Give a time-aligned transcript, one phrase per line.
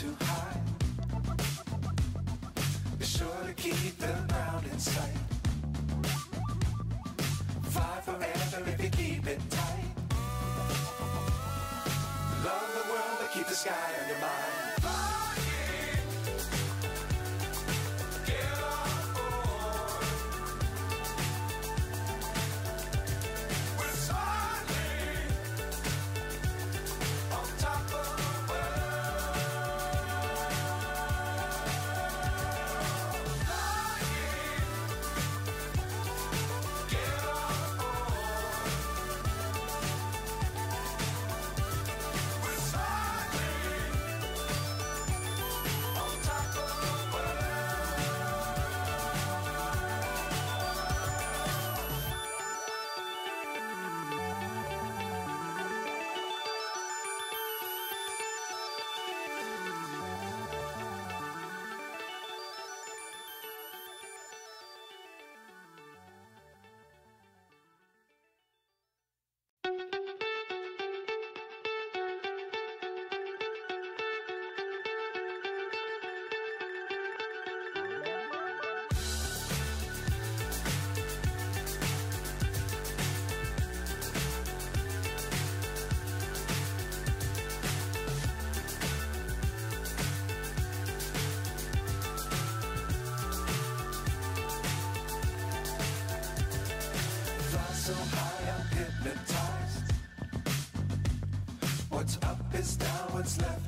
[0.00, 0.60] too high.
[2.98, 5.18] Be sure to keep the ground in sight.
[7.64, 9.92] Fly forever if you keep it tight.
[12.46, 14.59] Love the world, but keep the sky on your mind.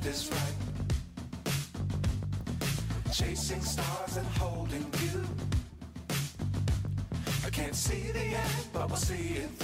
[0.05, 0.55] Right.
[3.13, 5.23] Chasing stars and holding you.
[7.45, 9.62] I can't see the end, but we'll see it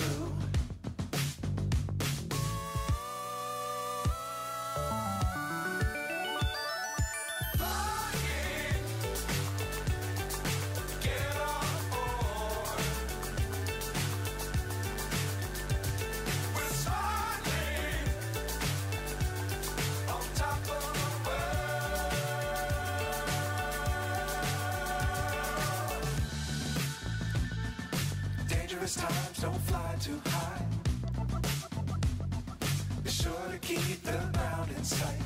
[28.89, 30.65] Dangerous times, don't fly too high.
[33.03, 35.21] Be sure to keep the ground in sight.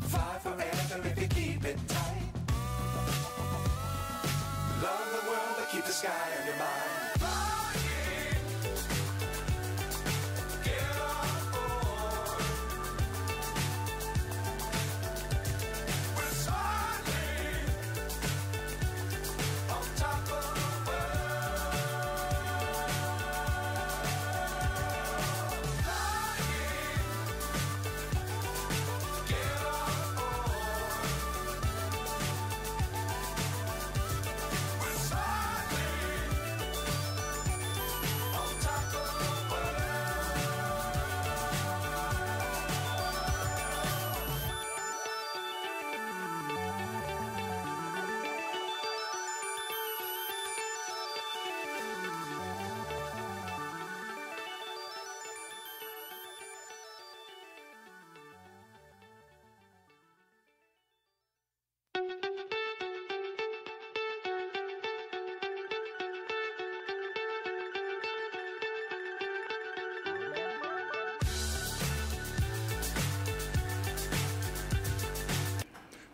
[0.00, 2.22] Fly forever if you keep it tight.
[4.82, 6.10] Love the world, but keep the sky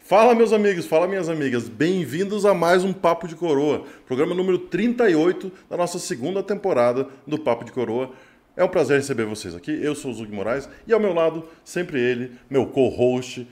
[0.08, 1.69] Fala, meus amigos, fala, minhas amigas.
[1.69, 7.38] Bem-vindos a mais um Papo de Coroa, programa número 38 da nossa segunda temporada do
[7.38, 8.10] Papo de Coroa.
[8.56, 9.70] É um prazer receber vocês aqui.
[9.70, 13.46] Eu sou o Zug Moraes e ao meu lado, sempre ele, meu co-host,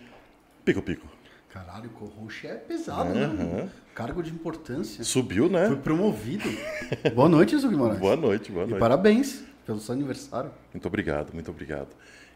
[0.65, 1.07] Pico Pico.
[1.51, 3.69] Caralho, o co-host é pesado, né?
[3.95, 5.05] Cargo de importância.
[5.05, 5.67] Subiu, né?
[5.67, 6.49] Foi promovido.
[7.15, 8.01] boa noite, Zug Moraes.
[8.01, 8.81] Boa noite, boa E noite.
[8.81, 10.51] parabéns pelo seu aniversário.
[10.73, 11.89] Muito obrigado, muito obrigado.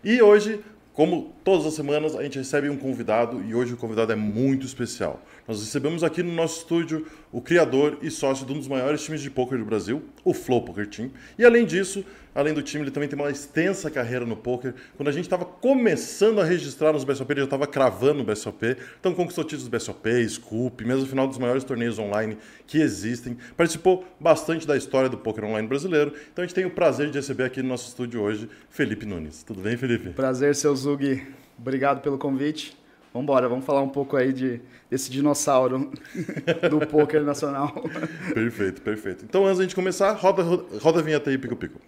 [0.04, 4.12] E hoje, como todas as semanas, a gente recebe um convidado e hoje o convidado
[4.12, 5.22] é muito especial.
[5.46, 9.20] Nós recebemos aqui no nosso estúdio o criador e sócio de um dos maiores times
[9.20, 11.10] de poker do Brasil, o Flow Poker Team.
[11.38, 12.04] E além disso,
[12.34, 14.74] além do time, ele também tem uma extensa carreira no poker.
[14.96, 18.76] Quando a gente estava começando a registrar nos BSOP, ele já estava cravando o BSOP.
[18.98, 22.36] Então conquistou títulos BSOP, Scoop, mesmo no final dos maiores torneios online
[22.66, 23.36] que existem.
[23.56, 26.12] Participou bastante da história do poker online brasileiro.
[26.32, 29.42] Então a gente tem o prazer de receber aqui no nosso estúdio hoje Felipe Nunes.
[29.42, 30.10] Tudo bem, Felipe?
[30.10, 31.22] Prazer, seu Zug.
[31.58, 32.76] Obrigado pelo convite.
[33.12, 35.90] Vamos embora, vamos falar um pouco aí de, desse dinossauro
[36.70, 37.72] do poker nacional.
[38.32, 39.24] Perfeito, perfeito.
[39.24, 40.42] Então, antes da gente começar, roda,
[40.80, 41.80] roda a vinheta aí, Pico Pico.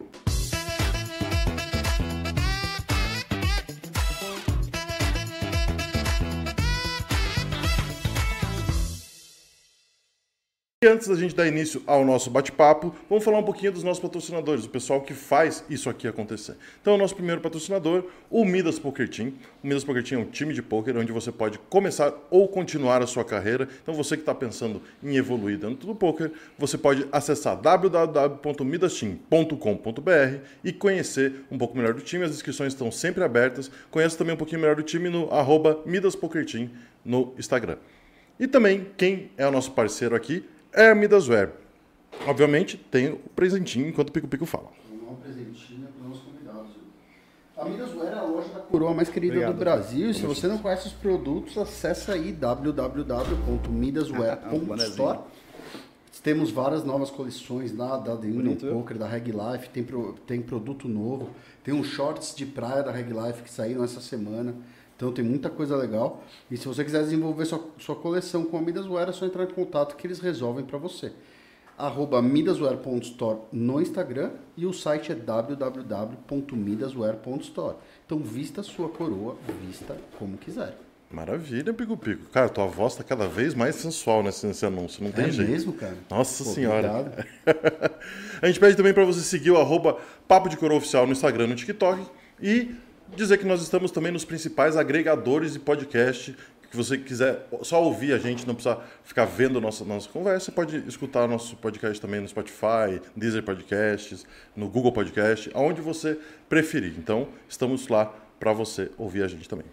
[10.82, 14.02] E antes da gente dar início ao nosso bate-papo, vamos falar um pouquinho dos nossos
[14.02, 16.56] patrocinadores, o pessoal que faz isso aqui acontecer.
[16.81, 19.32] Então, o nosso primeiro patrocinador, o Midas Poker Team.
[19.62, 23.00] O Midas Poker Team é um time de poker onde você pode começar ou continuar
[23.00, 23.69] a sua carreira.
[23.81, 30.73] Então, você que está pensando em evoluir dentro do poker, você pode acessar www.midasteam.com.br e
[30.73, 32.25] conhecer um pouco melhor do time.
[32.25, 33.70] As inscrições estão sempre abertas.
[33.88, 36.69] Conheça também um pouquinho melhor do time no arroba Midas Poker Team
[37.05, 37.76] no Instagram.
[38.40, 41.50] E também, quem é o nosso parceiro aqui é a Midasware.
[42.26, 44.69] Obviamente, tem o presentinho enquanto o Pico Pico fala.
[44.88, 46.70] Vamos dar um presentinho para os nossos convidados.
[47.56, 49.54] A Midasware é a loja da coroa mais querida Obrigado.
[49.54, 50.10] do Brasil.
[50.10, 55.19] E se você não conhece os produtos, acesse aí www.midasware.store.
[56.22, 58.54] Temos várias novas coleções lá da The Union?
[58.54, 61.30] Poker, da Reg Life, tem, pro- tem produto novo.
[61.64, 64.54] Tem uns shorts de praia da Reg Life que saíram essa semana.
[65.02, 66.22] Então tem muita coisa legal.
[66.49, 69.49] E se você quiser desenvolver sua, sua coleção com a Midasware, é só entrar em
[69.49, 71.10] contato que eles resolvem para você.
[71.76, 77.75] Arroba midasware.store no Instagram e o site é www.midasware.store.
[78.06, 79.34] Então vista sua coroa,
[79.66, 80.78] vista como quiser.
[81.10, 82.31] Maravilha, Pico Pico.
[82.31, 85.50] Cara, tua voz tá cada vez mais sensual nesse, nesse anúncio, não tem é jeito.
[85.50, 85.96] mesmo, cara?
[86.08, 87.26] Nossa Pô, senhora.
[88.40, 89.98] a gente pede também para você seguir o arroba
[90.28, 92.00] Papo de Coroa Oficial no Instagram e no TikTok
[92.40, 92.76] e
[93.17, 96.37] dizer que nós estamos também nos principais agregadores de podcast.
[96.70, 100.53] Que você quiser só ouvir a gente, não precisa ficar vendo nossa, nossa conversa, você
[100.53, 104.25] pode escutar nosso podcast também no Spotify, Deezer Podcasts,
[104.56, 106.19] no Google Podcast, aonde você
[106.49, 106.94] preferir.
[106.97, 108.06] Então, estamos lá
[108.41, 109.67] para você ouvir a gente também.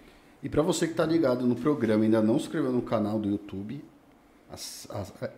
[0.44, 3.18] E para você que está ligado no programa e ainda não se inscreveu no canal
[3.18, 3.81] do YouTube,
[5.21, 5.30] é,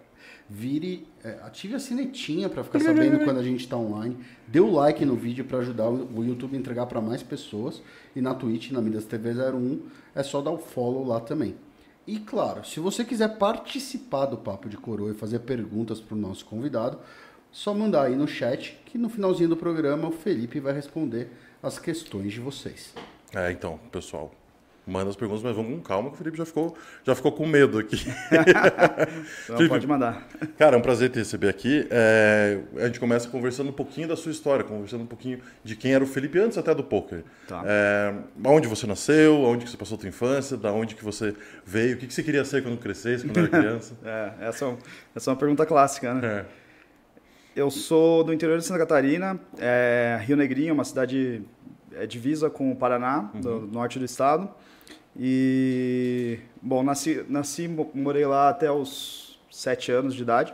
[0.52, 4.18] vire, é, ative a sinetinha para ficar sabendo quando a gente está online.
[4.48, 7.82] Dê o like no vídeo para ajudar o, YouTube a entregar para mais pessoas.
[8.14, 9.82] E na Twitch, na Midas TV 01,
[10.14, 11.56] é só dar o follow lá também.
[12.06, 16.20] E claro, se você quiser participar do Papo de Coroa e fazer perguntas para o
[16.20, 17.00] nosso convidado,
[17.52, 21.30] só mandar aí no chat que no finalzinho do programa o Felipe vai responder
[21.64, 22.94] as questões de vocês.
[23.34, 24.34] É, então, pessoal,
[24.86, 27.46] manda as perguntas, mas vamos com calma, que o Felipe já ficou, já ficou com
[27.46, 27.98] medo aqui.
[29.44, 30.28] Então Felipe, pode mandar.
[30.58, 31.88] Cara, é um prazer te receber aqui.
[31.90, 35.94] É, a gente começa conversando um pouquinho da sua história, conversando um pouquinho de quem
[35.94, 37.24] era o Felipe antes até do poker.
[37.48, 37.64] Tá.
[37.66, 38.14] É,
[38.46, 41.36] onde você nasceu, onde que você passou a tua infância, da onde que você
[41.66, 43.96] veio, o que, que você queria ser quando crescesse, quando era criança.
[44.04, 44.76] É, essa, é
[45.16, 46.28] essa é uma pergunta clássica, né?
[46.28, 46.46] É.
[47.54, 51.44] Eu sou do interior de Santa Catarina, é, Rio Negrinho, uma cidade
[51.94, 54.50] é, divisa com o Paraná, do norte do estado.
[55.20, 60.54] E, bom, nasci, nasci, mo- morei lá até os sete anos de idade.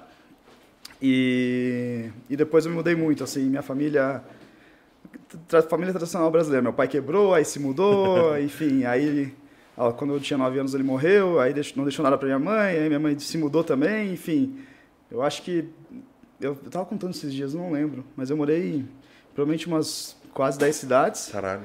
[1.01, 4.23] E, e depois eu me mudei muito, assim, minha família...
[5.47, 6.61] tra- Família tradicional brasileira.
[6.63, 9.33] Meu pai quebrou, aí se mudou, enfim, aí
[9.77, 12.77] ó, quando eu tinha nove anos ele morreu, aí não deixou nada para minha mãe,
[12.77, 14.57] aí minha mãe se mudou também, enfim.
[15.11, 15.65] Eu acho que
[16.41, 18.89] eu eu tava contando esses dias, não lembro, mas eu morei em
[19.35, 21.61] provavelmente umas quase 10 cidades Caralho.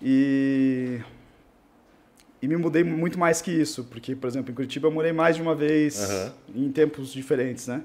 [0.00, 1.00] e
[2.46, 5.34] e me mudei muito mais que isso, porque por exemplo, em Curitiba eu morei mais
[5.34, 6.32] de uma vez Aham.
[6.54, 7.82] em tempos diferentes, né?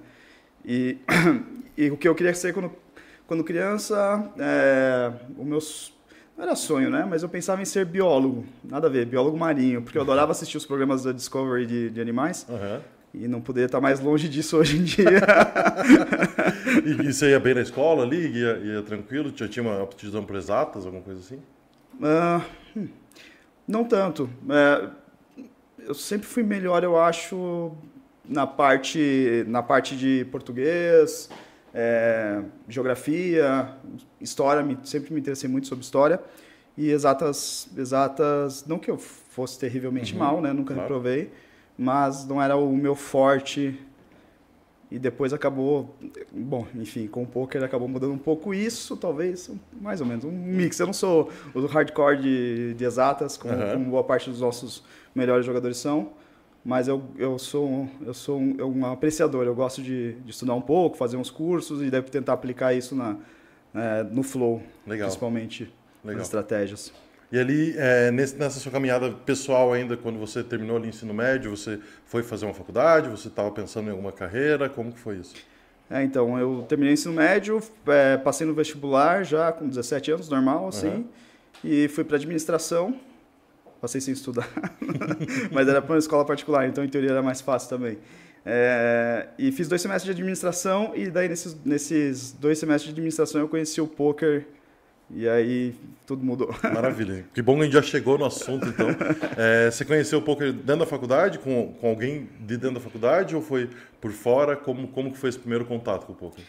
[0.64, 0.98] E,
[1.76, 2.72] e o que eu queria ser quando
[3.26, 5.60] quando criança, é, o meu
[6.38, 7.08] não era sonho, né?
[7.10, 10.58] Mas eu pensava em ser biólogo, nada a ver, biólogo marinho, porque eu adorava assistir
[10.58, 12.46] os programas da Discovery de, de animais.
[12.48, 12.82] Aham.
[13.14, 15.22] E não poderia estar mais longe disso hoje em dia.
[16.86, 19.32] E, e você ia bem na escola ali, ia, ia tranquilo?
[19.36, 21.40] Já tinha uma aptidão para exatas, alguma coisa assim?
[22.00, 22.88] Hum,
[23.72, 24.30] não tanto.
[24.50, 24.90] É,
[25.88, 27.72] eu sempre fui melhor, eu acho,
[28.28, 31.30] na parte, na parte de português,
[31.74, 33.70] é, geografia,
[34.20, 34.62] história.
[34.62, 36.22] Me, sempre me interessei muito sobre história.
[36.78, 40.54] E exatas, exatas, não que eu fosse terrivelmente mal, né?
[40.54, 40.88] Nunca claro.
[40.88, 41.32] reprovei,
[41.78, 43.80] mas não era o meu forte.
[44.92, 45.96] E depois acabou,
[46.34, 50.32] bom, enfim, com o poker acabou mudando um pouco isso, talvez, mais ou menos, um
[50.32, 50.78] mix.
[50.82, 53.72] Eu não sou o hardcore de, de exatas, como, Aham.
[53.74, 54.84] como boa parte dos nossos
[55.16, 56.10] melhores jogadores são,
[56.64, 60.56] mas eu, eu sou, um- eu sou um, um apreciador, eu gosto de, de estudar
[60.56, 63.16] um pouco, fazer uns cursos e deve tentar aplicar isso na,
[63.74, 65.08] é, no flow, Legal.
[65.08, 66.18] principalmente Legal.
[66.18, 66.92] nas estratégias.
[67.32, 71.14] E ali, é, nesse- nessa sua caminhada pessoal ainda, quando você terminou ali o ensino
[71.14, 75.18] médio, você foi fazer uma faculdade, você estava pensando em alguma carreira, como que foi
[75.18, 75.34] isso?
[75.90, 80.30] É, então, eu terminei o ensino médio, é, passei no vestibular já com 17 anos,
[80.30, 81.04] normal, assim, Aham.
[81.64, 82.96] e fui para administração.
[83.80, 84.48] Passei sem estudar,
[85.52, 87.98] mas era para uma escola particular, então em teoria era mais fácil também.
[88.46, 93.42] É, e fiz dois semestres de administração, e daí nesses, nesses dois semestres de administração
[93.42, 94.46] eu conheci o poker
[95.14, 95.76] E aí
[96.06, 96.54] tudo mudou.
[96.74, 97.26] Maravilha.
[97.34, 98.88] Que bom que a gente já chegou no assunto, então.
[99.38, 103.36] É, você conheceu o poker dentro da faculdade, com, com alguém de dentro da faculdade,
[103.36, 104.56] ou foi por fora?
[104.56, 106.44] Como, como que foi esse primeiro contato com o poker?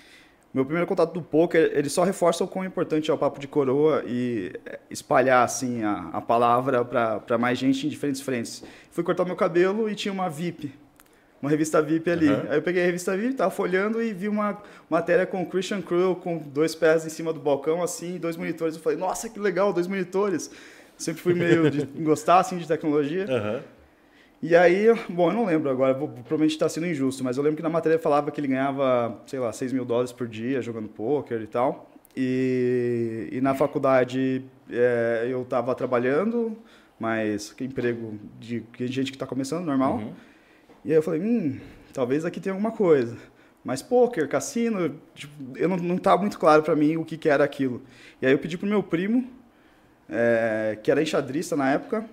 [0.52, 3.48] Meu primeiro contato do poker, ele só reforça o quão importante é o papo de
[3.48, 4.52] coroa e
[4.90, 8.62] espalhar assim a, a palavra para mais gente em diferentes frentes.
[8.90, 10.70] Fui cortar meu cabelo e tinha uma VIP,
[11.42, 12.28] uma revista VIP ali.
[12.28, 12.42] Uhum.
[12.48, 15.82] Aí eu peguei a revista VIP, tava folhando e vi uma matéria com o Christian
[15.82, 18.76] Cruel com dois pés em cima do balcão assim, dois monitores.
[18.76, 20.50] Eu falei: "Nossa, que legal, dois monitores".
[20.96, 23.26] Sempre fui meio de gostar assim de tecnologia.
[23.28, 23.60] Aham.
[24.40, 27.56] E aí, bom, eu não lembro agora, vou, provavelmente está sendo injusto, mas eu lembro
[27.56, 30.88] que na matéria falava que ele ganhava, sei lá, 6 mil dólares por dia jogando
[30.88, 31.88] poker e tal.
[32.16, 36.58] E, e na faculdade é, eu estava trabalhando,
[36.98, 39.98] mas que emprego de, de gente que está começando, normal.
[39.98, 40.12] Uhum.
[40.84, 41.60] E aí eu falei, hum,
[41.92, 43.16] talvez aqui tenha alguma coisa.
[43.64, 47.28] Mas poker, cassino, tipo, eu não, não tava muito claro para mim o que, que
[47.28, 47.82] era aquilo.
[48.20, 49.28] E aí eu pedi pro meu primo,
[50.08, 52.04] é, que era enxadrista na época,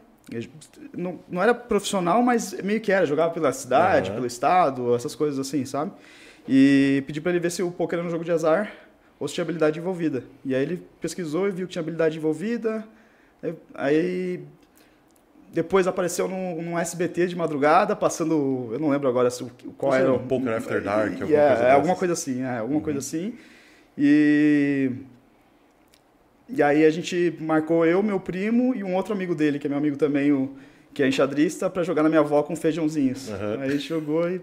[0.95, 4.15] não, não era profissional, mas meio que era, jogava pela cidade, Aham.
[4.15, 5.91] pelo estado, essas coisas assim, sabe?
[6.47, 8.71] E pedi para ele ver se o poker era um jogo de azar
[9.19, 10.23] ou se tinha habilidade envolvida.
[10.45, 12.85] E aí ele pesquisou e viu que tinha habilidade envolvida.
[13.73, 14.43] Aí
[15.51, 19.43] depois apareceu num, num SBT de madrugada, passando, eu não lembro agora se,
[19.77, 20.13] qual era.
[20.13, 23.33] um Poker After Dark, alguma É, coisa é, alguma coisa assim, é, alguma coisa assim.
[23.97, 24.91] E
[26.47, 29.69] e aí a gente marcou eu, meu primo e um outro amigo dele, que é
[29.69, 30.55] meu amigo também, o,
[30.93, 33.29] que é enxadrista, pra jogar na minha avó com feijãozinhos.
[33.29, 33.57] Aham.
[33.61, 34.41] Aí a gente jogou e.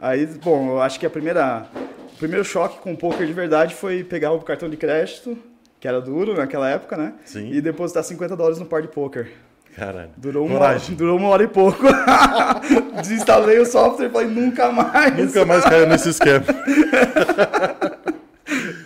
[0.00, 1.66] Aí, bom, eu acho que a primeira,
[2.14, 5.36] o primeiro choque com o poker de verdade foi pegar o cartão de crédito,
[5.80, 7.14] que era duro naquela época, né?
[7.24, 7.50] Sim.
[7.52, 9.32] E depositar 50 dólares no par de poker.
[9.76, 10.10] Caralho.
[10.16, 11.82] Durou uma, hora, durou uma hora e pouco.
[13.02, 15.16] Desinstalei o software e falei, nunca mais.
[15.16, 16.44] Nunca mais caiu nesse esquema.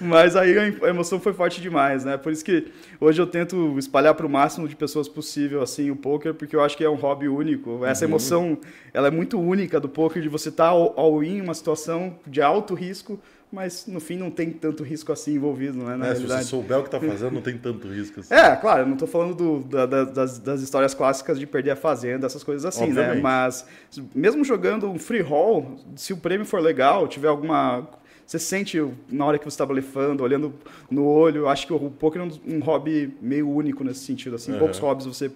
[0.01, 2.17] Mas aí a emoção foi forte demais, né?
[2.17, 2.69] Por isso que
[3.01, 6.63] hoje eu tento espalhar para o máximo de pessoas possível assim o poker, porque eu
[6.63, 7.85] acho que é um hobby único.
[7.85, 8.11] Essa Uhum.
[8.13, 8.59] emoção,
[8.95, 12.41] ela é muito única do poker de você estar all, all in, uma situação de
[12.41, 15.97] alto risco, mas no fim não tem tanto risco assim envolvido, né?
[15.97, 16.49] Na É, se você realidade.
[16.49, 18.35] souber o que tá fazendo, não tem tanto risco assim.
[18.35, 21.77] É, claro, não tô falando do- da- da- das, das histórias clássicas de perder a
[21.77, 23.01] fazenda, essas coisas assim, né?
[23.03, 23.23] Obviamente.
[23.23, 23.67] Mas
[24.15, 27.89] mesmo jogando um free roll, se o prêmio for legal, tiver alguma.
[28.27, 28.79] Você sente
[29.11, 30.53] na hora que você está blefando, olhando
[30.91, 34.37] no olho, acho que o poker é um, um hobby meio único nesse sentido.
[34.37, 34.59] Assim, Aham.
[34.59, 35.31] poucos hobbies você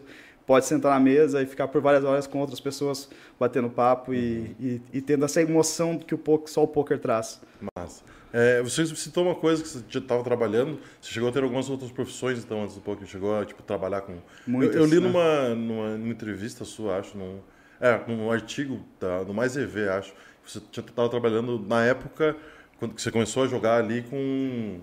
[0.47, 3.09] pode sentar na mesa e ficar por várias horas com outras pessoas
[3.39, 7.41] batendo papo e, e, e tendo essa emoção que o poker, só o poker traz.
[7.77, 8.03] Massa.
[8.33, 11.69] É, você citou uma coisa que você já estava trabalhando, você chegou a ter algumas
[11.69, 14.17] outras profissões, então, antes do poker, chegou a tipo, trabalhar com...
[14.47, 15.07] Muitas, eu, eu li né?
[15.07, 17.41] numa, numa, numa entrevista sua, acho, num,
[17.79, 22.35] é, num artigo da, do Mais EV, acho, você estava trabalhando na época,
[22.79, 24.81] quando que você começou a jogar ali com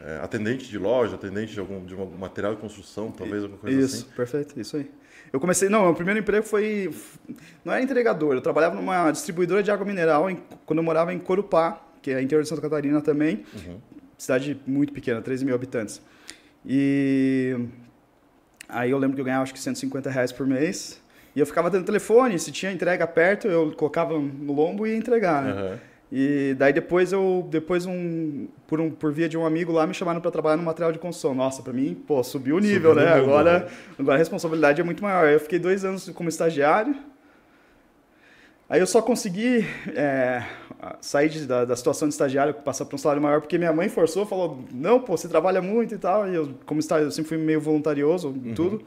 [0.00, 3.96] é, atendente de loja, atendente de algum de material de construção, talvez, alguma coisa Isso,
[3.96, 4.16] assim.
[4.16, 4.90] perfeito, isso aí.
[5.32, 6.90] Eu comecei, não, meu primeiro emprego foi,
[7.64, 11.18] não era entregador, eu trabalhava numa distribuidora de água mineral em- quando eu morava em
[11.18, 13.78] Corupá, que é interior de Santa Catarina também, Uhum.
[14.16, 16.00] cidade muito pequena, 13 mil habitantes.
[16.64, 17.56] E
[18.68, 21.00] aí eu lembro que eu ganhava acho que 150 reais por mês,
[21.36, 24.96] e eu ficava dando telefone, se tinha entrega perto, eu colocava no lombo e ia
[24.96, 25.50] entregar, né?
[25.52, 25.78] Aham.
[26.10, 29.92] E daí depois eu, depois um por, um, por via de um amigo lá, me
[29.92, 31.34] chamaram para trabalhar no material de construção.
[31.34, 33.14] Nossa, para mim, pô, subiu o nível, Subiu né?
[33.16, 33.66] mundo, agora, né?
[33.98, 35.28] agora a responsabilidade é muito maior.
[35.28, 36.94] Eu fiquei dois anos como estagiário.
[38.70, 40.44] Aí eu só consegui é,
[41.00, 43.88] sair de- da, da situação de estagiário, passar para um salário maior, porque minha mãe
[43.88, 46.28] forçou, falou, não, pô, você trabalha muito e tal.
[46.28, 48.82] E eu, como estagiário, eu sempre fui meio voluntarioso em tudo.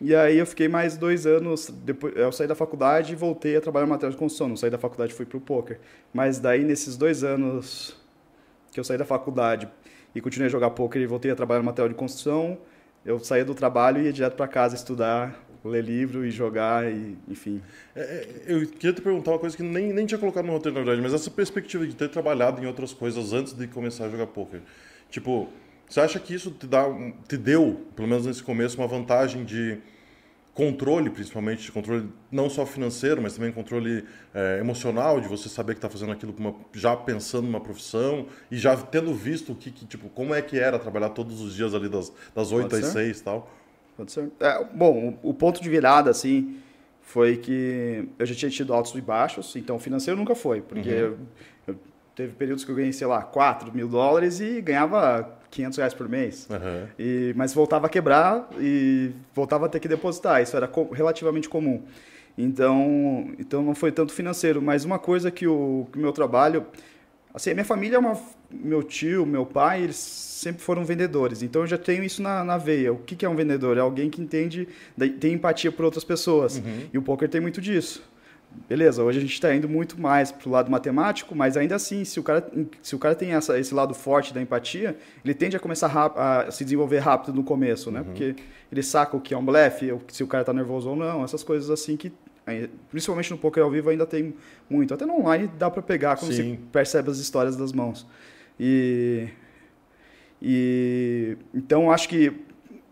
[0.00, 3.60] E aí eu fiquei mais dois anos, depois eu saí da faculdade e voltei a
[3.60, 4.48] trabalhar no material de construção.
[4.48, 5.80] Não saí da faculdade, fui pro poker.
[6.14, 7.96] Mas daí nesses dois anos
[8.70, 9.68] que eu saí da faculdade
[10.14, 12.58] e continuei a jogar poker e voltei a trabalhar no material de construção,
[13.04, 17.16] eu saía do trabalho e ia direto para casa estudar, ler livro e jogar e,
[17.28, 17.60] enfim.
[17.94, 20.78] É, é, eu queria te perguntar uma coisa que nem, nem tinha colocado no roteiro,
[20.78, 24.08] na verdade, mas essa perspectiva de ter trabalhado em outras coisas antes de começar a
[24.08, 24.60] jogar poker.
[25.10, 25.48] Tipo,
[25.88, 26.84] você acha que isso te, dá,
[27.28, 29.78] te deu, pelo menos nesse começo, uma vantagem de
[30.54, 34.04] controle, principalmente, de controle não só financeiro, mas também controle
[34.34, 38.56] é, emocional, de você saber que está fazendo aquilo uma- já pensando numa profissão e
[38.56, 41.74] já tendo visto o que, que, tipo, como é que era trabalhar todos os dias
[41.74, 42.92] ali das, das 8 Pode às ser.
[42.92, 43.50] 6 e tal.
[43.96, 44.30] Pode ser.
[44.40, 46.56] É, bom, o, o ponto de virada, assim,
[47.02, 51.18] foi que eu já tinha tido altos e baixos, então financeiro nunca foi, porque eu-
[52.18, 56.08] teve períodos que eu ganhei, sei lá, 4 mil dólares e ganhava 500 reais por
[56.08, 56.48] mês.
[56.50, 56.88] Aham.
[56.98, 60.42] E, mas voltava a quebrar e voltava a ter que depositar.
[60.42, 61.80] Isso era co- relativamente comum.
[62.36, 64.60] Então, então não foi tanto financeiro.
[64.60, 66.66] Mas uma coisa que o, que meu trabalho,
[67.32, 68.18] Assim, minha família é uma.
[68.50, 71.42] Meu tio, meu pai, eles sempre foram vendedores.
[71.42, 72.92] Então eu já tenho isso na, na veia.
[72.92, 73.76] O que, que é um vendedor?
[73.76, 74.66] É alguém que entende,
[75.20, 76.60] tem empatia por outras pessoas.
[76.92, 78.02] E o poker tem muito disso.
[78.68, 82.04] Beleza, hoje a gente está indo muito mais para o lado matemático, mas ainda assim,
[82.04, 82.50] se o cara,
[82.82, 86.18] se o cara tem essa, esse lado forte da empatia, ele tende a começar rap-
[86.18, 88.02] a se desenvolver rápido no começo, né?
[88.02, 88.36] Porque
[88.70, 91.42] ele saca o que é um blefe, se o cara está nervoso ou não, essas
[91.42, 92.12] coisas assim que,
[92.46, 94.34] aí, principalmente no poker ao vivo, ainda tem
[94.68, 94.92] muito.
[94.92, 96.56] Até no online dá para pegar quando Sim.
[96.56, 98.06] você percebe as histórias das mãos.
[98.60, 99.28] E,
[100.42, 102.32] e então acho que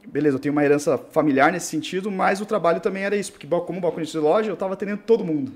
[0.06, 3.46] beleza, eu tenho uma herança familiar nesse sentido, mas o trabalho também era isso, porque
[3.46, 5.52] como balconista de loja, eu estava atendendo todo mundo.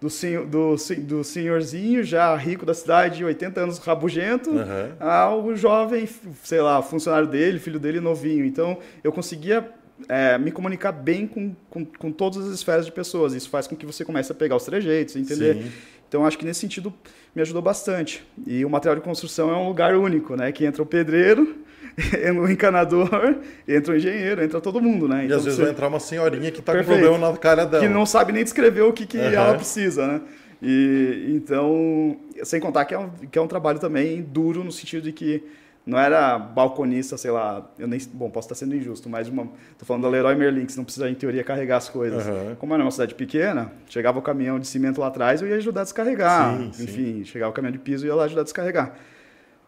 [0.00, 4.92] Do, senhor, do, do senhorzinho já rico da cidade, 80 anos, rabugento, Aham.
[5.00, 6.08] ao jovem,
[6.44, 8.44] sei lá, funcionário dele, filho dele novinho.
[8.44, 9.68] Então, eu conseguia
[10.08, 13.34] é, me comunicar bem com, com, com todas as esferas de pessoas.
[13.34, 15.56] Isso faz com que você comece a pegar os trejeitos, entender?
[15.56, 15.72] Sim.
[16.08, 16.94] Então, acho que nesse sentido
[17.34, 18.24] me ajudou bastante.
[18.46, 20.52] E o material de construção é um lugar único, né?
[20.52, 21.56] Que entra o pedreiro,
[22.14, 25.26] entra o encanador, entra o engenheiro, entra todo mundo, né?
[25.26, 26.96] E às vezes vai entrar uma senhorinha que tá Perfeito.
[26.96, 27.82] com problema na cara dela.
[27.82, 29.32] que não sabe nem descrever o que, que Aham.
[29.32, 30.20] ela precisa, né?
[30.62, 35.04] E, então, sem contar que é, um, que é um trabalho também duro no sentido
[35.04, 35.42] de que
[35.86, 39.86] não era balconista, sei lá, eu nem, bom, posso estar sendo injusto, mas uma, tô
[39.86, 42.26] falando da Leroy Merlin, que não precisa, em teoria, carregar as coisas.
[42.26, 42.56] Aham.
[42.58, 45.80] Como era uma cidade pequena, chegava o caminhão de cimento lá atrás, eu ia ajudar
[45.80, 46.58] a descarregar.
[46.58, 46.84] Sim, sim.
[46.84, 48.94] Enfim, chegava o caminhão de piso e ia lá ajudar a descarregar.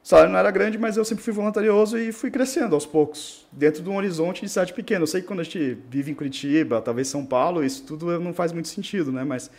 [0.03, 3.47] O salário não era grande, mas eu sempre fui voluntarioso e fui crescendo aos poucos,
[3.53, 5.03] dentro de um horizonte de cidade pequena.
[5.03, 8.33] Eu sei que quando a gente vive em Curitiba, talvez São Paulo, isso tudo não
[8.33, 9.25] faz muito sentido, né?
[9.25, 9.51] Mas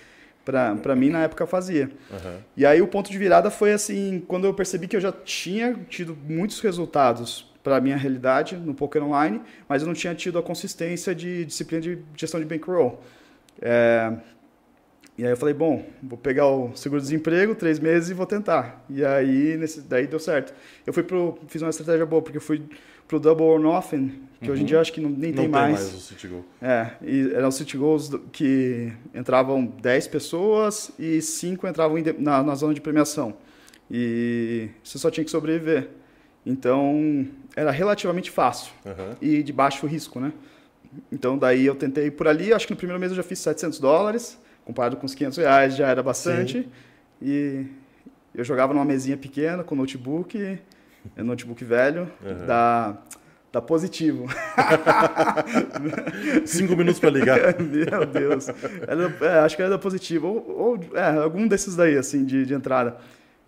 [0.43, 1.91] para mim, na época, fazia.
[2.11, 2.37] Aham.
[2.57, 5.75] E aí o ponto de virada foi assim, quando eu percebi que eu já tinha
[5.87, 10.43] tido muitos resultados para minha realidade no poker online, mas eu não tinha tido a
[10.43, 13.03] consistência de disciplina de gestão de bankroll.
[13.61, 14.11] É,
[15.21, 18.83] e aí eu falei, bom, vou pegar o seguro-desemprego, três meses e vou tentar.
[18.89, 20.51] E aí, nesse, daí deu certo.
[20.83, 22.63] Eu fui pro, fiz uma estratégia boa, porque eu fui
[23.07, 25.47] pro Double or Nothing, que hoje em dia eu acho que não, nem Não tem
[25.47, 25.93] mais.
[25.93, 26.43] o City Goal.
[26.59, 32.73] É, e eram city goals que entravam 10 pessoas e 5 entravam na, na zona
[32.73, 33.35] de premiação.
[33.91, 35.89] E você só tinha que sobreviver.
[36.43, 39.15] Então, era relativamente fácil Aham.
[39.21, 40.33] e de baixo risco, né?
[41.11, 43.79] Então, daí eu tentei por ali, acho que no primeiro mês eu já fiz 700
[43.79, 46.67] dólares, comparado com os 500 reais já era bastante.
[47.21, 47.65] E
[48.33, 50.59] eu jogava numa mesinha pequena com notebook,
[51.17, 52.45] notebook velho, Aham.
[52.45, 52.97] da,
[53.51, 54.27] da Positivo.
[56.45, 57.37] Cinco minutos pra ligar.
[57.59, 58.47] Meu Deus.
[58.87, 60.27] Era, é, acho que era da Positivo.
[60.27, 62.97] Ou, ou, é, algum desses daí, assim, de, de entrada.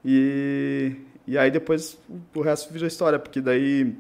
[0.03, 0.95] E,
[1.25, 1.97] e aí depois
[2.35, 3.95] o resto virou história, porque daí,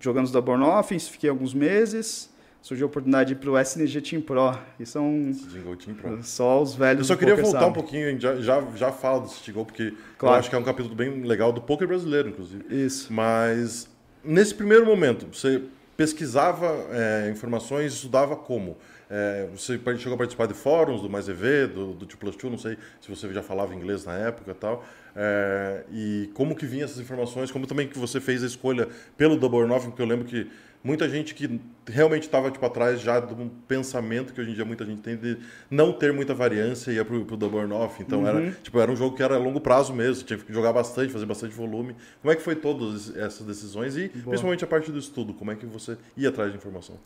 [0.00, 2.28] jogando os da Born Offense, fiquei alguns meses.
[2.66, 4.58] Surgiu a oportunidade de ir pro SNG Team Pro.
[4.80, 6.20] E são City Goal Team Pro.
[6.24, 7.68] só os velhos Eu só queria voltar sabem.
[7.68, 10.34] um pouquinho, já, já, já fala do City Goal, porque Claro.
[10.34, 12.64] eu acho que é um capítulo bem legal do poker brasileiro, inclusive.
[12.68, 13.12] Isso.
[13.12, 13.88] Mas
[14.24, 15.62] nesse primeiro momento, você
[15.96, 18.76] pesquisava é, informações, estudava como?
[19.08, 22.50] É, você chegou a participar de fóruns do Mais EV, do, do 2 Plus 2,
[22.50, 24.84] não sei se você já falava inglês na época e tal.
[25.14, 29.36] É, e como que vinham essas informações, como também que você fez a escolha pelo
[29.36, 30.50] Double Nothing, porque eu lembro que
[30.86, 34.64] muita gente que realmente estava tipo, atrás já de um pensamento que hoje em dia
[34.64, 35.36] muita gente tem de
[35.70, 38.02] não ter muita variância e ia pro, pro Double Nothing.
[38.04, 40.72] Então era, tipo, era um jogo que era a longo prazo mesmo, tinha que jogar
[40.72, 41.96] bastante, fazer bastante volume.
[42.22, 45.56] Como é que foi todas essas decisões e principalmente a parte do estudo, como é
[45.56, 46.96] que você ia atrás de informação?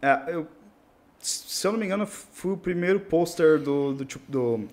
[0.00, 0.46] É, eu,
[1.20, 4.66] se eu não me engano, fui o primeiro pôster do, do, tipo- do,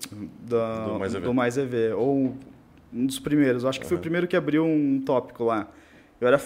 [0.48, 1.24] da- Do Mais EV.
[1.24, 2.38] do Mais EV, ou
[2.94, 3.64] um dos primeiros.
[3.64, 5.68] Eu acho que foi o primeiro que abriu um tópico lá.
[6.20, 6.42] Eu era,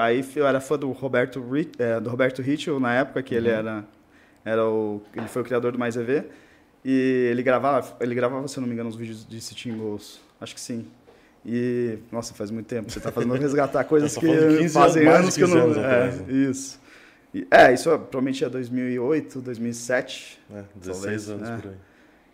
[0.00, 1.44] aí eu era fã do Roberto,
[1.78, 3.56] é, do Roberto Ritchell na época, que ele Uhum.
[3.56, 3.84] era,
[4.44, 6.24] era o, ele foi o criador do Mais EV.
[6.84, 10.20] E ele gravava, ele gravava, se eu não me engano, os vídeos de Sitting Goals.
[10.40, 10.86] Acho que sim.
[11.44, 12.90] E, nossa, faz muito tempo.
[12.90, 15.58] Você está fazendo resgatar coisas que falando de 15 fazem anos, anos que eu 15
[15.58, 15.64] não...
[15.66, 16.32] anos é, né?
[16.32, 16.80] isso.
[17.34, 20.40] E- é, isso provavelmente é 2008, 2007.
[20.50, 21.56] É, 16 Talvez, anos é.
[21.56, 21.76] por aí.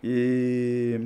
[0.03, 1.01] E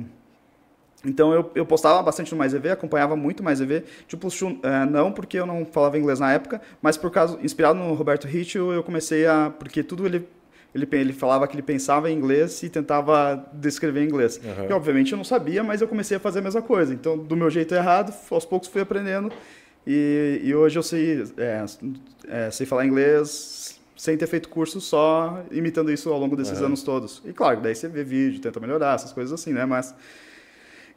[1.04, 3.84] então eu, eu postava bastante no Mais EV, acompanhava muito Mais EV.
[4.06, 4.28] Tipo,
[4.62, 8.26] é, não porque eu não falava inglês na época, mas por causa inspirado no Roberto
[8.26, 10.26] Ritchell, eu comecei a porque tudo ele
[10.74, 14.40] ele, ele falava que ele pensava em inglês e tentava descrever em inglês.
[14.44, 14.66] Aham.
[14.68, 16.92] E obviamente eu não sabia, mas eu comecei a fazer a mesma coisa.
[16.92, 19.30] Então, do meu jeito errado, aos poucos fui aprendendo.
[19.86, 21.64] E, e hoje eu sei, é,
[22.26, 26.66] é, sei falar inglês sem ter feito curso, só imitando isso ao longo desses Aham.
[26.66, 27.22] anos todos.
[27.24, 29.64] E claro, daí você vê vídeo, tenta melhorar, essas coisas assim, né?
[29.64, 29.94] Mas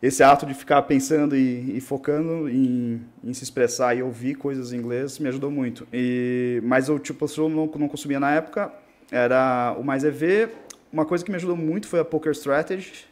[0.01, 4.71] esse ato de ficar pensando e, e focando em, em se expressar e ouvir coisas
[4.71, 5.87] em inglês me ajudou muito.
[5.91, 8.71] E, mas o tipo, eu não, não consumia na época,
[9.11, 10.49] era o Mais EV.
[10.93, 13.05] Uma coisa que me ajudou muito foi a Poker Strategy.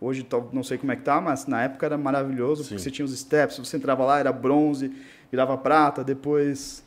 [0.00, 2.70] Hoje não sei como é que tá, mas na época era maravilhoso, Sim.
[2.70, 4.92] porque você tinha os steps, você entrava lá, era bronze,
[5.30, 6.84] virava prata, depois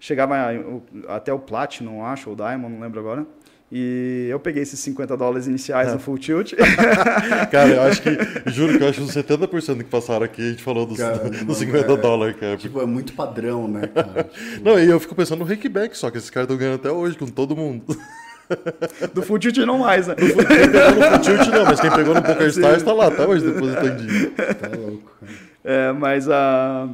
[0.00, 0.34] chegava
[1.08, 3.26] até o Platinum, acho, ou Diamond, não lembro agora.
[3.70, 6.54] E eu peguei esses 50 dólares iniciais no Full Tilt.
[7.50, 8.10] Cara, eu acho que,
[8.50, 11.18] juro que eu acho que os 70% que passaram aqui, a gente falou dos, Cara,
[11.28, 11.96] dos mano, 50 é.
[11.96, 12.56] dólares, cara.
[12.56, 14.24] Tipo, é muito padrão, né, cara?
[14.24, 16.90] Tipo, Não, e eu fico pensando no Rickback só, que esses caras estão ganhando até
[16.90, 17.84] hoje com todo mundo.
[19.12, 20.14] Do Full Tilt não mais, né?
[20.14, 23.44] Quem pegou no Full Tilt não, mas quem pegou no PokerStars tá lá até hoje
[23.44, 24.30] depositando dinheiro.
[24.30, 25.32] tá louco, cara.
[25.64, 26.88] É, mas a.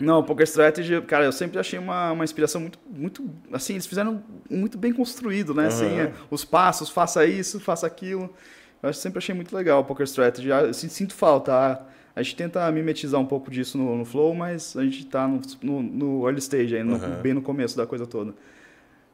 [0.00, 3.28] Não, Poker Strategy, cara, eu sempre achei uma, uma inspiração muito, muito.
[3.52, 5.66] Assim, eles fizeram muito bem construído, né?
[5.66, 6.04] Assim, Aham.
[6.04, 8.32] é, os passos, faça isso, faça aquilo.
[8.82, 10.50] Eu sempre achei muito legal o Poker Strategy.
[10.50, 11.52] Ah, Eu sin- sinto falta.
[11.54, 11.82] A,
[12.16, 15.40] a gente tenta mimetizar um pouco disso no, no Flow, mas a gente tá no,
[15.62, 17.20] no, no early stage, Aham.
[17.22, 18.34] bem no começo da coisa toda.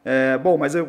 [0.04, 0.88] É, bom, mas eu.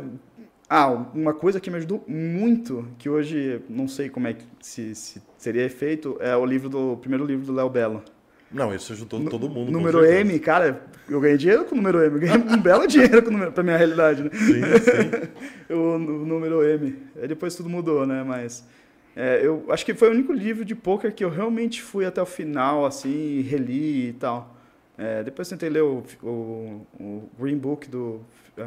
[0.70, 4.94] Ah, uma coisa que me ajudou muito, que hoje não sei como é que se,
[4.96, 8.04] se seria efeito, é o livro do o primeiro livro do Léo Belo.
[8.52, 9.72] Não, isso ajudou todo mundo.
[9.72, 10.06] Número.
[10.06, 13.30] M, cara, eu ganhei dinheiro com o número M, eu ganhei um belo dinheiro com
[13.30, 14.30] o número, pra minha realidade, né?
[14.34, 15.28] Sim, sim.
[15.74, 16.96] O, o número M.
[17.22, 18.24] Aí depois tudo mudou, né?
[18.24, 18.66] Mas
[19.14, 22.22] é, eu acho que foi o único livro de poker que eu realmente fui até
[22.22, 24.56] o final, assim, reli e tal.
[24.98, 28.22] É, depois tentei ler o, o, o Green Book do
[28.58, 28.66] é,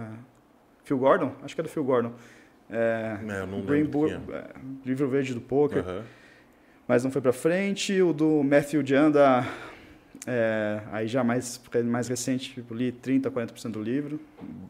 [0.84, 2.12] Phil Gordon, acho que é do Phil Gordon.
[2.68, 4.36] É, É, eu não Green Book, é.
[4.36, 4.44] é,
[4.84, 6.02] livro verde do poker Aham.
[6.90, 8.03] Mas não foi pra frente.
[8.03, 9.46] O do Matthew Janda,
[10.26, 14.18] é, aí já mais, mais recente, tipo, li 30%, 40% do livro.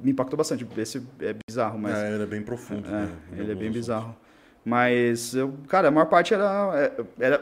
[0.03, 0.67] Me impactou bastante.
[0.77, 2.87] Esse é bizarro, mas É, ele é bem profundo.
[2.87, 3.73] é, né, ele é bem assuntos.
[3.73, 4.17] bizarro.
[4.63, 7.39] Mas, eu, cara, a maior parte era, é, era.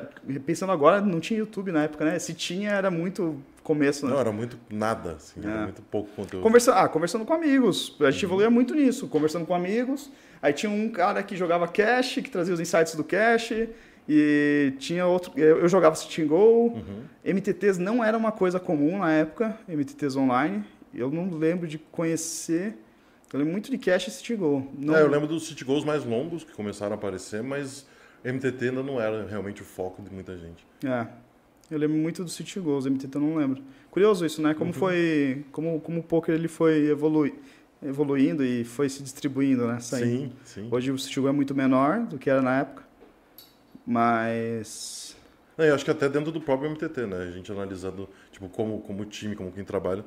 [0.46, 2.16] Pensando agora, não tinha YouTube na época, né?
[2.20, 4.12] Se tinha, era muito começo, né?
[4.12, 5.62] Não, era muito nada, assim, era É.
[5.64, 6.44] muito pouco conteúdo.
[6.44, 7.96] Conversa, ah, conversando com amigos.
[8.00, 10.08] A gente evoluía muito nisso, conversando com amigos.
[10.40, 13.52] Aí tinha um cara que jogava cash, que trazia os insights do cash.
[14.08, 15.32] E tinha outro.
[15.38, 16.68] Eu jogava and Go.
[16.68, 17.02] Uhum.
[17.24, 20.64] MTTs não era uma coisa comum na época, MTTs online.
[20.94, 22.74] Eu não lembro de conhecer.
[23.30, 24.66] Eu lembro muito de cash e and Go.
[24.78, 27.86] Não, É, eu lembro dos city goals mais longos que começaram a aparecer, mas
[28.24, 30.66] MTT ainda não era realmente o foco de muita gente.
[30.82, 31.06] É.
[31.70, 33.62] Eu lembro muito do City Goals, MTT eu não lembro.
[33.90, 34.50] Curioso isso, né?
[34.50, 34.54] Uhum.
[34.54, 35.44] Como foi.
[35.52, 37.34] Como, como o poker ele foi evolui,
[37.82, 39.78] evoluindo e foi se distribuindo, né?
[39.78, 40.32] Saindo.
[40.44, 40.68] Sim, sim.
[40.70, 42.87] Hoje o City Go é muito menor do que era na época.
[43.88, 45.16] Mas.
[45.56, 47.22] Não, eu acho que até dentro do próprio MTT, né?
[47.28, 50.04] A gente analisando, tipo, como, como time, como quem trabalha.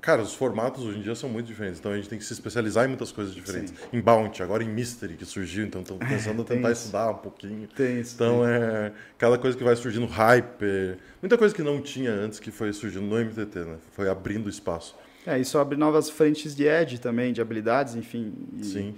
[0.00, 2.32] Cara, os formatos hoje em dia são muito diferentes, então a gente tem que se
[2.32, 3.74] especializar em muitas coisas diferentes.
[3.92, 6.82] Em Bounty, agora em Mystery, que surgiu, então estamos começando a tem tentar isso.
[6.82, 7.68] estudar um pouquinho.
[7.68, 8.14] Tem isso.
[8.14, 12.50] Então é cada coisa que vai surgindo, Hyper, muita coisa que não tinha antes que
[12.50, 13.76] foi surgindo no MTT, né?
[13.90, 14.96] Foi abrindo espaço.
[15.26, 18.32] É, isso abre novas frentes de edge também, de habilidades, enfim.
[18.58, 18.94] E, Sim.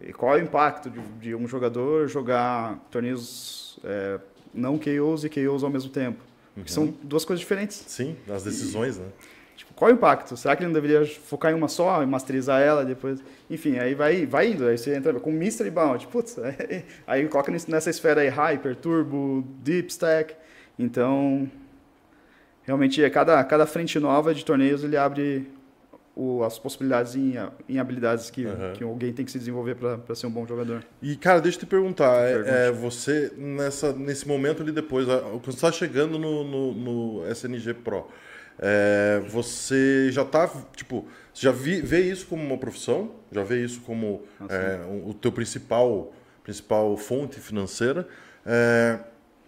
[0.00, 4.18] E qual é o impacto de, de um jogador jogar torneios é,
[4.54, 6.22] não KOs e KOs ao mesmo tempo?
[6.56, 6.66] Uhum.
[6.66, 7.84] São duas coisas diferentes.
[7.86, 9.06] Sim, as decisões, né?
[9.56, 10.36] Tipo, qual é o impacto?
[10.36, 13.20] Será que ele não deveria focar em uma só e masterizar ela depois?
[13.50, 14.66] Enfim, aí vai, vai indo.
[14.66, 16.06] Aí você entra com Mystery Bound.
[16.08, 20.34] Putz, aí, aí coloca nessa esfera aí Hyper, Turbo, Deep Stack.
[20.78, 21.50] Então,
[22.64, 25.48] realmente, é cada, cada frente nova de torneios ele abre
[26.14, 27.34] o- as possibilidades em,
[27.68, 28.72] em habilidades que, Aham.
[28.74, 30.84] que alguém tem que se desenvolver para ser um bom jogador.
[31.00, 35.44] E, cara, deixa eu te perguntar, é, é, você, nessa, nesse momento ali depois, quando
[35.44, 36.72] você está chegando no, no,
[37.20, 38.06] no SNG Pro,
[38.58, 43.12] é, você já tá, tipo, já vi- vê isso como uma profissão?
[43.30, 46.12] Já vê isso como é, o, o teu principal,
[46.44, 48.06] principal fonte financeira?
[48.44, 48.98] É,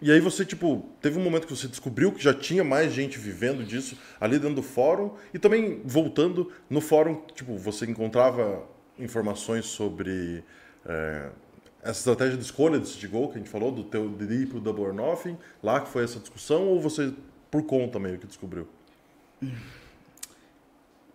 [0.01, 3.17] e aí você, tipo, teve um momento que você descobriu que já tinha mais gente
[3.17, 8.63] vivendo disso ali dentro do fórum e também voltando no fórum, tipo, você encontrava
[8.99, 10.43] informações sobre
[10.85, 11.29] é,
[11.81, 14.59] essa estratégia de escolha de City Goal que a gente falou, do teu ir pro
[14.59, 17.13] Double or Nothing, lá que foi essa discussão, ou você
[17.49, 18.67] por conta meio que descobriu?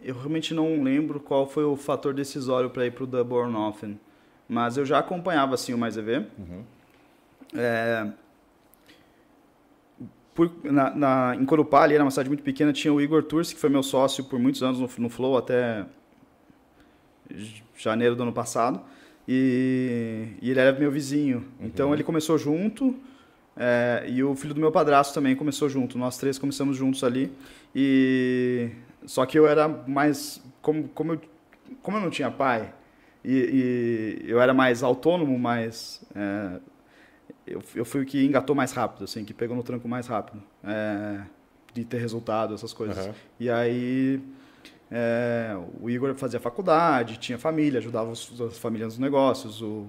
[0.02, 3.48] Eu realmente não lembro qual foi o fator decisório para ir para o Double or
[3.48, 4.00] Nothing,
[4.48, 6.26] mas eu já acompanhava assim o Mais EV.
[7.54, 8.10] É,
[10.48, 13.54] por- na, na- em Corupá, ali era uma cidade muito pequena, tinha o Igor Turci,
[13.54, 15.86] que foi meu sócio por muitos anos no, no Flow, até
[17.76, 18.80] janeiro do ano passado.
[19.28, 21.44] E, e ele era meu vizinho.
[21.60, 22.96] Então ele começou junto,
[23.56, 25.98] é, e o filho do meu padrasto também começou junto.
[25.98, 27.30] Nós três começamos juntos ali.
[27.74, 28.70] E
[29.06, 31.20] só que eu era mais como como eu,
[31.82, 32.72] como eu não tinha pai
[33.24, 36.60] e, e eu era mais autônomo, mais é,
[37.50, 40.42] eu, eu fui o que engatou mais rápido, assim, que pegou no tranco mais rápido,
[40.64, 41.20] é,
[41.74, 42.96] de ter resultado, essas coisas.
[42.98, 43.14] Aham.
[43.38, 44.20] E aí
[44.90, 49.60] é, o Igor fazia faculdade, tinha família, ajudava os- as famílias nos negócios.
[49.62, 49.86] O,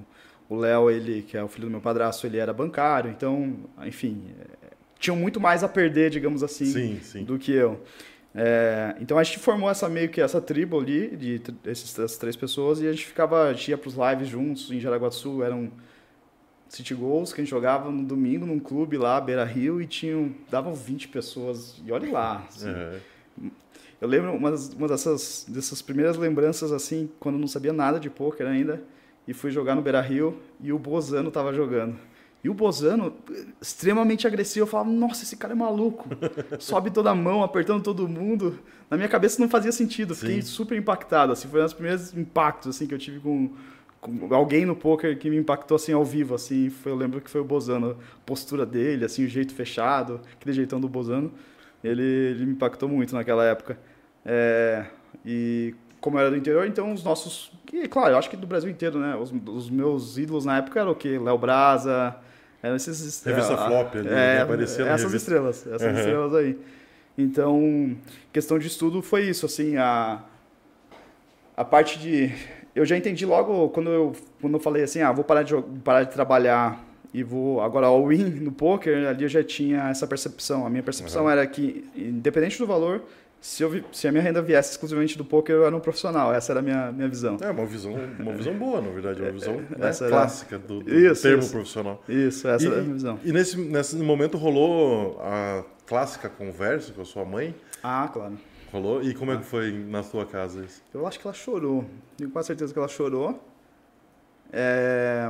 [0.53, 4.71] Léo, ele, que é o filho do meu padrasto, ele era bancário, então, enfim, é,
[4.99, 7.23] tinham muito mais a perder, digamos assim, Sim, sim.
[7.23, 7.81] do que eu.
[8.35, 12.81] É, então a gente formou essa meio que essa tribo ali, de essas três pessoas,
[12.81, 15.71] e a gente ficava, a gente ia pros lives juntos em Jaraguá do Sul, eram
[16.71, 20.31] City Goals que a gente jogava no domingo num clube lá, Beira Rio, e tinham,
[20.49, 22.45] davam 20 pessoas, e olha lá.
[22.47, 22.69] assim.
[22.69, 22.99] É.
[23.99, 27.99] Eu lembro uma, das- uma dessas, dessas primeiras lembranças, assim, quando eu não sabia nada
[27.99, 28.81] de pôquer ainda,
[29.27, 31.95] e fui jogar no Beira Rio, e o Bozano tava jogando.
[32.43, 33.13] E o Bozano,
[33.61, 36.09] extremamente agressivo, eu falava, nossa, esse cara é maluco.
[36.57, 38.57] Sobe toda a mão, apertando todo mundo.
[38.89, 40.47] Na minha cabeça não fazia sentido, fiquei Sim.
[40.47, 43.51] super impactado, assim, foi um dos primeiros impactos, assim, que eu tive com
[44.31, 47.41] alguém no poker que me impactou, assim, ao vivo, assim, foi, eu lembro que foi
[47.41, 51.31] o Bozano, a postura dele, assim, o jeito fechado, aquele jeitão do Bozano,
[51.83, 53.77] ele, ele me impactou muito naquela época.
[54.25, 54.85] É,
[55.25, 57.51] e como eu era do interior, então os nossos.
[57.71, 59.15] E, claro, eu acho que do Brasil inteiro, né?
[59.15, 61.19] Os, os meus ídolos na época eram o quê?
[61.19, 62.15] Léo Brasa.
[62.61, 63.23] Eram esses.
[63.23, 65.17] Revista é, Flop ali, é, que aparecia Essas revista.
[65.17, 65.97] estrelas, essas Uhum.
[65.99, 66.57] estrelas aí.
[67.17, 67.97] Então,
[68.31, 70.21] questão de estudo foi isso, assim, a.
[71.55, 72.31] A parte de.
[72.75, 75.53] Eu já entendi logo quando eu, quando eu falei assim, ah, vou parar de,
[75.83, 80.07] parar de trabalhar e vou agora all in no poker, ali eu já tinha essa
[80.07, 80.65] percepção.
[80.65, 83.03] A minha percepção era que, independente do valor,
[83.41, 86.31] se, eu, se a minha renda viesse exclusivamente do poker, eu era um profissional.
[86.33, 87.37] Essa era a minha, minha visão.
[87.41, 90.81] É uma visão, uma visão boa, na verdade, uma visão né, Essa era- clássica do,
[90.81, 91.51] do Isso, termo isso.
[91.51, 92.03] profissional.
[92.07, 93.19] Isso, essa e, era a minha visão.
[93.23, 97.53] E nesse, nesse momento rolou a clássica conversa com a sua mãe?
[97.83, 98.37] Ah, claro.
[98.71, 99.03] Rolou?
[99.03, 100.81] E como é que foi na sua casa isso?
[100.93, 101.85] Eu acho que ela chorou.
[102.15, 103.43] Tenho quase certeza que ela chorou.
[104.51, 105.29] É...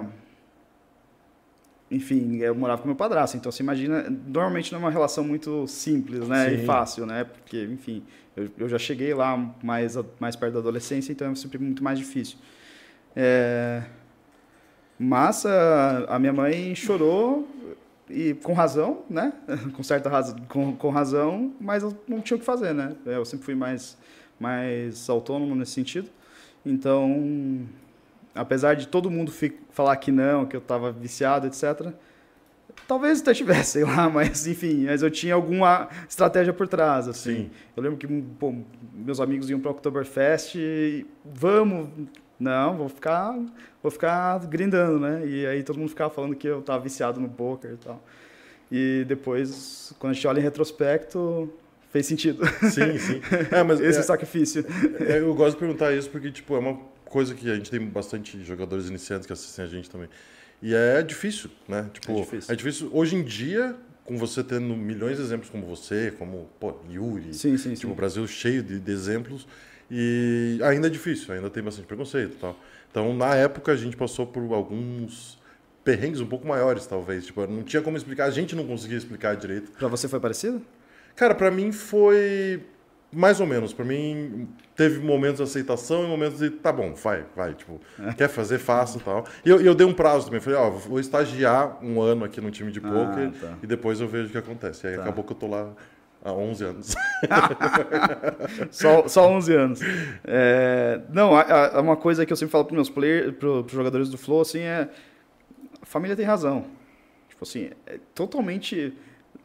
[1.90, 5.68] Enfim, eu morava com meu padrasto, então você imagina, normalmente não é uma relação muito
[5.68, 6.56] simples, né, Sim.
[6.56, 8.02] e fácil, né, porque, enfim,
[8.34, 12.00] eu, eu já cheguei lá mais, mais perto da adolescência, então é sempre muito mais
[12.00, 12.38] difícil.
[13.14, 13.84] É...
[14.98, 17.46] Mas a, a minha mãe chorou,
[18.12, 19.34] e com razão, né,
[19.76, 23.26] com certa razão, com, com razão, mas eu não tinha o que fazer, né, eu
[23.26, 23.98] sempre fui mais,
[24.40, 26.10] mais autônomo nesse sentido,
[26.66, 27.66] então
[28.36, 29.34] apesar de todo mundo
[29.72, 31.94] falar que não, que eu estava viciado, etc.
[32.88, 37.36] Talvez até tivesse, sei lá, mas enfim, mas eu tinha alguma estratégia por trás, assim.
[37.36, 37.52] Sim.
[37.76, 38.08] Eu lembro que
[38.40, 38.54] pô,
[38.94, 41.90] meus amigos iam para o Oktoberfest e vamos,
[42.42, 43.38] não, vou ficar,
[43.82, 45.26] vou ficar grindando, né?
[45.26, 48.04] E aí todo mundo ficava falando que eu estava viciado no poker e tal.
[48.72, 51.52] E depois, quando a gente olha em retrospecto,
[51.92, 52.46] fez sentido.
[52.72, 53.22] Sim, sim.
[53.52, 54.66] É, mas Esse é, sacrifício.
[55.00, 57.80] é, eu gosto de perguntar isso porque, tipo, é uma coisa que a gente tem
[57.86, 60.08] bastante jogadores iniciantes que assistem a gente também.
[60.62, 61.90] E é difícil, né?
[61.94, 62.54] Tipo, É difícil.
[62.54, 62.90] é difícil.
[62.94, 63.76] Hoje em dia,
[64.06, 67.92] com você tendo milhões de exemplos como você, como, pô, Yuri, Sim, sim, Tipo, sim.
[67.92, 69.46] o Brasil cheio de, de exemplos.
[69.94, 72.58] E ainda é difícil, ainda tem bastante preconceito e tal.
[72.90, 75.38] Então, na época, a gente passou por alguns
[75.84, 77.26] perrengues um pouco maiores, talvez.
[77.26, 79.70] Tipo, não tinha como explicar, a gente não conseguia explicar direito.
[79.72, 80.62] Pra você foi parecido?
[81.16, 82.64] Cara, pra mim foi
[83.12, 83.74] mais ou menos.
[83.74, 87.54] Pra mim, teve momentos de aceitação e momentos de, tá bom, vai, vai.
[87.54, 87.82] Tipo,
[88.18, 89.26] quer fazer, faça e tal.
[89.44, 90.40] E eu, eu dei um prazo também.
[90.40, 93.58] Falei, ó, vou estagiar um ano aqui no time de Ah, poker tá.
[93.62, 94.86] e depois eu vejo o que acontece.
[94.88, 95.02] E aí Tá.
[95.02, 95.74] acabou que eu tô lá
[96.24, 96.96] há 11 anos.
[98.72, 99.80] Só, só 11 anos.
[100.24, 103.72] É, não, a- a- uma coisa que eu sempre falo para meus players, para os
[103.72, 104.90] jogadores do Flow, assim, é
[105.82, 106.66] a família tem razão.
[107.30, 108.94] Tipo assim, é totalmente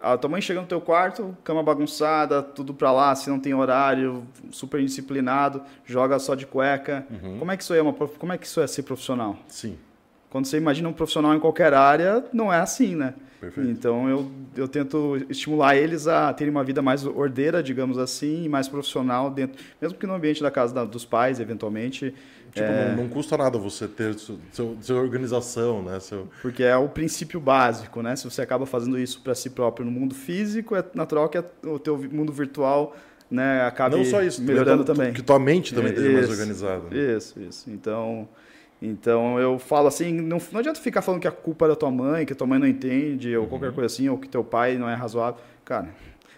[0.01, 3.55] a tua mãe chega no teu quarto, cama bagunçada, tudo pra lá, se não tem
[3.55, 7.07] horário, super indisciplinado, joga só de cueca.
[7.39, 9.37] Como é que isso é uma como é que isso é ser profissional?
[9.49, 9.79] Sim,
[10.29, 13.15] Quando você imagina um profissional em qualquer área, não é assim, né?
[13.41, 13.71] Perfeito.
[13.71, 18.49] Então eu, eu tento estimular eles a terem uma vida mais ordeira, digamos assim, e
[18.49, 22.15] mais profissional dentro, mesmo que no ambiente da casa da- dos pais, eventualmente,
[22.53, 26.01] Tipo, não, não custa nada você ter seu, seu, sua organização, né?
[26.01, 28.17] Seu, porque é o princípio básico, né?
[28.17, 31.79] Se você acaba fazendo isso para si próprio no mundo físico, é natural que o
[31.79, 32.97] teu mundo virtual,
[33.31, 35.13] né, acabe não só isso, melhorando também.
[35.13, 36.97] Que tua mente também esteja mais organizada.
[36.97, 37.71] Isso, isso.
[37.71, 38.27] Então,
[38.87, 41.91] então eu falo assim, não, não adianta ficar falando que a culpa é da tua
[41.91, 43.49] mãe, que a tua mãe não entende, ou Uhum.
[43.49, 45.41] qualquer coisa assim, ou que teu pai não é razoável.
[45.65, 45.89] Cara,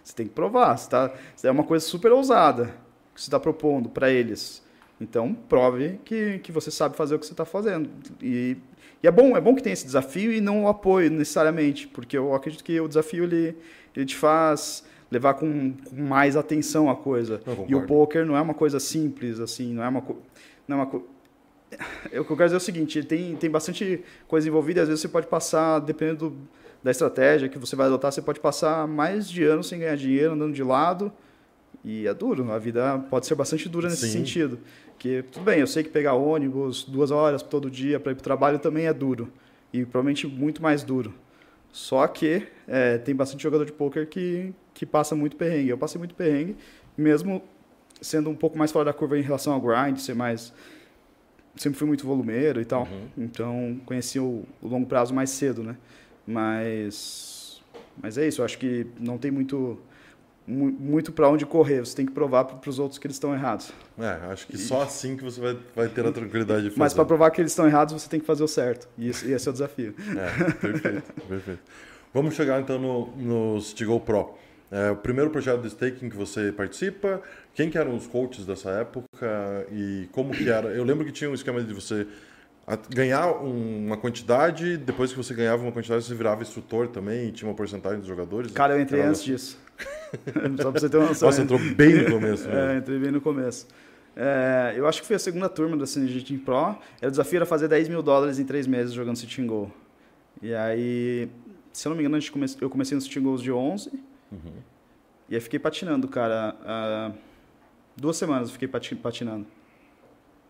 [0.03, 0.77] você tem que provar.
[0.77, 1.13] Você tá,
[1.45, 2.67] é uma coisa super ousada
[3.15, 4.63] que você está propondo para eles.
[5.01, 7.89] Então, prove que, que você sabe fazer o que você está fazendo.
[8.21, 8.57] E,
[9.03, 12.19] e é bom, é bom que tenha esse desafio e não o apoio necessariamente, porque
[12.19, 13.57] eu acredito que o desafio ele,
[13.95, 17.41] ele te faz levar com, com mais atenção a coisa.
[17.69, 20.03] E o poker não é uma coisa simples, assim, não é uma,
[20.67, 21.05] não é uma co-
[22.11, 24.89] Eu, o que eu quero dizer é o seguinte, tem, tem bastante coisa envolvida às
[24.89, 26.37] vezes você pode passar, dependendo do-
[26.83, 30.33] da estratégia que você vai adotar, você pode passar mais de anos sem ganhar dinheiro,
[30.33, 31.13] andando de lado,
[31.85, 34.19] E é duro, a vida pode ser bastante dura nesse Sim.
[34.19, 34.59] sentido.
[34.99, 38.21] Que, tudo bem, eu sei que pegar ônibus duas horas todo dia para ir para
[38.21, 39.31] o trabalho também é duro.
[39.73, 41.15] E provavelmente muito mais duro.
[41.71, 45.69] Só que é, tem bastante jogador de pôquer que, que passa muito perrengue.
[45.69, 46.57] Eu passei muito perrengue,
[46.97, 47.41] mesmo
[48.01, 50.53] sendo um pouco mais fora da curva em relação ao grind, ser mais.
[51.59, 52.89] Sempre fui muito volumeiro e tal.
[53.17, 55.77] Então conheci o, o longo prazo mais cedo, né?
[56.27, 57.61] Mas.
[58.01, 59.79] Mas é isso, eu acho que não tem muito.
[60.47, 63.35] mu- Muito para onde correr, você tem que provar para os outros que eles estão
[63.35, 63.73] errados.
[63.99, 66.79] É, acho que só assim que você vai, vai ter a tranquilidade de fazer.
[66.81, 68.89] Mas para provar que eles estão errados, você tem que fazer o certo.
[68.97, 69.95] E esse, esse é o desafio.
[70.17, 71.61] É, perfeito, perfeito.
[72.15, 74.35] Vamos chegar então no, no Go Pro.
[74.71, 77.23] É, o primeiro projeto de staking que você participa,
[77.55, 80.69] quem que eram os coaches dessa época e como que era?
[80.69, 82.07] Eu lembro que tinha um esquema de você
[82.95, 87.33] ganhar um- uma quantidade, depois que você ganhava uma quantidade, você virava instrutor também e
[87.33, 88.53] tinha uma porcentagem dos jogadores.
[88.53, 89.59] Cara, eu entrei Era antes disso.
[90.61, 91.29] Só pra você ter uma noção.
[91.29, 92.47] Nossa, entrou bem no começo.
[92.49, 92.77] É, Né?
[92.79, 93.67] entrei bem no começo.
[94.15, 96.77] É, eu acho que foi a segunda turma da Synergy Team Pro.
[97.01, 99.73] Era o desafio era fazer 10 mil dólares em três meses jogando City Go.
[100.43, 101.29] E aí,
[101.73, 103.91] se eu não me engano, a gente come- eu comecei no City Goals de 11.
[105.29, 106.57] E aí fiquei patinando, cara.
[106.65, 107.13] ah,
[107.97, 109.47] duas semanas eu fiquei pati- patinando.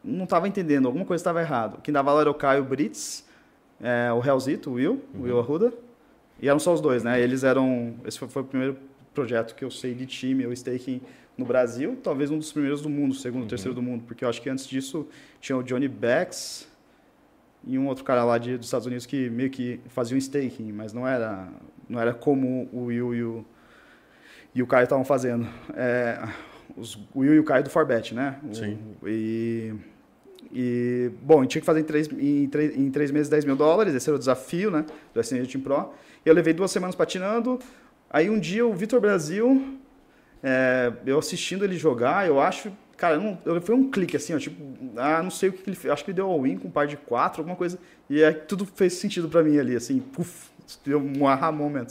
[0.05, 1.81] Não estava entendendo, alguma coisa estava errado.
[1.83, 3.27] Quem dava aula era o Caio Brits,
[3.81, 5.73] é, o Helzito, o Will, o Will Arruda.
[6.41, 7.21] E eram só os dois, né?
[7.21, 7.97] Eles eram.
[8.05, 8.79] Esse foi, foi o primeiro
[9.13, 11.01] projeto que eu sei de time, o staking
[11.37, 14.41] no Brasil, talvez um dos primeiros do mundo, segundo, terceiro do mundo, porque eu acho
[14.43, 15.07] que antes disso
[15.41, 16.69] tinha o Johnny Becks
[17.65, 20.73] e um outro cara lá de, dos Estados Unidos que meio que fazia um staking,
[20.73, 21.49] mas não era,
[21.89, 23.45] não era como o Will e o,
[24.55, 25.47] e o Caio estavam fazendo.
[25.75, 26.19] É,
[26.77, 28.39] os, o Will e o Caio do Forbet, né?
[28.49, 28.79] O- Sim.
[29.07, 29.75] E,
[30.53, 33.95] e, bom, tinha que fazer em três, em, três, em três meses 10 mil dólares,
[33.95, 34.85] esse era o desafio, né?
[35.15, 35.93] Do SNG Team Pro.
[36.25, 37.59] Eu levei duas semanas patinando.
[38.11, 39.79] Aí um dia o Vitor Brasil,
[40.43, 42.73] é, eu assistindo ele jogar, eu acho.
[42.97, 44.61] Cara, eu não, eu, foi um clique assim, ó, tipo,
[44.97, 45.93] ah, não sei o que, que ele fez.
[45.93, 47.79] Acho que ele deu all-in com um par de quatro, alguma coisa.
[48.11, 50.49] E aí tudo fez sentido pra mim ali, assim, puf,
[50.89, 51.87] um aha moment.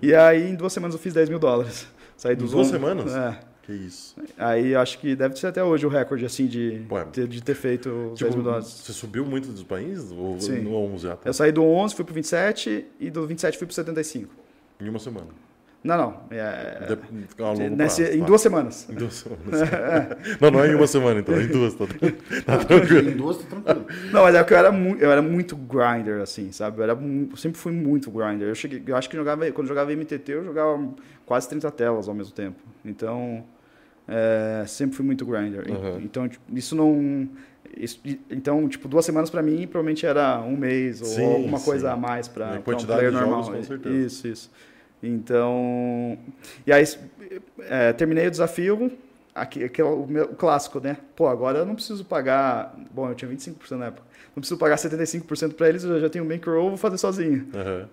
[0.00, 1.86] e aí em duas semanas eu fiz 10 mil dólares.
[2.16, 3.12] Saí Em dos duas on- semanas?
[3.14, 3.38] É.
[3.62, 4.16] Que isso.
[4.36, 7.04] Aí acho que deve ser até hoje o recorde, assim, de, Ué.
[7.12, 8.66] ter, de ter feito os 10 Tipo, mil dólares.
[8.66, 10.10] você subiu muito dos países?
[10.10, 10.60] Ou Sim.
[10.62, 11.14] no 11 já?
[11.16, 11.28] Tá?
[11.28, 14.34] Eu saí do 11, fui pro 27 e do 27 fui pro 75.
[14.80, 15.28] Em uma semana.
[15.84, 16.20] Não, não.
[16.30, 17.60] É, De- nesse- prazo,
[18.14, 18.24] em tá.
[18.26, 18.88] duas semanas.
[18.88, 19.68] Em duas semanas.
[20.40, 21.34] não, não é em uma semana, então.
[21.34, 21.74] É em duas.
[21.74, 21.86] Tá,
[22.46, 23.10] tá tranquilo.
[23.10, 23.86] Em duas, tá tranquilo.
[24.12, 26.78] Não, mas é que eu era, mu eu era muito grinder, assim, sabe?
[26.78, 28.46] Eu, era eu sempre fui muito grinder.
[28.48, 30.88] Eu, cheguei, eu acho que jogava, quando eu jogava MTT, eu jogava
[31.26, 32.56] quase 30 telas ao mesmo tempo.
[32.84, 33.44] Então,
[34.06, 35.68] é, sempre fui muito grinder.
[35.68, 35.98] Uhum.
[36.00, 37.28] Então, tipo, isso não...
[37.76, 41.64] isso- então, tipo, duas semanas pra mim, provavelmente era um mês ou Sim, alguma sim.
[41.64, 43.42] coisa a mais pra, pra um quantidade player normal.
[43.44, 43.96] jogos, com certeza.
[43.96, 44.50] Isso, isso.
[45.02, 46.16] Então,
[46.66, 46.84] e aí
[47.60, 48.92] é, terminei o desafio,
[49.34, 50.96] aqui, aquele, o, meu, o clássico, né?
[51.16, 54.76] Pô, agora eu não preciso pagar, bom, eu tinha 25% na época, não preciso pagar
[54.76, 57.48] 75% para eles, eu já tenho um bankroll, vou fazer sozinho.
[57.54, 57.88] Aham.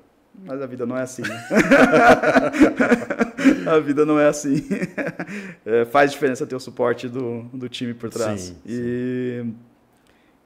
[0.45, 1.47] Mas a vida não é assim, né?
[3.67, 4.65] a vida não é assim.
[5.65, 8.41] É, faz diferença ter o suporte do, do time por trás.
[8.41, 9.45] Sim, e,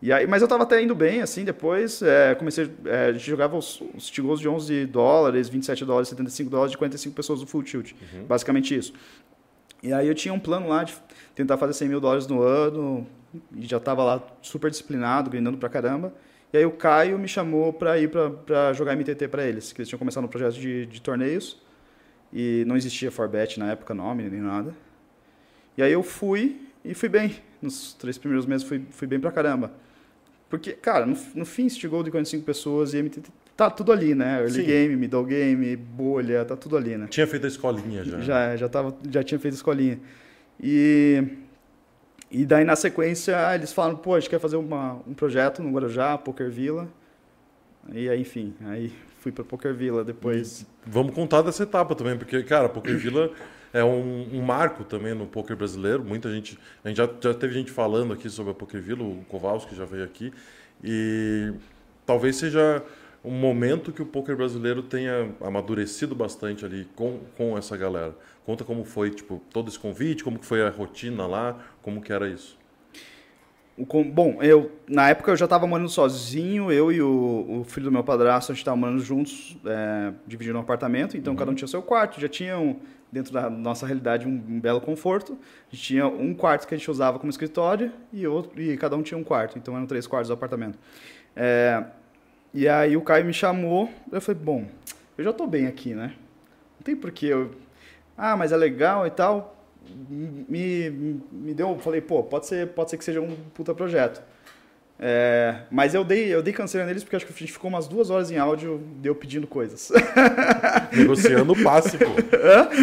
[0.05, 3.25] e aí, mas eu tava até indo bem, assim, depois é, comecei, é, a gente
[3.25, 7.47] jogava os, os gols de 11 dólares, 27 dólares, 75 dólares de 45 pessoas no
[7.47, 7.93] full tilt.
[8.27, 8.93] Basicamente isso.
[9.81, 10.93] E aí eu tinha um plano lá de
[11.33, 13.07] tentar fazer 100 mil dólares no ano,
[13.55, 16.13] e já tava lá super disciplinado, grindando pra caramba.
[16.51, 19.87] E aí o Caio me chamou para ir para jogar MTT para eles, que eles
[19.87, 21.61] tinham começado no projeto de, de torneios
[22.33, 24.75] e não existia Forbet na época, nome nem nada.
[25.77, 27.37] E aí eu fui e fui bem.
[27.61, 29.71] Nos três primeiros meses fui, fui bem pra caramba.
[30.53, 34.13] Porque, cara, no, no fim, City Gold de 45 pessoas e MTT, tá tudo ali,
[34.13, 34.39] né?
[34.39, 34.63] Early Sim.
[34.63, 37.07] game, middle game, bolha, tá tudo ali, né?
[37.09, 38.19] Tinha feito a escolinha já.
[38.19, 39.99] Já, já, tava, já tinha feito escolinha.
[40.61, 41.23] E,
[42.29, 45.71] e daí, na sequência, eles falaram, pô, a gente quer fazer uma, um projeto no
[45.71, 46.87] Guarujá, Poker Villa.
[47.91, 50.67] E aí, enfim, aí fui pra Poker Villa depois.
[50.85, 53.31] Vamos contar dessa etapa também, porque, cara, Poker Villa
[53.73, 56.03] é um, um marco também no poker brasileiro.
[56.03, 56.59] Muita gente.
[56.83, 60.03] A gente já, já teve gente falando aqui sobre a Poker o Kowalski já veio
[60.03, 60.31] aqui.
[60.83, 61.51] E
[62.05, 62.83] talvez seja
[63.25, 68.15] um momento que o poker brasileiro tenha amadurecido bastante ali com, com essa galera.
[68.45, 72.11] Conta como foi, tipo, todo esse convite, como que foi a rotina lá, como que
[72.11, 72.59] era isso.
[74.13, 77.91] Bom, eu na época eu já estava morando sozinho, eu e o, o filho do
[77.91, 81.67] meu padrasto, a gente estava morando juntos, é, dividindo um apartamento, então cada um tinha
[81.67, 82.79] seu quarto, já tinham,
[83.13, 85.37] dentro da nossa realidade, um, um belo conforto.
[85.71, 88.95] A gente tinha um quarto que a gente usava como escritório e, outro, e cada
[88.95, 90.79] um tinha um quarto, então eram três quartos do apartamento.
[91.35, 91.83] É,
[92.53, 94.65] e aí o Caio me chamou, eu falei, bom,
[95.15, 96.15] eu já estou bem aqui, né?
[96.79, 97.51] Não tem porquê eu...
[98.17, 99.55] Ah, mas é legal e tal.
[100.09, 100.89] me,
[101.31, 104.21] me deu, falei, pô, pode ser, pode ser que seja um puta projeto.
[105.05, 107.89] É, mas eu dei, eu dei canseira neles porque acho que a gente ficou umas
[107.89, 109.91] duas horas em áudio deu pedindo coisas.
[110.95, 112.05] Negociando o passe, pô.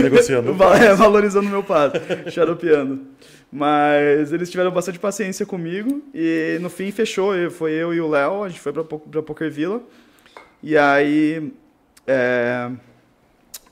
[0.03, 0.85] Negociando o Va- passe.
[0.85, 1.97] é, valorizando o meu passo,
[2.31, 3.07] xaropeando.
[3.51, 7.33] Mas eles tiveram bastante paciência comigo e no fim fechou.
[7.51, 9.81] Foi eu e o Léo, a gente foi pra, pra Poker Villa.
[10.63, 11.51] E aí
[12.07, 12.71] é,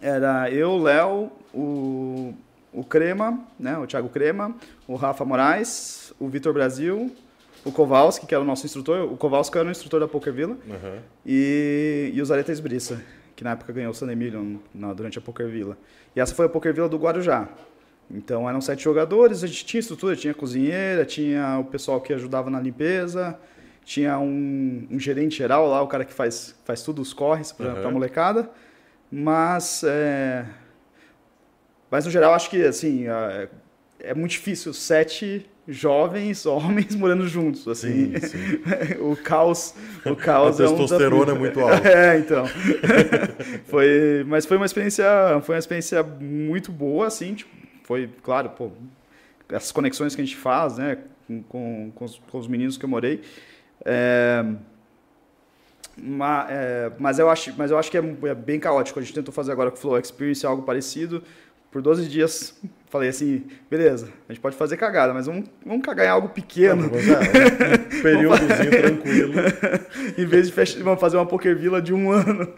[0.00, 2.32] era eu, o Léo, o,
[2.72, 4.54] o Crema, né, o Thiago Crema,
[4.86, 7.14] o Rafa Moraes, o Vitor Brasil,
[7.64, 9.10] o Kowalski, que era o nosso instrutor.
[9.12, 10.56] O Kowalski era o instrutor da Poker Villa.
[10.68, 10.98] Aham.
[11.26, 13.02] E, e o Zareta Esbriça,
[13.36, 15.76] que na época ganhou o San Emilio na- durante a Poker Villa.
[16.16, 17.48] E essa foi a Poker Villa do Guarujá.
[18.10, 22.48] Então eram sete jogadores, a gente tinha estrutura, tinha cozinheira, tinha o pessoal que ajudava
[22.48, 23.38] na limpeza,
[23.84, 27.74] tinha um, um gerente geral lá, o cara que faz, faz tudo, os corres para
[27.82, 27.88] Uhum.
[27.88, 28.50] a molecada.
[29.12, 30.44] Mas, é...
[31.90, 33.48] mas no geral, acho que assim, é,
[34.00, 37.68] é muito difícil sete jovens homens morando juntos.
[37.68, 38.18] Assim.
[38.18, 38.38] Sim, sim.
[39.00, 41.40] o caos, o A caos é um testosterona é desafio.
[41.40, 41.88] muito alta.
[41.88, 42.44] É, então.
[43.66, 45.04] foi, mas foi uma experiência,
[45.42, 47.50] foi uma experiência muito boa, assim, tipo,
[47.84, 48.70] foi, claro, pô,
[49.50, 52.84] essas conexões que a gente faz, né, com, com, com, os, com os meninos que
[52.84, 53.20] eu morei.
[53.84, 54.44] É,
[56.48, 58.98] é, mas, eu acho, mas eu acho que é, é bem caótico.
[58.98, 61.22] A gente tentou fazer agora com o Flow Experience algo parecido.
[61.70, 62.58] Por 12 dias,
[62.90, 66.90] falei assim, beleza, a gente pode fazer cagada, mas vamos, vamos cagar em algo pequeno.
[66.92, 69.32] Mas, é, um períodozinho tranquilo.
[70.16, 72.48] em vez de fech- vamos fazer uma poker villa de um ano.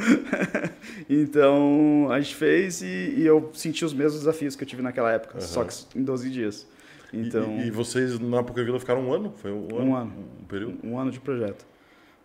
[1.09, 5.11] então a gente fez e, e eu senti os mesmos desafios que eu tive naquela
[5.13, 5.47] época, Aham.
[5.47, 6.67] só que em 12 dias.
[7.13, 9.33] E- Então, E, e vocês na Poker Villa ficaram um ano?
[9.37, 10.13] Foi um, Um ano.
[10.41, 10.79] Um período?
[10.85, 11.67] um ano de projeto.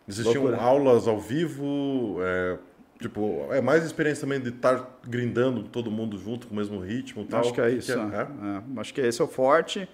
[0.07, 0.57] Tinham Loucura.
[0.57, 2.17] aulas ao vivo?
[2.21, 2.57] é,
[2.99, 7.23] tipo, é mais experiência também de estar grindando todo mundo junto com o mesmo ritmo
[7.23, 7.41] e tal?
[7.41, 7.91] Acho que é isso.
[7.91, 7.95] é?
[7.95, 7.97] é.
[7.97, 8.77] É?
[8.77, 9.87] É, acho que esse é o forte.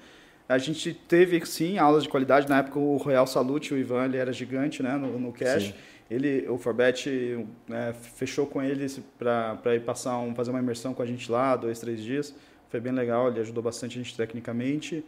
[0.48, 2.50] A gente teve, sim, aulas de qualidade.
[2.50, 5.68] Na época, o Royal Salute, o Ivan, ele era gigante né, no, no cash.
[5.68, 5.74] Sim.
[6.10, 11.02] Ele, o Forbet né, fechou com eles para ir passar um, fazer uma imersão com
[11.02, 12.36] a gente lá, dois, três dias.
[12.70, 15.06] Foi bem legal, ele ajudou bastante a gente tecnicamente.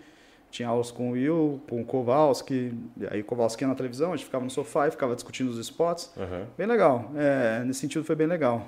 [0.54, 2.72] Tinha aulas com o Will, com o Kowalski.
[3.10, 5.58] Aí o Kowalski ia na televisão, a gente ficava no sofá e ficava discutindo os
[5.58, 6.14] spots.
[6.16, 6.46] Aham.
[6.56, 7.12] Bem legal.
[7.16, 8.68] É, nesse sentido foi bem legal.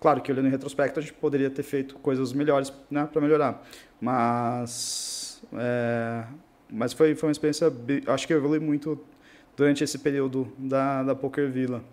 [0.00, 3.62] Claro que olhando em retrospecto a gente poderia ter feito coisas melhores né, para melhorar.
[4.00, 6.24] Mas, é,
[6.72, 7.70] mas foi, foi uma experiência,
[8.06, 8.98] acho que eu evolui muito
[9.54, 11.84] durante esse período da, da Poker Villa.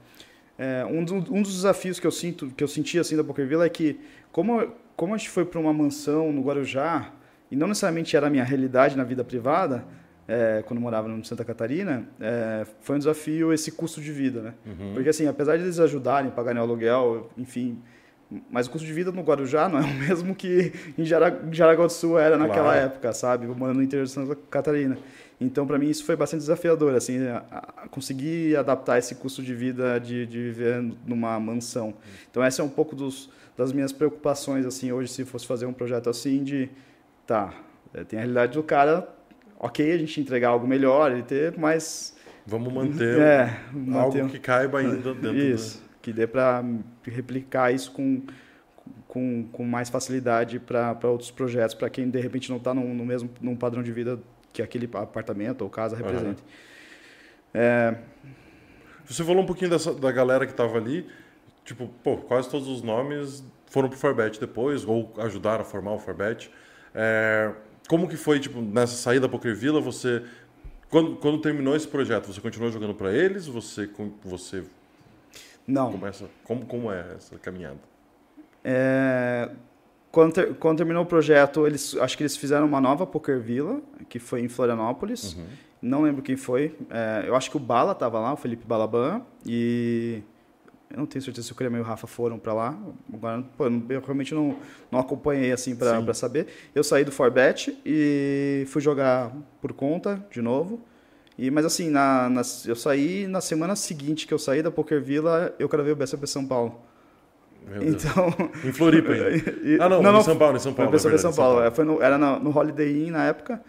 [0.57, 3.45] É, um, do- um dos desafios que eu sinto, que eu senti assim da Poker
[3.45, 3.99] Villa é que
[4.31, 7.11] como, como a gente foi para uma mansão no Guarujá
[7.53, 9.83] e não necessariamente era a minha realidade na vida privada,
[10.27, 14.53] é, quando morava no Santa Catarina, é, foi um desafio esse custo de vida, né?
[14.65, 14.93] Uhum.
[14.93, 17.77] Porque assim, apesar de eles ajudarem, pagarem o aluguel, enfim,
[18.49, 21.53] mas o custo de vida no Guarujá não é o mesmo que em Jara- em
[21.53, 22.79] Jaraguá do Sul era naquela Claro.
[22.87, 23.45] época, sabe?
[23.45, 24.97] Morando no interior de Santa Catarina.
[25.41, 27.17] Então, para mim, isso foi bastante desafiador, assim,
[27.91, 31.93] conseguir adaptar esse custo de vida de, de viver numa mansão.
[32.31, 35.73] Então, essa é um pouco dos, das minhas preocupações, assim, hoje, se fosse fazer um
[35.73, 36.69] projeto assim, de,
[37.25, 37.53] tá,
[37.93, 39.07] é, tem a realidade do cara,
[39.59, 42.15] ok, a gente entregar algo melhor, ele ter, mas
[42.45, 46.63] Vamos manter é, algo manter- que caiba ainda dentro isso, que dê para
[47.03, 48.21] replicar isso com,
[49.07, 53.29] com, com mais facilidade para outros projetos, para quem de repente não está no, mesmo
[53.39, 54.19] num padrão de vida
[54.51, 56.05] que aquele apartamento ou casa Aham.
[56.05, 56.43] represente.
[57.53, 57.95] É.
[59.05, 61.07] Você falou um pouquinho dessa, da galera que tava ali.
[61.65, 65.99] Tipo, pô, quase todos os nomes foram pro Forbet depois, ou ajudaram a formar o
[65.99, 66.51] Forbet.
[66.93, 67.51] É,
[67.87, 70.23] como que foi, tipo, nessa saída da Poker Villa, você...
[70.89, 73.47] Quando, quando terminou esse projeto, você continuou jogando para eles?
[73.47, 74.63] Você, com- você
[75.67, 76.25] não, começa...
[76.43, 77.79] Como, como é essa caminhada?
[78.63, 79.49] É,
[80.11, 83.81] quando, ter- quando terminou o projeto, eles, acho que eles fizeram uma nova Poker Villa,
[84.07, 85.35] que foi em Florianópolis.
[85.81, 86.75] Não lembro quem foi.
[86.89, 89.21] É, eu acho que o Bala estava lá, o Felipe Balaban.
[89.45, 90.21] E
[90.93, 92.77] eu não tenho certeza se o Crema e o Rafa foram para lá.
[93.11, 94.55] Agora, pô, eu não- eu realmente não,
[94.91, 95.77] não acompanhei assim Sim.
[95.77, 96.47] para saber.
[96.75, 100.79] Eu saí do Forbet e fui jogar por conta de novo.
[101.37, 105.01] E, mas assim, na, na- eu saí na semana seguinte que eu saí da Poker
[105.01, 106.79] Villa, eu gravei o BSP São Paulo.
[107.67, 108.03] Meu Deus.
[108.05, 108.27] Então,
[108.63, 109.29] Em Floripa ainda.
[109.65, 110.91] e- Ah, não, em São Paulo, em São Paulo.
[110.91, 111.61] Foi verdade, São em Paulo.
[111.63, 113.61] é, foi no- era no, no Holiday Inn na época.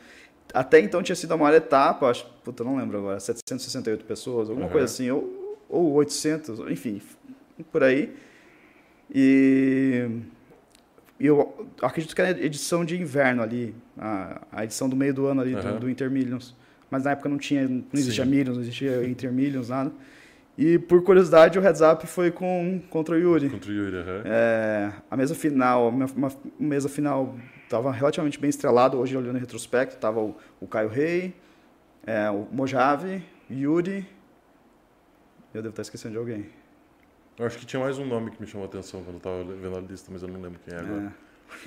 [0.53, 4.67] Até então tinha sido a maior etapa, acho, puta, não lembro agora, 768 pessoas, alguma
[4.67, 4.73] Aham.
[4.73, 7.01] coisa assim, ou, ou 800, enfim,
[7.73, 8.15] por aí.
[9.15, 10.09] E
[11.21, 15.41] eu acredito que era edição de inverno ali, a, a edição do meio do ano
[15.41, 15.75] ali Aham.
[15.75, 16.55] do, do Intermillions.
[16.91, 18.31] Mas na época não tinha, não existia Sim.
[18.31, 19.93] Millions, não existia Intermillions, nada.
[20.57, 23.51] E por curiosidade, o heads up foi com, contra o Yuri.
[23.51, 24.23] Contra o Yuri, aham.
[24.25, 27.35] É, a mesa final, uma, uma mesa final
[27.65, 31.35] estava relativamente bem estrelado, hoje olhando em retrospecto, estava o, o Caio Rei,
[32.07, 34.07] é, o Mojave, Yuri.
[35.55, 36.47] Eu devo estar esquecendo de alguém.
[37.39, 39.45] Eu acho que tinha mais um nome que me chamou a atenção quando eu tava
[39.45, 41.13] vendo a lista, mas eu não lembro quem é agora.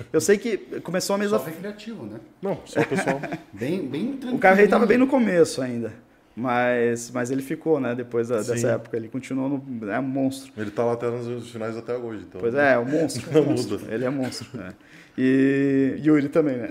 [0.00, 0.04] É.
[0.12, 1.38] Eu sei que começou a mesa.
[1.38, 2.20] Só recreativo, né?
[2.42, 3.20] Não, só o pessoal.
[3.52, 4.36] Bem, bem tranquilo.
[4.36, 5.92] O Caio Rei estava bem no começo ainda.
[6.36, 7.94] Mas, mas ele ficou, né?
[7.94, 8.96] Depois da- dessa época.
[8.96, 9.90] Ele continuou no.
[9.90, 10.52] É um monstro.
[10.56, 12.40] Ele tá lá até nos finais até hoje, então.
[12.40, 13.26] Pois é, é um monstro.
[13.32, 13.78] Não é um monstro.
[13.80, 13.94] muda.
[13.94, 14.48] Ele é monstro.
[14.60, 14.72] é.
[15.16, 16.68] E Yuri também, né?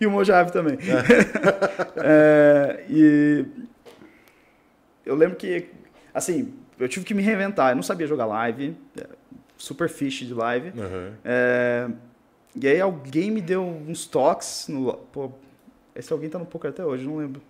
[0.00, 0.76] e o Mojave também.
[1.96, 3.46] É, e
[5.06, 5.66] eu lembro que,
[6.12, 7.70] assim, eu tive que me reinventar.
[7.70, 9.06] Eu não sabia jogar live, é,
[9.56, 10.68] super fish de live.
[10.78, 11.12] Aham.
[11.24, 11.90] É,
[12.54, 14.66] e aí alguém me deu uns toques.
[14.68, 15.30] No, pô,
[15.94, 17.40] esse alguém tá no poker até hoje, não lembro.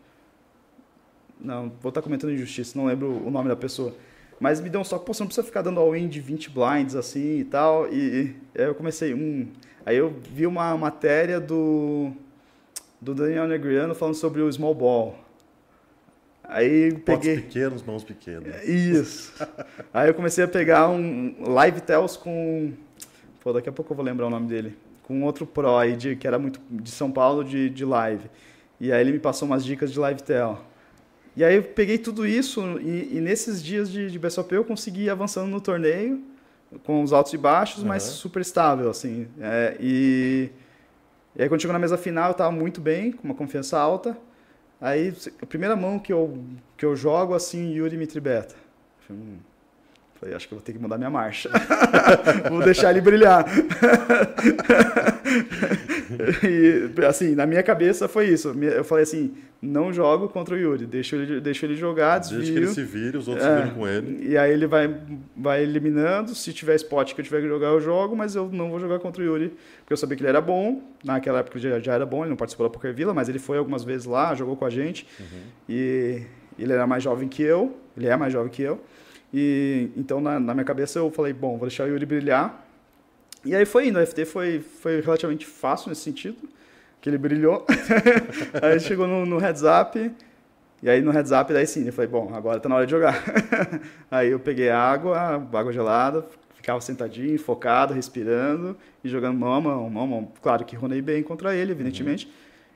[1.40, 3.94] Não, vou estar comentando injustiça, não lembro o nome da pessoa.
[4.38, 6.94] Mas me deu uns toques, pô, você não precisa ficar dando all-in de 20 blinds
[6.94, 7.92] assim e tal.
[7.92, 9.48] E, e aí eu comecei, hum.
[9.84, 12.12] Aí eu vi uma matéria do,
[13.00, 15.18] do Daniel Negriano falando sobre o small ball.
[16.52, 17.42] Aí Potes peguei.
[17.42, 18.62] pequenos, mãos pequenas.
[18.68, 19.32] Isso.
[19.92, 22.72] Aí eu comecei a pegar um live tells com.
[23.40, 24.76] Pô, daqui a pouco eu vou lembrar o nome dele.
[25.02, 28.30] Com outro pro aí, que era muito de São Paulo de, de live.
[28.80, 30.60] E aí ele me passou umas dicas de live tell.
[31.34, 35.04] E aí eu peguei tudo isso e, e nesses dias de, de BSOP eu consegui
[35.04, 36.22] ir avançando no torneio,
[36.84, 38.12] com os altos e baixos, mas Aham.
[38.12, 39.26] super estável, assim.
[39.40, 40.50] É, e,
[41.34, 44.16] e aí quando chegou na mesa final eu estava muito bem, com uma confiança alta.
[44.82, 46.36] Aí a primeira mão que eu,
[46.76, 48.04] que eu jogo, assim, Yuri me
[49.08, 49.36] hum,
[50.18, 51.48] falei, acho que eu vou ter que mudar minha marcha.
[52.50, 53.44] vou deixar ele brilhar.
[56.44, 58.48] e, assim, na minha cabeça foi isso.
[58.62, 62.38] Eu falei assim, não jogo contra o Yuri, deixa ele, deixa ele jogar, desvio.
[62.38, 63.56] Desde que ele se vire, os outros É.
[63.56, 64.28] se viram com ele.
[64.28, 64.94] E aí ele vai,
[65.36, 66.34] vai eliminando.
[66.34, 68.98] Se tiver spot que eu tiver que jogar, eu jogo, mas eu não vou jogar
[68.98, 70.82] contra o Yuri, porque eu sabia que ele era bom.
[71.04, 73.38] Naquela época ele já, já era bom, ele não participou da Poker Villa, mas ele
[73.38, 75.06] foi algumas vezes lá, jogou com a gente.
[75.68, 76.22] E
[76.58, 78.80] ele era mais jovem que eu, ele é mais jovem que eu.
[79.32, 82.66] E então na, na minha cabeça eu falei, bom, vou deixar o Yuri brilhar.
[83.44, 86.48] E aí foi indo, a FT foi, foi relativamente fácil nesse sentido,
[87.00, 87.66] que ele brilhou.
[88.62, 90.12] aí chegou no, no heads up,
[90.82, 92.90] e aí no heads up, daí sim, eu falei, bom, agora tá na hora de
[92.92, 93.22] jogar.
[94.10, 96.24] aí eu peguei água, água gelada,
[96.54, 100.32] ficava sentadinho, focado, respirando e jogando mão a mão, mão a mão.
[100.40, 102.32] Claro que ronei bem contra ele, evidentemente.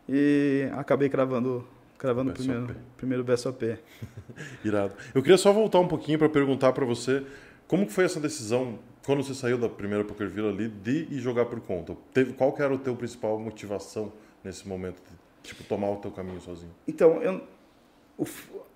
[0.09, 3.77] E acabei cravando, cravando o primeiro, primeiro BSOP.
[4.65, 4.95] Irado.
[5.15, 7.25] Eu queria só voltar um pouquinho para perguntar para você
[7.69, 11.19] como que foi essa decisão quando você saiu da primeira Poker Villa ali de ir
[11.21, 11.97] jogar por conta.
[12.13, 14.13] Teve, qual que era o teu principal motivação
[14.45, 16.73] nesse momento de tipo tomar o teu caminho sozinho?
[16.87, 17.41] Então, eu,
[18.19, 18.27] o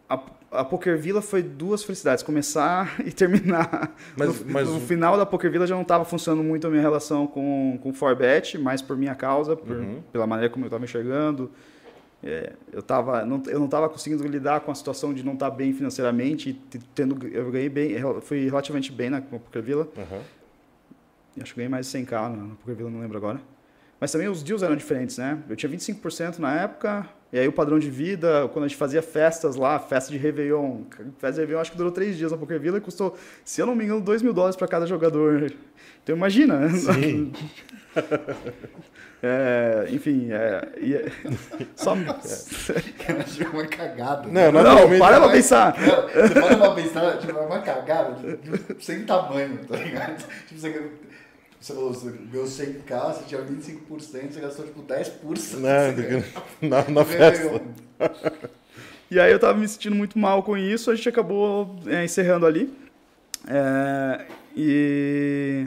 [0.08, 0.20] a,
[0.50, 3.94] a Poker Villa foi duas felicidades, começar e terminar.
[4.16, 6.82] Mas- no, mas no final da Poker Villa já não estava funcionando muito a minha
[6.82, 10.02] relação com com o Forbet, mais por minha causa, por- Uhum.
[10.12, 11.50] pela maneira como eu estava enxergando.
[12.22, 15.50] É, eu, tava, não, eu não estava conseguindo lidar com a situação de não estar
[15.50, 16.52] bem financeiramente,
[16.94, 19.88] tendo, eu ganhei bem, fui relativamente bem na Poker Villa.
[19.96, 20.22] Aham.
[21.40, 23.40] Acho que ganhei mais de 100k na Poker Villa, não lembro agora.
[23.98, 25.38] Mas também os deals eram diferentes, né?
[25.48, 29.00] Eu tinha 25% na época, e aí o padrão de vida, quando a gente fazia
[29.00, 30.82] festas lá, festa de Réveillon,
[31.18, 33.66] festa de Réveillon acho que durou três dias na Poker Villa e custou, se eu
[33.66, 35.52] não me engano, 2 mil dólares para cada jogador.
[36.02, 36.68] Então imagina, né?
[36.70, 37.32] Sim.
[39.22, 41.12] É, enfim, é, e é-
[41.76, 41.94] só...
[43.06, 44.22] Cara, achei uma cagada.
[44.28, 45.72] Não, Não, naturalmente- para pra pensar.
[45.74, 50.24] Cara, você para pra pensar, tipo, é uma cagada de- sem tamanho, tá ligado?
[50.48, 50.90] Tipo, você,
[51.60, 55.56] você falou, você ganhou 100k, você tinha 25%, você gastou tipo 10%.
[55.58, 56.24] Né, Você
[56.66, 57.60] na, na festa.
[59.10, 62.46] E aí eu tava me sentindo muito mal com isso, a gente acabou é, encerrando
[62.46, 62.72] ali.
[63.46, 64.24] É,
[64.56, 65.66] e.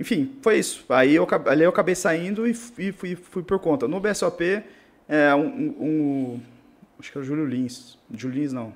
[0.00, 0.84] Enfim, foi isso.
[0.88, 3.88] Aí eu, ali eu acabei saindo e fui, fui, fui por conta.
[3.88, 4.62] No BSOP,
[5.08, 6.40] é, um, um-
[7.00, 7.96] Acho que era o Júlio Lins.
[8.12, 8.72] Júlio Lins, não.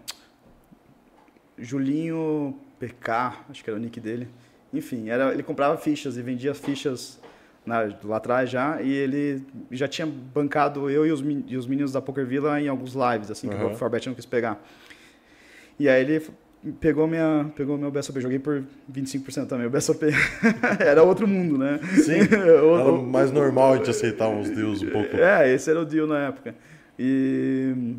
[1.58, 4.28] Julinho PK, acho que era o nick dele.
[4.72, 7.20] Enfim, era, ele comprava fichas e vendia fichas
[7.64, 11.92] na- lá atrás já, e ele já tinha bancado eu e os, e os meninos
[11.92, 13.66] da Poker Villa em alguns lives, assim, que Aham.
[13.72, 14.60] o Forbet não quis pegar.
[15.78, 16.26] E aí ele
[16.80, 20.02] pegou, minha, pegou meu BSOP, joguei por 25% também, o BSOP
[20.80, 21.80] era outro mundo, né?
[22.04, 22.20] Sim.
[22.62, 25.16] O- Era mais normal a gente aceitar uns deals um pouco.
[25.16, 26.54] é, esse era o deal na época.
[26.98, 27.94] E.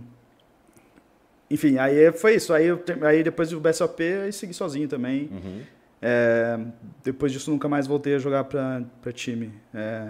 [1.50, 2.54] Enfim, aí foi isso.
[2.54, 5.30] Aí, eu, aí depois do BSOP, eu segui sozinho também.
[5.32, 5.62] Uhum.
[6.02, 6.60] É,
[7.04, 8.84] depois disso, nunca mais voltei a jogar para
[9.14, 9.52] time.
[9.74, 10.10] É,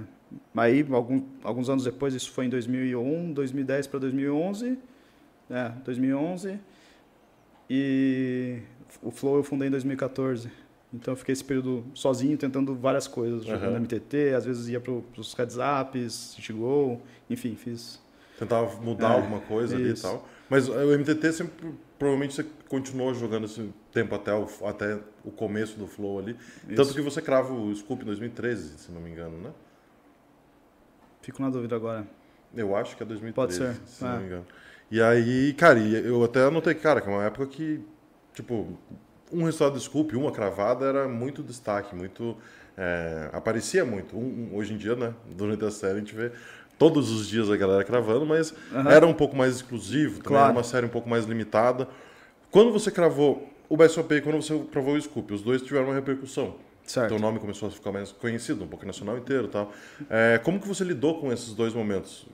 [0.55, 4.77] aí, algum, alguns anos depois, isso foi em 2001, 2010 para 2011.
[5.49, 6.59] É, 2011.
[7.75, 8.59] E
[9.01, 10.51] o Flow eu fundei em 2014.
[10.93, 13.79] Então eu fiquei esse período sozinho, tentando várias coisas, jogando Aham.
[13.79, 17.99] MTT, às vezes ia para os heads ups, Go, enfim, fiz.
[18.37, 20.03] Tentava mudar É, alguma coisa ali e isso.
[20.03, 20.27] tal.
[20.47, 25.79] Mas o MTT sempre, provavelmente você continuou jogando esse tempo até o, até o começo
[25.79, 26.35] do Flow ali.
[26.67, 26.93] Tanto Isso.
[26.93, 29.51] que você crava o Scoop em 2013, se não me engano, né?
[31.21, 32.05] Fico na dúvida agora.
[32.55, 34.19] Eu acho que é 2013, Pode ser, se não é.
[34.19, 34.45] me engano.
[34.91, 37.79] E aí, cara, eu até anotei, cara, que é uma época que,
[38.33, 38.77] tipo,
[39.31, 42.37] um resultado de scoop, uma cravada era muito destaque, muito.
[42.75, 44.17] é, aparecia muito.
[44.17, 45.13] Um- um- hoje em dia, né?
[45.37, 46.31] Durante a série a gente vê
[46.75, 48.89] todos os dias a galera cravando, mas Aham.
[48.91, 50.43] era um pouco mais exclusivo, também Claro.
[50.45, 51.87] era uma série um pouco mais limitada.
[52.49, 55.93] Quando você cravou o BSOP e quando você cravou o Scoop, os dois tiveram uma
[55.93, 56.55] repercussão.
[56.83, 57.09] Certo.
[57.09, 59.71] Teu nome começou a ficar mais conhecido, um pouco nacional inteiro e tal.
[60.09, 62.25] É, como que você lidou com esses dois momentos?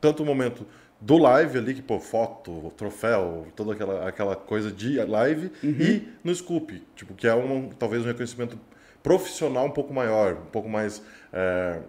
[0.00, 0.66] Tanto o momento
[1.04, 6.32] do live ali, que, pô, foto, troféu, toda aquela, aquela coisa de live, e no
[6.32, 8.56] Scoop, tipo, que é um, talvez um reconhecimento
[9.02, 11.80] profissional um pouco maior, um pouco mais é,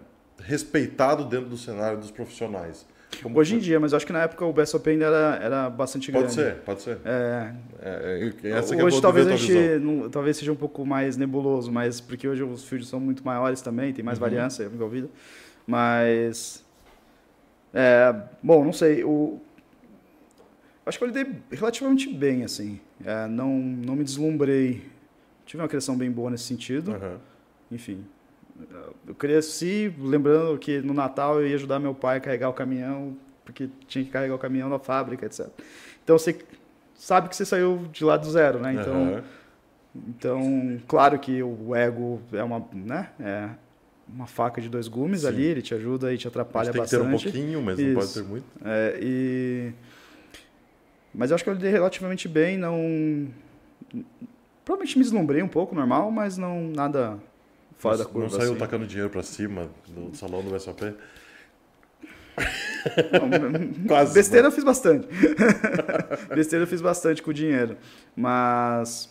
[0.42, 2.84] respeitado dentro do cenário dos profissionais.
[3.22, 5.38] Como Hoje em que dia, mas eu acho que na época o BSOP ainda era,
[5.40, 6.20] era bastante foi?
[6.20, 6.50] Pode grande.
[6.50, 6.98] ser, pode ser.
[7.04, 7.88] É, É,
[8.42, 12.00] é, é hoje a talvez a gente não- talvez seja um pouco mais nebuloso, mas
[12.00, 14.06] porque hoje os fields são muito maiores também, tem Uhum.
[14.06, 15.08] mais variância envolvida.
[15.64, 16.64] Mas
[17.74, 19.40] é, bom, não sei, o
[20.86, 22.80] acho que eu lidei relativamente bem assim.
[23.04, 24.88] É, não não me deslumbrei.
[25.44, 26.92] Tive uma criação bem boa nesse sentido.
[26.92, 27.18] Aham.
[27.70, 28.04] Enfim,
[29.06, 33.16] eu cresci lembrando que no Natal eu ia ajudar meu pai a carregar o caminhão,
[33.44, 35.48] porque tinha que carregar o caminhão na fábrica, etc.
[36.04, 36.38] Então você
[36.94, 38.74] sabe que você saiu de lá do zero, né?
[38.74, 39.24] Então, Aham.
[40.08, 43.10] então claro que o ego é uma, né?
[43.18, 43.48] É
[44.08, 45.28] uma faca de dois gumes Sim.
[45.28, 47.32] ali, ele te ajuda e te atrapalha gente tem que ter um bastante.
[47.32, 48.22] pouquinho, mas não pode Isso.
[48.22, 48.46] ter muito.
[48.64, 49.72] É, e...
[51.14, 53.28] Mas eu acho que eu lidei relativamente bem, não...
[54.64, 57.18] Provavelmente me deslumbrei um pouco, normal, mas não nada
[57.76, 58.28] fora não, da curva.
[58.28, 58.58] Não saiu assim.
[58.58, 60.94] tacando dinheiro pra cima do salão do BSOP?
[63.12, 65.06] Não, Quase, Besteira eu fiz bastante.
[66.34, 67.76] Besteira eu fiz bastante com o dinheiro.
[68.16, 69.08] Mas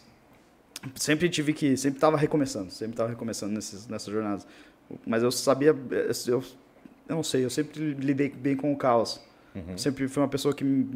[0.96, 1.78] sempre tive que.
[1.78, 2.72] Sempre estava recomeçando.
[2.72, 4.46] Sempre estava recomeçando nesses, nessas jornadas.
[5.06, 5.76] Mas eu sabia.
[6.28, 6.44] Eu,
[7.08, 9.22] eu não sei, eu sempre lidei bem com o caos.
[9.56, 9.78] Uhum.
[9.78, 10.88] Sempre fui uma pessoa que.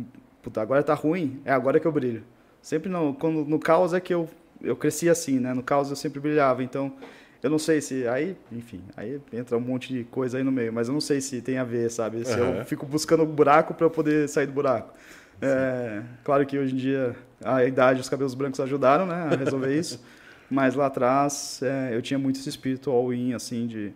[0.41, 2.23] Puta, agora tá ruim, é agora que eu brilho.
[2.61, 4.29] Sempre no, quando, no caos é que eu,
[4.61, 5.53] eu cresci assim, né?
[5.53, 6.63] No caos eu sempre brilhava.
[6.63, 6.93] Então,
[7.41, 8.07] eu não sei se.
[8.07, 11.21] Aí, enfim, aí entra um monte de coisa aí no meio, mas eu não sei
[11.21, 12.25] se tem a ver, sabe?
[12.25, 12.59] Se Aham.
[12.59, 14.93] eu fico buscando um buraco para eu poder sair do buraco.
[15.41, 19.77] É, claro que hoje em dia a idade os cabelos brancos ajudaram, né, a resolver
[19.77, 20.03] isso.
[20.49, 23.93] Mas lá atrás é, eu tinha muito esse espírito all-in, assim, de,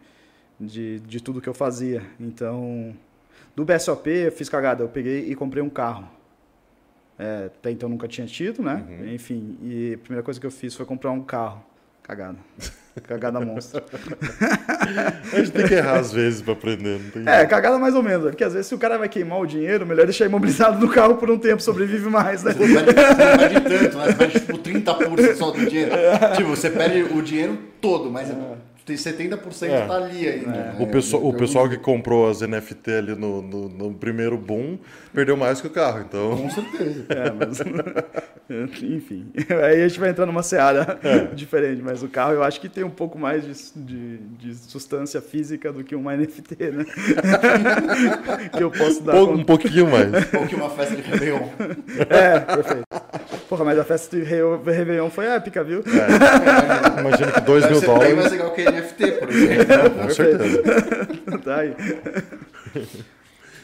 [0.60, 2.04] de, de tudo que eu fazia.
[2.20, 2.95] Então,
[3.56, 6.10] do BSOP eu fiz cagada, eu peguei e comprei um carro.
[7.18, 8.86] É, até então nunca tinha tido, né?
[8.89, 9.14] Uhum.
[9.14, 11.64] Enfim, e a primeira coisa que eu fiz foi comprar um carro.
[12.12, 12.38] Cagada.
[13.07, 13.82] Cagada monstro.
[15.32, 18.03] A gente tem que errar às vezes pra aprender, não tem É, cagada mais ou
[18.03, 18.30] menos.
[18.30, 21.16] Porque às vezes se o cara vai queimar o dinheiro, melhor deixar imobilizado no carro
[21.16, 22.51] por um tempo, sobrevive mais, né?
[22.51, 25.91] Você não perde, você não perde tanto, mas perde tipo 30% só do dinheiro.
[26.36, 28.30] Tipo, você perde o dinheiro todo, mas
[28.96, 29.86] tem 70% É.
[29.86, 30.48] tá ali ainda.
[30.48, 30.76] né?
[30.80, 34.78] O, pessoal, o Eu- pessoal que comprou as NFT ali no, no, no primeiro boom
[35.14, 36.38] perdeu mais que o carro, então.
[36.38, 37.06] Com certeza.
[37.10, 37.60] É, mas...
[38.84, 39.32] Enfim,
[39.64, 41.00] aí a gente vai entrar numa seara
[41.34, 45.22] diferente, mas o carro eu acho que tem um pouco mais de, de, de substância
[45.22, 46.86] física do que uma NFT, né?
[48.56, 49.14] que eu posso dar.
[49.14, 49.39] Pou- conta.
[49.42, 50.12] um pouquinho mais.
[50.34, 51.48] Ou que uma festa de Réveillon.
[52.10, 52.84] É, perfeito.
[53.48, 55.82] Porra, mas a festa de Réveillon foi épica, viu?
[57.00, 58.32] Imagina que 2 Deve mil ser bem mais dólares.
[58.32, 59.92] legal que NFT, por exemplo.
[60.02, 60.64] Com certeza.
[61.44, 61.76] tá aí.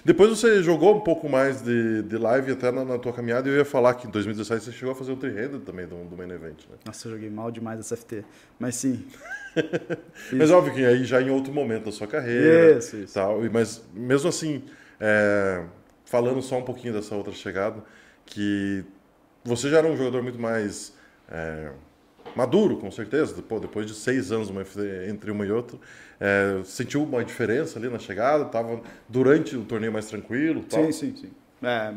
[0.08, 3.52] Depois você jogou um pouco mais de, de live até na, na tua caminhada e
[3.52, 6.16] eu ia falar que em 2017 você chegou a fazer o tri-handed também do, do
[6.16, 6.78] main event, né?
[6.86, 8.24] Nossa, eu joguei mal demais essa FT.
[8.58, 9.06] Mas sim.
[10.32, 12.78] Mas óbvio que aí já em outro momento da sua carreira.
[12.78, 13.14] Isso, isso.
[13.14, 14.64] Tal, mas mesmo assim,
[15.00, 15.64] é,
[16.06, 17.84] falando só um pouquinho dessa outra chegada,
[18.26, 18.86] que
[19.44, 20.94] você já era um jogador muito mais
[21.30, 21.72] é,
[22.36, 23.42] maduro, com certeza.
[23.42, 24.52] Pô, depois de seis anos
[25.10, 25.78] entre uma e outra,
[26.20, 28.46] é, sentiu uma diferença ali na chegada?
[28.46, 30.64] Tava durante o torneio mais tranquilo?
[30.64, 30.86] Tal?
[30.86, 31.32] Sim, sim, sim.
[31.62, 31.94] É,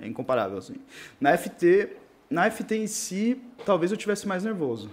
[0.00, 0.74] é incomparável, assim.
[1.20, 1.90] Na FT,
[2.28, 4.90] na FT em si, talvez eu tivesse mais nervoso.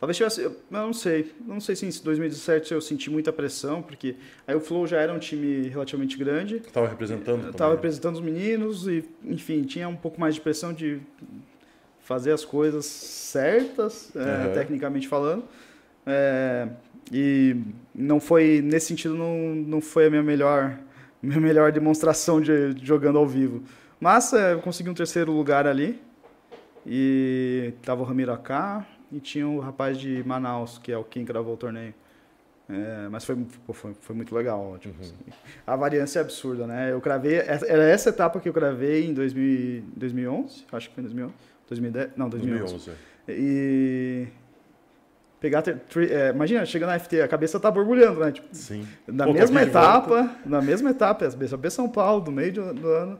[0.00, 4.16] Talvez tivesse, eu não sei, não sei se em 2017 eu senti muita pressão, porque
[4.46, 8.88] aí o Flow já era um time relativamente grande, Tava representando estava representando os meninos
[8.88, 11.00] e, enfim, tinha um pouco mais de pressão de
[12.10, 14.52] fazer as coisas certas, é, Aham.
[14.52, 15.44] tecnicamente falando.
[16.04, 16.66] É,
[17.12, 17.56] e
[17.94, 20.76] não foi, nesse sentido, não, não foi a minha melhor,
[21.22, 23.62] minha melhor demonstração de, de jogando ao vivo.
[24.00, 26.00] Mas é, eu consegui um terceiro lugar ali.
[26.84, 31.24] e tava o Ramiro AK e tinha o rapaz de Manaus, que é o quem
[31.24, 31.94] gravou o torneio.
[32.68, 33.36] É, mas foi,
[33.72, 34.76] foi, foi muito legal.
[34.80, 35.14] Tipo, assim.
[35.64, 36.90] A variância é absurda, né?
[36.90, 41.06] Eu cravei, era essa etapa que eu cravei em 2000, 2011, acho que foi em
[41.06, 42.72] 2011, 2010, não, 2011.
[42.72, 42.98] 2011.
[43.28, 44.26] E
[45.40, 48.32] pegar, é, imagina, chega na FT, a cabeça tá borbulhando, né?
[48.32, 48.86] Tipo, Sim.
[49.06, 52.74] na Pô, tá mesma de etapa, na mesma etapa, SB São Paulo, do meio do,
[52.74, 53.18] do ano.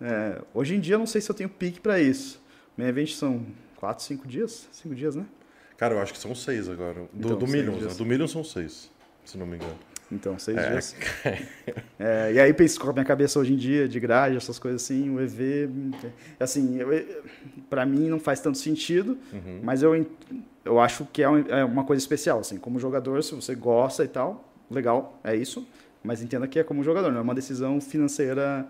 [0.00, 2.44] É, hoje em dia, eu não sei se eu tenho pique pra isso.
[2.76, 4.68] Minha event são 4, 5 dias?
[4.72, 5.24] 5 dias, né?
[5.76, 7.02] Cara, eu acho que são seis agora.
[7.12, 7.94] Do, Então, do Millions, né?
[7.94, 8.90] Do Millions são seis,
[9.24, 9.76] se não me engano.
[10.10, 10.70] Então, seis É.
[10.70, 10.96] dias.
[11.98, 14.82] É, e aí penso com a minha cabeça hoje em dia, de grade, essas coisas
[14.82, 15.68] assim, o EV,
[16.38, 16.88] assim, eu,
[17.70, 19.60] pra mim não faz tanto sentido, Uhum.
[19.62, 20.06] mas eu,
[20.64, 24.04] eu acho que é, um- é uma coisa especial, assim, como jogador, se você gosta
[24.04, 25.66] e tal, legal, é isso,
[26.04, 28.66] mas entenda que é como jogador, não é uma decisão financeira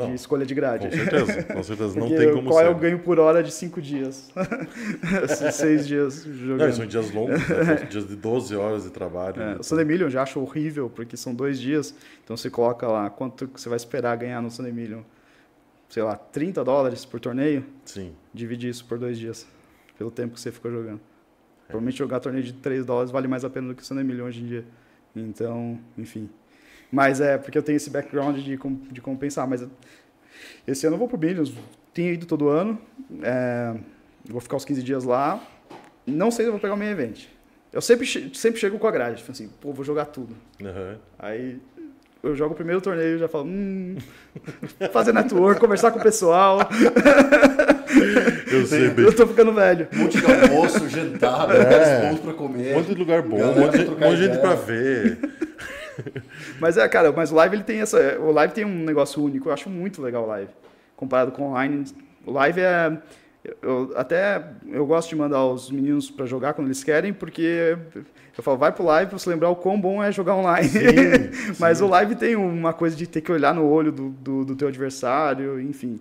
[0.00, 0.88] Não, de escolha de grade.
[0.88, 1.98] Com certeza, com certeza.
[1.98, 2.66] Não tem como qual ser.
[2.66, 4.30] é o ganho por hora de cinco dias?
[5.24, 6.68] Esses Seis dias jogando.
[6.68, 7.76] Não, são dias longos, né?
[7.78, 9.40] São dias de 12 horas de trabalho.
[9.40, 9.56] É, né?
[9.58, 11.94] o Sunday Million eu já acho horrível, porque são dois dias.
[12.24, 15.02] Então você coloca lá quanto você vai esperar ganhar no Sunday Million.
[15.88, 17.64] Sei lá, 30 dólares por torneio.
[17.84, 18.12] Sim.
[18.32, 19.46] Divide isso por dois dias.
[19.98, 21.00] Pelo tempo que você ficou jogando.
[21.00, 21.66] É.
[21.66, 24.26] Provavelmente jogar torneio de 3 dólares vale mais a pena do que o Sunday Million
[24.26, 24.64] hoje em dia.
[25.14, 26.30] Então, enfim.
[26.90, 28.58] Mas é, porque eu tenho esse background de,
[28.90, 29.46] de compensar.
[29.48, 29.70] Mas eu-
[30.66, 31.52] esse ano eu vou pro Billions.
[31.94, 32.78] Tenho ido todo ano.
[33.22, 33.74] É,
[34.28, 35.42] vou ficar uns 15 dias lá.
[36.06, 37.24] Não sei se eu vou pegar o main event.
[37.72, 39.18] Eu sempre, sempre chego com a grade.
[39.18, 40.34] tipo Assim, pô, vou jogar tudo.
[40.64, 40.96] Aham.
[41.18, 41.58] Aí
[42.22, 43.96] eu jogo o primeiro torneio e já falo, hum,
[44.92, 46.58] fazer network, conversar com o pessoal.
[48.52, 49.04] Eu sei bem.
[49.04, 49.88] Eu tô ficando velho.
[49.94, 51.64] Um monte de almoço, jantar, É.
[51.64, 52.74] vários pontos pra comer.
[52.74, 55.18] Um monte de lugar bom, um monte de, gente pra ver.
[56.60, 58.18] Mas é, cara, mas o live ele tem essa.
[58.18, 59.48] O live tem um negócio único.
[59.48, 60.50] Eu acho muito legal o live.
[60.96, 61.84] Comparado com o online.
[62.24, 62.98] O live é.
[63.62, 67.74] Eu, até eu gosto de mandar os meninos pra jogar quando eles querem, porque
[68.36, 70.68] eu falo, vai pro live pra você lembrar o quão bom é jogar online.
[71.58, 74.56] Mas o live tem uma coisa de ter que olhar no olho do, do, do
[74.56, 76.00] teu adversário, enfim.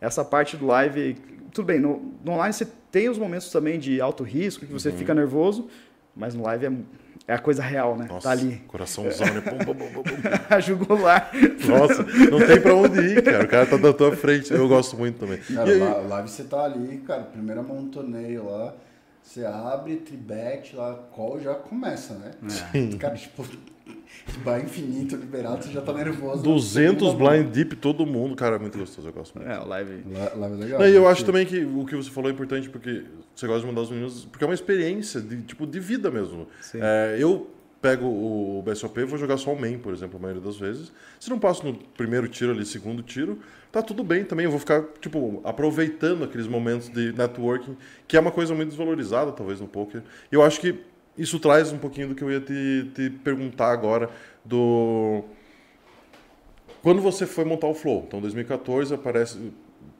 [0.00, 1.16] Essa parte do live,
[1.52, 4.90] tudo bem, no, no online você tem os momentos também de alto risco, que você
[4.90, 5.68] fica nervoso,
[6.14, 6.72] mas no live é,
[7.30, 8.06] é a coisa real, né?
[8.08, 8.62] Nossa, Tá ali.
[8.66, 9.40] coraçãozão, né?
[9.40, 10.04] Pum, pum,
[10.50, 11.30] a jugular.
[11.66, 13.44] Nossa, não tem pra onde ir, cara.
[13.44, 14.52] O cara tá na tua frente.
[14.52, 15.38] Eu gosto muito também.
[15.38, 18.74] Cara, E lá, live você tá ali, cara, primeira mão do torneio lá,
[19.22, 22.32] você abre, tribet lá, call já começa, né?
[22.98, 23.44] Cara, tipo,
[24.44, 26.42] bar infinito liberado, você já tá nervoso.
[26.42, 27.32] 200 Segunda mão.
[27.32, 28.34] blind deep, todo mundo.
[28.36, 29.50] Cara, é muito gostoso, eu gosto muito.
[29.50, 30.02] É, o live.
[30.12, 30.80] Lá- Live é legal.
[30.80, 31.08] Não, e eu né?
[31.08, 33.90] acho também que o que você falou é importante porque você gosta de mandar os
[33.90, 36.46] meninos, porque é uma experiência de, tipo, de vida mesmo.
[36.60, 36.78] Sim.
[36.82, 37.48] É, eu
[37.82, 40.92] pego o BSOP e vou jogar só o main, por exemplo, a maioria das vezes.
[41.18, 43.38] Se não passo no primeiro tiro ali, segundo tiro,
[43.72, 44.44] tá tudo bem também.
[44.44, 47.74] Eu vou ficar, tipo, aproveitando aqueles momentos de networking,
[48.06, 50.02] que é uma coisa muito desvalorizada, talvez, no poker.
[50.30, 50.78] E eu acho que
[51.16, 54.10] isso traz um pouquinho do que eu ia te, te perguntar agora,
[54.44, 55.24] do...
[56.82, 59.52] Quando você foi montar o Flow, então 2014 aparece.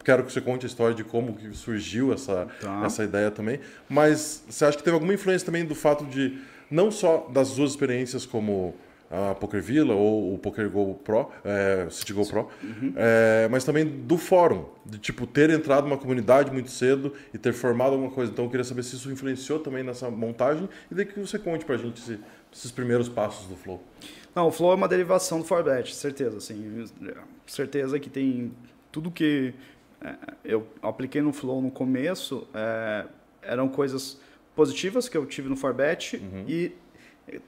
[0.03, 2.85] Quero que você conte a história de como surgiu essa, Tá.
[2.87, 3.61] essa ideia também.
[3.87, 6.39] Mas você acha que teve alguma influência também do fato de,
[6.71, 8.75] não só das suas experiências como
[9.11, 12.49] a Poker Villa ou o Poker Go Pro, é, City Go Pro,
[12.97, 17.53] é, mas também do fórum, de tipo ter entrado numa comunidade muito cedo e ter
[17.53, 18.31] formado alguma coisa.
[18.31, 21.65] Então eu queria saber se isso influenciou também nessa montagem e daí que você conte
[21.65, 22.21] pra gente esse-
[22.53, 23.83] esses primeiros passos do Flow.
[24.35, 26.37] Não, o Flow é uma derivação do Forbet, certeza.
[26.37, 26.85] Assim,
[27.47, 28.53] certeza que tem
[28.93, 29.53] tudo que
[30.01, 33.05] é, eu apliquei no Flow no começo é,
[33.43, 34.21] eram coisas
[34.55, 36.73] positivas que eu tive no Forbet e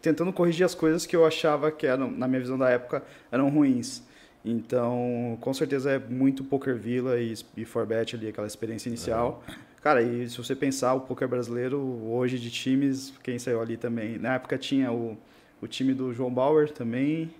[0.00, 3.48] tentando corrigir as coisas que eu achava que eram, na minha visão da época, eram
[3.48, 4.02] ruins.
[4.44, 9.42] Então, com certeza é muito Poker Villa e, e Forbet ali, aquela experiência inicial.
[9.82, 14.16] Cara, e se você pensar o poker brasileiro hoje de times, quem saiu ali também,
[14.16, 15.18] na época tinha o,
[15.60, 17.34] o time do João Bauer também,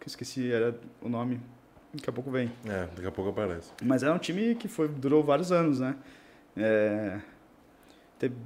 [0.00, 1.38] que esqueci era o nome,
[1.92, 2.50] daqui a pouco vem.
[2.64, 3.70] É, daqui a pouco aparece.
[3.82, 5.94] Mas era um time que foi, durou vários anos, né?
[6.56, 7.20] É,
[8.18, 8.36] teve-.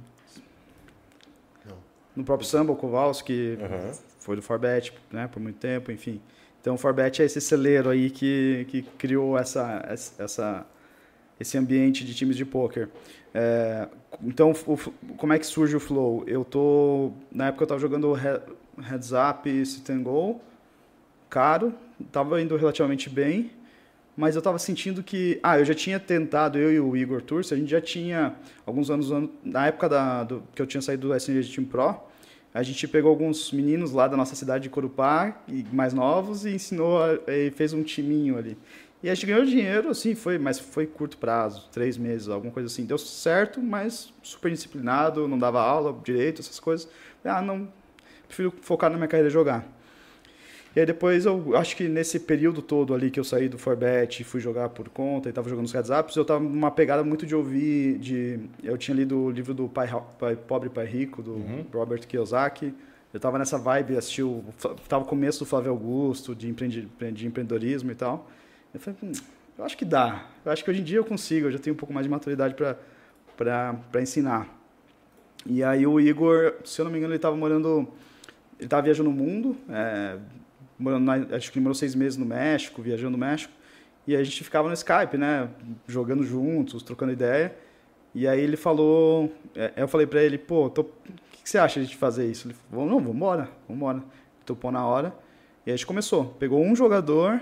[2.15, 3.91] No próprio Samba, o Kowalski Aham.
[4.19, 6.19] foi do Forbet, né, por muito tempo, enfim.
[6.61, 9.85] Então o Forbet é esse celeiro aí que, que criou essa,
[10.17, 10.65] essa,
[11.39, 12.89] esse ambiente de times de poker.
[13.33, 13.87] É,
[14.23, 14.77] então, o-
[15.15, 16.23] como é que surge o Flow?
[16.27, 18.41] Eu tô, na época eu estava jogando He-
[18.81, 20.41] Heads Up, Sit and Go,
[21.29, 23.51] caro, estava indo relativamente bem,
[24.19, 27.53] mas eu estava sentindo que, ah, eu já tinha tentado, eu e o Igor Turci,
[27.53, 31.07] a gente já tinha, alguns anos, an- na época da, do, que eu tinha saído
[31.07, 31.95] do SNG Team Pro,
[32.53, 36.49] a gente pegou alguns meninos lá da nossa cidade de Corupá, e mais novos, e
[36.49, 36.99] ensinou,
[37.29, 38.57] e fez um timinho ali.
[39.01, 42.67] E a gente ganhou dinheiro, assim, foi, mas foi curto prazo, três meses, alguma coisa
[42.67, 42.83] assim.
[42.83, 46.89] Deu certo, mas super disciplinado, não dava aula direito, essas coisas.
[47.23, 47.69] Ah, não,
[48.27, 49.65] prefiro focar na minha carreira jogar.
[50.79, 54.21] E aí depois eu acho que nesse período todo ali que eu saí do Forbet
[54.21, 57.03] e fui jogar por conta e estava jogando os heads ups, eu estava numa pegada
[57.03, 61.21] muito de ouvir de eu tinha lido o livro do Pai, Pai Pobre Pai Rico
[61.21, 62.73] do Robert Kiyosaki.
[63.11, 64.41] Eu estava nessa vibe, assistiu,
[64.81, 68.31] estava no começo do Flávio Augusto, de, empreendi, de empreendedorismo e tal.
[68.73, 69.11] Eu falei, hum,
[69.57, 70.27] eu acho que dá.
[70.45, 72.09] Eu acho que hoje em dia eu consigo, eu já tenho um pouco mais de
[72.09, 72.55] maturidade
[73.35, 74.47] para ensinar.
[75.45, 77.85] E aí o Igor, se eu não me engano, ele estava morando,
[78.57, 80.17] ele estava viajando o mundo, é,
[80.79, 83.53] morando na, acho que ele morou seis meses no México, viajando no México,
[84.07, 85.49] e a gente ficava no Skype, né,
[85.87, 87.55] jogando juntos, trocando ideia.
[88.15, 90.85] E aí ele falou, é, eu falei para ele, pô, tô, o
[91.31, 92.47] que, que, você acha de a gente fazer isso?
[92.47, 94.03] Ele falou, não, vamos embora, vamos embora.
[94.45, 95.13] Topou na hora.
[95.63, 96.25] E aí a gente começou.
[96.39, 97.39] Pegou um jogador,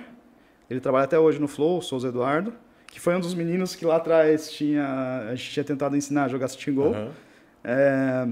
[0.69, 2.53] ele trabalha até hoje no Flow, o Souza Eduardo,
[2.85, 6.27] que foi um dos meninos que lá atrás tinha, a gente tinha tentado ensinar a
[6.27, 6.93] jogar City Goal.
[6.93, 7.11] Uhum.
[7.63, 8.27] É,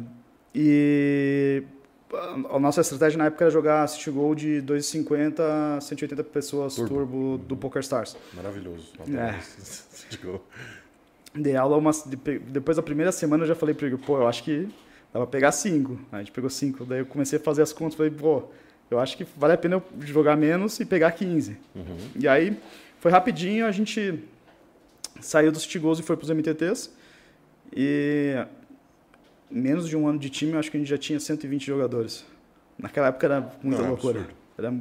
[0.54, 1.64] e
[2.14, 6.90] a nossa estratégia na época era jogar City Goal de 250 a 180 pessoas turbo,
[6.90, 8.16] turbo do PokerStars.
[8.34, 8.94] Maravilhoso.
[9.14, 9.40] É.
[11.34, 14.44] Dei aula umas, depois da primeira semana eu já falei para ele, pô, eu acho
[14.44, 14.70] que
[15.14, 16.00] dá pra pegar cinco.
[16.12, 16.86] Aí a gente pegou cinco.
[16.86, 18.44] Daí eu comecei a fazer as contas, falei, pô,
[18.90, 21.58] eu acho que vale a pena eu jogar menos e pegar 15.
[21.76, 21.98] Uhum.
[22.18, 22.58] E aí
[23.00, 24.24] foi rapidinho, a gente
[25.20, 26.92] saiu dos City Goals e foi pros MTTs.
[27.76, 28.46] E
[29.50, 32.26] menos de um ano de time, eu acho que a gente já tinha 120 jogadores.
[32.78, 34.28] Naquela época era muita Não, é loucura.
[34.58, 34.74] Era,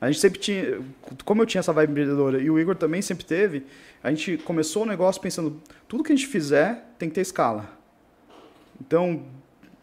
[0.00, 0.80] a gente sempre tinha,
[1.24, 3.66] como eu tinha essa vibe empreendedora e o Igor também sempre teve,
[4.02, 7.68] a gente começou o negócio pensando, tudo que a gente fizer tem que ter escala.
[8.80, 9.24] Então,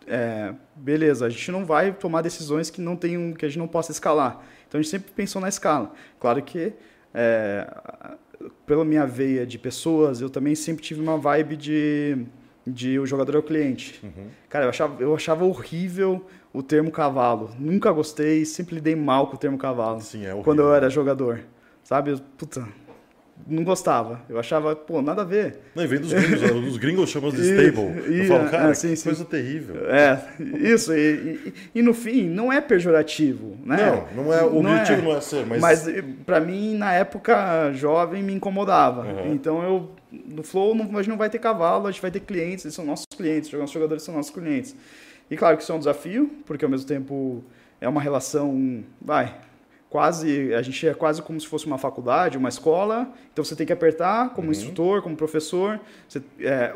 [0.07, 3.59] é, beleza, a gente não vai tomar decisões que não tem um, que a gente
[3.59, 4.41] não possa escalar.
[4.67, 5.93] Então a gente sempre pensou na escala.
[6.19, 6.73] Claro que
[7.13, 7.67] é,
[8.65, 12.25] pela minha veia de pessoas, eu também sempre tive uma vibe de
[12.65, 13.99] de o jogador é o cliente.
[14.03, 14.27] Uhum.
[14.49, 17.51] Cara, eu achava, eu achava horrível o termo cavalo.
[17.59, 20.01] Nunca gostei, sempre lidei mal com o termo cavalo.
[20.01, 20.43] Sim, é horrível.
[20.43, 21.41] Quando eu era jogador.
[21.83, 22.19] Sabe?
[22.37, 22.67] Puta,
[23.47, 24.21] não gostava.
[24.27, 25.59] Eu achava, pô, nada a ver.
[25.75, 28.11] Não, e vem dos gringos, os gringos chamam de stable.
[28.11, 29.03] E, eu falo, cara, é, sim, que sim.
[29.03, 29.89] coisa terrível.
[29.89, 30.23] É,
[30.59, 30.93] isso.
[30.93, 34.05] E, e, e, no fim, não é pejorativo, né?
[34.15, 35.03] Não, não é, o não objetivo é.
[35.03, 35.61] não é ser, mas...
[35.61, 35.85] Mas
[36.25, 39.01] para mim, na época jovem, me incomodava.
[39.01, 39.33] Uhum.
[39.33, 42.21] Então eu, no Flow, não, a gente não vai ter cavalo, a gente vai ter
[42.21, 44.75] clientes, eles são nossos clientes, os jogadores são nossos clientes.
[45.29, 47.43] E claro que isso é um desafio, porque ao mesmo tempo
[47.81, 49.35] é uma relação, vai,
[49.95, 53.09] quase a gente é quase como se fosse uma faculdade, uma escola.
[53.31, 54.51] Então você tem que apertar como uhum.
[54.51, 55.79] instrutor, como professor.
[56.05, 56.75] Você, é,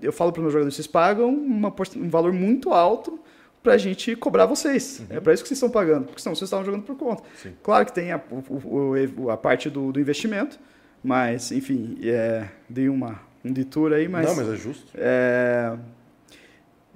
[0.00, 3.20] eu falo para os meus jogadores, vocês pagam uma, um valor muito alto
[3.62, 5.00] para a gente cobrar vocês.
[5.00, 5.18] Uhum.
[5.18, 7.24] É para isso que vocês estão pagando, porque senão vocês estavam jogando por conta.
[7.42, 7.52] Sim.
[7.62, 8.18] Claro que tem a,
[8.64, 10.58] o, a parte do, do, investimento,
[11.04, 14.86] mas enfim, é, dei uma um detour aí, mas não, mas é justo.
[14.94, 15.76] É,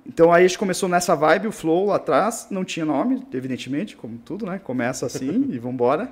[0.06, 3.96] então aí a gente começou nessa vibe, o Flow lá atrás, não tinha nome, evidentemente,
[3.96, 4.58] como tudo, né?
[4.58, 6.10] Começa assim e vambora.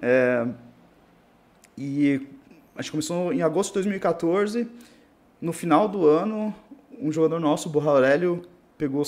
[0.00, 0.46] É,
[1.76, 2.20] e
[2.76, 4.68] a gente começou em agosto de 2014.
[5.40, 6.54] No final do ano,
[7.00, 8.42] um jogador nosso, o Borra Aurélio,
[8.78, 9.02] pegou.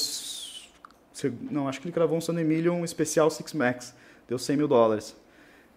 [1.51, 3.95] Não, acho que ele gravou um Sun Million especial Six Max.
[4.29, 5.17] Deu 100 mil dólares.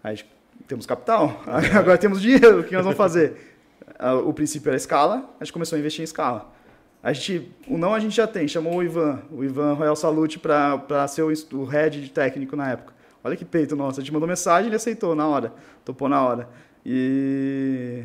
[0.02, 0.18] Aí
[0.66, 3.56] temos capital, agora temos dinheiro, o que nós vamos fazer?
[4.26, 6.50] O princípio era escala, a gente começou a investir em escala.
[7.02, 10.38] A gente, o não a gente já tem, chamou o Ivan, o Ivan Royal Salute
[10.38, 12.92] para ser o, o head de técnico na época.
[13.24, 15.52] Olha que peito nosso, a gente mandou mensagem ele aceitou na hora,
[15.84, 16.48] topou na hora.
[16.84, 18.04] E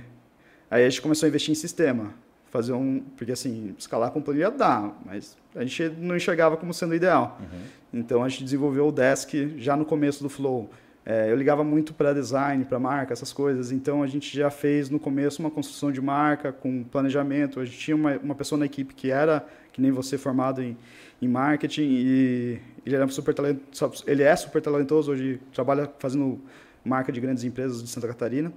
[0.70, 2.14] aí a gente começou a investir em sistema,
[2.52, 6.96] fazer um, porque assim, escalar a companhia dá, mas a gente não enxergava como sendo
[6.96, 7.38] ideal.
[7.40, 8.00] Uhum.
[8.00, 10.70] Então a gente desenvolveu o Desk já no começo do Flow.
[11.06, 13.72] É, eu ligava muito para design, para marca, essas coisas.
[13.72, 17.60] Então a gente já fez no começo uma construção de marca com planejamento.
[17.60, 20.76] A gente tinha uma, uma pessoa na equipe que era, que nem você, formado em,
[21.22, 24.04] em marketing e ele era super talentoso.
[24.08, 26.42] Ele é super talentoso hoje, trabalha fazendo
[26.84, 28.52] marca de grandes empresas de Santa Catarina.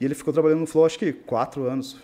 [0.00, 2.02] E ele ficou trabalhando no Flow acho que quatro anos,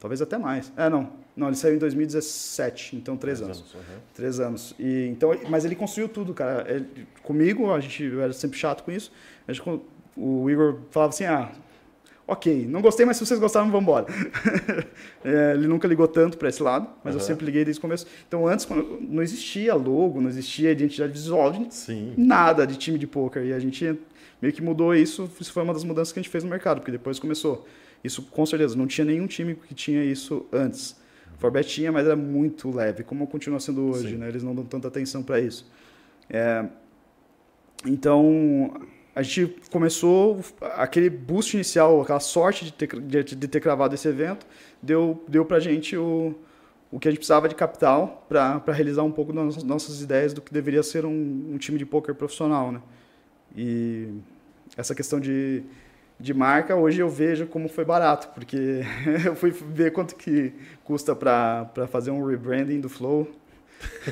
[0.00, 0.72] talvez até mais.
[0.78, 3.58] É não, não, ele saiu em 2017, então três, três anos.
[3.58, 4.00] anos uhum.
[4.12, 4.74] Três anos.
[4.78, 6.66] E, então, mas ele construiu tudo, cara.
[6.68, 9.12] Ele, comigo, a gente eu era sempre chato com isso.
[9.46, 9.80] A gente,
[10.16, 11.52] o Igor falava assim, ah,
[12.26, 14.06] ok, não gostei, mas se vocês gostaram, vamos embora.
[15.24, 17.20] é, ele nunca ligou tanto para esse lado, mas uhum.
[17.20, 18.04] eu sempre liguei desde o começo.
[18.26, 22.14] Então, antes, quando, não existia logo, não existia identidade visual, Sim.
[22.18, 23.44] nada de time de poker.
[23.44, 23.96] E a gente
[24.42, 25.30] meio que mudou isso.
[25.40, 27.64] Isso foi uma das mudanças que a gente fez no mercado, porque depois começou.
[28.02, 30.96] Isso, com certeza, não tinha nenhum time que tinha isso antes.
[31.38, 34.28] Forbet tinha, mas era muito leve, como continua sendo hoje, né?
[34.28, 35.70] Eles não dão tanta atenção para isso.
[36.28, 36.64] É,
[37.86, 38.72] então,
[39.14, 44.06] a gente começou aquele boost inicial, aquela sorte de ter, de, de ter cravado esse
[44.08, 44.46] evento,
[44.82, 46.34] deu, deu pra gente o,
[46.90, 50.40] o que a gente precisava de capital para realizar um pouco das nossas ideias do
[50.40, 52.80] que deveria ser um, um time de poker profissional, né?
[53.56, 54.08] E
[54.76, 55.62] essa questão de,
[56.20, 58.82] de marca, hoje eu vejo como foi barato, porque
[59.24, 60.52] eu fui ver quanto que
[60.84, 63.30] custa para fazer um rebranding do Flow.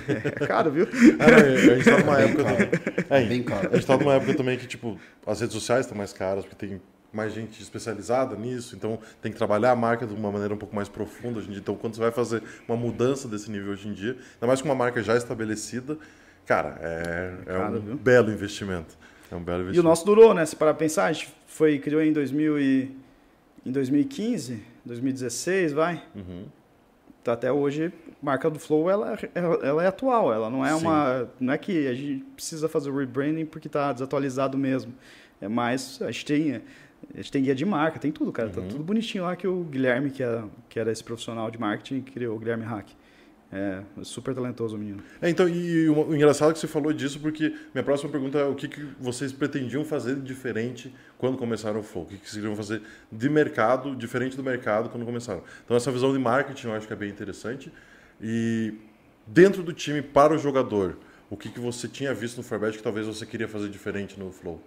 [0.08, 0.86] É caro, viu?
[1.18, 2.56] É, a gente tá numa época caro.
[2.56, 2.70] também.
[3.10, 3.68] É, Bem caro.
[3.72, 4.96] A gente tá numa época também que, tipo,
[5.26, 6.80] as redes sociais estão mais caras, porque tem
[7.12, 10.74] mais gente especializada nisso, então tem que trabalhar a marca de uma maneira um pouco
[10.76, 11.60] mais profunda hoje em dia.
[11.60, 14.68] Então, quando você vai fazer uma mudança desse nível hoje em dia, ainda mais com
[14.68, 15.96] uma marca já estabelecida,
[16.44, 17.96] cara, é, é Caro, um viu?
[17.96, 18.96] belo investimento.
[19.32, 19.88] É um belo E o investimento.
[19.88, 20.44] nosso durou, né?
[20.46, 22.90] Se parar pra pensar, a gente foi, criou em, 2000 e,
[23.64, 26.02] em 2015, 2016, vai.
[26.14, 26.44] Uhum.
[27.22, 27.90] Então, até hoje,
[28.22, 30.32] marca do Flow, ela, ela, é atual.
[30.32, 30.84] Ela não é Sim.
[30.86, 31.30] uma...
[31.40, 34.92] Não é que a gente precisa fazer o rebranding porque está desatualizado mesmo.
[35.40, 36.00] É mais...
[36.02, 36.62] A gente tem...
[37.14, 38.50] A gente tem guia de marca, tem tudo, cara.
[38.50, 38.68] Tá Uhum.
[38.68, 42.36] tudo bonitinho lá que o Guilherme, que era, que era esse profissional de marketing, criou,
[42.36, 42.88] o Guilherme Hack.
[43.52, 45.00] É super talentoso o menino.
[45.22, 48.44] É, então, e o, engraçado é que você falou disso, porque minha próxima pergunta é
[48.44, 52.04] o que, que vocês pretendiam fazer diferente quando começaram o Flow?
[52.04, 55.42] O que, que vocês iriam fazer de mercado, diferente do mercado quando começaram?
[55.64, 57.72] Então, essa visão de marketing eu acho que é bem interessante.
[58.20, 58.74] E
[59.26, 60.98] dentro do time, para o jogador,
[61.30, 64.32] o que, que você tinha visto no Forbet que talvez você queria fazer diferente no
[64.32, 64.60] Flow?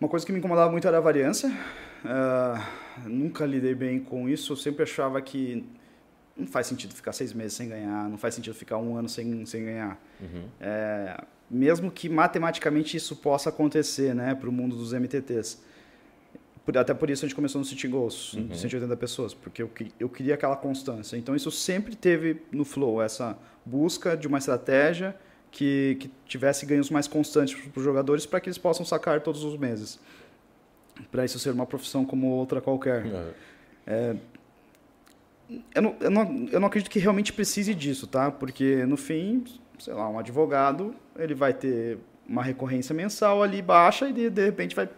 [0.00, 1.52] Uma coisa que me incomodava muito era a variância.
[2.04, 2.66] Ah,
[3.04, 4.52] nunca lidei bem com isso.
[4.52, 5.64] Eu sempre achava que
[6.40, 9.44] não faz sentido ficar seis meses sem ganhar, não faz sentido ficar um ano sem,
[9.46, 10.00] sem ganhar.
[10.60, 15.58] É, mesmo que matematicamente isso possa acontecer né, para o mundo dos MTTs.
[16.64, 19.70] Por- até por isso a gente começou no City Goals, de 180 pessoas, porque eu,
[19.98, 21.16] eu queria aquela constância.
[21.16, 25.16] Então isso sempre teve no Flow, essa busca de uma estratégia
[25.50, 29.42] que, que tivesse ganhos mais constantes para os jogadores para que eles possam sacar todos
[29.42, 29.98] os meses.
[31.10, 33.04] Para isso ser uma profissão como outra qualquer.
[35.74, 38.30] Eu não, eu, não, eu não acredito que realmente precise disso, tá?
[38.30, 39.44] Porque no fim,
[39.78, 41.98] sei lá, um advogado, ele vai ter
[42.28, 44.88] uma recorrência mensal ali baixa e de, de repente vai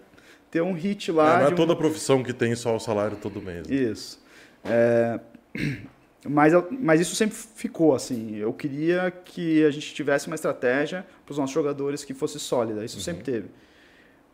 [0.50, 1.38] ter um hit É, lá.
[1.38, 3.66] não é um- toda profissão que tem só o salário todo mês.
[3.66, 3.74] né?
[3.74, 4.22] Isso.
[4.64, 5.18] É,
[6.24, 8.36] Mas, mas isso sempre ficou assim.
[8.36, 12.84] Eu queria que a gente tivesse uma estratégia para os nossos jogadores que fosse sólida.
[12.84, 13.48] Isso sempre teve.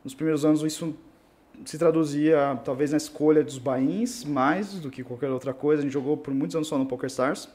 [0.05, 0.95] Nos primeiros anos isso
[1.65, 5.83] se traduzia talvez na escolha dos bains mais do que qualquer outra coisa.
[5.83, 7.49] A gente jogou por muitos anos só no PokerStars.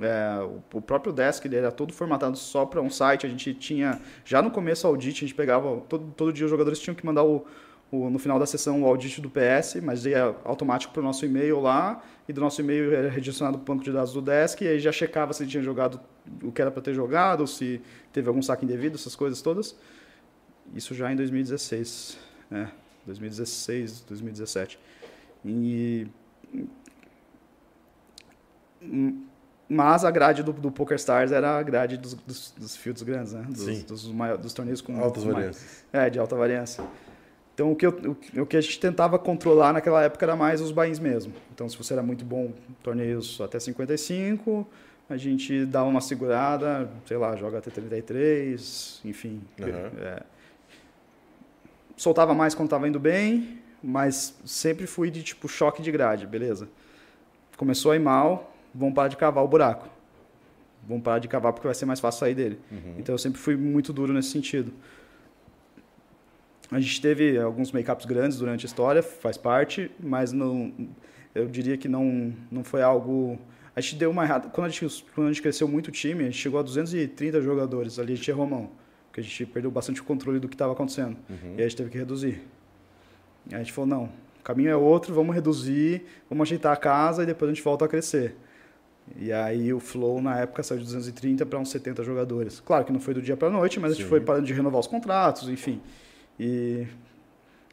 [0.00, 0.40] É,
[0.72, 3.26] o, próprio desk era todo formatado só para um site.
[3.26, 6.50] A gente tinha já no começo o audit, a gente pegava todo, todo dia os
[6.50, 7.44] jogadores tinham que mandar o,
[7.90, 11.24] o- no final da sessão o audit do PS, mas ia automático para o nosso
[11.26, 14.62] e-mail lá e do nosso e-mail era redirecionado para o banco de dados do desk
[14.62, 16.00] e aí já checava se tinha jogado
[16.44, 17.80] o que era para ter jogado, se
[18.12, 19.74] teve algum saque indevido, essas coisas todas.
[20.72, 22.16] Isso já em 2016,
[22.48, 22.70] né?
[23.10, 24.78] 2016, 2017.
[25.44, 26.06] E
[29.68, 33.46] mas a grade do, do PokerStars era a grade dos, dos, dos fields grandes, né?
[33.48, 33.84] Dos, Sim.
[33.86, 35.84] dos, maior- dos torneios com Altas variâncias.
[35.92, 36.82] é, de alta variância.
[37.54, 37.90] Então, o que, eu,
[38.36, 41.32] o o que a gente tentava controlar naquela época era mais os bains mesmo.
[41.54, 42.52] Então, se você era muito bom
[42.82, 44.66] torneios até 55,
[45.08, 49.40] a gente dava uma segurada, sei lá, joga até 33, enfim.
[49.60, 49.90] Aham.
[50.00, 50.22] É,
[52.00, 56.66] soltava mais quando estava indo bem, mas sempre fui de tipo choque de grade, beleza.
[57.58, 59.86] Começou a ir mal, vamos parar de cavar o buraco.
[60.88, 62.58] Vamos parar de cavar porque vai ser mais fácil sair dele.
[62.98, 64.72] Então eu sempre fui muito duro nesse sentido.
[66.70, 70.72] A gente teve alguns make-ups grandes durante a história, faz parte, mas não,
[71.34, 73.38] eu diria que não, não foi algo.
[73.76, 74.48] A gente deu uma errada.
[74.48, 77.42] Quando a gente, quando a gente cresceu muito o time, a gente chegou a 230
[77.42, 77.98] jogadores.
[77.98, 78.70] Ali a gente errou a mão,
[79.10, 81.16] porque a gente perdeu bastante o controle do que estava acontecendo.
[81.56, 82.40] E aí a gente teve que reduzir.
[83.50, 87.24] Aí a gente falou: não, o caminho é outro, vamos reduzir, vamos ajeitar a casa
[87.24, 88.36] e depois a gente volta a crescer.
[89.16, 92.60] E aí o Flow na época saiu de 230 para uns 70 jogadores.
[92.60, 94.10] Claro que não foi do dia para a noite, mas a gente Sim.
[94.10, 95.80] foi parando de renovar os contratos, enfim.
[96.38, 96.86] E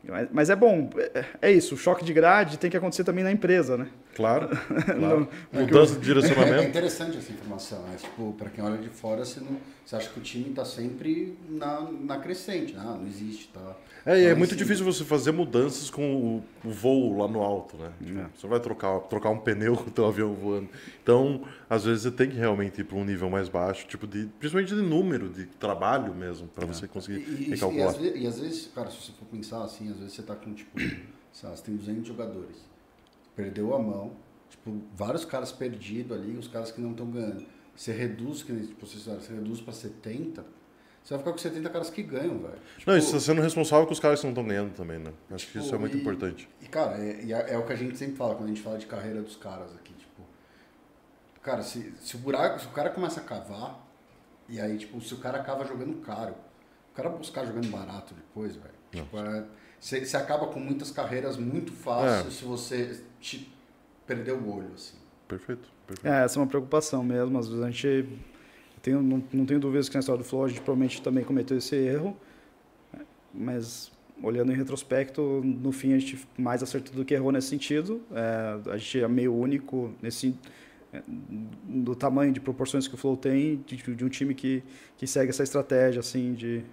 [0.04, 3.24] mas, mas é bom, é, é isso, o choque de grade tem que acontecer também
[3.24, 3.88] na empresa, né?
[4.18, 4.50] Claro,
[4.98, 5.30] claro.
[5.54, 6.68] Não, Mudança de É, é direcionamento.
[6.68, 7.96] interessante essa informação, né?
[8.02, 11.38] Tipo, pra quem olha de fora, você, não, você acha que o time tá sempre
[11.48, 12.74] na, na crescente.
[12.74, 12.82] né?
[12.84, 13.76] Ah, não existe, tá?
[14.06, 17.28] É, e é Então, muito assim, difícil você fazer mudanças com o, o voo lá
[17.28, 17.92] no alto, né?
[18.04, 18.26] Tipo, É.
[18.36, 20.70] Você vai trocar, trocar um pneu com o teu avião voando.
[21.04, 24.26] Então, às vezes você tem que realmente ir para um nível mais baixo, tipo de,
[24.40, 28.28] principalmente de número, de trabalho mesmo, para você conseguir E, e, e, às vezes, e
[28.28, 31.50] às vezes, cara, se você for pensar assim, às vezes você tá com, tipo, sei
[31.50, 32.66] lá, você tem 200 jogadores,
[33.38, 34.12] perdeu a mão,
[34.50, 37.46] tipo, vários caras perdidos ali, os caras que não estão ganhando.
[37.76, 40.44] Você reduz, que tipo, você, você reduz para 70,
[41.04, 42.60] Você vai ficar com 70 caras que ganham, velho.
[42.78, 45.14] Tipo, Não, isso tá sendo responsável com os caras que não estão ganhando também, né?
[45.32, 46.50] Acho que isso é Tipo, muito e- importante.
[46.62, 48.78] E, cara, é, é- é o que a gente sempre fala quando a gente fala
[48.78, 50.22] de carreira dos caras aqui, tipo.
[51.42, 53.88] Cara, se, se o buraco, se o cara começa a cavar,
[54.50, 56.36] e aí, tipo, se o cara cava jogando caro,
[56.92, 58.74] o cara buscar jogando barato depois, velho.
[58.92, 59.46] Tipo, é,
[59.80, 62.32] você, você acaba com muitas carreiras muito fácil É.
[62.32, 63.52] se você te
[64.06, 64.96] perder o olho, assim.
[65.28, 66.08] Perfeito, perfeito.
[66.08, 67.38] É, essa é uma preocupação mesmo.
[67.38, 68.08] Às vezes a gente.
[68.82, 71.58] tenho, não, não tenho dúvidas que na história do Flow a gente provavelmente também cometeu
[71.58, 72.16] esse erro.
[73.34, 73.92] Mas
[74.24, 78.02] olhando em retrospecto, no fim a gente mais acertou do que errou nesse sentido.
[78.12, 80.34] É, a gente é meio único nesse
[80.94, 84.64] é, do tamanho de proporções que o Flow tem de, de um time que,
[84.98, 86.64] que segue essa estratégia assim de,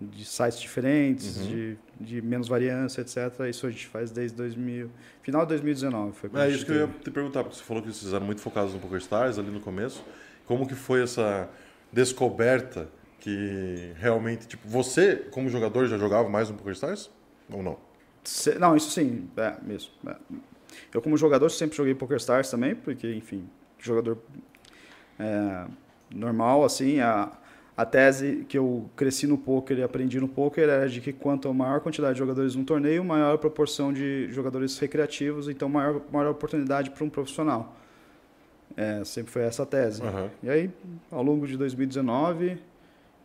[0.00, 3.16] de sites diferentes, de, de menos variância, etc.
[3.50, 4.90] Isso a gente faz desde 2000,
[5.22, 6.12] final de 2019.
[6.16, 8.40] Foi É isso que eu ia te perguntar, porque você falou que vocês eram muito
[8.40, 10.04] focados no PokerStars ali no começo.
[10.46, 11.48] Como que foi essa
[11.92, 12.88] descoberta
[13.20, 17.10] que realmente, tipo, você como jogador já jogava mais no PokerStars
[17.50, 17.76] ou não?
[18.22, 19.90] Se- Não, isso sim, é mesmo.
[20.06, 20.16] é.
[20.94, 24.18] Eu como jogador sempre joguei PokerStars também, porque, enfim, jogador
[25.18, 25.66] é,
[26.14, 27.32] normal, assim, a,
[27.78, 31.54] a tese que eu cresci no poker e aprendi no poker era de que quanto
[31.54, 36.28] maior quantidade de jogadores num torneio, maior a proporção de jogadores recreativos, então maior, maior
[36.32, 37.76] oportunidade para um profissional.
[38.76, 40.02] É, sempre foi essa a tese.
[40.02, 40.28] Aham.
[40.42, 40.70] E aí,
[41.08, 42.58] ao longo de 2019,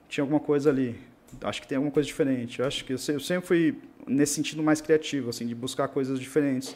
[0.07, 0.99] tinha alguma coisa ali.
[1.41, 2.59] Acho que tem alguma coisa diferente.
[2.59, 6.75] Eu acho que eu sempre fui nesse sentido mais criativo, assim, de buscar coisas diferentes.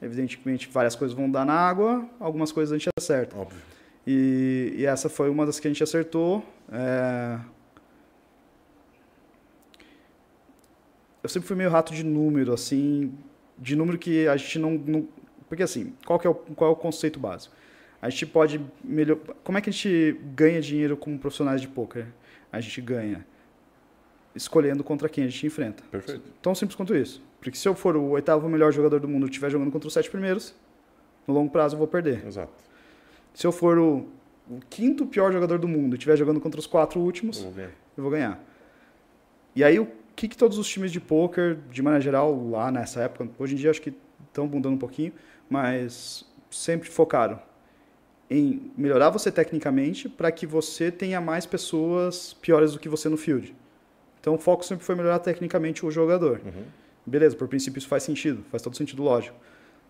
[0.00, 3.36] Evidentemente, várias coisas vão dar na água, algumas coisas a gente acerta.
[3.36, 3.69] Óbvio.
[4.06, 6.44] E, e essa foi uma das que a gente acertou.
[6.72, 7.38] É,
[11.22, 13.12] Eu sempre fui meio rato de número, assim,
[13.58, 15.08] de número que a gente não, não-
[15.48, 17.54] porque assim, qual que é o qual é o conceito básico?
[18.00, 22.06] A gente pode melhor, como é que a gente ganha dinheiro como profissionais de poker?
[22.50, 23.26] A gente ganha
[24.34, 25.82] escolhendo contra quem a gente enfrenta.
[25.90, 26.22] Perfeito.
[26.40, 27.22] Tão simples quanto isso.
[27.38, 29.92] Porque se eu for o oitavo melhor jogador do mundo e estiver jogando contra os
[29.92, 30.54] sete primeiros,
[31.26, 32.26] no longo prazo eu vou perder.
[32.26, 32.52] Exato.
[33.34, 34.08] Se eu for o,
[34.48, 37.42] o quinto pior jogador do mundo e estiver jogando contra os quatro últimos,
[37.96, 38.42] Eu vou ganhar.
[39.54, 43.02] E aí, o que, que todos os times de poker, de maneira geral, lá nessa
[43.02, 43.92] época, hoje em dia acho que
[44.28, 45.12] estão mudando um pouquinho,
[45.48, 47.40] mas sempre focaram
[48.30, 53.16] em melhorar você tecnicamente para que você tenha mais pessoas piores do que você no
[53.16, 53.54] field.
[54.20, 56.40] Então, o foco sempre foi melhorar tecnicamente o jogador.
[56.44, 56.64] Uhum.
[57.04, 59.36] Beleza, por princípio isso faz sentido, faz todo sentido lógico.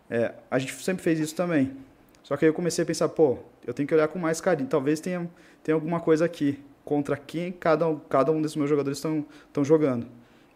[0.08, 1.76] É, a gente sempre fez isso também.
[2.22, 4.68] Só que aí eu comecei a pensar, pô, eu tenho que olhar com mais carinho.
[4.68, 5.28] Talvez tenha,
[5.62, 10.06] tenha alguma coisa aqui contra quem cada, um- cada um desses meus jogadores estão jogando.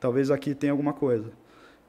[0.00, 1.30] Talvez aqui tenha alguma coisa.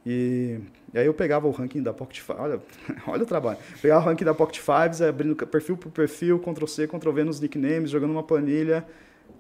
[0.06, 0.60] E,
[0.94, 2.60] e aí eu pegava o ranking da Pocket Fives, olha,
[3.08, 3.58] olha o trabalho.
[3.82, 7.40] Pegava o ranking da Pocket Fives, abrindo perfil por perfil, Ctrl C, Ctrl V nos
[7.40, 8.86] nicknames, jogando uma planilha,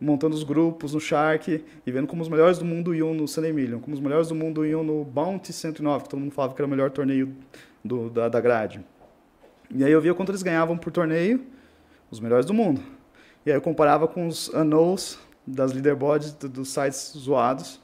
[0.01, 3.53] montando os grupos no Shark e vendo como os melhores do mundo iam no Sunday
[3.53, 6.61] Million, como os melhores do mundo iam no Bounty 109, que todo mundo falava que
[6.61, 7.31] era o melhor torneio
[7.83, 8.83] do, da, da grade.
[9.73, 11.45] E aí eu via quanto eles ganhavam por torneio,
[12.11, 12.81] os melhores do mundo.
[13.45, 17.79] E aí eu comparava com os unknowns das leaderboards do- dos sites zoados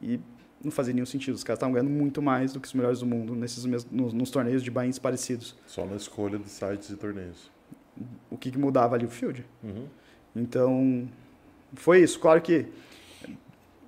[0.00, 0.20] e
[0.62, 1.34] não fazia nenhum sentido.
[1.34, 4.30] Os caras estavam ganhando muito mais do que os melhores do mundo nesses nos, nos
[4.30, 5.56] torneios de buy-ins parecidos.
[5.66, 7.50] Só na escolha de sites e torneios.
[8.30, 9.04] O que, que mudava ali?
[9.06, 9.44] O field.
[9.62, 9.86] Uhum.
[10.36, 11.08] Então,
[11.74, 12.18] foi isso.
[12.20, 12.66] Claro que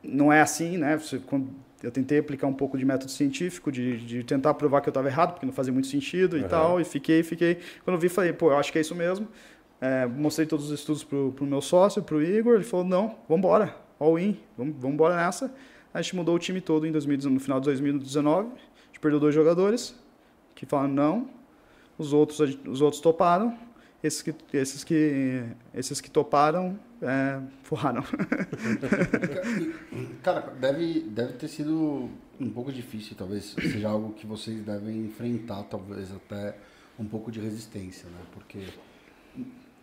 [0.03, 0.96] não é assim, né?
[0.98, 1.48] Você- quando
[1.83, 5.09] eu tentei aplicar um pouco de método científico, de, de tentar provar que eu estava
[5.09, 7.59] errado, porque não fazia muito sentido e tal, e fiquei, fiquei.
[7.85, 9.26] Quando eu vi, falei, pô, eu acho que é isso mesmo.
[9.80, 13.39] É, mostrei todos os estudos pro, pro meu sócio, pro Igor, ele falou, não, vamos
[13.39, 15.53] embora, all in, vamos, embora nessa.
[15.93, 19.18] A gente mudou o time todo em 2019, no final de 2019, a gente perdeu
[19.18, 19.99] dois jogadores,
[20.55, 21.30] que falaram não,
[21.99, 23.59] os outros, os outros toparam,
[24.03, 25.42] esses que, esses que,
[25.75, 28.03] esses que toparam, é, forraram.
[30.22, 32.08] Cara, deve, deve ter sido
[32.41, 36.57] um pouco difícil, talvez seja algo que vocês devem enfrentar, talvez até
[36.99, 38.18] um pouco de resistência, né?
[38.33, 38.58] Porque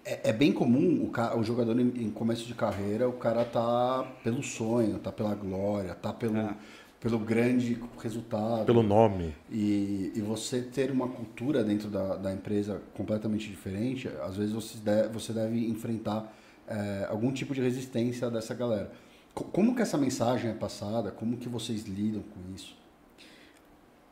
[0.06, 3.46] é, é bem comum o, ca- o jogador em, em começo de carreira, o cara
[3.46, 6.56] tá pelo sonho, tá pela glória, tá pelo, É.
[7.00, 8.66] pelo grande resultado.
[8.66, 9.34] Pelo nome.
[9.52, 14.78] E, e você ter uma cultura dentro da, da empresa completamente diferente, às vezes você
[14.78, 16.34] deve, você deve enfrentar
[16.70, 18.92] é, algum tipo de resistência dessa galera.
[19.34, 21.12] Co- Como que essa mensagem é passada?
[21.12, 22.78] Como que vocês lidam com isso?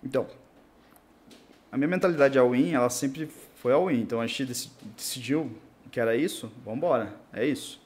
[0.04, 0.28] Então,
[1.72, 4.02] a minha mentalidade all-in, ela sempre foi all-in.
[4.02, 5.52] Então, a gente dec- decidiu
[5.92, 7.82] que era isso, vamos embora, é isso.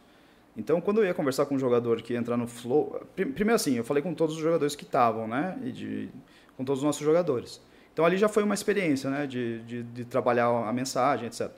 [0.56, 3.02] Então, quando eu ia conversar com um jogador que ia entrar no flow...
[3.15, 5.57] pri- Primeiro assim, eu falei com todos os jogadores que estavam, né?
[5.64, 6.10] E de,
[6.57, 7.61] com todos os nossos jogadores.
[7.93, 9.26] Então, ali já foi uma experiência, né?
[9.26, 11.49] De, de, de trabalhar a mensagem, etc.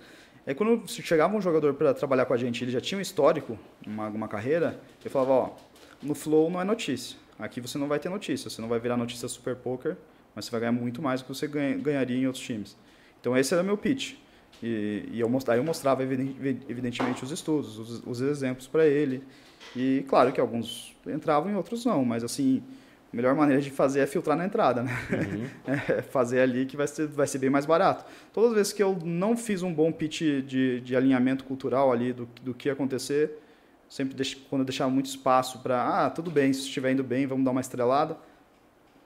[0.45, 3.57] Aí quando chegava um jogador para trabalhar com a gente, ele já tinha um histórico,
[3.85, 5.49] uma, uma carreira, eu falava, ó,
[6.01, 7.17] no Flow não é notícia.
[7.39, 9.95] Aqui você não vai ter notícia, você não vai virar notícia Super Poker,
[10.35, 12.75] mas você vai ganhar muito mais do que você ganha, ganharia em outros times.
[13.19, 14.15] Então esse era meu pitch.
[14.61, 19.23] E, e eu, mostrava, eu mostrava evidentemente os estudos, os, os exemplos para ele.
[19.75, 22.61] E claro que alguns entravam e outros não, mas assim,
[23.13, 24.91] a melhor maneira de fazer é filtrar na entrada, né?
[25.11, 25.73] Uhum.
[25.87, 28.03] É fazer ali que vai ser, vai ser bem mais barato.
[28.33, 32.11] Todas as vezes que eu não fiz um bom pitch de, de alinhamento cultural ali
[32.11, 33.39] do, do que ia acontecer,
[33.87, 37.27] sempre deixo, quando eu deixava muito espaço para, ah, tudo bem, se estiver indo bem,
[37.27, 38.17] vamos dar uma estrelada.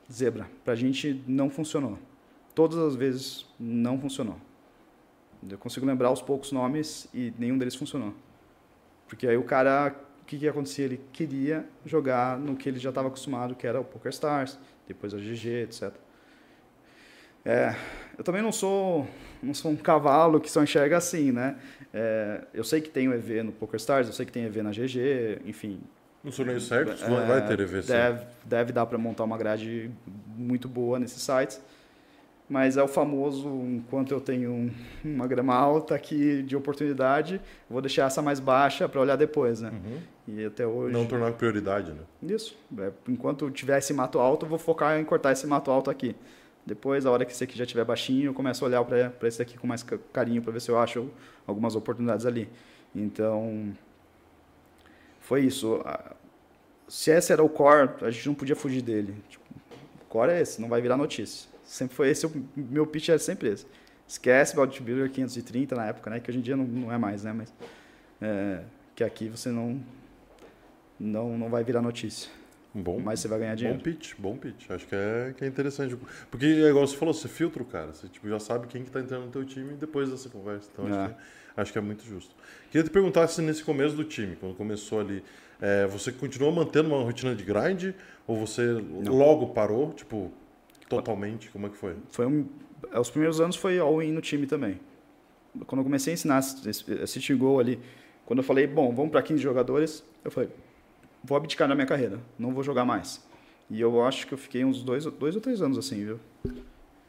[0.09, 1.99] Zebra, para a gente não funcionou.
[2.55, 4.37] Todas as vezes não funcionou.
[5.47, 8.13] Eu consigo lembrar os poucos nomes e nenhum deles funcionou.
[9.05, 9.93] Porque aí o cara,
[10.27, 10.83] o que, que acontecia?
[10.83, 15.13] Ele queria jogar no que ele já estava acostumado, que era o Poker Stars, depois
[15.13, 15.93] a GG, etc.
[17.45, 17.73] É,
[18.17, 19.07] eu também não sou,
[19.41, 21.55] não sou um cavalo que só enxerga assim, né?
[21.93, 24.71] É, eu sei que tem o EV no PokerStars, eu sei que tem EV na
[24.71, 25.79] GG, enfim.
[26.21, 29.89] No torneio certo, é, vai ter EV deve, deve dar para montar uma grade
[30.35, 31.61] muito boa nesses sites.
[32.49, 34.69] Mas é o famoso, enquanto eu tenho
[35.05, 37.39] uma grama alta aqui de oportunidade,
[37.69, 39.69] vou deixar essa mais baixa para olhar depois, né?
[39.69, 40.16] Uhum.
[40.27, 40.93] E até hoje...
[40.93, 42.01] Não tornar prioridade, né?
[42.21, 42.57] Isso.
[42.77, 46.15] É, enquanto tiver esse mato alto, eu vou focar em cortar esse mato alto aqui.
[46.65, 49.41] Depois, a hora que esse aqui já estiver baixinho, eu começo a olhar para esse
[49.41, 51.09] aqui com mais carinho para ver se eu acho
[51.45, 52.49] algumas oportunidades ali.
[52.93, 53.73] Então,
[55.21, 55.81] foi isso.
[56.89, 59.15] Se esse era o core, a gente não podia fugir dele.
[59.29, 59.45] Tipo,
[60.01, 61.49] o core é esse, não vai virar notícia.
[61.63, 63.65] Sempre foi esse, o meu pitch é sempre esse.
[64.05, 66.19] Esquece Bodybuilder 530 na época, né?
[66.19, 67.31] Que hoje em dia não, não é mais, né?
[67.33, 67.53] Mas
[68.21, 68.63] é,
[68.95, 69.81] que aqui você não,
[70.99, 72.29] não, não vai virar notícia.
[72.73, 73.77] Bom, mas você vai ganhar dinheiro.
[73.77, 74.69] Bom pitch, bom pitch.
[74.69, 75.97] Acho que é, que é interessante.
[76.29, 77.93] Porque, é igual você falou, você filtra o cara.
[77.93, 80.69] Você tipo, já sabe quem que tá entrando no teu time depois dessa conversa.
[80.71, 80.91] Então, é.
[80.91, 81.21] acho, que,
[81.57, 82.35] acho que é muito justo.
[82.69, 85.23] Queria te perguntar se nesse começo do time, quando começou ali,
[85.59, 87.95] é, você continuou mantendo uma rotina de grind?
[88.27, 89.11] Ou você Não.
[89.11, 90.31] logo parou, tipo,
[90.87, 91.49] totalmente?
[91.49, 91.95] Como é que foi?
[92.09, 92.47] Foi um,
[92.91, 94.79] é, os primeiros anos foi all-in no time também.
[95.65, 97.79] Quando eu comecei a ensinar assistir gol ali,
[98.25, 100.49] quando eu falei, bom, vamos para 15 jogadores, eu falei,
[101.23, 103.25] vou abdicar na minha carreira, não vou jogar mais.
[103.69, 106.19] E eu acho que eu fiquei uns dois, dois ou três anos assim, viu?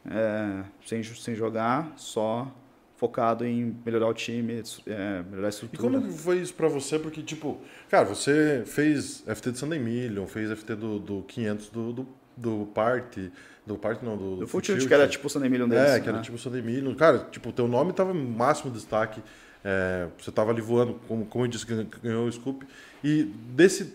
[0.09, 2.51] É, sem, sem jogar, só
[2.99, 5.81] focado em melhorar o time, é, melhorar a estrutura.
[5.81, 6.99] E como foi isso para você?
[6.99, 7.57] Porque, tipo,
[7.89, 12.65] cara, você fez FT de Sunday Million, fez FT do, do 500 do, do, do
[12.73, 13.31] Party,
[13.65, 14.35] do Party não, do...
[14.37, 15.91] Do Futilt, que era tipo o Sunday Million deles.
[15.91, 16.23] É, que era né?
[16.23, 16.93] tipo o Sunday Million.
[16.93, 19.23] Cara, tipo, teu nome tava máximo destaque,
[19.63, 21.65] é, você tava ali voando, como, como eu disse,
[22.03, 22.67] ganhou o Scoop.
[23.01, 23.93] E desse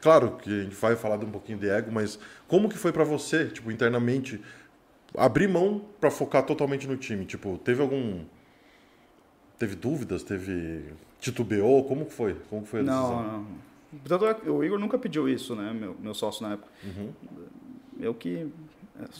[0.00, 2.92] Claro que a gente vai falar de um pouquinho de ego, mas como que foi
[2.92, 4.40] para você, tipo, internamente,
[5.16, 7.24] abrir mão para focar totalmente no time?
[7.24, 8.24] Tipo, teve algum...
[9.58, 10.22] Teve dúvidas?
[10.22, 10.92] Teve...
[11.20, 11.84] Titubeou?
[11.84, 12.34] Como que foi?
[12.48, 13.22] Como que foi a decisão?
[13.22, 13.46] Não,
[14.46, 14.56] não.
[14.56, 15.72] O Igor nunca pediu isso, né?
[15.72, 16.70] Meu, meu sócio na época.
[16.84, 17.12] Uhum.
[17.98, 18.46] Eu que...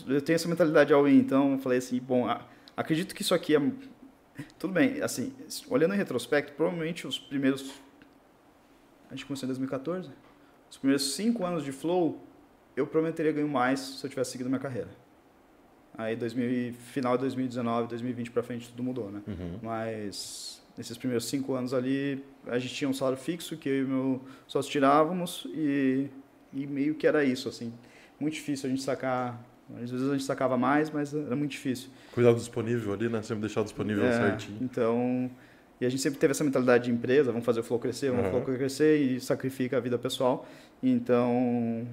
[0.06, 2.26] Eu tenho essa mentalidade ao então eu falei assim, bom,
[2.76, 3.72] acredito que isso aqui é...
[4.58, 5.32] Tudo bem, assim,
[5.68, 7.72] olhando em retrospecto, provavelmente os primeiros...
[9.10, 10.10] A gente começou em 2014?
[10.70, 12.22] Os primeiros cinco anos de Flow,
[12.76, 14.88] eu provavelmente teria ganho mais se eu tivesse seguido minha carreira.
[15.96, 19.20] Aí, 2000, final de 2019, 2020 para frente, tudo mudou, né?
[19.26, 19.58] Uhum.
[19.62, 23.84] Mas nesses primeiros cinco anos ali, a gente tinha um salário fixo que eu e
[23.84, 26.08] meu sócio tirávamos e,
[26.52, 27.72] e meio que era isso, assim.
[28.20, 29.44] Muito difícil a gente sacar
[29.82, 31.90] às vezes a gente sacava mais, mas era muito difícil.
[32.12, 33.20] Cuidado disponível ali, né?
[33.22, 34.58] Sempre deixar disponível é, certinho.
[34.62, 35.30] Então,
[35.80, 38.26] e a gente sempre teve essa mentalidade de empresa, vamos fazer o flow crescer, vamos
[38.32, 38.40] uhum.
[38.40, 40.46] o flow crescer e sacrifica a vida pessoal.
[40.82, 41.86] Então,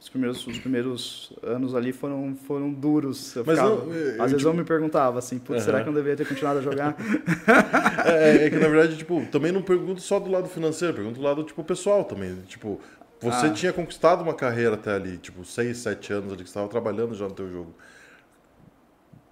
[0.00, 3.34] os primeiros, os primeiros anos ali foram, foram duros.
[3.36, 5.60] Eu ficava, eu, eu, às vezes eu me perguntava assim, uhum.
[5.60, 6.96] será que eu não deveria ter continuado a jogar?
[8.06, 11.22] é, é, que na verdade, tipo, também não pergunto só do lado financeiro, pergunto do
[11.22, 12.36] lado tipo pessoal também.
[12.46, 12.80] Tipo,
[13.20, 13.52] você ah.
[13.52, 17.26] tinha conquistado uma carreira até ali, tipo, seis, sete anos ali que estava trabalhando já
[17.26, 17.74] no teu jogo.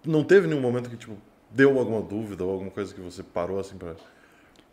[0.05, 1.17] Não teve nenhum momento que tipo
[1.51, 3.95] deu alguma dúvida ou alguma coisa que você parou assim para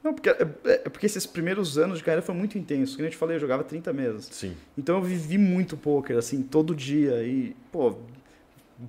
[0.04, 2.96] não, porque, é, é, é porque esses primeiros anos de carreira foram muito intensos.
[2.96, 4.28] Como eu te falei, eu jogava 30 meses.
[4.32, 4.54] Sim.
[4.78, 7.24] Então eu vivi muito poker, assim, todo dia.
[7.24, 7.96] E, pô,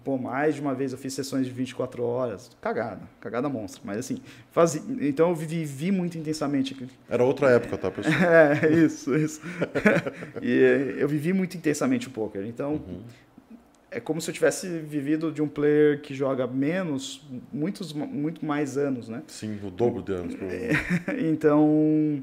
[0.03, 2.51] pô, mais de uma vez eu fiz sessões de 24 horas.
[2.61, 3.81] Cagada, cagada monstra.
[3.85, 4.19] Mas assim,
[4.51, 6.77] fazia, então eu vivi muito intensamente.
[7.09, 8.15] Era outra época, tá, pessoal?
[8.21, 9.41] É, isso, isso.
[10.43, 12.45] e eu vivi muito intensamente o poker.
[12.45, 13.03] Então, uhum
[13.95, 18.77] é como se eu tivesse vivido de um player que joga menos, muitos, muito mais
[18.77, 19.23] anos, né?
[19.29, 20.35] Sim, o dobro de anos.
[21.31, 22.23] então,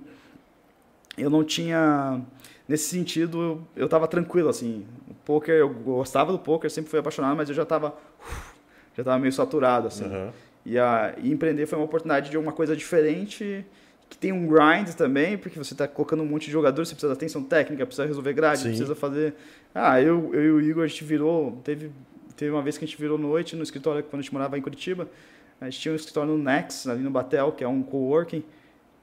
[1.18, 2.22] eu não tinha...
[2.68, 4.86] Nesse sentido, eu estava tranquilo, assim.
[5.10, 7.96] O poker, eu gostava do poker, sempre fui apaixonado, mas eu já estava
[8.96, 10.06] já tava meio saturado, assim.
[10.06, 10.30] Uhum.
[10.66, 13.66] E, a, e empreender foi uma oportunidade de uma coisa diferente,
[14.12, 17.14] que tem um grind também, porque você está colocando um monte de jogadores, você precisa
[17.14, 18.68] de atenção técnica, precisa resolver grade, Sim.
[18.68, 19.34] precisa fazer...
[19.74, 21.62] Ah, eu, eu e o Igor, a gente virou...
[21.64, 21.92] Teve,
[22.36, 24.62] teve uma vez que a gente virou noite no escritório, quando a gente morava em
[24.62, 25.08] Curitiba,
[25.62, 28.44] a gente tinha um escritório no Nex, ali no Batel, que é um coworking,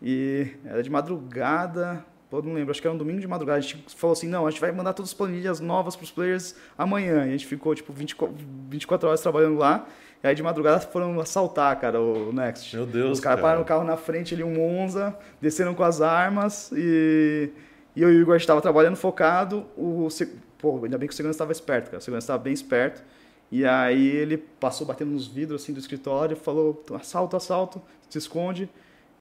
[0.02, 3.58] e era de madrugada, pô, não lembro, acho que era um domingo de madrugada.
[3.58, 6.10] A gente falou assim: não, a gente vai mandar todas as planilhas novas para os
[6.10, 7.24] players amanhã.
[7.24, 8.34] E a gente ficou, tipo, 24,
[8.68, 9.86] 24 horas trabalhando lá.
[10.22, 12.74] E aí de madrugada foram assaltar, cara, o Next.
[12.74, 13.42] Meu Deus, Os caras cara.
[13.42, 17.50] pararam o carro na frente ali, um Monza, desceram com as armas e.
[17.96, 19.66] E eu e o Igor estava trabalhando focado.
[19.76, 20.06] O,
[20.58, 21.98] pô, ainda bem que o segurança estava esperto, cara.
[21.98, 23.02] O segurança estava bem esperto.
[23.50, 28.68] E aí ele passou batendo nos vidros assim do escritório, falou: assalto, assalto, se esconde.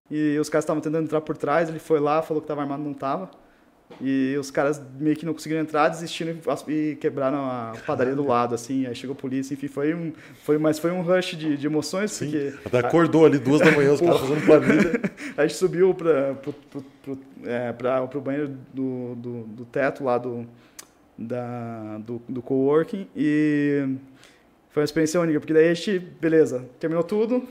[0.10, 2.82] E os caras estavam tentando entrar por trás, ele foi lá, falou que estava armado,
[2.84, 3.30] não estava.
[4.02, 8.54] E os caras meio que não conseguiram entrar, desistiram e- quebraram a padaria do lado,
[8.54, 8.86] assim.
[8.86, 10.12] Aí chegou a polícia, enfim, foi um,
[10.44, 12.26] foi, mas foi um rush de, de emoções, Sim.
[12.26, 15.02] porque Até acordou ali duas da manhã, os caras fazendo planilha.
[15.38, 20.04] a gente subiu para pro, pro, pro, é, pra, pro banheiro do, do, do teto
[20.04, 20.46] lá do,
[21.18, 23.96] da, do, do coworking e
[24.70, 27.42] foi uma experiência única, porque daí a gente, beleza, terminou tudo,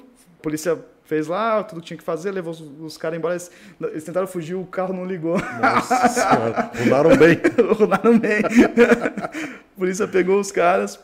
[0.42, 3.50] polícia fez lá, tudo que tinha que fazer, levou os, os caras embora, eles,
[3.80, 5.38] eles tentaram fugir, o carro não ligou.
[5.38, 7.40] Nossa senhora, mudaram bem.
[7.74, 8.40] Rodaram bem.
[8.44, 10.98] a polícia pegou os caras.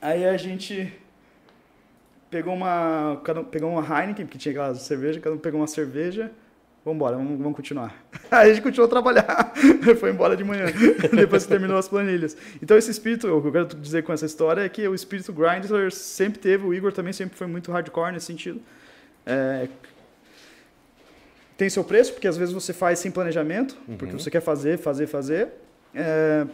[0.00, 0.92] Aí a gente
[2.28, 6.30] pegou uma, um pegou uma Heineken, porque tinha aquela cerveja, cada um pegou uma cerveja.
[6.84, 7.94] Vamos embora, vamos, vamos continuar.
[8.28, 9.52] Aí a gente continuou a trabalhar.
[10.00, 10.66] Foi embora de manhã,
[11.14, 12.36] depois que terminou as planilhas.
[12.60, 15.32] Então esse espírito, o que eu quero dizer com essa história é que o espírito
[15.32, 18.60] grinder sempre teve, o Igor também sempre foi muito hardcore nesse sentido.
[19.26, 19.68] É,
[21.56, 25.06] tem seu preço, porque às vezes você faz sem planejamento, porque você quer fazer, fazer,
[25.06, 25.48] fazer.
[25.94, 26.46] É,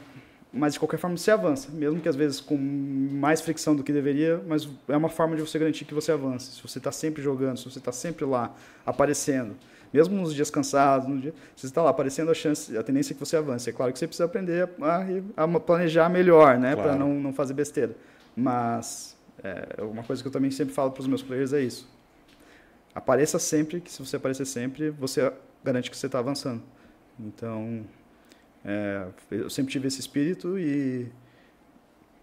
[0.53, 3.93] mas de qualquer forma você avança, mesmo que às vezes com mais fricção do que
[3.93, 6.53] deveria, mas é uma forma de você garantir que você avance.
[6.57, 8.55] Se você está sempre jogando, se você está sempre lá
[8.85, 9.55] aparecendo,
[9.93, 13.13] mesmo nos dias cansados, no dia, se você está lá aparecendo, a chance, a tendência
[13.13, 13.69] é que você avance.
[13.69, 14.69] É claro que você precisa aprender
[15.37, 16.91] a, a planejar melhor, né, Claro.
[16.91, 17.95] para não, não fazer besteira.
[18.37, 21.89] Mas é, uma coisa que eu também sempre falo para os meus players é isso.
[22.99, 26.61] Apareça sempre, que se você aparecer sempre, você garante que você está avançando.
[27.19, 27.85] Então,
[28.65, 31.07] é, eu sempre tive esse espírito e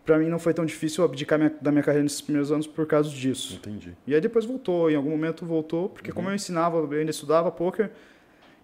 [0.06, 2.86] para mim não foi tão difícil abdicar minha- da minha carreira nesses primeiros anos por
[2.86, 3.56] causa disso.
[3.56, 3.96] Entendi.
[4.06, 7.50] E aí depois voltou, em algum momento voltou, porque como eu ensinava, eu ainda estudava
[7.52, 7.90] poker,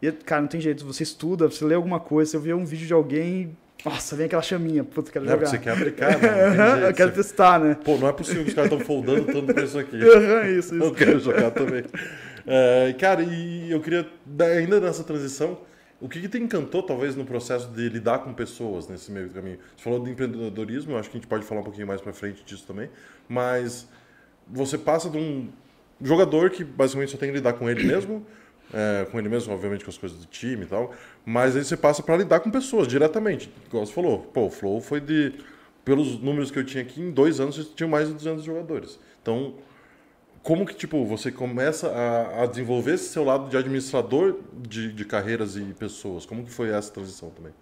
[0.01, 2.88] e cara, não tem jeito, você estuda, você lê alguma coisa, você vê um vídeo
[2.88, 3.55] de alguém,
[3.85, 5.75] nossa, vem aquela chaminha, puta, quero É, porque jogar.
[5.75, 6.55] você quer né?
[6.55, 7.77] Não tem eu quero testar, né?
[7.83, 9.97] Pô, não é possível que os caras estão foldando tanto pra isso aqui.
[10.57, 10.91] isso, Eu isso.
[10.93, 11.83] quero jogar também.
[12.45, 15.59] É, cara, e eu queria, da- ainda nessa transição,
[15.99, 19.33] o que, que te encantou, talvez, no processo de lidar com pessoas nesse meio do
[19.33, 19.57] caminho?
[19.77, 22.11] Você falou de empreendedorismo, eu acho que a gente pode falar um pouquinho mais pra
[22.13, 22.89] frente disso também,
[23.29, 23.87] mas
[24.47, 25.49] você passa de um
[26.01, 28.25] jogador que basicamente só tem que lidar com ele mesmo,
[28.73, 30.93] é, com ele mesmo, obviamente, com as coisas do time e tal,
[31.26, 34.19] mas aí você passa pra lidar com pessoas diretamente, igual você falou.
[34.19, 35.34] Pô, o Flow foi de.
[35.84, 38.99] Pelos números que eu tinha aqui, em dois anos você tinha mais de 200 jogadores.
[39.19, 39.56] Então,
[40.43, 45.06] como que tipo você começa a, a desenvolver esse seu lado de administrador de, de
[45.06, 46.26] carreiras e pessoas?
[46.26, 47.53] Como que foi essa transição também?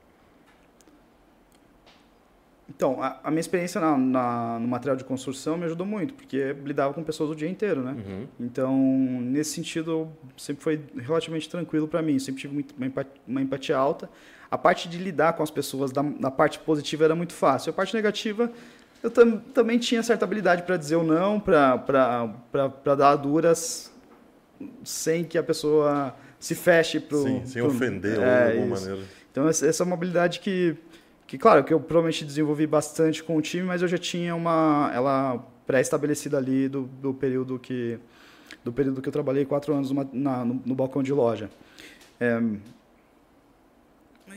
[2.70, 6.56] Então, a, a minha experiência na, na- no material de construção me ajudou muito, porque
[6.64, 7.94] lidava com pessoas o dia inteiro, né?
[7.94, 8.28] Uhum.
[8.40, 8.78] Então,
[9.22, 12.20] nesse sentido, sempre foi relativamente tranquilo para mim.
[12.20, 14.10] Sempre tive muito, uma, empatia, uma empatia alta.
[14.52, 17.72] A parte de lidar com as pessoas da, na parte positiva era muito fácil.
[17.72, 18.52] A parte negativa,
[19.02, 23.92] eu tam, também tinha certa habilidade para dizer o não, para dar duras,
[24.84, 27.24] sem que a pessoa se feche pro.
[27.24, 28.86] Sim, sem pro- ofender é, de alguma isso.
[28.86, 29.08] maneira.
[29.32, 30.76] Então essa é uma habilidade que,
[31.30, 34.92] que claro, que eu provavelmente desenvolvi bastante com o time, mas eu já tinha uma
[34.94, 35.38] ela
[35.68, 38.00] pré-estabelecida ali do, do período que
[38.66, 41.52] do período que eu trabalhei quatro anos numa- na- no, no balcão de loja.
[42.20, 42.42] É,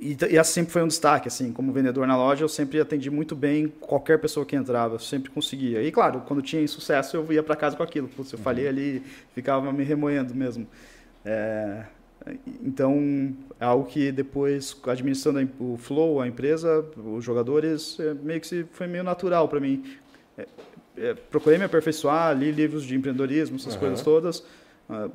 [0.01, 3.10] e, e essa sempre foi um destaque, assim, como vendedor na loja, eu sempre atendi
[3.10, 5.82] muito bem qualquer pessoa que entrava, eu sempre conseguia.
[5.82, 8.09] E claro, quando tinha sucesso, eu ia para casa com aquilo.
[8.09, 9.02] Putz, eu falei ali,
[9.35, 10.66] ficava me remoendo mesmo.
[11.24, 11.85] É,
[12.62, 18.47] então, é algo que depois, administrando o flow, a empresa, os jogadores, é, meio que
[18.48, 19.84] se- foi meio natural para mim.
[20.36, 20.47] É,
[20.97, 23.78] é, procurei me aperfeiçoar, li livros de empreendedorismo, essas Aham.
[23.80, 24.44] coisas todas.
[24.90, 25.09] Ah,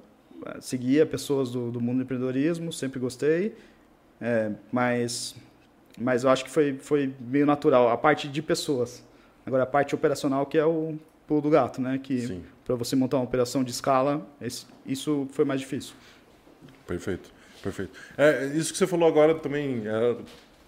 [0.62, 3.54] seguia pessoas do, do mundo do empreendedorismo, sempre gostei.
[4.22, 5.36] É, mas,
[6.00, 7.90] mas eu acho que foi, foi meio natural.
[7.90, 9.04] A parte de pessoas.
[9.46, 10.98] Agora, a parte operacional, que é o
[11.28, 12.00] pulo do gato, né?
[12.02, 15.96] Que para você montar uma operação de escala, esse- isso foi mais difícil.
[16.88, 17.36] perfeito.
[17.68, 17.92] Perfeito.
[18.18, 20.18] É, isso que você falou agora também, era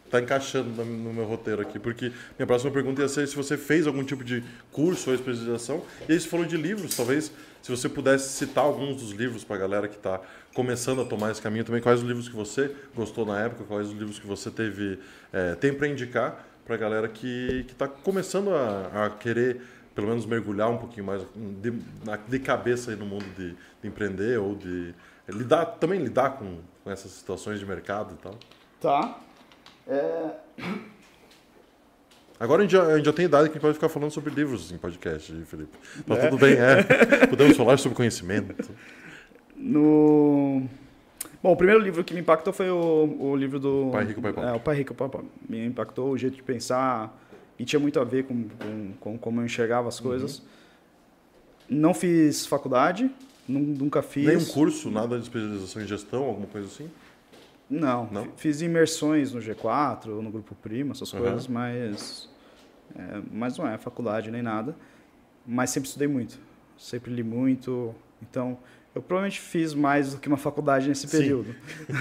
[0.09, 3.85] tá encaixando no, meu roteiro aqui, porque minha próxima pergunta ia ser se você fez
[3.85, 5.84] algum tipo de curso ou especialização.
[6.07, 7.31] E aí você falou de livros, talvez
[7.61, 10.19] se você pudesse citar alguns dos livros para a galera que está
[10.53, 13.88] começando a tomar esse caminho também, quais os livros que você gostou na época, quais
[13.88, 14.97] os livros que você teve
[15.31, 19.61] é, tem para indicar para a galera que está começando a, a, querer
[19.95, 21.21] pelo menos mergulhar um pouquinho mais
[21.61, 21.73] de,
[22.27, 24.93] de cabeça no mundo de, de, empreender ou de
[25.27, 28.35] lidar também lidar com, com essas situações de mercado e tal.
[28.80, 29.19] Tá.
[29.88, 30.31] É...
[32.39, 34.11] Agora a gente, já, a gente já tem idade que a gente pode ficar falando
[34.11, 35.77] sobre livros em podcast, Felipe.
[36.07, 36.27] Tá é.
[36.27, 37.27] tudo bem, é.
[37.27, 38.56] Podemos falar sobre conhecimento.
[39.57, 40.64] No...
[41.43, 43.89] Bom, o primeiro livro que me impactou foi o, o livro do...
[43.91, 44.49] Pai Rico, Pai Pobre.
[44.49, 45.27] É, o Pai Rico, Pai Pobre.
[45.49, 47.14] Me impactou o jeito de pensar
[47.57, 50.39] e tinha muito a ver com, com, com como eu enxergava as coisas.
[50.39, 50.45] Uhum.
[51.69, 53.11] Não fiz faculdade,
[53.49, 54.26] nunca fiz...
[54.26, 56.89] Nem um curso, nada de especialização em gestão, alguma coisa assim?
[57.69, 58.27] Não, não?
[58.35, 61.19] fiz imersões no G4, no Grupo Primo, essas uhum.
[61.19, 62.30] coisas, mas,
[62.95, 64.76] é, mas não é faculdade nem nada.
[65.45, 66.39] Mas sempre estudei muito,
[66.77, 67.93] sempre li muito.
[68.21, 68.57] Então,
[68.93, 71.55] eu provavelmente fiz mais do que uma faculdade nesse período,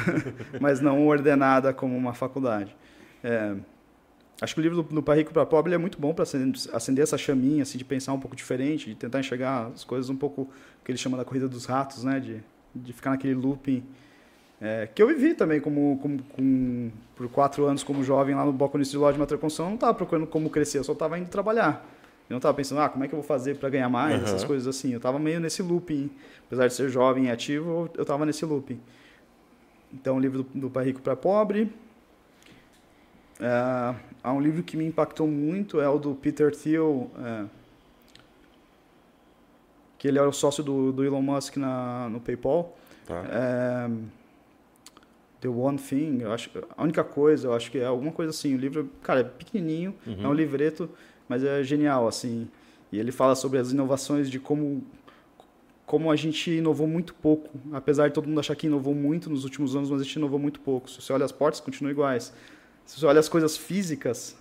[0.60, 2.74] mas não ordenada como uma faculdade.
[3.22, 3.54] É,
[4.40, 6.60] acho que o livro do, do Pai Rico para Pobre é muito bom para acender,
[6.72, 10.16] acender, essa chaminha, assim, de pensar um pouco diferente, de tentar enxergar as coisas um
[10.16, 10.48] pouco
[10.84, 12.20] que ele chama da corrida dos ratos, né?
[12.20, 12.42] De,
[12.74, 13.84] de ficar naquele looping
[14.60, 18.52] é, que eu vivi também como, como com, por quatro anos como jovem lá no
[18.52, 21.86] balconista de loja de matriculção, não estava procurando como crescer, eu só estava indo trabalhar.
[22.28, 24.24] Eu não estava pensando, ah, como é que eu vou fazer para ganhar mais, uhum.
[24.24, 24.90] essas coisas assim.
[24.90, 26.10] Eu estava meio nesse looping.
[26.46, 28.78] Apesar de ser jovem e ativo, eu estava nesse looping.
[29.94, 31.72] Então, o livro do, do Pai Rico para Pobre.
[33.40, 37.44] É, há um livro que me impactou muito, é o do Peter Thiel, é,
[39.98, 42.76] que ele é o sócio do, do Elon Musk na, no PayPal.
[43.06, 43.24] Tá.
[43.30, 43.90] É,
[45.40, 48.54] The One Thing, eu acho, a única coisa, eu acho que é alguma coisa assim.
[48.54, 50.24] O livro, cara, é pequenininho, uhum.
[50.24, 50.90] é um livreto,
[51.28, 52.48] mas é genial, assim.
[52.90, 54.84] E ele fala sobre as inovações de como
[55.88, 59.44] como a gente inovou muito pouco, apesar de todo mundo achar que inovou muito nos
[59.44, 60.90] últimos anos, mas a gente inovou muito pouco.
[60.90, 62.30] Se você olha as portas, continuam iguais.
[62.88, 64.34] Se você olha as coisas físicas,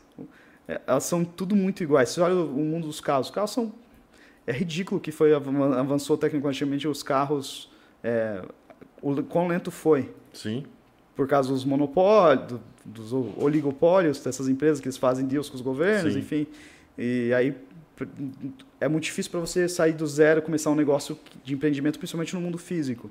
[0.68, 2.10] é, elas são tudo muito iguais.
[2.10, 3.74] Se você olha o mundo dos carros, os carros são
[4.48, 7.69] é ridículo que foi avançou tecnicamente os carros,
[8.02, 8.41] é,
[9.02, 10.10] o quão lento foi.
[10.32, 10.65] Sim
[11.18, 16.14] por causa dos monopólios, dos oligopólios dessas empresas que eles fazem deals com os governos,
[16.14, 16.19] Sim.
[16.19, 16.48] enfim.
[16.95, 17.56] E aí
[18.80, 22.40] é muito difícil para você sair do zero, começar um negócio de empreendimento, principalmente no
[22.40, 23.10] mundo físico.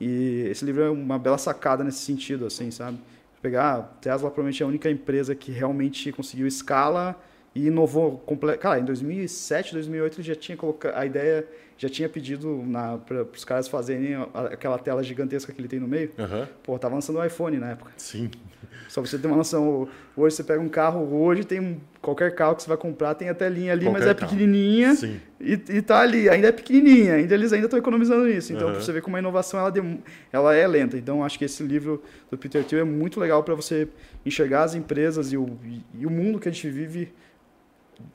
[0.00, 2.98] E esse livro é uma bela sacada nesse sentido, assim, sabe?
[3.44, 7.14] Pegar, a Tesla provavelmente é a única empresa que realmente conseguiu escala
[7.54, 8.62] e inovou completamente.
[8.62, 11.46] Cara, em 2007, 2008 ele já tinha colocado a ideia,
[11.76, 12.64] já tinha pedido
[13.04, 14.14] para os caras fazerem
[14.50, 16.10] aquela tela gigantesca que ele tem no meio.
[16.16, 16.46] Uhum.
[16.62, 17.92] Pô, tava lançando o iPhone na época.
[17.98, 18.30] Sim.
[18.88, 22.62] Só você ter uma noção, hoje você pega um carro, hoje tem qualquer carro que
[22.62, 24.94] você vai comprar, tem a telinha ali, qualquer mas é pequenininha.
[25.40, 28.52] E, e tá ali, ainda é pequenininha, ainda eles ainda estão economizando nisso.
[28.52, 28.74] Então, uhum.
[28.74, 29.72] você vê como a inovação ela,
[30.32, 30.96] ela é lenta.
[30.96, 33.88] Então, acho que esse livro do Peter Thiel é muito legal para você
[34.24, 35.58] enxergar as empresas e o,
[35.98, 37.12] e o mundo que a gente vive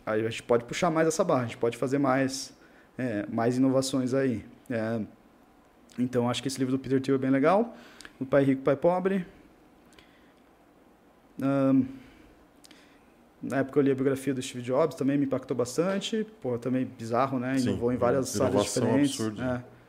[0.05, 2.53] a gente pode puxar mais essa barra, a gente pode fazer mais,
[2.97, 4.43] é, mais inovações aí.
[4.69, 5.01] É,
[5.97, 7.75] então, acho que esse livro do Peter Thiel é bem legal.
[8.19, 9.25] O Pai Rico, Pai Pobre.
[13.41, 16.25] Na época eu li a biografia do Steve Jobs, também me impactou bastante.
[16.41, 17.57] Pô, também bizarro, né?
[17.57, 19.19] Inovou Sim, em várias áreas diferentes.
[19.19, 19.65] Absurda.
[19.65, 19.79] É.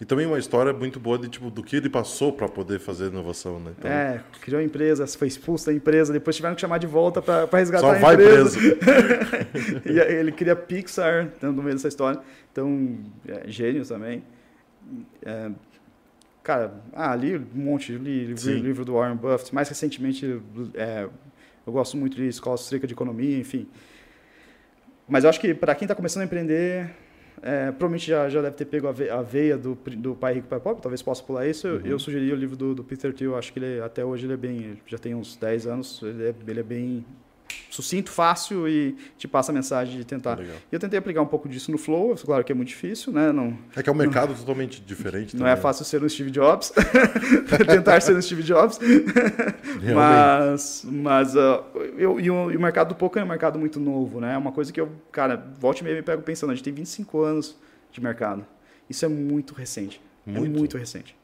[0.00, 3.08] E também uma história muito boa de tipo do que ele passou para poder fazer
[3.08, 3.72] inovação, né?
[3.78, 3.90] Então...
[3.90, 7.46] É, criou a empresa, foi expulso da empresa, depois tiveram que chamar de volta para
[7.52, 8.58] resgatar Só a vai empresa.
[8.58, 9.82] Preso.
[9.84, 12.18] e ele cria Pixar no meio dessa história.
[12.50, 12.98] Então,
[13.28, 14.24] é, gênio também.
[15.22, 15.50] É,
[16.42, 19.54] cara, ah, li um monte, li livro, livro do Warren Buffett.
[19.54, 20.40] Mais recentemente,
[20.74, 21.08] é,
[21.66, 23.68] eu gosto muito de Escola Austríaca de Economia, enfim.
[25.08, 26.90] Mas eu acho que para quem está começando a empreender,
[27.42, 30.82] é, provavelmente já, já deve ter pego a veia do, do Pai Rico, Pai Pobre,
[30.82, 31.66] talvez possa pular isso.
[31.66, 31.80] Uhum.
[31.84, 34.36] Eu, sugeri o livro do, do Peter Thiel, acho que ele, até hoje ele é
[34.36, 37.04] bem, já tem uns 10 anos, ele é, ele é bem
[37.70, 40.38] sucinto, fácil e te passa a mensagem de tentar.
[40.38, 40.56] Legal.
[40.70, 43.32] E eu tentei aplicar um pouco disso no Flow, claro que é muito difícil, né?
[43.32, 45.36] Não, é que é um mercado não, totalmente diferente.
[45.36, 45.58] Não é também.
[45.58, 46.72] é fácil ser um Steve Jobs,
[47.66, 48.78] tentar ser um Steve Jobs.
[49.94, 51.64] mas mas uh,
[51.96, 54.34] eu, e, o, e o mercado do poker é um mercado muito novo, né?
[54.34, 56.72] É uma coisa que eu, cara, volte e meia me pego pensando, a gente tem
[56.72, 57.56] 25 anos
[57.92, 58.46] de mercado.
[58.88, 60.00] Isso é muito recente.
[60.26, 60.46] É muito.
[60.46, 61.16] É muito recente.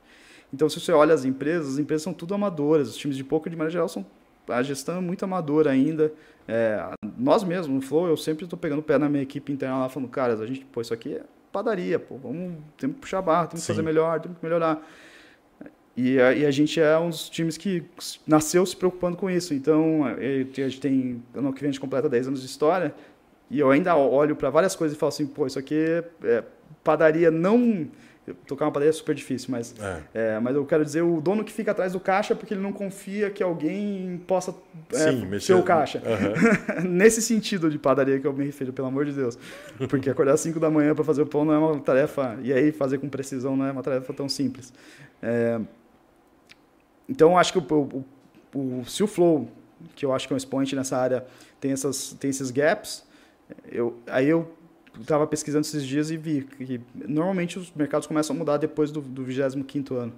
[0.53, 2.89] Então, se você olha as empresas, as empresas são tudo amadoras.
[2.89, 4.07] Os times de poker, de maneira geral, são
[4.49, 6.13] a gestão é muito amadora ainda.
[6.49, 6.85] É,
[7.19, 9.89] nós mesmos, no Flow, eu sempre estou pegando o pé na minha equipe interna lá,
[9.89, 13.47] falando, cara, a gente, pô, isso aqui é padaria, pô, vamos, temos que puxar barra,
[13.47, 14.87] temos que fazer melhor, temos que melhorar.
[15.97, 17.83] E a, e a gente é um dos times que
[18.27, 19.55] nasceu se preocupando com isso.
[19.55, 22.95] Então, é, a gente tem, ano que vem a gente completa 10 anos de história,
[23.51, 26.45] e eu ainda olho para várias coisas e falo assim, pô, isso aqui é
[26.85, 27.89] padaria não
[28.47, 30.03] tocar uma padaria é super difícil, mas, É.
[30.35, 32.73] é, mas eu quero dizer o dono que fica atrás do caixa porque ele não
[32.73, 34.55] confia que alguém possa
[34.93, 36.03] é, Sim, ser o caixa.
[36.05, 36.83] Aham.
[36.89, 39.39] Nesse sentido de padaria que eu me refiro, pelo amor de Deus.
[39.89, 42.53] Porque acordar às 5 da manhã para fazer o pão não é uma tarefa, e
[42.53, 44.73] aí fazer com precisão não é uma tarefa tão simples.
[45.23, 45.61] É,
[47.09, 48.05] então, acho que o, o-
[48.59, 49.49] o- se o Flow,
[49.95, 51.25] que eu acho que é um expoente nessa área,
[51.61, 53.05] tem, essas, tem esses gaps,
[53.71, 54.51] eu, aí eu
[55.01, 59.01] estava pesquisando esses dias e vi que normalmente os mercados começam a mudar depois do,
[59.01, 60.13] do 25º ano.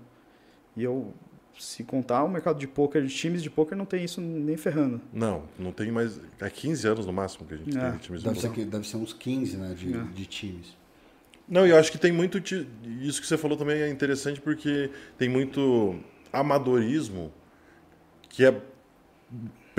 [0.76, 1.12] E eu,
[1.58, 5.00] se contar, o mercado de poker, de times de poker não tem isso nem ferrando.
[5.12, 6.20] Não, não tem mais.
[6.40, 7.90] É 15 anos no máximo que a gente É.
[7.90, 8.64] tem times de Deve ser, poker.
[8.64, 10.02] que- deve ser uns 15, né, de, É.
[10.02, 10.76] de times.
[11.48, 12.38] Não, e eu acho que tem muito.
[13.00, 15.98] Isso que você falou também é interessante porque tem muito
[16.32, 17.32] amadorismo
[18.28, 18.60] que é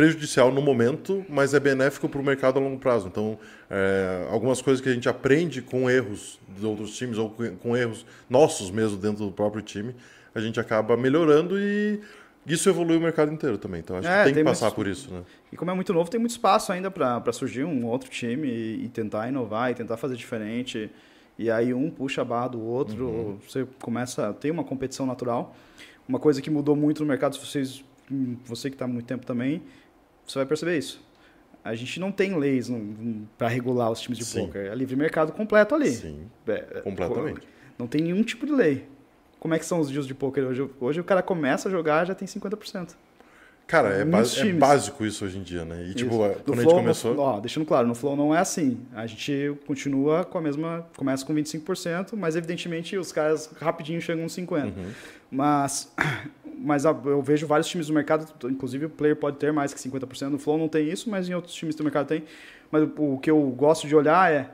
[0.04, 3.10] prejudicial no momento, mas é benéfico para o mercado a longo prazo.
[3.10, 3.38] Então,
[3.70, 7.30] é, algumas coisas que a gente aprende com erros de outros times ou
[7.62, 9.94] com- erros nossos mesmo dentro do próprio time,
[10.34, 12.00] a gente acaba melhorando e
[12.48, 13.82] isso evolui o mercado inteiro também.
[13.82, 15.22] Então, acho É, que tem que tem passar muito- por isso, né?
[15.52, 18.86] E como é muito novo, tem muito espaço ainda para surgir um outro time e,
[18.86, 20.90] e tentar inovar e tentar fazer diferente.
[21.38, 23.38] E aí um puxa a barra do outro, Uhum.
[23.46, 25.54] você começa a ter uma competição natural.
[26.08, 29.06] Uma coisa que mudou muito no mercado, se vocês, hum, você que está há muito
[29.06, 29.62] tempo também,
[30.32, 31.02] você vai perceber isso.
[31.64, 32.72] A gente não tem leis
[33.38, 34.46] para regular os times de Sim.
[34.46, 34.68] poker.
[34.72, 35.92] É livre mercado completo ali.
[35.92, 37.42] Sim, É, completamente.
[37.78, 38.88] Não tem nenhum tipo de lei.
[39.40, 40.70] Como é que são os dias de poker hoje?
[40.80, 42.96] Hoje o cara começa a jogar já tem 50%.
[43.68, 45.86] Cara, é, é básico isso hoje em dia, né?
[45.90, 46.18] E, tipo, Isso.
[46.18, 47.14] No quando a gente Flow, começou...
[47.14, 48.80] no- ó, deixando claro, no Flow não é assim.
[48.96, 50.88] A gente continua com a mesma.
[50.98, 54.64] Começa com 25%, mas evidentemente os caras rapidinho chegam uns 50%.
[54.76, 54.92] Uhum.
[55.30, 55.94] Mas,
[56.62, 59.80] mas a- eu vejo vários times do mercado, inclusive o player pode ter mais que
[59.80, 60.30] 50%.
[60.32, 62.24] No Flow não tem isso, mas em outros times do mercado tem.
[62.72, 64.52] Mas o, que eu gosto de olhar é.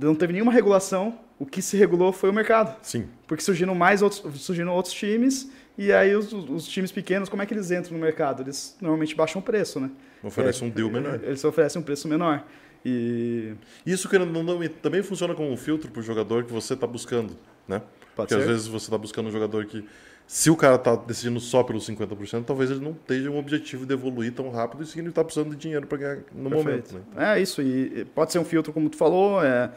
[0.00, 2.74] Não teve nenhuma regulação, o que se regulou foi o mercado.
[2.82, 7.42] Sim, Porque surgiram mais outros, surgiram outros times, e aí os, os times pequenos, como
[7.42, 8.42] é que eles entram no mercado?
[8.42, 9.90] Eles normalmente baixam o preço, né?
[10.22, 11.20] oferece É, um deal menor.
[11.22, 12.42] Eles oferecem um preço menor.
[12.84, 13.54] E
[13.84, 17.36] Isso que não- também funciona como um filtro para o jogador que você está buscando,
[17.68, 17.80] né?
[18.16, 18.40] pode Porque ser.
[18.40, 19.84] às vezes você está buscando um jogador que,
[20.26, 23.92] se o cara está decidindo só pelos 50%, talvez ele não tenha um objetivo de
[23.92, 26.94] evoluir tão rápido e sim ele está precisando de dinheiro para ganhar no momento.
[26.94, 27.34] Né?
[27.34, 29.44] É isso, e pode ser um filtro, como tu falou.
[29.44, 29.70] É...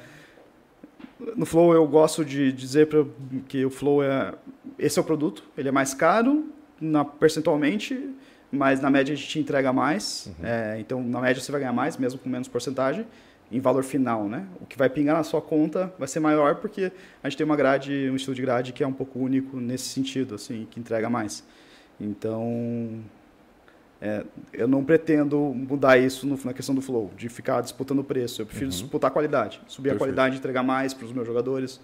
[1.36, 3.06] No Flow eu gosto de dizer pra,
[3.48, 4.34] que o Flow é.
[4.80, 6.46] Esse é o produto, ele é mais caro
[6.80, 8.16] na, percentualmente,
[8.52, 10.32] mas na média a gente entrega mais.
[10.42, 13.06] É, então, na média você vai ganhar mais, mesmo com menos porcentagem,
[13.52, 14.46] em valor final, né?
[14.62, 16.92] O que vai pingar na sua conta vai ser maior porque
[17.24, 19.86] a gente tem uma grade, um estilo de grade que é um pouco único nesse
[19.86, 21.44] sentido, assim, que entrega mais.
[22.00, 23.00] Então,
[24.02, 28.04] é, eu não pretendo mudar isso no- na questão do flow, de ficar disputando o
[28.04, 28.42] preço.
[28.42, 30.00] Eu prefiro disputar a qualidade, subir a Perfeito.
[30.00, 31.80] qualidade, entregar mais para os meus jogadores.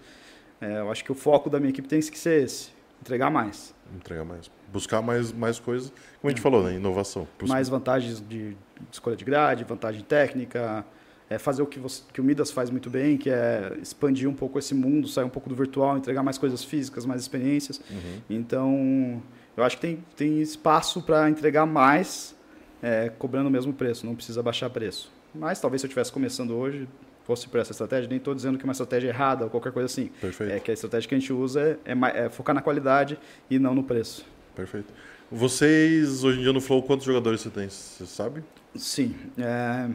[0.60, 2.70] É, eu acho que o foco da minha equipe tem que ser esse,
[3.00, 3.74] entregar mais.
[3.96, 4.50] Entregar mais.
[4.72, 6.74] Buscar mais, mais coisas, como a gente falou, né?
[6.74, 7.26] Inovação.
[7.46, 8.56] Mais vantagens de, de
[8.92, 10.84] escolha de grade, vantagem técnica,
[11.28, 14.34] é fazer o que, você, que o Midas faz muito bem, que é expandir um
[14.34, 17.80] pouco esse mundo, sair um pouco do virtual, entregar mais coisas físicas, mais experiências.
[17.90, 18.20] Uhum.
[18.28, 19.22] Então,
[19.56, 22.34] eu acho que tem, tem espaço para entregar mais,
[22.82, 25.10] é, cobrando o mesmo preço, não precisa baixar preço.
[25.34, 26.86] Mas talvez se eu estivesse começando hoje,
[27.24, 29.86] fosse por essa estratégia, nem estou dizendo que é uma estratégia errada ou qualquer coisa
[29.86, 30.10] assim.
[30.20, 30.52] Perfeito.
[30.52, 33.18] É que a estratégia que a gente usa é, é é focar na qualidade
[33.50, 34.24] e não no preço.
[34.54, 34.92] Perfeito.
[35.30, 37.68] Vocês, hoje em dia no Flow, quantos jogadores você tem?
[37.68, 38.44] Você sabe?
[38.76, 39.14] Sim.
[39.38, 39.88] É,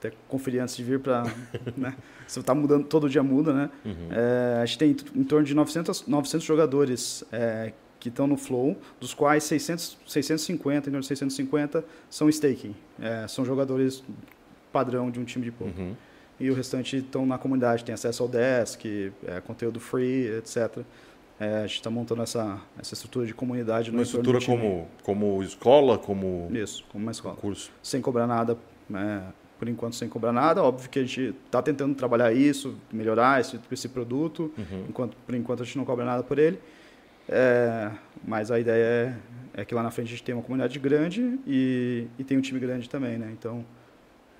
[0.00, 1.22] até conferir antes de vir para.
[1.76, 1.94] né?
[2.26, 3.70] Você está mudando, todo dia muda, né?
[3.84, 4.08] Uhum.
[4.10, 8.76] É, a gente tem em torno de 900, 900 jogadores é, que estão no Flow,
[8.98, 12.74] dos quais 600, 650, em torno de 650 são staking.
[13.00, 14.02] É, são jogadores
[14.72, 15.78] padrão de um time de poker.
[15.78, 15.94] Uhum.
[16.38, 20.78] E o restante estão na comunidade, tem acesso ao desk, é, conteúdo free, etc.
[21.38, 25.42] É, a gente está montando essa, essa estrutura de comunidade no Uma estrutura como, como
[25.42, 27.70] escola, como Isso, como uma escola curso.
[27.82, 28.56] sem cobrar nada,
[28.88, 29.22] né,
[29.60, 30.62] por enquanto sem cobrar nada.
[30.62, 34.86] Óbvio que a gente está tentando trabalhar isso, melhorar esse, esse produto, Uhum.
[34.88, 36.58] enquanto, por enquanto a gente não cobra nada por ele.
[37.28, 37.90] É,
[38.26, 39.14] mas a ideia
[39.54, 42.38] é, é que lá na frente a gente tem uma comunidade grande e, e tem
[42.38, 43.30] um time grande também, né?
[43.38, 43.64] Então,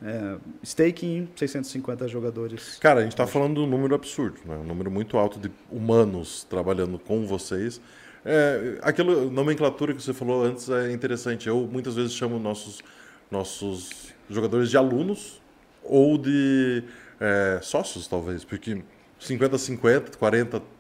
[0.03, 2.79] é, staking, 650 jogadores.
[2.81, 4.57] Cara, a gente está falando de um número absurdo, né?
[4.57, 7.79] um número muito alto de humanos trabalhando com vocês.
[8.25, 11.49] É, aquela nomenclatura que você falou antes é interessante.
[11.49, 12.83] Eu muitas vezes chamo nossos,
[13.31, 15.41] nossos jogadores de alunos
[15.83, 16.85] ou de
[17.21, 18.83] é, sócios, talvez, porque
[19.21, 20.17] 50-50,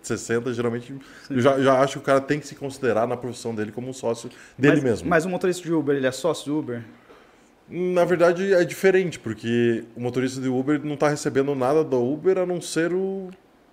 [0.02, 0.94] 40-60, geralmente
[1.28, 3.88] eu já, já acho que o cara tem que se considerar na profissão dele como
[3.88, 5.08] um sócio dele mas, mesmo.
[5.08, 6.82] Mas o motorista de Uber, ele é sócio do Uber?
[7.68, 12.38] Na verdade é diferente, porque o motorista de Uber não está recebendo nada do Uber
[12.38, 13.30] a não ser o.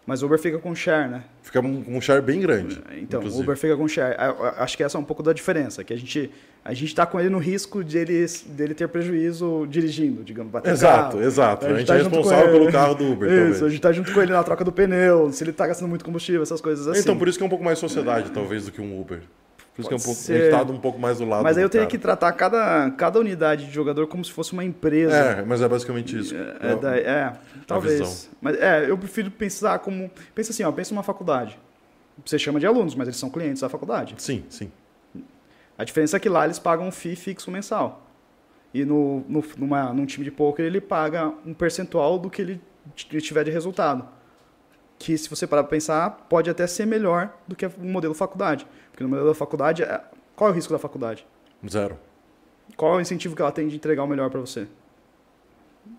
[0.08, 1.24] Mas o Uber fica com share, né?
[1.44, 2.82] Fica com um share bem grande.
[2.98, 3.42] Então, inclusive.
[3.42, 4.16] o Uber fica com share.
[4.58, 6.32] Acho que essa é um pouco da diferença, que a gente
[6.64, 10.72] a gente está com ele no risco de ele, dele ter prejuízo dirigindo, digamos, bater
[10.72, 11.24] Exato, carro.
[11.24, 11.66] exato.
[11.66, 13.64] A gente tá é junto com responsável pelo carro do Uber, Isso, talvez.
[13.64, 16.04] a gente tá junto com ele na troca do pneu, se ele tá gastando muito
[16.06, 17.02] combustível, essas coisas assim.
[17.02, 19.22] Então, por isso que é um pouco mais sociedade, talvez, do que um Uber.
[19.78, 20.20] Por isso que é um pouco.
[20.20, 20.34] ser.
[20.34, 21.91] A gente tá um pouco mais do lado Mas aí eu teria cara.
[21.91, 25.16] que tratar cada, cada unidade de jogador como se fosse uma empresa.
[25.16, 26.36] É, mas é basicamente isso.
[26.36, 27.34] É, da- é,
[27.68, 28.30] talvez.
[28.41, 30.10] Mas é, eu prefiro pensar como.
[30.34, 31.58] Pensa assim, ó, pensa numa faculdade.
[32.26, 34.16] Você chama de alunos, mas eles são clientes da faculdade.
[34.18, 34.72] Sim, sim.
[35.78, 38.04] A diferença é que lá eles pagam um FII fixo mensal.
[38.74, 42.62] E no, no, numa, num time de poker ele paga um percentual do que ele
[42.95, 44.08] tiver de resultado.
[44.99, 48.66] Que, se você parar para pensar, pode até ser melhor do que o modelo faculdade.
[48.98, 50.02] Porque no modelo da faculdade, é-
[50.36, 51.24] qual é o risco da faculdade?
[51.69, 51.99] Zero.
[52.76, 54.65] Qual é o incentivo que ela tem de entregar o melhor para você?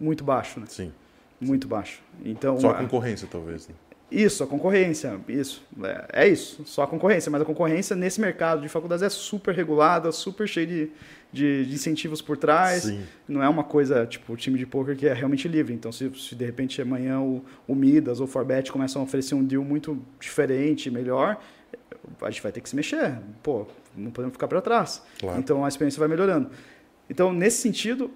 [0.01, 0.67] Muito baixo, né?
[0.69, 0.93] Sim.
[1.41, 2.03] Muito baixo.
[2.25, 3.69] Então, Só a a- concorrência, talvez.
[3.69, 3.75] Né?
[4.11, 5.63] isso, a concorrência, isso.
[6.11, 7.31] É, é isso, só a concorrência.
[7.31, 10.91] Mas a concorrência nesse mercado de faculdades é super regulada, super cheia de,
[11.33, 12.83] de, de incentivos por trás.
[12.83, 13.05] Sim.
[13.29, 15.73] Não é uma coisa, tipo, o time de poker que é realmente livre.
[15.73, 19.37] Então, se, se de repente amanhã o, o Midas ou o Forbet começam a oferecer
[19.37, 21.41] um deal muito diferente, melhor,
[22.21, 23.19] a gente vai ter que se mexer.
[23.43, 23.67] Pô,
[23.97, 25.03] não podemos ficar para trás.
[25.19, 25.39] Claro.
[25.39, 26.51] Então, a experiência vai melhorando.
[27.09, 28.11] Então, nesse sentido,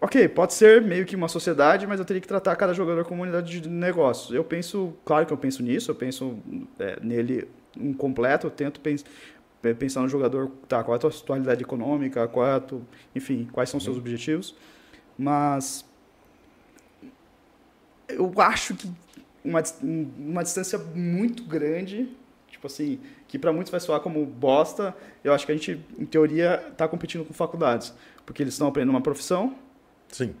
[0.00, 3.22] ok, pode ser meio que uma sociedade, mas eu teria que tratar cada jogador como
[3.22, 4.34] unidade de negócios.
[4.34, 6.38] Eu penso, claro que eu penso nisso, eu penso
[6.78, 7.48] é, nele
[7.78, 9.04] um completo, eu tento pens
[9.62, 12.82] é, pensar no jogador, tá, qual é a tua atualidade econômica, qual é tu,
[13.14, 14.54] enfim, quais são os seus objetivos,
[15.16, 15.84] mas
[18.08, 18.90] eu acho que
[19.44, 22.14] uma, uma distância muito grande,
[22.64, 26.06] tipo assim, que para muitos vai soar como bosta, eu acho que a gente, em
[26.06, 27.92] teoria, está competindo com faculdades,
[28.24, 29.54] porque eles estão aprendendo uma profissão,
[30.08, 30.34] Sim.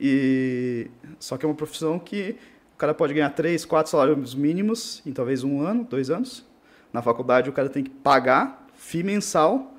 [0.00, 2.36] e só que é uma profissão que
[2.74, 6.46] o cara pode ganhar três, quatro salários mínimos em talvez um ano, dois anos.
[6.92, 9.74] Na faculdade o cara tem que pagar FII mensal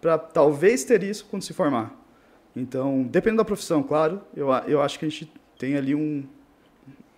[0.00, 1.98] para talvez ter isso quando se formar.
[2.54, 6.22] Então, dependendo da profissão, claro, eu, eu acho que a gente tem ali um,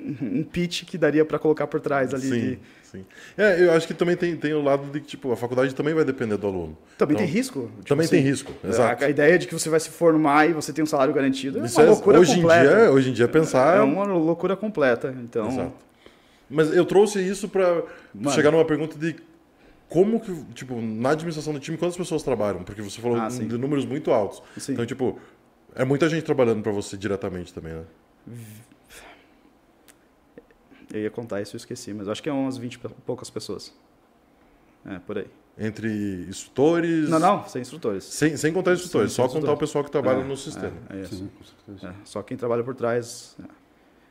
[0.01, 2.23] um pitch que daria para colocar por trás ali.
[2.23, 2.59] Sim, de-
[2.99, 3.05] sim.
[3.37, 5.95] É, eu acho que também tem, tem o lado de que, tipo, a faculdade também
[5.95, 6.77] vai depender do aluno.
[6.99, 7.63] Também Então, tem risco.
[7.77, 9.05] tipo Também assim, tem risco, exato.
[9.05, 11.59] A, a ideia de que você vai se formar e você tem um salário garantido
[11.61, 12.77] é Isso uma é- loucura hoje, em completa.
[12.77, 13.77] dia, hoje em dia, pensar.
[13.79, 15.15] É uma loucura completa.
[15.23, 15.73] Então, Exato.
[16.49, 17.83] Mas eu trouxe isso para
[18.33, 19.17] chegar numa pergunta de
[19.89, 22.63] como que, tipo, na administração do time, quantas pessoas trabalham?
[22.63, 24.43] Porque você falou Ah, de números muito altos.
[24.59, 24.73] Sim.
[24.73, 25.19] Então, tipo,
[25.75, 27.83] é muita gente trabalhando para você diretamente também, né?
[30.97, 33.29] Eu ia contar isso, eu esqueci, mas eu acho que é umas 20 e poucas
[33.31, 33.73] pessoas.
[34.85, 35.27] É, por aí.
[35.59, 35.89] Entre
[36.29, 37.09] instrutores.
[37.09, 38.05] Não, não, sem instrutores.
[38.05, 39.57] Sem, sem contar instrutores, Sem só contar instrutores.
[39.57, 40.73] o pessoal que trabalha É, no sistema.
[40.91, 41.17] É, é isso.
[41.17, 41.89] Sim, com certeza.
[41.89, 43.37] É, só quem trabalha por trás.
[43.43, 43.67] é.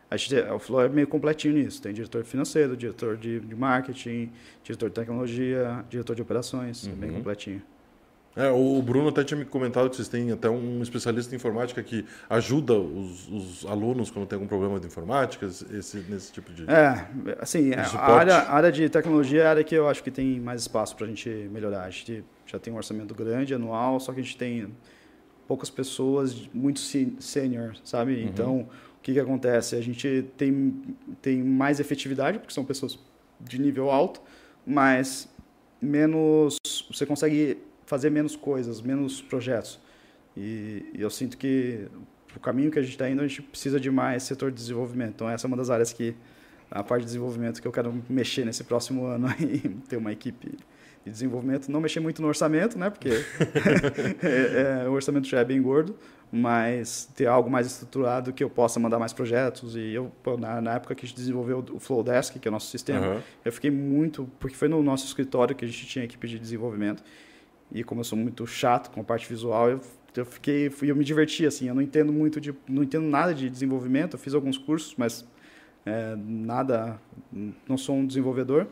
[0.09, 1.81] A gente, o Flow é meio completinho nisso.
[1.81, 4.31] Tem diretor financeiro, diretor de, de marketing,
[4.63, 6.87] diretor de tecnologia, diretor de operações.
[6.87, 7.15] É bem Uhum.
[7.17, 7.61] completinho.
[8.35, 11.81] É, o Bruno até tinha me comentado que vocês têm até um especialista em informática
[11.81, 16.69] que ajuda os, os alunos quando tem algum problema de informática, esse, nesse tipo de.
[16.69, 17.07] É,
[17.39, 18.11] assim, a suporte.
[18.11, 20.97] área, a área de tecnologia é a área que eu acho que tem mais espaço
[20.97, 21.83] para a gente melhorar.
[21.83, 24.67] A gente já tem um orçamento grande, anual, só que a gente tem
[25.47, 26.81] poucas pessoas muito
[27.19, 28.21] sênior, sabe?
[28.21, 28.67] Então,
[28.97, 29.77] o que, que acontece?
[29.77, 30.83] A gente tem,
[31.21, 32.99] tem mais efetividade, porque são pessoas
[33.39, 34.21] de nível alto,
[34.65, 35.29] mas
[35.81, 36.57] menos.
[36.91, 39.79] Você consegue fazer menos coisas, menos projetos.
[40.35, 41.87] E, e eu sinto que
[42.35, 45.13] o caminho que a gente está indo, a gente precisa de mais setor de desenvolvimento.
[45.15, 46.15] Então, essa é uma das áreas que,
[46.69, 50.57] a parte de desenvolvimento que eu quero mexer nesse próximo ano aí, ter uma equipe
[51.05, 51.69] de desenvolvimento.
[51.71, 52.89] Não mexer muito no orçamento, né?
[52.89, 53.09] Porque
[54.21, 55.95] é- é, o orçamento já é bem gordo,
[56.31, 59.75] mas ter algo mais estruturado que eu possa mandar mais projetos.
[59.75, 62.69] E eu, na, na época que a gente desenvolveu o Flowdesk, que é o nosso
[62.69, 63.21] sistema, Aham.
[63.45, 67.03] eu fiquei muito, porque foi no nosso escritório que a gente tinha equipe de desenvolvimento.
[67.75, 69.81] E como eu sou muito chato com a parte visual, eu,
[70.15, 71.67] eu fiquei, fui- eu me diverti assim.
[71.67, 74.13] Eu não entendo muito de, não entendo nada de desenvolvimento.
[74.13, 75.25] Eu fiz alguns cursos, mas
[75.85, 76.97] é, nada,
[77.67, 78.65] não sou um desenvolvedor.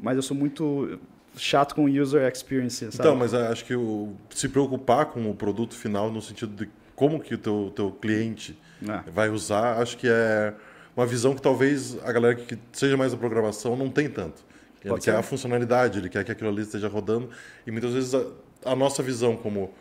[0.00, 0.98] Mas eu sou muito
[1.36, 2.94] chato com user experience, sabe?
[2.96, 7.18] Então, mas acho que o, se preocupar com o produto final no sentido de como
[7.18, 9.10] que o teu, teu cliente É.
[9.10, 10.52] vai usar, acho que é
[10.94, 14.44] uma visão que talvez a galera que seja mais da programação não tem tanto.
[14.82, 15.16] Ele Pode quer ser.
[15.18, 17.30] a funcionalidade, ele quer que aquilo ali esteja rodando.
[17.66, 18.24] E muitas vezes a,
[18.72, 19.72] a nossa visão como,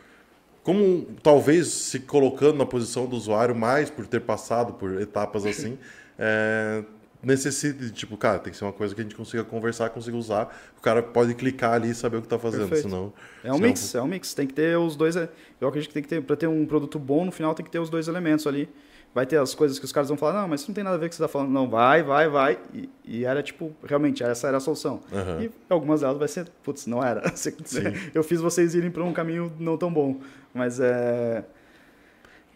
[0.64, 5.78] como talvez se colocando na posição do usuário mais por ter passado por etapas assim,
[6.20, 6.84] é,
[7.24, 10.16] necessite de, tipo, cara, tem que ser uma coisa que a gente consiga conversar, consiga
[10.18, 10.56] usar.
[10.78, 12.90] O cara pode clicar ali e saber o que tá fazendo, Perfeito.
[12.90, 13.14] senão...
[13.44, 14.34] É um senão- mix, é um mix.
[14.36, 15.16] Tem que ter os dois.
[15.16, 17.72] Eu acredito que tem que ter, para ter um produto bom no final, tem que
[17.72, 18.70] ter os dois elementos ali.
[19.14, 20.96] Vai ter as coisas que os caras vão falar, não, mas isso não tem nada
[20.96, 21.50] a ver com o que você está falando.
[21.52, 22.58] Não, vai, vai, vai.
[22.74, 25.02] E, e era tipo, realmente, essa era a solução.
[25.12, 25.42] Aham.
[25.44, 27.22] E algumas delas vai ser, putz, não era.
[28.16, 30.18] Eu fiz vocês irem para um caminho não tão bom.
[30.54, 31.44] Mas é.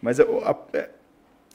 [0.00, 0.88] Mas eu- a- é,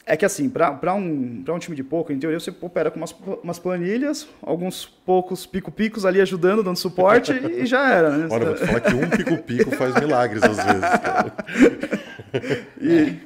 [0.06, 2.98] é que assim, para um, pra um time de pouco, em teoria você opera com
[2.98, 8.10] umas, umas planilhas, alguns poucos pico-picos ali ajudando, dando suporte e já era.
[8.16, 8.28] Né?
[8.30, 11.32] Olha, vou te falar que um pico-pico faz milagres às vezes, cara.
[12.80, 13.18] E,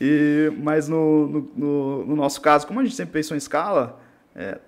[0.00, 4.00] e, mas no, no, no- no nosso caso, como a gente sempre pensou em escala,
[4.34, 4.58] é,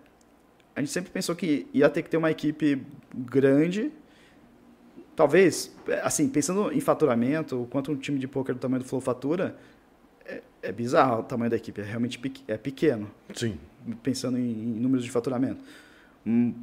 [0.75, 2.83] a gente sempre pensou que ia ter que ter uma equipe
[3.15, 3.91] grande.
[5.17, 8.89] Talvez, é, assim, pensando em faturamento, o quanto um time de poker do tamanho do
[8.89, 9.57] Flow fatura,
[10.25, 13.59] é, é bizarro o tamanho da equipe, é realmente pequ- é pequeno, Sim.
[14.03, 15.59] pensando em, em números de faturamento.
[16.25, 16.55] Hum,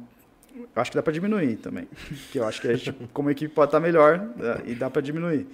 [0.74, 1.86] acho que dá para diminuir também,
[2.32, 5.02] que eu acho que a gente, como equipe, pode estar melhor né, e dá para
[5.02, 5.46] diminuir.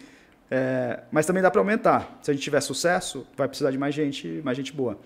[0.54, 2.18] É, mas também dá para aumentar.
[2.20, 4.98] Se a gente tiver sucesso, vai precisar de mais gente, mais gente boa.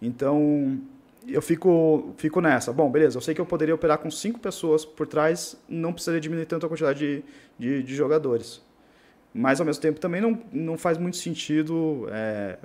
[0.00, 0.80] Então,
[1.28, 2.72] eu fico, fico nessa.
[2.72, 6.18] Bom, beleza, eu sei que eu poderia operar com cinco pessoas por trás, não precisaria
[6.18, 7.24] diminuir tanto a quantidade de,
[7.58, 8.62] de, de jogadores.
[9.34, 12.56] Mas, ao mesmo tempo, também não, não faz muito sentido é,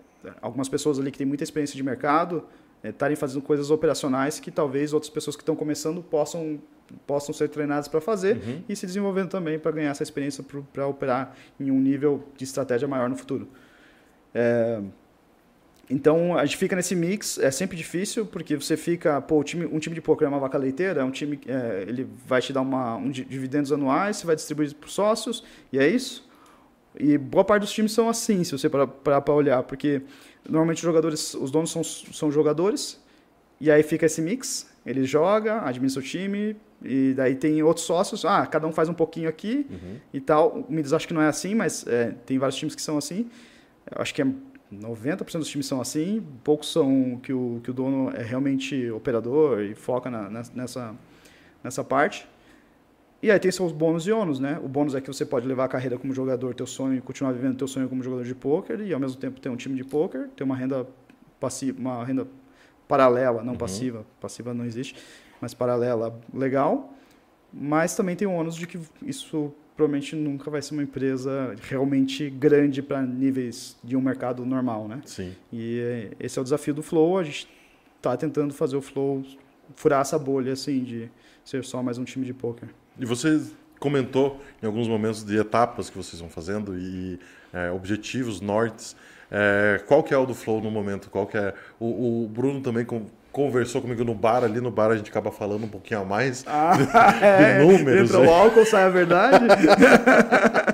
[0.41, 2.45] algumas pessoas ali que têm muita experiência de mercado
[2.83, 6.59] é, estarem fazendo coisas operacionais que talvez outras pessoas que estão começando possam,
[7.05, 8.37] possam ser treinadas para fazer
[8.67, 10.43] e se desenvolvendo também para ganhar essa experiência
[10.73, 13.47] para operar em um nível de estratégia maior no futuro.
[14.33, 14.81] É,
[15.89, 19.77] então a gente fica nesse mix, é sempre difícil, porque você fica, pô, time, um
[19.77, 22.61] time de poker é uma vaca leiteira, é um time, é, ele vai te dar
[22.61, 26.29] uma, um di- dividendos anuais, você vai distribuir para os sócios, e é isso.
[26.97, 30.01] E boa parte dos times são assim, se você parar para olhar, porque
[30.47, 32.99] normalmente os jogadores, os donos são, são jogadores,
[33.59, 38.25] e aí fica esse mix, ele joga, administra o time, e daí tem outros sócios,
[38.25, 39.67] ah, cada um faz um pouquinho aqui
[40.11, 40.65] e tal.
[40.67, 43.29] O Midas acho que não é assim, mas é, tem vários times que são assim.
[43.95, 44.25] Eu acho que é
[44.73, 49.61] 90% dos times são assim, poucos são que o, que o dono é realmente operador
[49.61, 50.95] e foca na- nessa,
[51.63, 52.27] nessa parte.
[53.21, 54.59] E aí tem seus bônus e ônus, né?
[54.63, 57.55] O bônus é que você pode levar a carreira como jogador, teu sonho, continuar vivendo
[57.55, 60.27] teu sonho como jogador de pôquer e ao mesmo tempo ter um time de pôquer,
[60.29, 60.87] ter uma renda
[61.39, 62.27] passiva, uma renda
[62.87, 64.95] paralela, não passiva, passiva não existe,
[65.39, 66.93] mas paralela legal.
[67.53, 72.29] Mas também tem o ônus de que isso provavelmente nunca vai ser uma empresa realmente
[72.29, 75.01] grande para níveis de um mercado normal, né?
[75.05, 75.33] Sim.
[75.51, 77.17] E é, esse é o desafio do Flow.
[77.17, 77.47] A gente
[77.97, 79.23] está tentando fazer o Flow
[79.75, 81.09] furar essa bolha, assim, de
[81.43, 82.69] ser só mais um time de poker.
[83.01, 83.41] E você
[83.79, 87.19] comentou em alguns momentos de etapas que vocês vão fazendo e
[87.51, 88.95] é, objetivos, nortes.
[89.31, 91.09] É, qual que é o do Flow no momento?
[91.09, 91.53] Qual que é?
[91.79, 95.31] O, o Bruno também con- conversou comigo no bar, ali no bar a gente acaba
[95.31, 96.45] falando um pouquinho a mais.
[96.47, 96.73] Ah,
[97.57, 99.45] De números, Entra o álcool, sai a verdade.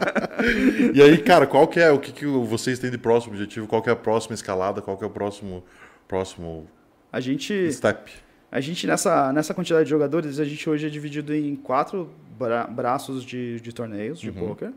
[0.94, 3.66] E aí, cara, qual que é o que, que vocês têm de próximo objetivo?
[3.68, 4.82] Qual que é a próxima escalada?
[4.82, 5.64] Qual que é o próximo,
[6.08, 6.68] próximo
[7.12, 8.12] A gente, step?
[8.52, 12.66] A gente nessa, nessa quantidade de jogadores, a gente hoje é dividido em quatro bra
[12.66, 14.72] braços de, de torneios de poker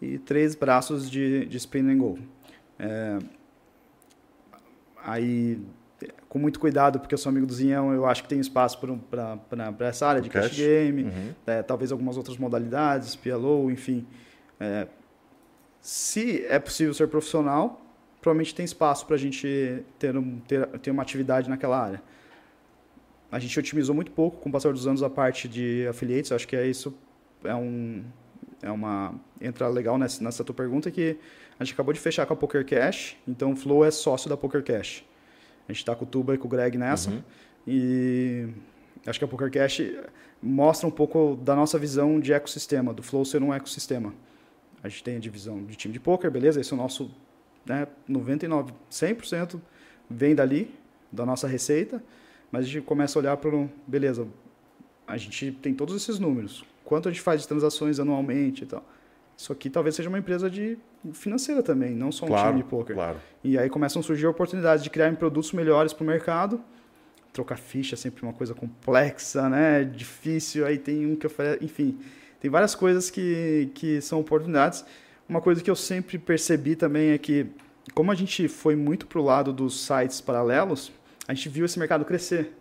[0.00, 2.18] e três braços de, de spin and go.
[2.78, 3.18] É,
[5.04, 5.60] aí,
[6.28, 9.86] com muito cuidado, porque eu sou amigo do Zinhão, eu acho que tem espaço para
[9.86, 10.56] essa área de cash, cash?
[10.56, 11.34] game, Uhum.
[11.46, 14.06] é, talvez algumas outras modalidades, PLO, enfim.
[14.58, 14.86] É,
[15.80, 17.80] se é possível ser profissional,
[18.20, 22.02] provavelmente tem espaço para a gente ter, um, ter, ter uma atividade naquela área.
[23.32, 26.46] A gente otimizou muito pouco com o passar dos anos a parte de affiliates, acho
[26.46, 26.94] que é isso
[27.42, 28.04] é um
[28.60, 31.16] é uma entra legal nessa, nessa tua pergunta que
[31.58, 34.36] a gente acabou de fechar com a Poker Cash, então o Flow é sócio da
[34.36, 35.02] Poker Cash.
[35.68, 37.22] A gente está com o Tuba e com o Greg nessa Uhum.
[37.66, 38.48] e
[39.06, 39.80] acho que a Poker Cash
[40.42, 44.12] mostra um pouco da nossa visão de ecossistema, do Flow ser um ecossistema.
[44.82, 46.60] A gente tem a divisão de time de poker, beleza?
[46.60, 47.10] Esse é o nosso
[47.64, 49.60] né, 99, 100%
[50.10, 50.74] vem dali,
[51.10, 52.02] da nossa receita,
[52.52, 54.28] mas a gente começa a olhar para beleza,
[55.06, 58.84] a gente tem todos esses números, quanto a gente faz de transações anualmente e tal.
[59.36, 60.78] Isso aqui talvez seja uma empresa de
[61.14, 62.94] financeira também, não só um Claro, time de poker.
[62.94, 63.16] claro.
[63.42, 66.60] E aí começam a surgir oportunidades de criar produtos melhores para o mercado.
[67.32, 69.82] Trocar ficha é sempre uma coisa complexa, né?
[69.84, 70.66] Difícil.
[70.66, 71.64] Aí tem um que oferece.
[71.64, 71.98] Enfim,
[72.40, 74.84] tem várias coisas que, que são oportunidades.
[75.26, 77.46] Uma coisa que eu sempre percebi também é que,
[77.94, 80.92] como a gente foi muito para o lado dos sites paralelos,
[81.28, 82.52] a gente viu esse mercado crescer.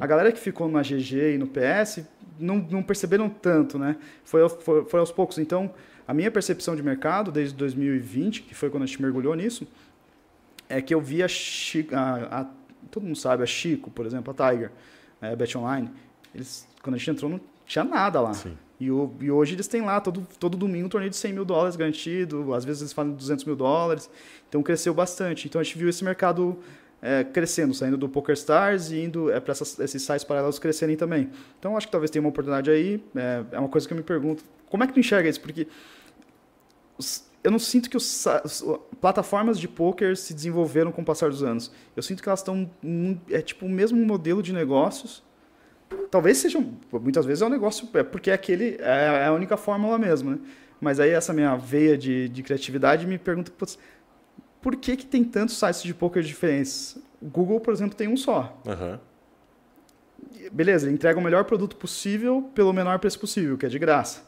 [0.00, 2.00] A galera que ficou na GG e no PS
[2.38, 3.96] não, não perceberam tanto, né?
[4.24, 5.38] Foi, foi, foi aos poucos.
[5.38, 5.72] Então,
[6.08, 9.66] a minha percepção de mercado desde 2020, que foi quando a gente mergulhou nisso,
[10.68, 12.46] é que eu via chi- a, a
[12.90, 14.70] todo mundo sabe, a Chico, por exemplo, a Tiger,
[15.20, 15.90] a Bet Online,
[16.34, 18.32] eles, quando a gente entrou não tinha nada lá.
[18.34, 18.56] Sim.
[18.78, 21.44] E, o- e hoje eles têm lá todo, todo domingo um torneio de 100 mil
[21.44, 24.08] dólares garantido, às vezes eles fazem 200 mil dólares,
[24.48, 25.46] então cresceu bastante.
[25.48, 26.58] Então a gente viu esse mercado
[27.06, 31.30] é, crescendo, saindo do PokerStars e indo é, para esses sites paralelos crescerem também.
[31.58, 34.02] Então acho que talvez tenha uma oportunidade aí, é, é uma coisa que eu me
[34.02, 35.40] pergunto, como é que tu enxerga isso?
[35.40, 35.68] Porque
[37.44, 38.64] eu não sinto que os, os-
[39.00, 41.70] plataformas de poker se desenvolveram com o passar dos anos.
[41.94, 42.68] Eu sinto que elas estão
[43.30, 45.22] é tipo o mesmo modelo de negócios.
[46.10, 49.98] Talvez sejam, muitas vezes é um negócio, é porque é aquele é a única fórmula
[49.98, 50.38] mesmo, né?
[50.80, 53.78] Mas aí essa minha veia de, de criatividade me pergunta, putz,
[54.66, 56.98] por que que tem tantos sites de poker diferentes?
[57.22, 58.60] O Google, por exemplo, tem um só.
[58.66, 58.98] Aham.
[60.50, 64.24] Beleza, ele entrega o melhor produto possível pelo menor preço possível, que é de graça.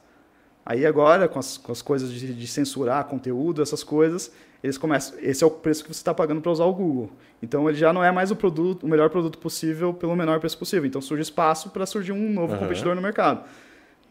[0.64, 4.30] Aí agora, com as, com as coisas de, de censurar conteúdo, essas coisas,
[4.62, 5.18] eles começam.
[5.18, 7.10] Esse é o preço que você está pagando para usar o Google.
[7.42, 10.56] Então ele já não é mais o produto, o melhor produto possível pelo menor preço
[10.56, 10.86] possível.
[10.86, 12.62] Então surge espaço para surgir um novo Aham.
[12.62, 13.44] competidor no mercado.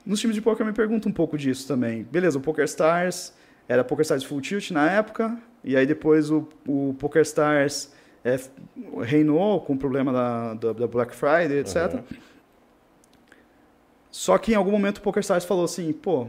[0.05, 2.03] Nos times de poker eu me pergunto um pouco disso também.
[2.03, 3.33] Beleza, o PokerStars
[3.65, 5.37] era PokerStars Full Tilt na época,
[5.68, 7.91] e aí depois o, o PokerStars
[8.23, 8.39] é,
[9.02, 11.76] reinou com o problema da, da, da Black Friday, etc.
[11.76, 12.03] Aham.
[14.10, 16.27] Só que em algum momento o PokerStars falou assim, pô,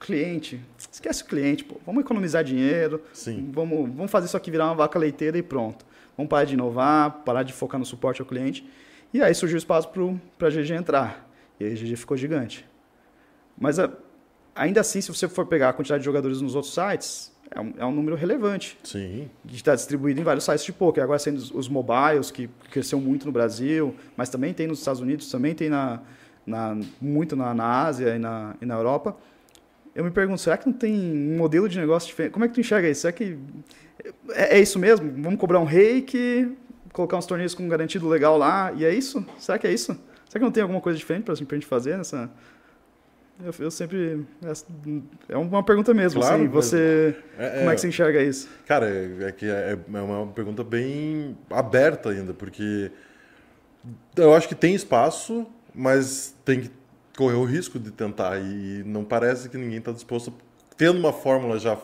[0.00, 0.60] cliente,
[0.92, 3.50] esquece o cliente, pô, vamos economizar dinheiro, Sim.
[3.52, 5.86] vamos, vamos fazer isso aqui virar uma vaca leiteira e pronto.
[6.16, 8.68] Vamos parar de inovar, parar de focar no suporte ao cliente.
[9.12, 9.88] E aí surgiu espaço
[10.36, 11.28] para a GG entrar.
[11.60, 12.66] E aí a GG ficou gigante.
[13.56, 13.90] Mas a-
[14.56, 17.72] ainda assim, se você for pegar a quantidade de jogadores nos outros sites, é um,
[17.78, 19.28] é um número relevante Sim.
[19.44, 21.02] de estar distribuído em vários sites de poker.
[21.04, 25.00] Agora sendo os- os mobiles, que cresceu muito no Brasil, mas também tem nos Estados
[25.00, 26.00] Unidos, também tem na,
[26.44, 29.16] na- muito na, na Ásia e na, e na Europa.
[29.94, 32.32] Eu me pergunto, será que não tem um modelo de negócio diferente?
[32.32, 33.02] Como é que tu enxerga isso?
[33.02, 33.38] Será que
[34.34, 35.10] é, é isso mesmo?
[35.22, 36.52] Vamos cobrar um reiki,
[36.92, 39.24] colocar uns torneios com um garantido legal lá, e é isso?
[39.38, 39.92] Será que é isso?
[40.28, 42.28] Será que não tem alguma coisa diferente para a gente fazer nessa...
[43.44, 44.24] Eu, eu sempre...
[45.28, 46.48] É uma pergunta mesmo, Claro, assim.
[46.48, 47.16] Você...
[47.38, 48.48] É- Como é é- que você enxerga isso?
[48.66, 52.90] Cara, é, é que é, é uma pergunta bem aberta ainda, porque
[54.16, 56.70] eu acho que tem espaço, mas tem que
[57.16, 60.32] correr o risco de tentar e não parece que ninguém está disposto,
[60.76, 61.76] tendo uma fórmula já,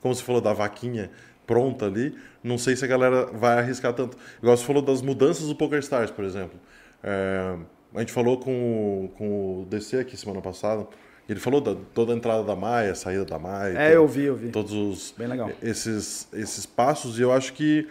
[0.00, 1.10] como você falou da vaquinha
[1.46, 4.16] pronta ali, não sei se a galera vai arriscar tanto.
[4.42, 6.58] Igual você falou das mudanças do PokerStars, por exemplo.
[7.02, 7.56] É,
[7.94, 10.86] a gente falou com, o- com o DC aqui semana passada,
[11.28, 13.76] ele falou da toda a entrada da Maia, a saída da Maia.
[13.78, 14.50] É, eu vi, eu vi.
[14.50, 15.50] Todos os Bem legal.
[15.62, 17.86] esses, esses passos e eu acho que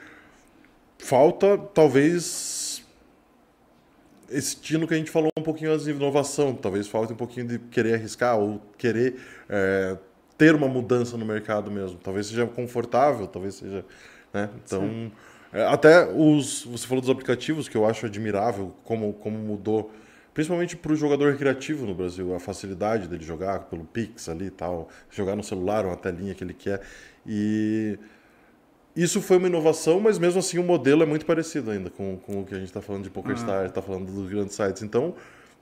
[0.98, 2.84] falta talvez
[4.30, 7.48] esse tino que a gente falou um pouquinho antes de inovação, talvez falte um pouquinho
[7.48, 9.16] de querer arriscar ou querer
[9.48, 9.98] é,
[10.38, 11.98] ter uma mudança no mercado mesmo.
[12.04, 13.86] Talvez seja confortável, talvez seja,
[14.34, 14.50] né?
[14.66, 15.12] Então, é,
[15.70, 19.92] até os você falou dos aplicativos que eu acho admirável como como mudou,
[20.34, 24.52] principalmente para o jogador recreativo no Brasil, a facilidade dele jogar pelo Pix ali e
[24.52, 26.82] tal, jogar no celular uma telinha que ele quer
[27.26, 27.98] e
[28.98, 32.42] isso foi uma inovação, mas mesmo assim o modelo é muito parecido ainda com, com
[32.42, 34.82] o que a gente está falando de PokerStars, está falando dos grandes sites.
[34.82, 35.14] Então,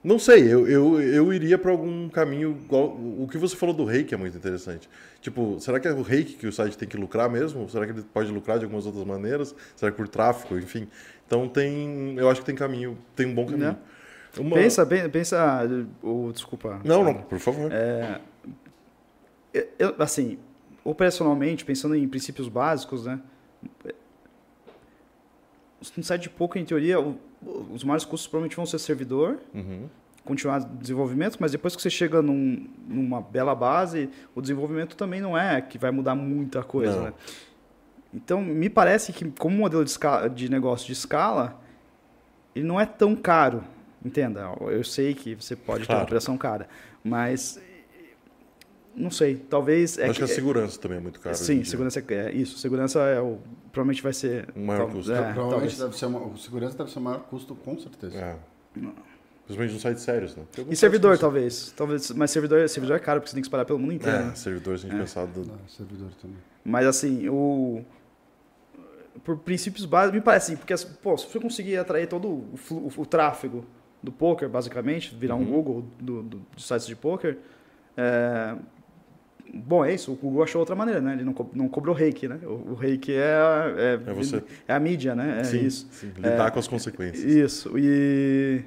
[0.02, 2.96] não sei, eu, eu, eu iria para algum caminho igual.
[3.18, 4.88] O que você falou do reiki é muito interessante.
[5.26, 7.68] Tipo, será que é o reiki que o site tem que lucrar mesmo?
[7.68, 9.56] Será que ele pode lucrar de algumas outras maneiras?
[9.74, 10.56] Será que por tráfego?
[10.56, 10.86] Enfim.
[11.26, 12.14] Então, tem.
[12.16, 13.70] Eu acho que tem caminho, tem um bom caminho.
[13.70, 13.76] Né?
[14.38, 15.68] Uma- Pensa, pen- pensa,
[16.00, 16.80] o desculpa.
[16.84, 17.72] Não, não, por favor.
[17.72, 18.20] É,
[19.80, 20.38] eu, assim,
[20.84, 23.18] operacionalmente, pensando em princípios básicos, né?
[25.96, 29.88] No site de poker, em teoria, os maiores custos provavelmente vão ser servidor, Uhum.
[30.26, 35.38] Continuar desenvolvimento, mas depois que você chega num- numa bela base, o desenvolvimento também não
[35.38, 37.12] é que vai mudar muita coisa, né?
[38.12, 41.58] Então, me parece que como modelo de, escala, de negócio de escala,
[42.54, 43.62] ele não é tão caro,
[44.04, 44.50] entenda.
[44.60, 46.00] Eu sei que você pode ter Claro.
[46.00, 46.68] uma operação cara,
[47.04, 47.60] mas
[48.94, 51.34] não sei, talvez é acho que, a segurança também é muito cara.
[51.36, 53.38] sim, segurança é é isso, segurança é o
[53.70, 55.12] provavelmente vai ser O maior tal- custo.
[55.12, 55.78] é, Provavelmente talvez.
[55.78, 58.18] deve ser uma, o segurança deve ser o maior custo, com certeza.
[58.18, 58.36] É.
[59.46, 60.42] Principalmente nos sites sérios, né?
[60.68, 61.72] E servidor, que- talvez.
[61.76, 64.16] Talvez, mas servidor, servidor é caro porque você tem que espalhar pelo mundo inteiro.
[64.18, 64.34] É, né?
[64.34, 66.36] servidor, se a gente pensar do, Ah, servidor também.
[66.64, 67.84] Mas assim, o.
[69.24, 72.56] Por princípios básicos, me parece assim, porque assim, pô, se você conseguir atrair todo o,
[72.56, 73.64] flu- o tráfego
[74.02, 75.46] do poker, basicamente, virar um Uhum.
[75.52, 77.38] Google do, do, dos sites de poker,
[77.96, 78.54] é,
[79.54, 80.12] bom, é isso.
[80.12, 81.14] O Google achou outra maneira, né?
[81.14, 82.38] Ele não, co- não cobrou reiki, né?
[82.44, 84.42] O, o reiki é, a- é, É você.
[84.68, 85.40] é a mídia, né?
[85.40, 85.88] É sim, isso.
[85.92, 87.24] sim, lidar com as consequências.
[87.24, 87.76] Isso.
[87.78, 88.62] E.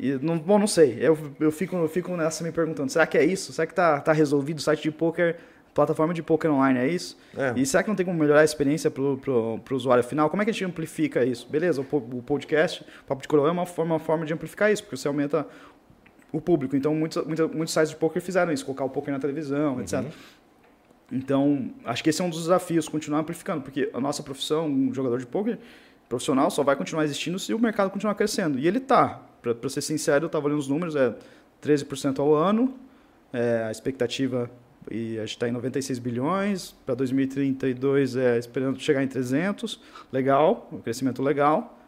[0.00, 0.96] e não, bom, não sei.
[1.00, 3.52] Eu, eu, fico, eu fico nessa me perguntando: será que é isso?
[3.52, 5.36] Será que tá, tá resolvido o site de poker?
[5.72, 7.16] plataforma de poker online é isso?
[7.36, 7.52] É.
[7.56, 10.28] E será que não tem como melhorar a experiência pro, pro, pro usuário final?
[10.28, 11.48] Como é que a gente amplifica isso?
[11.48, 14.72] Beleza, o, o podcast, o Papo de Coroa é uma forma, uma forma de amplificar
[14.72, 15.46] isso, porque você aumenta
[16.32, 16.74] o público.
[16.74, 20.00] Então, muitos, muita- muitos sites de poker fizeram isso, colocar o poker na televisão, etc.
[21.12, 24.92] Então, acho que esse é um dos desafios, continuar amplificando, porque a nossa profissão, um
[24.92, 25.58] jogador de poker
[26.08, 28.58] profissional, só vai continuar existindo se o mercado continuar crescendo.
[28.58, 29.22] E ele tá.
[29.42, 31.14] Para ser sincero, eu estava olhando os números, é
[31.62, 32.74] 13% ao ano,
[33.32, 34.50] é, a expectativa,
[34.90, 39.80] e a gente está em 96 bilhões, para 2032 é esperando chegar em 300,
[40.12, 41.78] legal, um crescimento legal.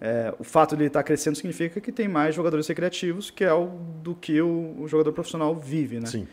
[0.00, 3.52] É, o fato de ele estar crescendo significa que tem mais jogadores recreativos, que é
[3.52, 3.66] o
[4.02, 6.06] do que o, o jogador profissional vive, né?
[6.06, 6.26] Sim.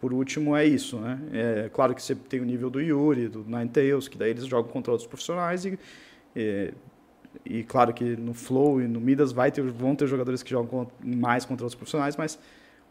[0.00, 1.18] Por último, é isso, né?
[1.32, 4.70] É claro que você tem o nível do Yuri, do Ninetales, que daí eles jogam
[4.70, 5.78] contra outros profissionais e,
[6.36, 6.72] e,
[7.44, 10.88] e claro que no Flow e no Midas vai ter, vão ter jogadores que jogam
[11.02, 12.38] mais contra outros profissionais, mas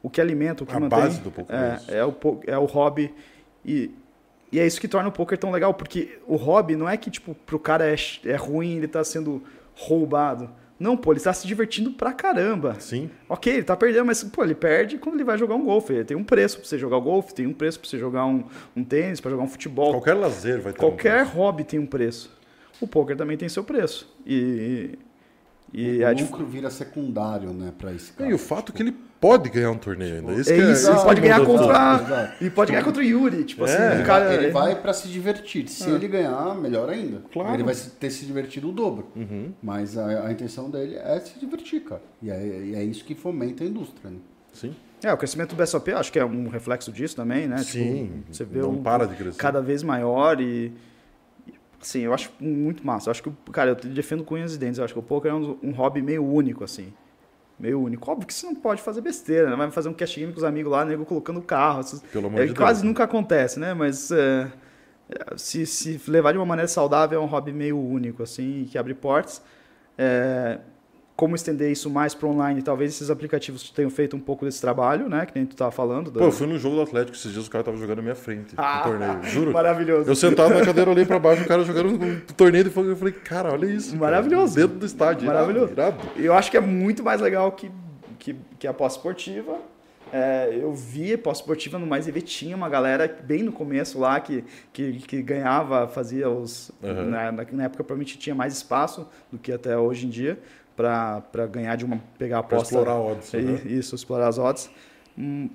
[0.04, 2.14] o que alimenta, o que A mantém base do poker é é, o
[2.48, 3.14] é o hobby
[3.66, 3.92] e
[4.52, 7.10] e é isso que torna o poker tão legal, porque o hobby não é que
[7.10, 7.96] tipo pro cara é,
[8.26, 9.42] é ruim, ele tá sendo
[9.76, 10.50] roubado.
[10.78, 12.76] Não, pô, ele tá se divertindo pra caramba.
[12.80, 13.10] Sim.
[13.30, 15.94] Ok, ele tá perdendo, mas pô, ele perde quando ele vai jogar um golfe.
[15.94, 18.44] Ele tem um preço pra você jogar golfe, tem um preço pra você jogar um,
[18.76, 19.92] um tênis, pra jogar um futebol.
[19.92, 21.38] Qualquer lazer vai ter Qualquer um preço.
[21.38, 22.30] hobby tem um preço.
[22.81, 24.14] O poker também tem seu preço.
[24.26, 24.97] E,
[25.73, 28.30] e, e o dif- lucro vira secundário, né, pra esse cara.
[28.30, 30.34] E o fato que ele pode ganhar um torneio ainda.
[30.34, 32.35] Esse é que isso, ele pode é ganhar contra.
[32.41, 33.43] E pode ganhar contra o Yuri.
[33.43, 33.73] Tipo É.
[33.73, 34.26] assim, Ele, o cara.
[34.26, 35.68] vai, ele vai pra se divertir.
[35.68, 37.22] Se ele ganhar, melhor ainda.
[37.34, 37.53] Claro.
[37.53, 39.07] Ele vai ter se divertido o dobro.
[39.15, 39.52] Uhum.
[39.64, 42.02] Mas a, a intenção dele é se divertir, cara.
[42.22, 44.18] E é, e é isso que fomenta a indústria, né?
[44.53, 44.76] Sim.
[45.03, 47.57] É, o crescimento do BSOP acho que é um reflexo disso também, né?
[47.57, 48.06] Sim.
[48.23, 49.38] Tipo, você vê não um, para de crescer.
[49.38, 50.72] cada vez maior e
[51.81, 53.10] assim, eu acho muito massa.
[53.10, 54.77] Eu acho que, o- cara, eu defendo com unhas e dentes.
[54.80, 56.93] Eu acho que o poker é um, um hobby meio único, assim.
[57.60, 58.10] Meio único.
[58.11, 59.56] Óbvio que você não pode fazer besteira, né?
[59.56, 61.80] Vai fazer um cash game com os amigos lá, nego colocando carro.
[61.80, 62.89] essas- Pelo amor é, de quase Deus.
[62.89, 63.73] nunca acontece, né?
[63.73, 64.52] Mas é,
[65.38, 68.93] se, se levar de uma maneira saudável, é um hobby meio único, assim, que abre
[68.93, 69.41] portas.
[69.97, 70.60] É,
[71.16, 72.62] como estender isso mais para online?
[72.62, 75.26] Talvez esses aplicativos tenham feito um pouco desse trabalho, né?
[75.26, 76.12] Que nem tu estava falando.
[76.12, 78.16] Pô, eu fui no jogo do Atlético esses dias, o cara tava jogando na minha
[78.16, 78.54] frente.
[78.58, 79.24] Ah, no torneio.
[79.24, 79.54] Juro.
[79.54, 80.10] Maravilhoso.
[80.10, 82.90] Eu sentado na cadeira, olhei pra baixo, o cara jogando um torneio fogo.
[82.90, 83.92] Eu falei, cara, olha isso.
[83.92, 84.02] cara.
[84.02, 84.56] Maravilhoso.
[84.56, 85.26] Dentro do estádio.
[85.28, 85.72] Maravilhoso.
[85.72, 86.20] Irado, irado.
[86.20, 87.72] Eu acho que é muito mais legal que,
[88.20, 89.58] que, que a pós-esportiva.
[90.12, 94.20] É, eu vi a pós-esportiva no Mais EV, tinha uma galera bem no começo lá
[94.20, 96.72] que, que, que ganhava, fazia os.
[96.84, 97.10] Uhum.
[97.10, 100.38] Na, na, na época, provavelmente tinha mais espaço do que até hoje em dia
[100.76, 101.99] para ganhar de uma.
[102.18, 102.76] pegar a Pra aposta.
[102.76, 103.34] explorar odds.
[103.34, 103.61] É, né?
[103.65, 104.69] Isso, explorar as odds.
[105.18, 105.49] Hum,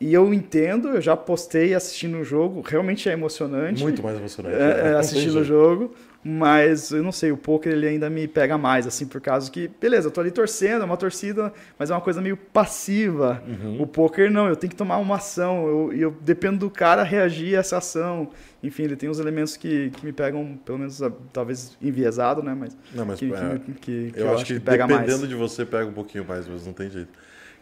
[0.00, 3.82] E eu entendo, eu já postei assistindo o jogo, realmente é emocionante.
[3.82, 4.56] Muito mais emocionante.
[4.56, 4.90] É, né?
[4.90, 5.94] é, assistindo o jogo,
[6.24, 9.68] mas eu não sei, o poker ele ainda me pega mais, assim, por causa que,
[9.80, 13.42] beleza, eu tô ali torcendo, é uma torcida, mas é uma coisa meio passiva.
[13.46, 13.82] Uhum.
[13.82, 17.02] O poker não, eu tenho que tomar uma ação, eu, e eu dependo do cara
[17.02, 18.30] reagir a essa ação.
[18.62, 22.56] Enfim, ele tem uns elementos que, que me pegam, pelo menos, ah, talvez enviesado, né,
[22.58, 25.28] mas Não, mas que, que é, me- que- que eu, acho que, pega dependendo mais.
[25.28, 27.10] de você, pega um pouquinho mais, mas não tem jeito.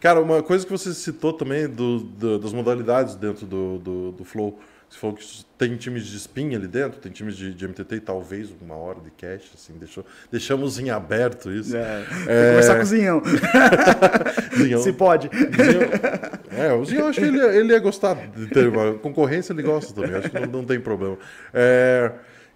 [0.01, 4.25] Cara, uma coisa que você citou também do, do- das modalidades dentro do, do, do
[4.25, 4.59] Flow.
[4.93, 5.25] Você falou que
[5.57, 9.01] tem times de spin ali dentro, tem times de, de MTT e talvez uma hora
[9.01, 11.75] de cash, assim, deixou, deixamos em aberto isso.
[11.75, 13.23] É, tem que É, começar com o Zinhão,
[14.55, 15.31] Zinhão- se pode.
[15.33, 19.55] Zinhão- é, o Zinho, eu acho que ele, ele ia gostar de ter uma concorrência,
[19.55, 21.17] ele gosta também, acho que não, não tem problema.
[21.55, 22.13] É,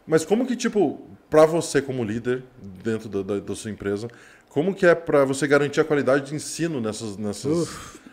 [0.07, 2.43] mas como que, tipo, pra você como líder
[2.85, 4.09] dentro da, da, da sua empresa,
[4.51, 7.17] como que é pra você garantir a qualidade de ensino nessas...
[7.17, 7.67] nessas...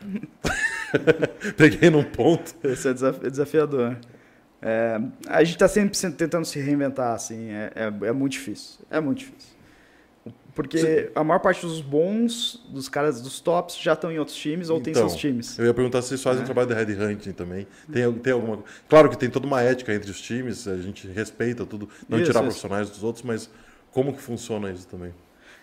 [1.58, 2.54] Peguei num ponto.
[2.64, 2.94] Esse é
[3.30, 3.98] desafiador.
[4.66, 8.80] É, a gente está sempre se- tentando se reinventar, assim, é, é, é muito difícil.
[8.90, 9.54] É muito difícil.
[10.56, 14.70] Porque a maior parte dos bons, dos caras dos tops, já estão em outros times
[14.70, 15.58] ou tem Então, seus times.
[15.58, 17.68] Eu ia perguntar se vocês fazem trabalho de headhunting também.
[17.92, 18.64] Tem, tem alguma...
[18.88, 22.28] Claro que tem toda uma ética entre os times, a gente respeita tudo, não Isso,
[22.28, 22.44] tirar isso.
[22.44, 23.50] profissionais dos outros, mas
[23.92, 25.12] como que funciona isso também?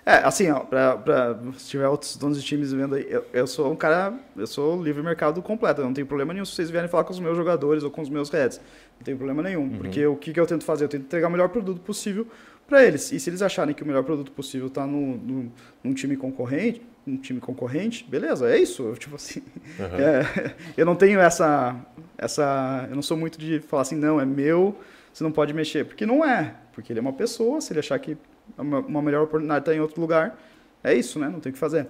[0.05, 3.47] É, assim, ó, pra, pra, se tiver outros donos de times vendo aí, eu, eu
[3.47, 6.71] sou um cara, eu sou livre mercado completo, eu não tenho problema nenhum se vocês
[6.71, 8.61] vierem falar com os meus jogadores ou com os meus heads.
[9.01, 10.85] Não tem problema nenhum, porque o que, que eu tento fazer?
[10.85, 12.27] Eu tento entregar o melhor produto possível
[12.69, 13.11] para eles.
[13.11, 15.53] E se eles acharem que o melhor produto possível está no, no,
[15.83, 18.83] num time concorrente, um time concorrente, beleza, é isso.
[18.83, 19.43] Eu, tipo assim,
[19.81, 19.97] Aham.
[19.99, 21.75] é, eu não tenho essa,
[22.19, 24.79] essa, eu não sou muito de falar assim, não, é meu,
[25.13, 27.99] você não pode mexer, porque não é, porque ele é uma pessoa, se ele achar
[27.99, 28.19] que
[28.57, 30.39] uma, uma melhor oportunidade está em outro lugar,
[30.85, 31.29] é isso, né?
[31.29, 31.89] Não tem o que fazer.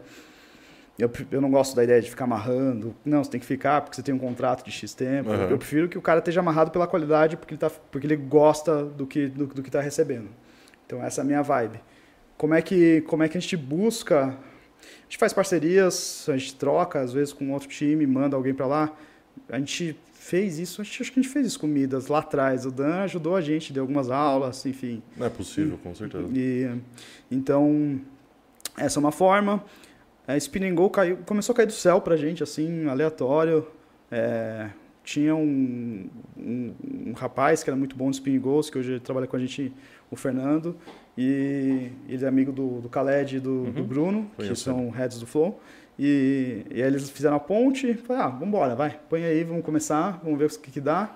[1.01, 2.95] Eu, eu não gosto da ideia de ficar amarrando.
[3.05, 5.31] Não, você tem que ficar porque você tem um contrato de X tempo.
[5.31, 5.51] Aham.
[5.51, 8.85] Eu prefiro que o cara esteja amarrado pela qualidade porque ele, tá, porque ele gosta
[8.85, 10.29] do que do, do que está recebendo.
[10.87, 11.81] Então essa é a minha vibe.
[12.37, 14.27] Como é que como é que a gente busca?
[14.27, 18.67] A gente faz parcerias, a gente troca às vezes com outro time, manda alguém para
[18.67, 18.97] lá.
[19.49, 22.67] a gente fez isso, acho, que a gente fez isso comidas lá atrás.
[22.67, 25.03] O Dan ajudou a gente, deu algumas aulas, enfim.
[25.17, 26.29] Não é possível, com certeza.
[26.33, 26.71] E,
[27.31, 27.99] então,
[28.77, 29.65] essa é uma forma.
[30.33, 33.67] A Spinning Go caiu, começou a cair do céu pra gente, assim, aleatório.
[34.11, 34.69] É,
[35.05, 36.75] tinha um, um,
[37.09, 39.73] um rapaz que era muito bom no Spinning Goals, que hoje trabalha com a gente,
[40.11, 40.77] o Fernando.
[41.17, 45.19] E ele é amigo do, do Khaled e do, do Bruno, que Conheço são heads
[45.19, 45.61] do Flow.
[45.99, 49.63] E, e aí eles fizeram a ponte, falei, ah, vamos embora, vai, põe aí, vamos
[49.65, 51.15] começar, vamos ver o que, que dá.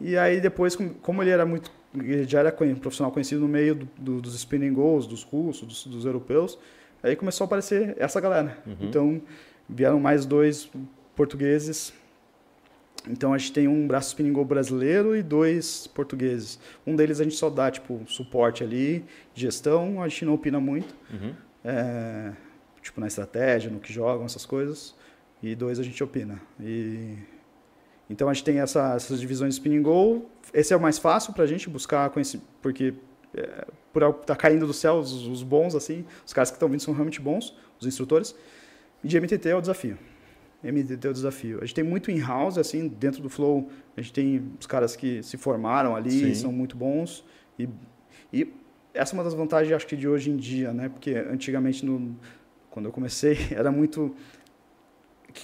[0.00, 3.74] E aí depois, com- como ele era muito, ele já era profissional conhecido no meio
[3.76, 6.58] do- do- dos spinning goals, dos russos, dos, dos europeus,
[7.02, 8.58] aí começou a aparecer essa galera.
[8.80, 9.20] Então
[9.68, 10.70] vieram mais dois
[11.14, 11.92] portugueses.
[13.08, 16.58] Então a gente tem um braço spinning goal brasileiro e dois portugueses.
[16.86, 19.04] Um deles a gente só dá tipo suporte ali,
[19.34, 20.92] gestão, a gente não opina muito.
[21.12, 21.32] Uhum.
[21.64, 22.32] É,
[22.82, 24.94] tipo na estratégia, no que jogam, essas coisas.
[25.42, 26.40] E dois a gente opina.
[26.60, 27.14] E
[28.10, 30.28] então a gente tem essa- essas divisões de spinning goal.
[30.52, 32.94] Esse é o mais fácil para a gente buscar conhecimento, porque
[33.36, 36.68] é, por algo tá caindo do céu os, os bons assim, os caras que estão
[36.68, 38.34] vindo são realmente bons, os instrutores.
[39.04, 39.98] E de MTT é o desafio.
[40.62, 41.58] MTT é o desafio.
[41.58, 43.70] A gente tem muito in-house assim dentro do flow.
[43.96, 46.34] A gente tem os caras que se formaram ali, Sim.
[46.34, 47.24] são muito bons
[47.58, 47.68] e,
[48.32, 48.52] e
[48.92, 50.88] essa é uma das vantagens acho que de hoje em dia, né?
[50.88, 52.16] Porque antigamente no,
[52.70, 54.14] quando eu comecei era muito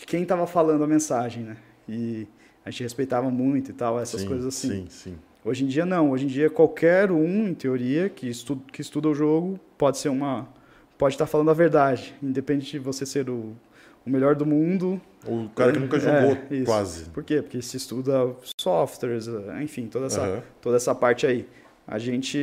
[0.07, 1.57] quem estava falando a mensagem, né?
[1.89, 2.27] E
[2.65, 4.69] a gente respeitava muito e tal, essas sim, coisas assim.
[4.69, 5.19] Sim, sim.
[5.45, 9.09] Hoje em dia não, hoje em dia qualquer um, em teoria, que estuda, que estuda
[9.09, 10.49] o jogo, pode ser uma
[10.97, 13.53] pode estar falando a verdade, independente de você ser o,
[14.07, 15.01] o melhor do mundo.
[15.27, 16.65] O cara que nunca É, jogou, isso.
[16.65, 17.11] quase.
[17.11, 17.43] Por quê?
[17.43, 20.43] Porque se estuda softwares, eh, enfim, toda essa Aham.
[20.61, 21.49] toda essa parte aí.
[21.89, 22.39] A gente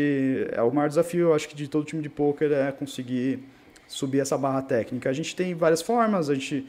[0.52, 3.40] é o maior desafio, eu acho que de todo time de poker é conseguir
[3.88, 5.10] subir essa barra técnica.
[5.10, 6.68] A gente tem várias formas, a gente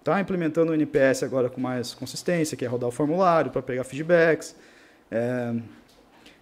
[0.00, 3.84] está implementando o NPS agora com mais consistência, que é rodar o formulário para pegar
[3.84, 4.56] feedbacks.
[5.10, 5.54] É,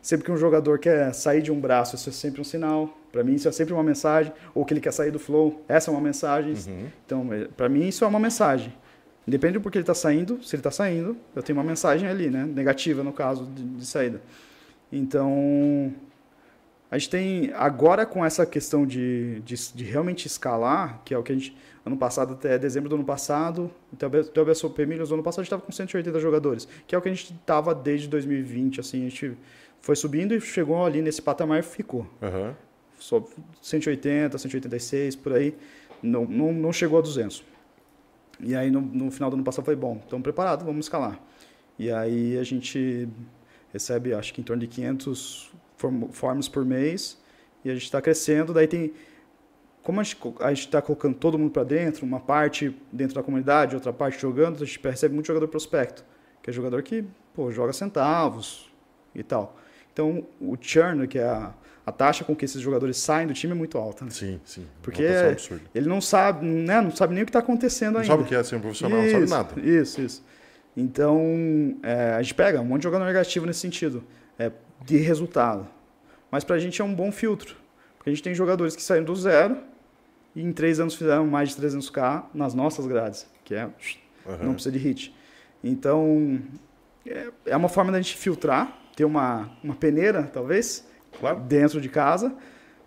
[0.03, 2.97] sempre que um jogador quer sair de um braço, isso é sempre um sinal.
[3.11, 4.33] Para mim, isso é sempre uma mensagem.
[4.55, 6.53] Ou que ele quer sair do flow, essa é uma mensagem.
[6.53, 6.89] Uhum.
[7.05, 8.73] Então, para mim, isso é uma mensagem.
[9.27, 12.31] Independe do porquê ele está saindo, se ele está saindo, eu tenho uma mensagem ali,
[12.31, 12.45] né?
[12.45, 14.21] Negativa, no caso, de, de saída.
[14.93, 15.93] Então,
[16.89, 21.23] a gente tem, agora com essa questão de, de, de realmente escalar, que é o
[21.23, 21.57] que a gente,
[21.87, 24.07] ano passado, até dezembro do ano passado, até
[24.41, 27.09] o BSOP Milhos, ano passado a gente estava com 180 jogadores, que é o que
[27.09, 29.39] a gente estava desde 2020, assim, a gente
[29.81, 32.07] foi subindo e chegou ali nesse patamar e ficou.
[32.21, 32.55] Aham.
[32.99, 33.25] Só
[33.63, 35.55] 180, 186, por aí,
[36.03, 37.45] não, não, não chegou a 200.
[38.41, 41.21] E aí, no, no final do ano passado, falei, bom, estamos preparados, vamos escalar.
[41.79, 43.09] E aí, a gente
[43.73, 47.19] recebe, acho que em torno de 500 form- forms por mês,
[47.65, 48.53] e a gente está crescendo.
[48.53, 48.93] Daí tem,
[49.87, 53.77] como a gente a está colocando todo mundo para dentro, uma parte dentro da comunidade,
[53.77, 56.05] outra parte jogando, a gente recebe muito jogador prospecto,
[56.43, 58.69] que é jogador que pô, joga centavos
[59.15, 59.57] e tal.
[59.93, 61.55] Então, o churn, que é a,
[61.87, 64.05] a taxa com que esses jogadores saem do time, é muito alta.
[64.05, 64.11] né?
[64.11, 64.67] Sim, sim.
[64.83, 65.37] Porque é-.
[65.73, 68.13] Ele não sabe, né, não sabe nem o que está acontecendo Não ainda.
[68.13, 69.61] sabe o que é ser um profissional, não sabe Isso, nada.
[69.61, 70.25] Isso, isso.
[70.77, 74.03] Então, é, a gente pega um monte de jogador negativo nesse sentido,
[74.37, 74.51] é,
[74.85, 75.65] de resultado.
[76.29, 77.55] Mas pra gente é um bom filtro.
[77.97, 79.57] Porque a gente tem jogadores que saíram do zero
[80.37, 84.45] e em três anos fizeram mais de 300k nas nossas grades, que é Aham.
[84.45, 85.13] não precisa de hit.
[85.65, 86.39] Então,
[87.07, 90.87] é, é uma forma da gente filtrar, ter uma, uma peneira, talvez,
[91.19, 91.41] Claro.
[91.41, 92.33] dentro de casa.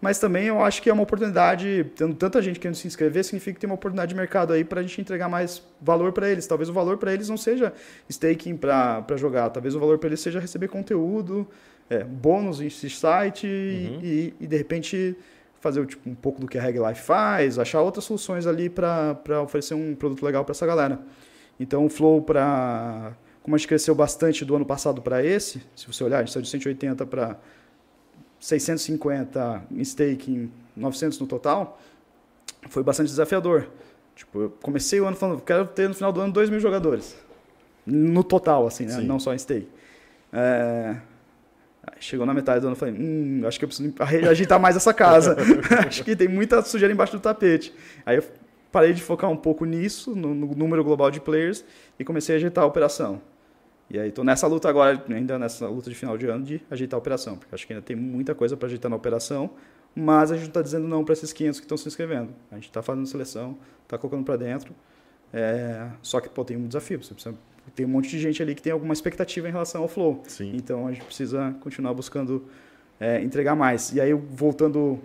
[0.01, 3.55] Mas também eu acho que é uma oportunidade, tendo tanta gente querendo se inscrever, significa
[3.55, 6.47] que tem uma oportunidade de mercado aí para a gente entregar mais valor para eles.
[6.47, 7.73] Talvez o valor para eles não seja
[8.07, 11.45] staking para jogar, talvez o valor para eles seja receber conteúdo,
[11.89, 13.99] é, bônus em site Uhum.
[14.01, 15.17] e, e, de repente
[15.59, 19.41] fazer tipo, um pouco do que a Reg Life faz, achar outras soluções ali para
[19.43, 20.99] oferecer um produto legal para essa galera.
[21.59, 25.87] Então o Flow para como a gente cresceu bastante do ano passado para esse, se
[25.87, 27.37] você olhar, a gente saiu de 180 para
[28.39, 31.79] 650 em staking, 900 no total,
[32.69, 33.67] foi bastante desafiador.
[34.15, 37.15] Tipo, eu comecei o ano falando, quero ter no final do ano 2 mil jogadores.
[37.85, 38.97] No total, assim, né?
[38.97, 39.69] Não só em stake.
[40.31, 40.97] É,
[41.83, 43.93] aí Chegou na metade do ano, eu falei, hum, acho que eu preciso
[44.29, 45.35] ajeitar mais essa casa.
[45.87, 47.73] acho que tem muita sujeira embaixo do tapete.
[48.05, 48.23] Aí eu
[48.71, 51.63] parei de focar um pouco nisso, no, no número global de players,
[51.97, 53.21] e comecei a ajeitar a operação.
[53.89, 56.95] E aí estou nessa luta agora, ainda nessa luta de final de ano, de ajeitar
[56.95, 59.49] a operação, porque acho que ainda tem muita coisa para ajeitar na operação,
[59.95, 62.29] mas a gente não está dizendo não para esses 500 que estão se inscrevendo.
[62.51, 64.75] A gente está fazendo seleção, está colocando para dentro,
[65.33, 67.35] é, só que pô, tem um desafio, você precisa,
[67.69, 70.23] tem um monte de gente ali que tem alguma expectativa em relação ao flow.
[70.27, 70.51] Sim.
[70.55, 72.45] Então a gente precisa continuar buscando
[72.99, 73.93] é, entregar mais.
[73.93, 74.99] E aí, voltando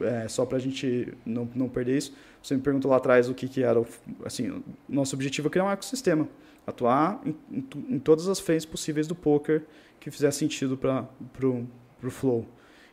[0.00, 2.14] é, só para a gente não, não perder isso.
[2.42, 3.80] Você me perguntou lá atrás o que, que era.
[3.80, 3.86] O,
[4.24, 6.28] assim, nosso objetivo é criar um ecossistema,
[6.66, 9.62] atuar em, em, em todas as frentes possíveis do poker
[9.98, 11.08] que fizer sentido para
[11.46, 12.46] o flow.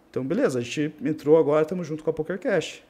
[0.10, 2.84] Então, beleza, a gente entrou agora, estamos junto com a PokerCash.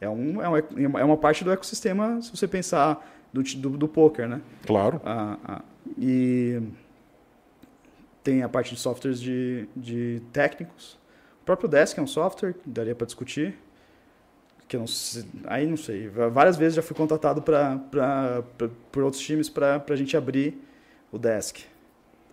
[0.00, 3.88] É, um, é, uma, é uma parte do ecossistema, se você pensar, do, do, do
[3.88, 4.40] poker, né?
[4.66, 5.00] Claro.
[5.04, 5.62] Ah, ah,
[5.98, 6.60] e
[8.22, 10.98] tem a parte de softwares de, de técnicos.
[11.42, 13.56] O próprio Desk é um software que daria para discutir.
[14.66, 16.08] Que não sei, aí não sei.
[16.08, 20.62] Várias vezes já fui contratado pra, pra, pra por outros times para a gente abrir
[21.10, 21.60] o Desk.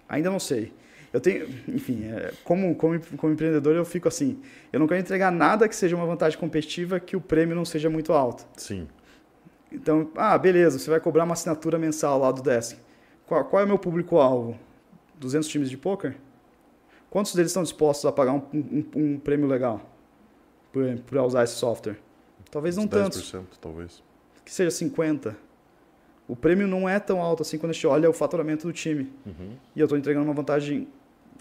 [0.10, 0.74] Ainda não sei.
[1.14, 4.42] Eu tenho, enfim, é, como, como, como empreendedor eu fico assim,
[4.74, 7.90] eu não quero entregar nada que seja uma vantagem competitiva que o prêmio não seja
[7.90, 8.46] muito alto.
[8.58, 8.86] Sim.
[9.76, 12.78] Então, ah, beleza, você vai cobrar uma assinatura mensal lá do Desk.
[13.26, 14.58] Qual, qual é o meu público-alvo?
[15.20, 16.16] 200 times de poker?
[17.10, 19.82] Quantos deles estão dispostos a pagar um, um, um prêmio legal
[20.72, 21.98] por, por, usar esse software?
[22.52, 23.58] Talvez não 10%, tantos.
[23.60, 24.04] talvez.
[24.44, 25.36] Que seja 50%.
[26.28, 29.14] O prêmio não é tão alto assim quando a gente olha o faturamento do time.
[29.26, 29.52] Uhum.
[29.76, 30.88] E eu estou entregando uma vantagem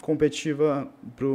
[0.01, 1.25] competitiva para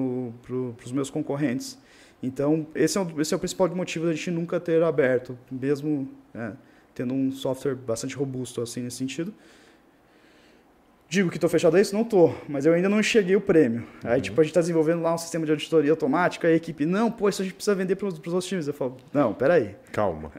[0.43, 1.77] pro, os meus concorrentes.
[2.23, 6.09] Então, esse é, o, esse é o principal motivo da gente nunca ter aberto, mesmo
[6.35, 6.53] é,
[7.01, 9.33] tendo um software bastante robusto assim nesse sentido.
[11.09, 11.95] Digo que estou fechado a isso?
[11.95, 13.85] Não estou, mas eu ainda não enxerguei o prêmio.
[14.05, 14.21] Aí, uhum.
[14.21, 17.11] tipo, a gente está desenvolvendo lá um sistema de auditoria automática, e a equipe, não,
[17.11, 18.69] pô, isso a gente precisa vender para os outros times.
[18.69, 19.75] Eu falo, não, peraí.
[19.91, 20.31] Calma.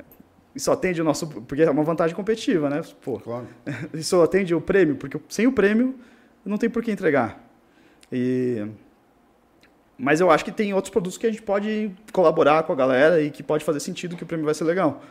[0.55, 1.27] Isso atende o nosso.
[1.27, 2.81] Porque é uma vantagem competitiva, né?
[3.01, 3.47] Pô, claro.
[3.93, 5.95] Isso atende o prêmio, porque sem o prêmio
[6.45, 7.41] não tem por que entregar.
[8.11, 8.65] E...
[9.97, 13.21] Mas eu acho que tem outros produtos que a gente pode colaborar com a galera
[13.21, 15.01] e que pode fazer sentido que o prêmio vai ser legal.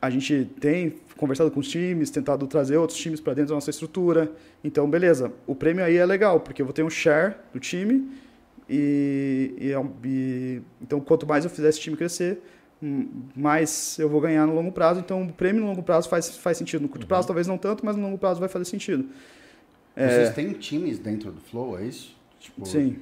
[0.00, 3.70] A gente tem conversado com os times, tentado trazer outros times para dentro da nossa
[3.70, 4.30] estrutura.
[4.62, 8.10] Então, beleza, o prêmio aí é legal, porque eu vou ter um share do time
[8.68, 12.42] e, e, é e então quanto mais eu fizer esse time crescer,
[13.34, 15.00] mais eu vou ganhar no longo prazo.
[15.00, 16.82] Então, o prêmio no longo prazo faz, faz sentido.
[16.82, 17.08] No curto uhum.
[17.08, 19.08] prazo, talvez não tanto, mas no longo prazo vai fazer sentido.
[19.94, 20.32] Vocês é...
[20.32, 22.14] têm times dentro do Flow, é isso?
[22.38, 22.98] Tipo, Sim.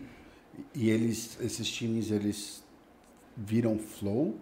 [0.73, 2.62] E eles, esses times, eles
[3.37, 4.37] viram Flow?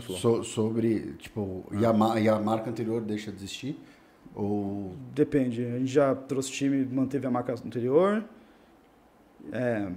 [0.00, 0.18] Flow.
[0.18, 3.78] So, sobre, tipo, e, a, e a marca anterior deixa de existir?
[4.34, 4.94] Ou...
[5.14, 5.64] Depende.
[5.64, 8.22] A gente já trouxe time, manteve a marca anterior.
[9.52, 9.88] É,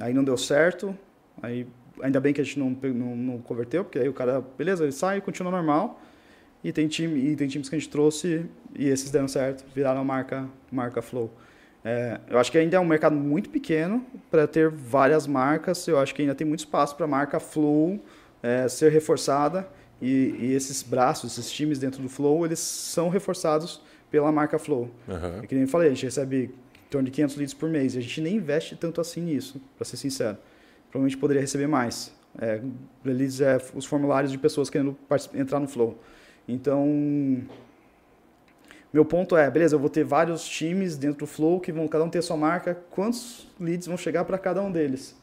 [0.00, 0.96] aí não deu certo.
[1.42, 1.66] Aí,
[2.00, 4.92] ainda bem que a gente não, não, não converteu, porque aí o cara, beleza, ele
[4.92, 6.00] sai e continua normal.
[6.62, 8.46] E tem, time, e tem times que a gente trouxe
[8.76, 11.28] e esses deram certo, viraram a marca, marca Flow.
[11.84, 15.88] É, eu acho que ainda é um mercado muito pequeno para ter várias marcas.
[15.88, 18.00] Eu acho que ainda tem muito espaço para a marca Flow
[18.42, 19.68] é, ser reforçada.
[20.00, 24.90] E, e, esses braços, esses times dentro do Flow, eles são reforçados pela marca Flow.
[25.06, 25.44] Uhum.
[25.44, 26.50] E que nem eu falei, a gente recebe
[26.86, 27.94] em torno de 500 leads por mês.
[27.94, 30.36] E a gente nem investe tanto assim nisso, para ser sincero.
[30.90, 32.12] Provavelmente poderia receber mais.
[32.38, 32.60] É,
[33.04, 34.96] leads é os formulários de pessoas querendo
[35.34, 35.98] entrar no Flow.
[36.48, 36.86] Então,
[38.92, 42.04] meu ponto é, beleza, eu vou ter vários times dentro do Flow que vão cada
[42.04, 42.74] um ter sua marca.
[42.90, 45.16] Quantos leads vão chegar para cada um deles?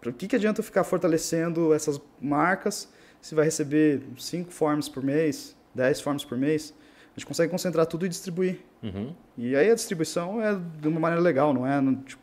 [0.00, 2.88] Para que, que adianta eu ficar fortalecendo essas marcas
[3.20, 6.72] se vai receber 5 forms por mês, 10 forms por mês?
[7.16, 8.60] A gente consegue concentrar tudo e distribuir.
[8.82, 9.12] Uhum.
[9.36, 12.22] E aí a distribuição é de uma maneira legal, não é tipo,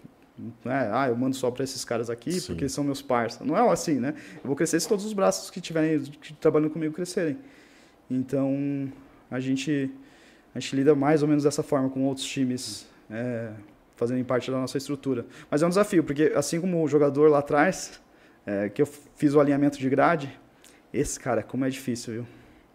[0.63, 2.47] não é, ah, eu mando só para esses caras aqui Sim.
[2.47, 3.47] porque são meus parceiros.
[3.47, 4.13] Não é assim, né?
[4.35, 7.37] Eu vou crescer se todos os braços que tiverem que trabalhando comigo crescerem.
[8.09, 8.91] Então,
[9.29, 9.89] a gente,
[10.53, 13.51] a gente lida mais ou menos dessa forma com outros times é,
[13.95, 15.25] fazendo parte da nossa estrutura.
[15.49, 18.01] Mas é um desafio, porque assim como o jogador lá atrás,
[18.45, 20.39] é, que eu fiz o alinhamento de grade,
[20.93, 22.27] esse, cara, como é difícil, viu?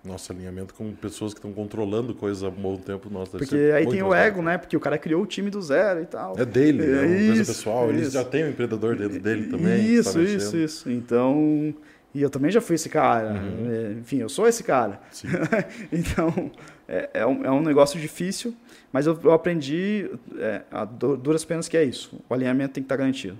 [0.02, 3.10] Nossa, alinhamento com pessoas que estão controlando coisas há bom tempo.
[3.10, 4.56] Nossa, Porque aí tem o ego, né?
[4.56, 6.38] Porque o cara criou o time do zero e tal.
[6.38, 7.90] É dele, é, é uma coisa pessoal.
[7.90, 9.84] Ele já tem um empreendedor dentro dele também.
[9.84, 10.90] Isso, tá isso, isso.
[10.90, 11.74] Então,
[12.14, 13.32] e eu também já fui esse cara.
[13.32, 13.70] Uhum.
[13.70, 15.01] É, enfim, eu sou esse cara.
[15.92, 16.51] então,
[16.91, 18.53] é, é, um, é, um, negócio difícil,
[18.93, 22.21] mas eu, eu aprendi é, a duras penas que é isso.
[22.29, 23.39] O alinhamento tem que estar garantido.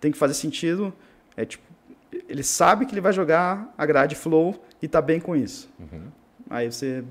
[0.00, 0.94] Tem que fazer sentido.
[1.36, 1.64] É tipo,
[2.28, 5.68] ele sabe que ele vai jogar a grade flow e tá bem com isso.
[5.80, 6.04] Uhum.
[6.48, 7.02] Aí você,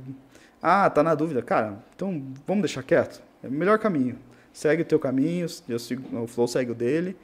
[0.61, 1.77] ah, tá na dúvida, cara.
[1.93, 3.21] Então vamos deixar quieto.
[3.43, 4.17] É o melhor caminho.
[4.53, 7.17] Segue o teu caminho, sigo, o flow segue o dele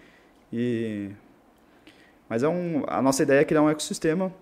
[0.52, 1.12] e
[2.30, 4.34] mas é um, a nossa ideia é criar um ecossistema.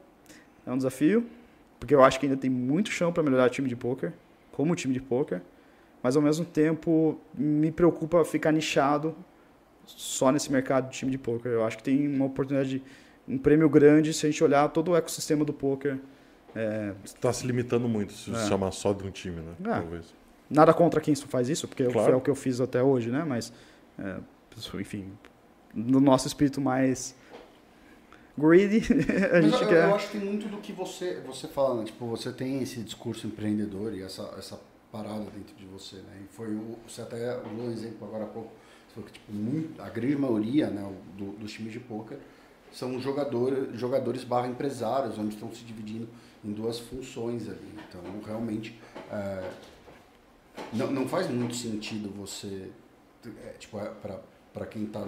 [0.66, 1.28] É um desafio,
[1.80, 4.14] porque eu acho que ainda tem muito chão para melhorar o time de poker,
[4.52, 5.42] como time de poker.
[6.02, 9.16] Mas ao mesmo tempo me preocupa ficar nichado
[9.86, 11.52] só nesse mercado de time de poker.
[11.52, 12.82] Eu acho que tem uma oportunidade,
[13.28, 15.98] um prêmio grande se a gente olhar todo o ecossistema do poker.
[16.56, 16.94] É...
[17.04, 18.48] Está se limitando muito se é.
[18.48, 19.54] chamar só de um time, né?
[19.60, 19.80] É.
[19.80, 20.14] Talvez.
[20.50, 22.14] Nada contra quem faz isso, porque claro.
[22.14, 23.26] é o que eu fiz até hoje, né?
[23.28, 23.52] Mas,
[23.98, 24.18] é,
[24.80, 25.12] enfim,
[25.74, 27.16] no nosso espírito mais
[28.38, 28.78] greedy,
[29.32, 29.90] a Mas gente eu, quer.
[29.90, 31.86] eu acho que tem muito do que você, você fala, né?
[31.86, 34.60] Tipo, você tem esse discurso empreendedor e essa, essa
[34.92, 36.22] parada dentro de você, né?
[36.24, 38.52] E foi o, você até usou um exemplo agora há pouco,
[38.96, 42.18] que tipo, muito, a grande maioria né, do, dos times de poker
[42.72, 46.08] são jogador, jogadores barra empresários, onde estão se dividindo
[46.44, 47.74] em duas funções ali.
[47.90, 48.80] Então, realmente,
[49.12, 49.52] é,
[50.74, 52.70] não, não faz muito sentido você,
[53.46, 53.78] é, tipo,
[54.54, 55.06] para quem está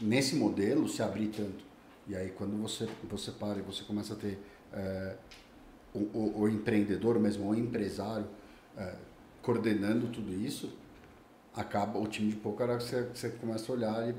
[0.00, 1.65] nesse modelo, se abrir tanto.
[2.08, 4.38] E aí, quando você, você para e você começa a ter
[4.72, 5.16] é,
[5.92, 8.26] o, o, o empreendedor, mesmo o empresário,
[8.76, 8.94] é,
[9.42, 10.72] coordenando tudo isso,
[11.54, 14.14] acaba o time de poker você, você começa a olhar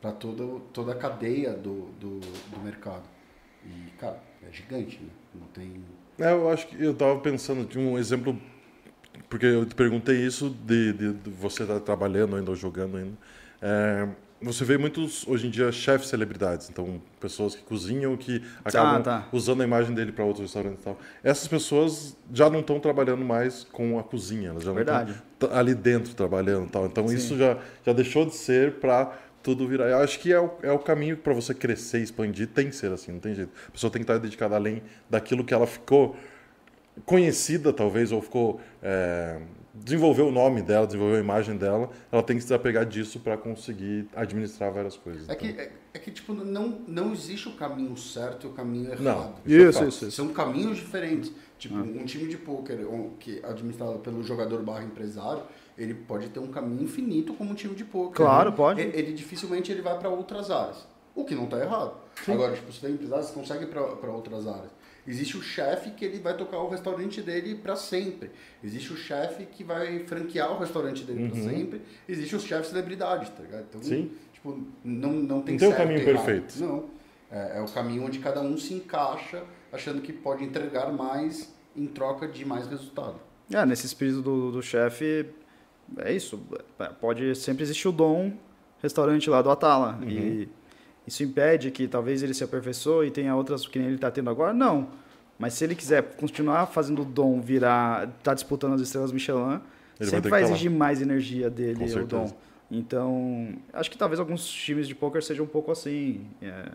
[0.00, 3.02] para toda, toda a cadeia do, do, do mercado.
[3.64, 5.10] E, cara, é gigante, né?
[5.34, 5.84] Não tem.
[6.18, 8.40] É, eu acho que eu tava pensando de um exemplo,
[9.28, 13.18] porque eu te perguntei isso de, de, de você estar trabalhando ainda ou jogando ainda.
[13.60, 14.08] É,
[14.40, 19.28] você vê muitos, hoje em dia, chefes celebridades, então pessoas que cozinham, que acabam tá.
[19.32, 20.98] usando a imagem dele para outros restaurantes e tal.
[21.24, 25.10] Essas pessoas já não estão trabalhando mais com a cozinha, elas já Verdade.
[25.12, 26.86] não estão ali dentro trabalhando e tal.
[26.86, 27.16] Então Sim.
[27.16, 29.12] isso já, já deixou de ser para
[29.42, 29.86] tudo virar.
[29.86, 32.92] Eu acho que é o, é o caminho para você crescer, expandir, tem que ser
[32.92, 33.50] assim, não tem jeito.
[33.66, 36.16] A pessoa tem que estar dedicada além daquilo que ela ficou
[37.04, 38.60] conhecida, talvez, ou ficou.
[38.82, 39.40] É,
[39.84, 43.36] desenvolveu o nome dela, desenvolveu a imagem dela, ela tem que se desapegar disso para
[43.36, 45.28] conseguir administrar várias coisas.
[45.28, 48.90] É que, é, é que tipo, não, não existe o caminho certo e o caminho
[48.90, 49.02] errado.
[49.02, 49.34] Não.
[49.46, 50.16] Isso é Isso, isso, isso.
[50.16, 51.32] São caminhos diferentes.
[51.58, 55.42] Tipo, um time de pôquer um, que é administrado pelo jogador barra empresário,
[55.76, 58.16] ele pode ter um caminho infinito como um time de pôquer.
[58.16, 58.56] Claro, né?
[58.56, 58.80] pode.
[58.80, 60.86] Ele, ele dificilmente ele vai para outras áreas.
[61.14, 61.94] O que não está errado.
[62.26, 64.70] Agora, tipo, você tem empresário, você consegue ir para outras áreas.
[65.06, 68.30] Existe o chefe que ele vai tocar o restaurante dele para sempre.
[68.62, 71.82] Existe o chefe que vai franquear o restaurante dele para sempre.
[72.08, 73.64] Existe o chefe celebridade, tá ligado?
[73.68, 73.86] Então, Uhum.
[73.86, 74.10] Sim.
[74.34, 76.24] tipo, não, não tem Não tem o caminho errado.
[76.24, 76.60] perfeito.
[76.60, 76.84] Não.
[77.30, 79.42] É, é o caminho onde cada um se encaixa,
[79.72, 83.16] achando que pode entregar mais em troca de mais resultado.
[83.50, 85.26] É, nesse espírito do, do chefe,
[85.98, 86.38] é isso.
[87.00, 88.32] Pode sempre existir o dom
[88.82, 89.98] restaurante lá do Atala.
[90.02, 90.08] Uhum.
[90.08, 90.48] E
[91.08, 94.30] isso impede que talvez ele se aperfeiçoe e tenha outras que nem ele está tendo
[94.30, 94.52] agora?
[94.52, 94.88] Não.
[95.38, 99.60] Mas se ele quiser continuar fazendo o dom virar, tá disputando as estrelas Michelin, Ele
[100.00, 100.48] vai sempre vai, lá.
[100.50, 102.32] exigir mais energia dele, o dom.
[102.70, 106.70] Então, acho que talvez alguns times de poker sejam um pouco assim, é,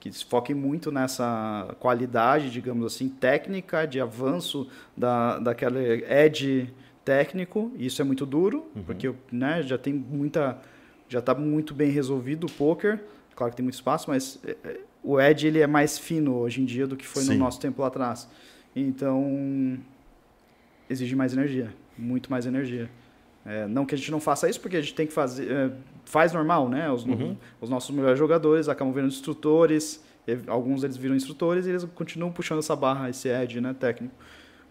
[0.00, 6.72] que se foquem muito nessa qualidade, digamos assim, técnica, de avanço da, daquela edge
[7.04, 7.70] técnico.
[7.76, 8.82] E isso é muito duro, Uhum.
[8.82, 10.58] porque né, já tem muita,
[11.08, 12.98] já está muito bem resolvido o poker.
[13.36, 16.60] Claro que tem muito espaço, mas é, é, o edge ele é mais fino hoje
[16.60, 17.34] em dia do que foi Sim.
[17.34, 18.28] no nosso tempo lá atrás.
[18.74, 19.78] Então,
[20.90, 22.90] exige mais energia, muito mais energia.
[23.44, 25.50] É, não que a gente não faça isso, porque a gente tem que fazer.
[25.52, 25.70] é,
[26.04, 26.90] faz normal, né?
[26.90, 27.36] Os, Uhum.
[27.60, 30.02] os nossos melhores jogadores acabam virando instrutores,
[30.48, 34.14] alguns deles viram instrutores e eles continuam puxando essa barra, esse edge né, técnico.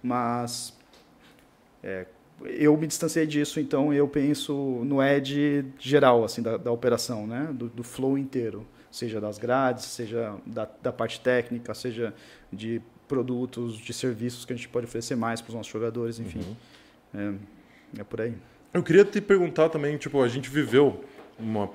[0.04, 0.78] Mas
[1.84, 2.06] é,
[2.44, 4.53] eu me distanciei disso, então eu penso
[4.84, 7.49] no edge geral assim, da, da operação, né?
[7.53, 8.66] do, do flow inteiro.
[8.91, 12.14] Seja das grades, seja da, da parte técnica, seja
[12.52, 16.56] de produtos, de serviços que a gente pode oferecer mais para os nossos jogadores, enfim.
[17.14, 17.34] É,
[17.99, 18.34] é por aí.
[18.74, 21.03] Eu queria te perguntar também, tipo, a gente viveu
[21.38, 21.70] uma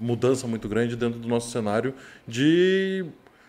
[0.00, 1.94] mudança muito grande dentro do nosso cenário
[2.26, 3.04] de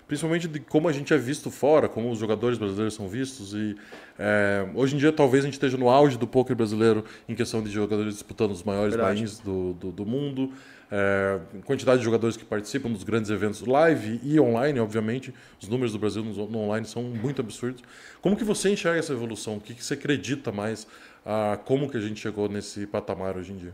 [0.07, 3.75] principalmente de como a gente é visto fora, como os jogadores brasileiros são vistos e
[4.19, 7.61] é, hoje em dia talvez a gente esteja no auge do poker brasileiro em questão
[7.63, 10.51] de jogadores disputando os maiores bains do, do, do mundo,
[10.91, 15.91] é, quantidade de jogadores que participam dos grandes eventos live e online, obviamente, os números
[15.91, 17.83] do Brasil no, no online são muito absurdos.
[18.21, 19.57] Como que você enxerga essa evolução?
[19.57, 20.85] O que, que você acredita mais
[21.25, 23.73] a como que a gente chegou nesse patamar hoje em dia?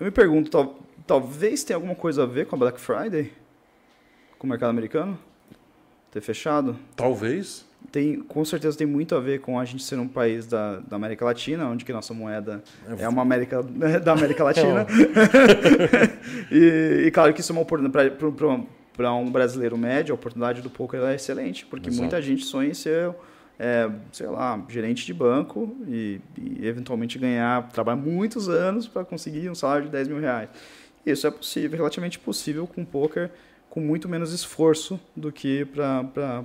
[0.00, 3.32] Eu me pergunto, tal- talvez tenha alguma coisa a ver com a Black Friday?
[4.42, 5.16] Com o mercado americano?
[6.10, 6.76] Ter fechado?
[6.96, 7.64] Talvez.
[7.92, 10.96] Tem, com certeza tem muito a ver com a gente ser um país da, da
[10.96, 12.60] América Latina, onde que nossa moeda
[12.98, 13.62] É, é uma América
[14.02, 14.84] da América Latina.
[16.50, 18.16] e, e claro que isso é uma oportunidade
[18.96, 22.02] para um brasileiro médio, a oportunidade do poker é excelente, porque Exato.
[22.02, 23.14] muita gente sonha em ser,
[23.60, 29.48] é, sei lá, gerente de banco e, e eventualmente ganhar, trabalhar muitos anos para conseguir
[29.48, 30.48] um salário de 10 mil reais.
[31.06, 33.30] Isso é possível, relativamente possível com poker
[33.72, 36.44] com muito menos esforço do que para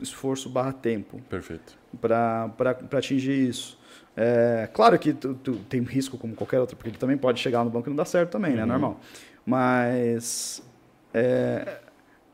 [0.00, 1.76] esforço barra tempo Perfeito.
[2.00, 2.50] para
[2.92, 3.78] atingir isso.
[4.16, 7.62] É, claro que tu, tu tem risco como qualquer outro, porque ele também pode chegar
[7.62, 8.62] no banco e não dar certo também, né?
[8.62, 8.68] Uhum.
[8.68, 9.00] Normal.
[9.44, 10.62] Mas
[11.12, 11.80] é,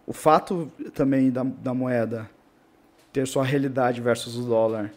[0.06, 2.30] o fato também da, da moeda
[3.12, 4.92] ter sua realidade versus o dólar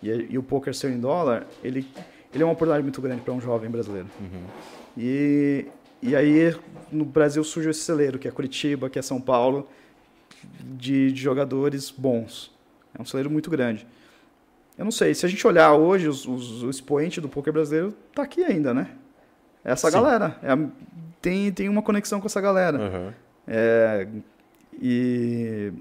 [0.00, 1.84] e, e o poker ser em dólar, ele,
[2.32, 4.06] ele é uma oportunidade muito grande para um jovem brasileiro.
[4.20, 4.44] Uhum.
[4.96, 5.66] E
[6.02, 6.54] e aí
[6.90, 9.68] no Brasil surge esse celeiro, que é Curitiba, que é São Paulo,
[10.60, 12.54] de, de jogadores bons.
[12.96, 13.86] É um celeiro muito grande.
[14.76, 17.92] Eu não sei, se a gente olhar hoje, os, os, o expoente do poker brasileiro
[18.14, 18.90] tá aqui ainda, né?
[19.64, 19.94] Essa Sim.
[19.94, 20.38] galera.
[20.42, 20.56] É
[21.20, 22.78] tem, tem uma conexão com essa galera.
[22.78, 23.14] Aham.
[23.46, 24.06] É,
[24.80, 25.72] e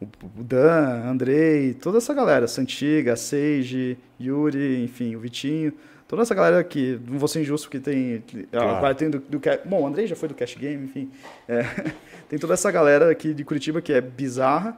[0.00, 0.06] o
[0.38, 5.72] o Dan, Andrei, toda essa galera, Santiga, Seiji, Yuri, enfim, o Vitinho,
[6.08, 8.68] toda essa galera aqui, não vou ser injusto porque tem, Claro.
[8.70, 11.10] agora tem do, do bom, o Andrei já foi do Cash Game, enfim,
[11.46, 11.62] é,
[12.28, 14.76] tem toda essa galera aqui de Curitiba que é bizarra,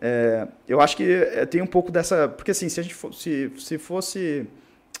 [0.00, 3.52] É, eu acho que é, tem um pouco dessa, porque assim, se a gente fosse,
[3.56, 4.44] se fosse,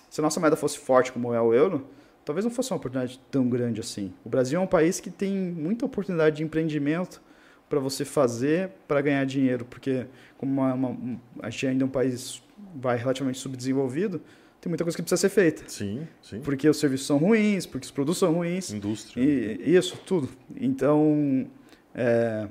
[0.08, 1.84] se a nossa moeda fosse forte como é o euro,
[2.24, 4.12] talvez não fosse uma oportunidade tão grande assim.
[4.24, 7.20] O Brasil é um país que tem muita oportunidade de empreendimento
[7.68, 10.06] para você fazer para ganhar dinheiro, porque
[10.38, 12.40] como uma, uma- um- a gente ainda é um país
[12.76, 14.22] vai relativamente subdesenvolvido,
[14.64, 15.62] tem muita coisa que precisa ser feita.
[15.68, 16.40] Sim, sim.
[16.40, 18.72] Porque os serviços são ruins, porque os produtos são ruins.
[18.72, 19.22] Indústria.
[19.22, 20.26] E, isso, tudo.
[20.56, 21.46] Então,
[21.94, 22.48] é,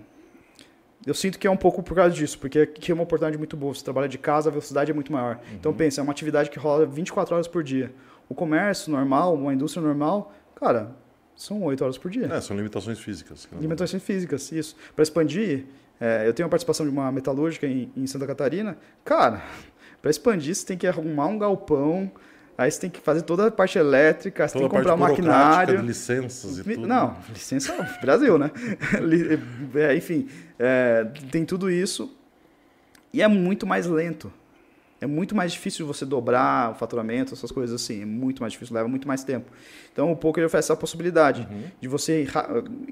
[1.07, 3.57] eu sinto que é um pouco por causa disso, porque aqui é uma oportunidade muito
[3.57, 3.73] boa.
[3.73, 5.39] Você trabalha de casa, a velocidade é muito maior.
[5.55, 7.91] Então, pensa, é uma atividade que rola 24 horas por dia.
[8.29, 10.95] O comércio normal, uma indústria normal, cara,
[11.35, 12.27] são 8 horas por dia.
[12.27, 13.49] É, são limitações físicas.
[13.59, 14.75] Limitações físicas, isso.
[14.95, 15.65] Para expandir,
[15.99, 18.77] é, eu tenho uma participação de uma metalúrgica em, em Santa Catarina.
[19.03, 19.41] Cara,
[20.03, 22.11] para expandir, você tem que arrumar um galpão,
[22.57, 24.97] aí você tem que fazer toda a parte elétrica, você Toda tem que comprar um
[24.97, 25.79] maquinário.
[25.81, 26.85] licenças e tudo.
[26.85, 28.51] Não, licença Brasil, né?
[29.75, 30.27] É, enfim,
[30.59, 32.13] é, tem tudo isso
[33.13, 34.29] e é muito mais lento.
[35.03, 38.03] É muito mais difícil você dobrar o faturamento, essas coisas assim.
[38.03, 39.51] É muito mais difícil, leva muito mais tempo.
[39.91, 41.45] Então o poker oferece essa possibilidade
[41.81, 42.29] de você ir,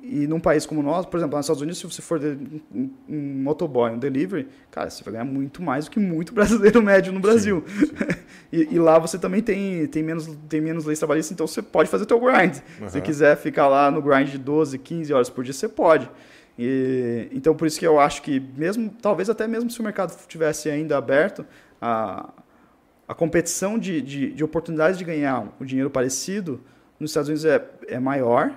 [0.04, 2.20] ir num país como o nosso, por exemplo, lá nos Estados Unidos, se você for
[2.22, 6.84] um, um motoboy, um delivery, cara, você vai ganhar muito mais do que muito brasileiro
[6.84, 7.64] médio no Brasil.
[8.52, 11.90] e, e lá você também tem, tem, menos, tem menos leis trabalhistas, então você pode
[11.90, 12.56] fazer o teu grind.
[12.56, 13.06] Se você Aham.
[13.06, 16.10] quiser ficar lá no grind de 12, 15 horas por dia, você pode.
[16.60, 20.14] E, então, por isso que eu acho que, mesmo talvez até mesmo se o mercado
[20.28, 21.46] tivesse ainda aberto,
[21.82, 22.30] a,
[23.08, 26.62] a competição de, de, de oportunidades de ganhar o dinheiro parecido
[27.00, 28.56] nos Estados Unidos é, é maior,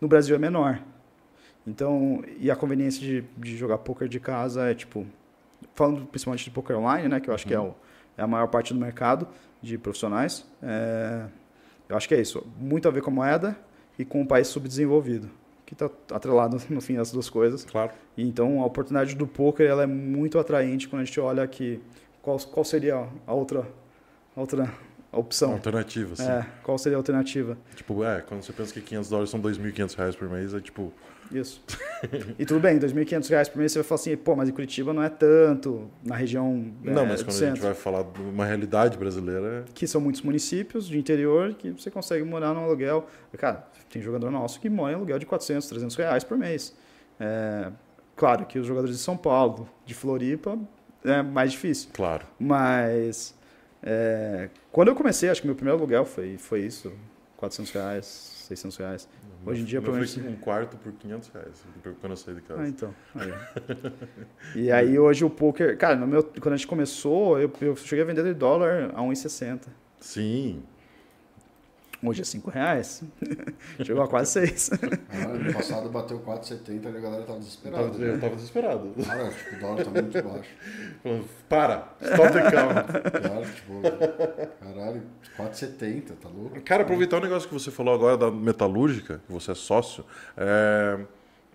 [0.00, 0.80] no Brasil é menor.
[1.66, 5.06] Então, e a conveniência de, de jogar poker de casa é tipo,
[5.74, 7.74] falando principalmente de poker online, né, que eu acho que é, o,
[8.16, 9.28] é a maior parte do mercado
[9.60, 11.26] de profissionais, é,
[11.88, 12.44] eu acho que é isso.
[12.58, 13.56] Muito a ver com a moeda
[13.98, 15.30] e com o país subdesenvolvido,
[15.66, 17.64] que está atrelado no fim as duas coisas.
[17.64, 17.92] Claro.
[18.16, 21.80] E Então, a oportunidade do poker ela é muito atraente quando a gente olha aqui
[22.22, 23.66] qual, qual seria a outra,
[24.36, 24.72] a outra
[25.12, 25.52] opção.
[25.52, 26.30] Alternativa, assim.
[26.30, 27.58] É, qual seria a alternativa?
[27.74, 30.92] Tipo, é, quando você pensa que 500 dólares são 2.500 reais por mês, é tipo...
[31.30, 31.62] Isso.
[32.38, 34.92] e tudo bem, 2.500 reais por mês você vai falar assim, pô, mas em Curitiba
[34.92, 38.20] não é tanto, na região Não, é, mas do quando a gente vai falar de
[38.20, 43.06] uma realidade brasileira, que são muitos municípios de interior que você consegue morar num aluguel.
[43.38, 46.76] Cara, tem jogador nosso que mora em aluguel de 400, 300 reais por mês.
[47.18, 47.70] É,
[48.14, 50.58] claro que os jogadores de São Paulo, de Floripa,
[51.04, 51.90] é mais difícil.
[51.92, 52.26] claro.
[52.38, 53.34] Mas
[53.82, 56.92] é, quando eu comecei, acho que meu primeiro aluguel foi, foi isso,
[57.36, 58.06] 400 reais,
[58.48, 59.08] 600 reais.
[59.44, 60.28] Hoje em dia, foi provavelmente...
[60.28, 61.64] um quarto por 500 reais,
[62.00, 62.62] quando eu saí de casa.
[62.62, 62.94] Ah, então.
[63.16, 63.32] Aí.
[64.54, 68.04] e aí hoje o poker, cara, no meu, quando a gente começou, eu, eu cheguei
[68.04, 69.62] a vender de dólar a 1,60.
[69.98, 70.62] Sim.
[72.04, 73.02] Hoje é 5 reais.
[73.84, 74.70] Chegou a quase 6.
[75.08, 77.84] Ah, ano passado bateu 4,70 e a galera tava Eu desesperada.
[77.90, 78.18] tava, eu né?
[78.20, 78.94] tava desesperado.
[79.06, 80.50] Cara, tipo, o dólar tá muito baixo.
[81.02, 83.20] Falando, Para, stop the count.
[83.22, 83.82] Cara, tipo,
[84.60, 85.02] caralho,
[85.38, 86.60] 4,70, tá louco?
[86.62, 90.04] Cara, aproveitar o negócio que você falou agora da metalúrgica, que você é sócio,
[90.36, 90.98] é,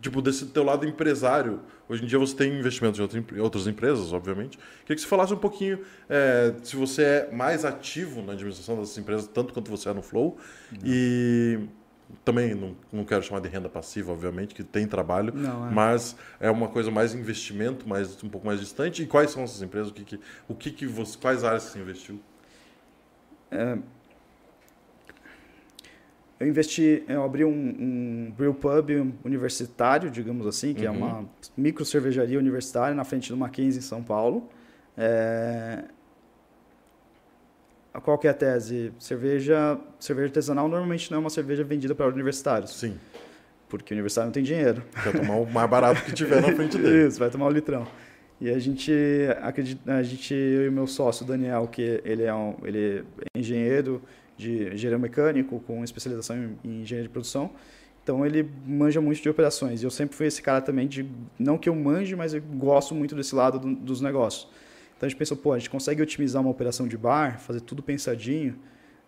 [0.01, 1.61] tipo, desse teu lado empresário.
[1.89, 4.57] Hoje em dia você tem investimentos em outras empresas, obviamente.
[4.81, 5.79] Queria que você falasse um pouquinho
[6.09, 10.01] é, se você é mais ativo na administração dessas empresas, tanto quanto você é no
[10.01, 10.37] Flow.
[10.83, 11.59] E
[12.23, 15.71] também não, não quero chamar de renda passiva, obviamente, que tem trabalho, Não, é.
[15.71, 19.03] mas é uma coisa mais investimento, mais, um pouco mais distante.
[19.03, 19.89] E quais são essas empresas?
[19.89, 22.19] O que, que, o que, que você, quais áreas você investiu?
[26.39, 28.91] Eu investi, eu abri um, um brew pub
[29.25, 31.25] universitário, digamos assim, que é uma
[31.57, 34.47] micro cervejaria universitária na frente do Mackenzie, em São Paulo.
[34.95, 35.83] É...
[38.03, 38.93] Qual que é a tese?
[38.99, 42.95] Cerveja, cerveja artesanal normalmente não é uma cerveja vendida para universitários, Sim,
[43.67, 44.83] porque o universitário não tem dinheiro.
[45.03, 47.07] quer tomar o mais barato que tiver na frente dele.
[47.07, 47.87] Isso, vai tomar o litrão.
[48.39, 48.93] E a gente,
[49.41, 53.03] acredita, a gente, eu e meu sócio, Daniel, que ele é, um, ele
[53.33, 53.99] é engenheiro
[54.37, 57.49] de engenheiro mecânico com especialização em, em engenharia de produção.
[58.03, 59.81] Então ele manja muito de operações.
[59.81, 61.05] E eu sempre fui esse cara também de
[61.37, 64.47] não que eu manje, mas eu gosto muito desse lado do- dos negócios.
[64.95, 67.83] Então a gente pensou, pô, a gente consegue otimizar uma operação de bar, fazer tudo
[67.83, 68.55] pensadinho,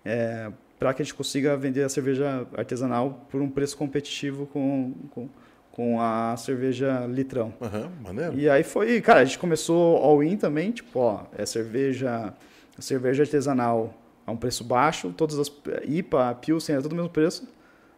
[0.03, 4.93] é, para que a gente consiga vender a cerveja artesanal por um preço competitivo com,
[5.11, 5.29] com,
[5.71, 7.53] com a cerveja litrão.
[7.61, 8.37] Aham, maneiro.
[8.37, 12.33] E aí foi, cara, a gente começou all-in também, tipo, ó, é cerveja,
[12.77, 13.93] cerveja artesanal
[14.29, 15.51] a um preço baixo, todas as
[15.85, 17.47] IPA, Pilsen, é tudo o mesmo preço.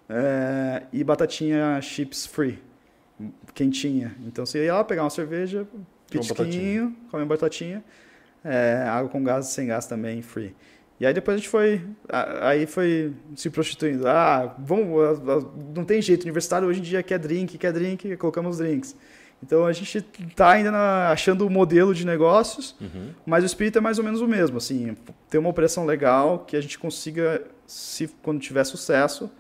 [0.10, 2.60] É, e batatinha chips free,
[3.54, 4.16] quentinha.
[4.26, 7.84] Então você ia lá pegar uma cerveja, Com pitisquinho, comer uma batatinha,
[8.44, 10.56] é, água com gás sem gás também free.
[11.00, 11.82] E aí depois a gente foi,
[12.42, 14.08] aí foi se prostituindo.
[14.08, 15.20] Ah, vamos,
[15.74, 18.96] não tem jeito, universitário hoje em dia quer drink, quer drink, colocamos drinks.
[19.44, 20.02] Então a gente
[20.36, 23.10] tá ainda na- achando o modelo de negócios, Uhum.
[23.26, 24.96] mas o espírito é mais ou menos o mesmo, assim,
[25.30, 29.32] ter uma operação legal que a gente consiga, se quando tiver sucesso,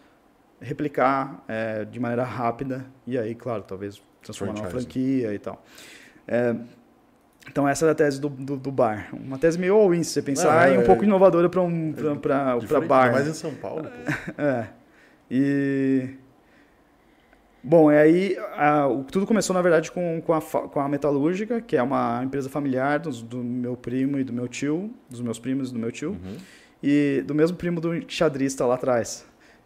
[0.59, 5.63] replicar é, de maneira rápida e aí, claro, talvez transformar numa franquia e tal.
[6.27, 6.55] É,
[7.47, 9.09] então essa é a tese do, do, do bar.
[9.13, 11.91] Uma tese meio all-in, se você pensar, É, e um é- pouco inovadora para um,
[11.93, 13.11] pra, pra, pra bar.
[13.11, 13.89] mais em São Paulo, pô.
[14.41, 14.67] É.
[15.29, 16.09] E.
[17.63, 21.61] Bom, e aí a- o- tudo começou, na verdade, com, com, a, com a Metalúrgica,
[21.61, 25.37] que é uma empresa familiar dos- do, meu primo e do meu tio, dos meus
[25.37, 26.37] primos e do meu tio, Uhum.
[26.81, 29.25] e do mesmo primo do xadrista lá atrás.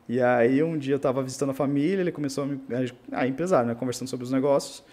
[0.10, 2.60] E aí um dia eu estava visitando a família, ele começou a me.
[3.12, 3.74] Ah, empresário, né?
[3.76, 4.84] Conversando sobre os negócios.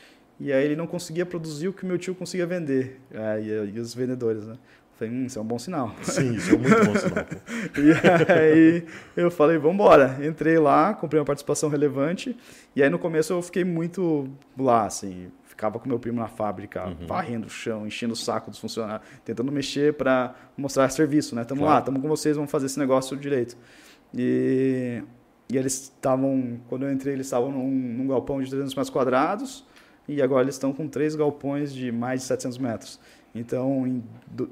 [0.41, 2.99] E aí ele não conseguia produzir o que meu tio conseguia vender.
[3.13, 4.55] É, e, e os vendedores, né?
[5.03, 5.95] Falei, hum, isso é um bom sinal.
[6.03, 7.25] Sim, isso é muito bom sinal.
[7.77, 8.85] E aí
[9.17, 10.19] eu falei, vamos embora.
[10.25, 12.37] Entrei lá, comprei uma participação relevante.
[12.77, 15.29] E aí no começo eu fiquei muito lá, assim.
[15.45, 17.07] Ficava com meu primo na fábrica, Uhum.
[17.07, 21.45] varrendo o chão, enchendo o saco dos funcionários, tentando mexer para mostrar serviço, né?
[21.45, 21.75] Tamo Claro.
[21.77, 23.57] lá, tamo com vocês, vamos fazer esse negócio direito.
[24.15, 25.03] E,
[25.51, 29.65] e eles estavam, quando eu entrei, eles estavam num, num galpão de 300 metros quadrados.
[30.09, 32.99] E agora eles estão com três galpões de mais de 700 metros.
[33.35, 34.03] Então, em,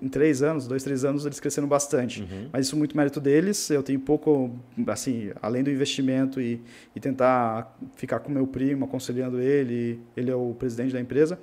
[0.01, 2.23] em três anos, dois, três anos, eles cresceram bastante.
[2.23, 2.49] Uhum.
[2.51, 3.69] Mas isso é muito mérito deles.
[3.71, 4.51] Eu tenho pouco,
[4.87, 6.63] assim, além do investimento e,
[6.97, 11.39] e tentar ficar com meu primo, aconselhando ele, ele é o presidente da empresa,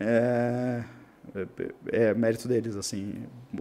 [0.00, 0.82] é,
[1.34, 3.14] é, é mérito deles, assim.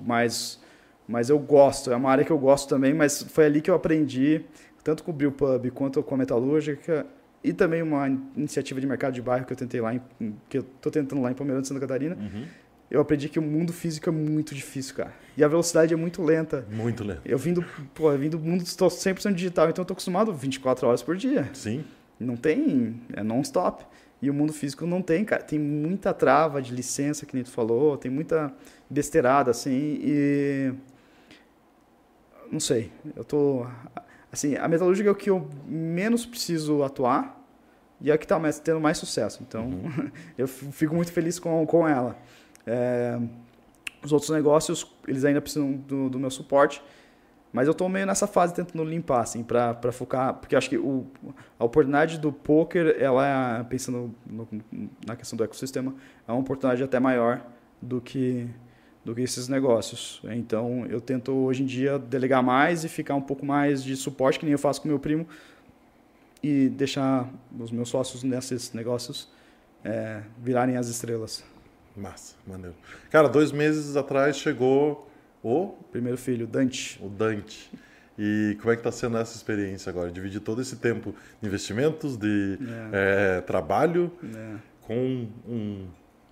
[0.04, 0.60] Mas,
[1.08, 3.76] mas eu gosto, é uma área que eu gosto também, mas foi ali que eu
[3.76, 4.44] aprendi,
[4.84, 7.06] tanto com o Pub quanto com a Metalúrgica,
[7.44, 10.02] e também uma iniciativa de mercado de bairro que eu tentei lá, em,
[10.50, 12.46] que eu estou tentando lá em Palmeirante, Santa Catarina, Uhum.
[12.92, 15.14] Eu aprendi que o mundo físico é muito difícil, cara.
[15.36, 16.68] E a velocidade é muito lenta.
[16.70, 17.22] Muito lento.
[17.26, 17.64] Eu vim do,
[17.96, 21.16] pô, eu vim do mundo, estou 100% digital, então eu tô acostumado 24 horas por
[21.18, 21.50] dia.
[21.54, 21.84] Sim.
[22.20, 23.84] Não tem, é non-stop.
[24.22, 25.42] E o mundo físico não tem, cara.
[25.42, 28.54] Tem muita trava de licença, que nem tu falou, tem muita
[28.90, 30.74] besteirada, assim, e...
[32.52, 33.66] Não sei, eu tô...
[34.32, 37.38] Assim, a metalúrgica é o que eu menos preciso atuar
[38.00, 39.44] e é a que tá mais, tendo mais sucesso.
[39.48, 39.70] Então,
[40.38, 42.18] eu f- fico muito feliz com, com ela.
[42.66, 43.20] É,
[44.04, 46.82] os outros negócios, eles ainda precisam do, do meu suporte,
[47.54, 51.06] mas eu tô meio nessa fase tentando limpar, assim, pra focar, porque acho que o,
[51.60, 54.48] a oportunidade do poker, ela é, pensando no-
[55.06, 55.94] na questão do ecossistema,
[56.28, 57.46] é uma oportunidade até maior
[57.82, 58.48] do que,
[59.04, 60.22] do que esses negócios.
[60.32, 64.40] Então, eu tento hoje em dia delegar mais e ficar um pouco mais de suporte,
[64.40, 65.28] que nem eu faço com meu primo,
[66.42, 67.30] e deixar
[67.60, 69.28] os meus sócios nesses negócios
[69.84, 71.44] é, virarem as estrelas.
[71.96, 72.76] Massa, maneiro.
[73.10, 75.10] Cara, dois meses atrás chegou
[75.44, 77.00] o, Primeiro filho, Dante.
[77.04, 77.72] o Dante.
[78.18, 80.12] E como é que tá sendo essa experiência agora?
[80.12, 82.58] Dividir todo esse tempo de investimentos, de
[82.94, 84.60] eh, trabalho, né?
[84.82, 85.88] com um-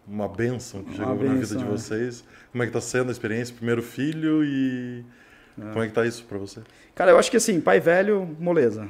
[0.07, 1.68] uma benção que Uma chegou na vida de é.
[1.68, 2.23] vocês.
[2.52, 3.56] Como é que tá sendo a experiência?
[3.56, 5.03] Primeiro filho e...
[5.56, 6.61] Como é que tá isso pra você?
[6.95, 8.88] Cara, eu acho que assim, pai velho, moleza.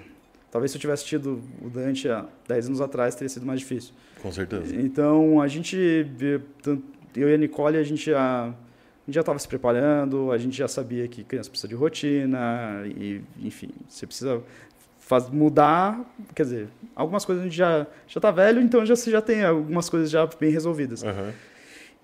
[0.51, 3.93] Talvez se eu tivesse tido o Dante há 10 anos atrás, teria sido mais difícil.
[4.21, 4.75] Com certeza.
[4.75, 5.77] Então, a gente,
[7.15, 10.55] eu e a Nicole, a gente já a gente já estava se preparando, a gente
[10.55, 14.41] já sabia que criança precisa de rotina, e, enfim, você precisa
[14.99, 15.99] faz, mudar,
[16.35, 19.43] quer dizer, algumas coisas a gente já já está velho, então já você já tem
[19.43, 21.03] algumas coisas já bem resolvidas.
[21.03, 21.33] Aham.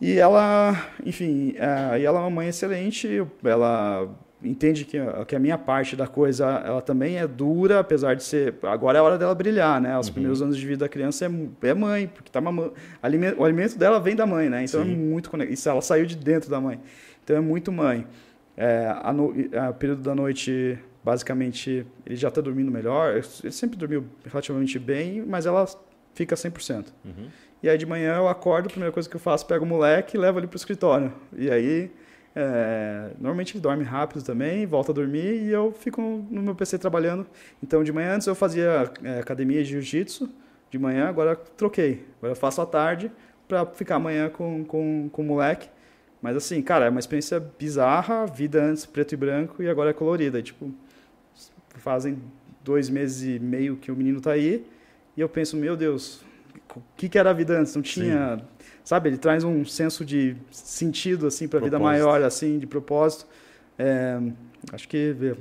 [0.02, 4.10] E ela, enfim, é, e ela é uma mãe excelente, ela
[4.46, 8.24] entende que, a- que a minha parte da coisa, ela também é dura, apesar de
[8.24, 9.98] ser, agora é a hora dela brilhar, né?
[9.98, 12.74] Os primeiros anos de vida da criança é, é mãe, porque tá mamando,
[13.38, 14.64] o alimento dela vem da mãe, né?
[14.64, 14.96] Então é Sim.
[14.96, 16.80] muito conectado, isso ela saiu de dentro da mãe.
[17.24, 18.06] Então é muito mãe.
[18.58, 19.34] É, a no,
[19.68, 23.14] a período da noite, basicamente, ele já está dormindo melhor,
[23.44, 25.66] ele sempre dormiu relativamente bem, mas ela
[26.14, 26.86] fica 100%.
[27.04, 27.28] Uhum.
[27.64, 30.16] E aí de manhã eu acordo, a primeira coisa que eu faço, pego o moleque
[30.16, 31.12] e levo ele pro escritório.
[31.36, 31.92] E aí,
[32.36, 36.78] é, normalmente ele dorme rápido também, volta a dormir e eu fico no meu PC
[36.78, 37.26] trabalhando.
[37.64, 40.30] Então de manhã antes eu fazia é, academia de jiu-jitsu,
[40.70, 42.06] de manhã agora troquei.
[42.18, 43.10] Agora eu faço à tarde
[43.48, 45.70] para ficar amanhã com, com, com o moleque.
[46.22, 49.94] Mas assim, cara, é uma experiência bizarra, vida antes preto e branco e agora é
[49.94, 50.42] colorida.
[50.42, 50.74] Tipo,
[51.76, 52.22] fazem
[52.64, 54.66] dois meses e meio que o menino tá aí.
[55.16, 56.22] E eu penso, meu Deus,
[56.76, 57.74] o que, que era a vida antes?
[57.76, 58.42] Não tinha.
[58.86, 63.26] Sabe, ele traz um senso de sentido, assim, para a vida maior, assim, de propósito.
[63.80, 64.20] É,
[64.72, 65.36] acho que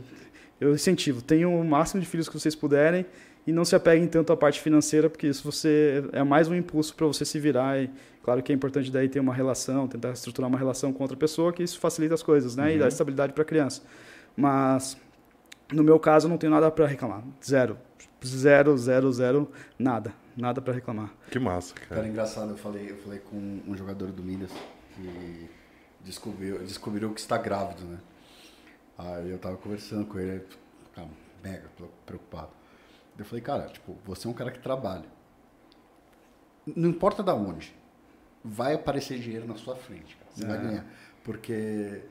[0.58, 3.04] eu incentivo, tenham o máximo de filhos que vocês puderem
[3.46, 6.94] e não se apeguem tanto à parte financeira, porque isso você é mais um impulso
[6.94, 7.78] para você se virar.
[7.78, 7.90] E
[8.22, 11.52] claro que é importante daí ter uma relação, tentar estruturar uma relação com outra pessoa,
[11.52, 12.74] que isso facilita as coisas, né?
[12.74, 13.82] E dá estabilidade para a criança.
[14.34, 14.96] Mas
[15.70, 17.22] no meu caso, eu não tenho nada para reclamar.
[17.44, 17.76] Zero.
[18.24, 20.12] Zero, zero, zero, nada.
[20.36, 21.12] Nada para reclamar.
[21.30, 22.08] Que massa, Cara, cara.
[22.08, 24.50] engraçado, eu falei, eu falei com um jogador do Minas
[24.96, 25.48] que
[26.02, 27.98] descobriu, descobriu que está grávido, né?
[28.98, 30.44] Aí eu tava conversando com ele,
[30.86, 31.08] ficava
[31.42, 31.68] mega
[32.06, 32.50] preocupado.
[33.18, 35.04] Eu falei, cara, tipo, você é um cara que trabalha.
[36.66, 37.74] Não importa da onde,
[38.42, 40.30] vai aparecer dinheiro na sua frente, cara.
[40.34, 40.86] Você vai ganhar.
[41.22, 42.02] Porque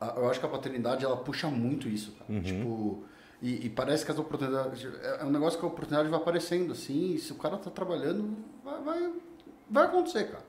[0.00, 2.40] a- eu acho que a paternidade, ela puxa muito isso, cara.
[2.40, 3.04] Tipo,
[3.42, 4.84] e, e parece que as oportunidades...
[5.02, 7.70] É é um negócio que a oportunidade vai aparecendo, assim, e se o cara tá
[7.70, 9.12] trabalhando, vai, vai,
[9.68, 10.44] vai acontecer, cara.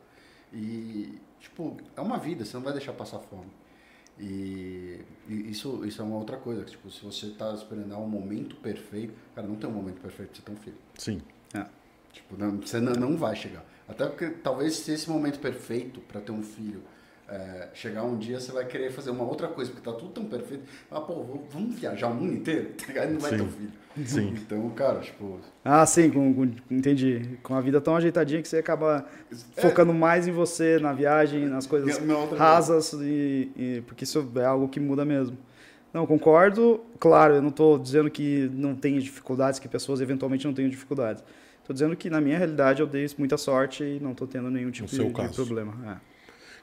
[0.53, 3.51] E, tipo, é uma vida, você não vai deixar passar fome.
[4.19, 6.63] E, e isso, isso é uma outra coisa.
[6.63, 10.29] que, Tipo, se você tá esperando um momento perfeito, cara, não tem um momento perfeito
[10.29, 10.77] pra você ter um filho.
[10.97, 11.21] Sim.
[11.53, 11.65] É.
[12.11, 13.65] Tipo, não, você não, não vai chegar.
[13.87, 16.83] Até porque talvez se esse momento perfeito para ter um filho
[17.31, 20.25] é, chegar um dia, você vai querer fazer uma outra coisa, porque tá tudo tão
[20.25, 20.65] perfeito.
[20.91, 23.11] Ah, pô, vamos viajar o mundo inteiro, tá ligado?
[23.11, 23.37] Não vai Sim.
[23.37, 23.71] ter um filho.
[24.05, 24.33] Sim.
[24.37, 25.39] Então, cara, tipo.
[25.63, 27.37] Ah, sim, com, com- entendi.
[27.41, 29.05] Com a vida tão ajeitadinha que você acaba
[29.57, 31.99] focando mais em você, na viagem, nas coisas
[32.37, 35.37] rasas, e, e- porque isso é algo que muda mesmo.
[35.93, 36.81] Não, concordo.
[36.99, 41.23] Claro, eu não estou dizendo que não tem dificuldades, que pessoas eventualmente não tenham dificuldades.
[41.59, 44.71] Estou dizendo que na minha realidade eu dei muita sorte e não estou tendo nenhum
[44.71, 45.73] tipo No seu de, de problema.
[45.91, 46.10] É.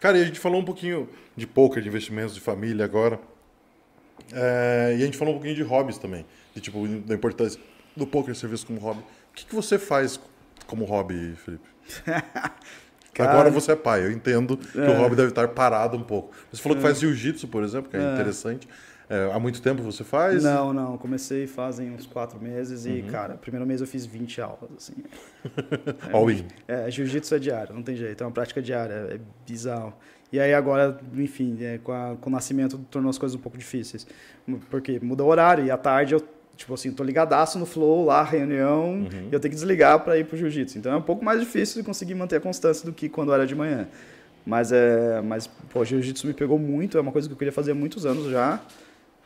[0.00, 3.18] Cara, e a gente falou um pouquinho de poker, de investimentos, de família agora.
[4.32, 6.24] É, e a gente falou um pouquinho de hobbies também.
[6.54, 7.60] De, tipo, da importância
[7.96, 9.00] do poker ser visto como hobby.
[9.00, 10.20] O que, que você faz
[10.66, 11.64] como hobby, Felipe?
[13.14, 16.32] Cara- Agora você é pai, eu entendo que o hobby deve estar parado um pouco.
[16.52, 18.68] Você falou que faz jiu-jitsu, por exemplo, que é, interessante.
[19.10, 20.42] É, há muito tempo você faz?
[20.44, 20.98] Não, não.
[20.98, 23.06] Comecei fazem uns quatro meses e, Uhum.
[23.06, 24.92] cara, primeiro mês eu fiz 20 aulas, assim.
[26.12, 26.44] All in.
[26.66, 29.94] É, jiu-jitsu é diário, não tem jeito, é uma prática diária, é bizarro.
[30.30, 33.56] E aí agora, enfim, é, com, a- com o nascimento tornou as coisas um pouco
[33.56, 34.06] difíceis.
[34.70, 36.22] Porque muda o horário e à tarde eu,
[36.54, 40.26] tipo assim, tô ligadaço no flow lá, reunião, e eu tenho que desligar para ir
[40.26, 40.76] pro jiu-jitsu.
[40.76, 43.46] Então é um pouco mais difícil de conseguir manter a constância do que quando era
[43.46, 43.88] de manhã.
[44.44, 47.72] Mas, é, mas pô, jiu-jitsu me pegou muito, é uma coisa que eu queria fazer
[47.72, 48.60] há muitos anos já.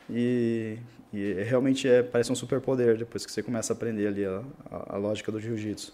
[0.09, 0.77] E,
[1.13, 4.95] e realmente é, parece um superpoder depois que você começa a aprender ali a, a-
[4.95, 5.93] a lógica do jiu-jitsu.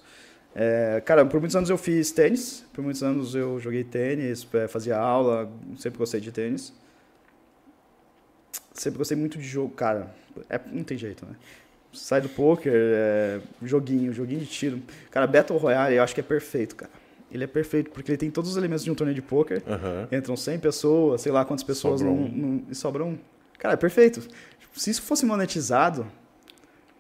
[0.56, 4.68] É, cara, por muitos anos eu fiz tênis, por muitos anos eu joguei tênis, é,
[4.68, 6.74] fazia aula, sempre gostei de tênis.
[8.74, 10.14] Sempre gostei muito de jogo, cara.
[10.50, 11.36] É, não tem jeito, né?
[11.92, 14.82] Sai do poker, é, joguinho, joguinho de tiro.
[15.12, 16.92] Cara, Battle Royale eu acho que é perfeito, cara.
[17.32, 19.62] Ele é perfeito porque ele tem todos os elementos de um torneio de poker.
[19.68, 20.08] Aham.
[20.12, 23.18] Entram 100 pessoas, sei lá quantas pessoas Sobra não, não- e sobra um.
[23.60, 24.28] Cara, é perfeito.
[24.76, 26.08] Se isso fosse monetizado,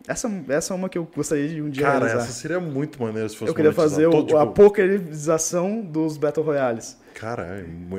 [0.08, 2.24] essa, essa é uma que eu gostaria de um dia Cara, realizar.
[2.24, 4.38] essa seria muito maneira se fosse Eu queria fazer o, monetizado.
[4.44, 6.98] a tipo, pokerização dos Battle Royales.
[7.14, 7.44] Cara,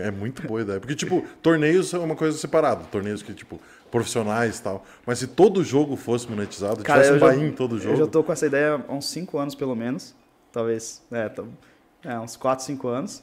[0.01, 0.79] é, é muito boa ideia.
[0.81, 2.85] Porque, tipo, torneios é uma coisa separada.
[2.85, 4.85] Torneios que, tipo, profissionais e tal.
[5.07, 7.97] Mas se todo jogo fosse monetizado, Cara, tivesse um eu buy em todo eu jogo.
[7.97, 10.15] já tô com essa ideia há uns 5 anos, pelo menos.
[10.53, 11.45] Talvez, é, tá-
[12.05, 13.23] é, uns 4, 5 anos.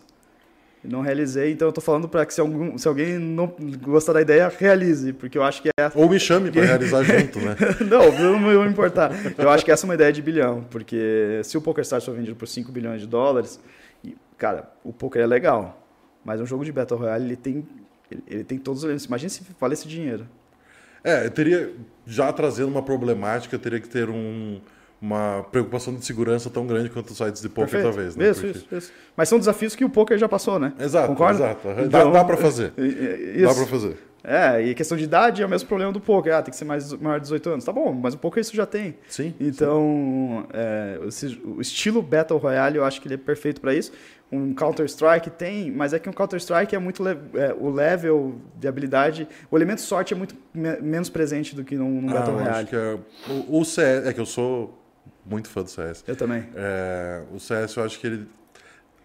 [0.87, 4.21] Não realizei, então eu tô falando para que se, algum, se alguém não gostar da
[4.21, 5.11] ideia, realize.
[5.11, 7.55] Porque eu acho que é Ou me chame pra realizar junto, né?
[7.81, 9.11] não, não vou me importar.
[9.37, 12.37] Eu acho que essa é uma ideia de bilhão, porque se o PokerStars for vendido
[12.37, 13.59] por 5 bilhões de dólares,
[14.37, 15.85] cara, o poker é legal,
[16.23, 17.67] mas um jogo de Battle Royale, ele tem,
[18.09, 19.05] ele, ele tem todos os elementos.
[19.05, 20.25] Imagina se vale esse dinheiro.
[21.03, 21.73] É, eu teria,
[22.05, 24.59] já trazendo uma problemática, eu teria que ter um,
[25.01, 27.83] uma preocupação de segurança tão grande quanto os sites de poker, Perfeito.
[27.93, 28.29] talvez, né?
[28.29, 28.91] Isso, Porque- isso, isso.
[29.15, 30.73] Mas são desafios que o poker já passou, né?
[30.79, 31.35] Exato, Concorda?
[31.45, 31.67] exato.
[31.67, 32.73] Dá, Então, dá pra fazer.
[32.77, 33.55] e- e- Dá Isso.
[33.59, 33.97] pra fazer.
[34.23, 36.33] É, e questão de idade é o mesmo problema do poker.
[36.35, 37.63] Ah, tem que ser mais, maior de 18 anos.
[37.63, 38.97] Tá bom, mas o poker isso já tem.
[39.07, 39.33] Sim.
[39.39, 43.91] Então, é, esse- o estilo Battle Royale, eu acho que ele é perfeito para isso.
[44.29, 47.07] Um Counter-Strike tem, mas é que um Counter-Strike é muito.
[47.07, 49.25] é, o level de habilidade.
[49.49, 52.39] O elemento sorte é muito me- menos presente do que num, num Ah, Battle eu
[52.39, 52.57] Royale.
[52.59, 52.97] acho que é,
[53.47, 54.76] o, o CS, é que eu sou
[55.25, 56.03] muito fã do CS.
[56.07, 56.45] Eu também.
[56.55, 58.27] É, o CS eu acho que ele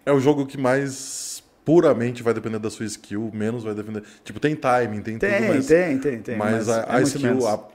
[0.05, 4.03] é o jogo que mais puramente vai depender da sua skill, menos vai depender.
[4.23, 6.37] Tipo, tem timing, tem, Tem, tudo, mas, tem, tem, tem.
[6.37, 7.67] mas, a, é a skill, a-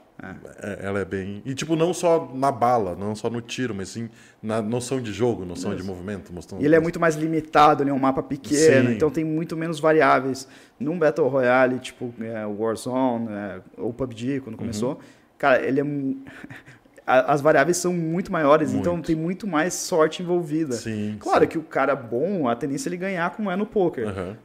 [0.61, 1.41] é, ela é bem.
[1.45, 4.09] E tipo, não só na bala, não só no tiro, mas sim
[4.43, 6.33] na noção de jogo, noção de movimento.
[6.33, 8.95] Mostrando E ele é muito mais limitado, ele é um mapa pequeno, Sim.
[8.95, 10.45] então tem muito menos variáveis.
[10.77, 14.99] Num Battle Royale, tipo é, Warzone, é, ou PUBG, quando começou,
[15.37, 15.83] Cara, ele é.
[17.17, 19.07] a- As variáveis são muito maiores, então Muito.
[19.07, 20.73] tem muito mais sorte envolvida.
[20.73, 21.17] Sim.
[21.19, 21.47] Claro sim.
[21.47, 24.07] que o cara bom, a tendência é ele ganhar como é no poker.
[24.07, 24.37] Aham.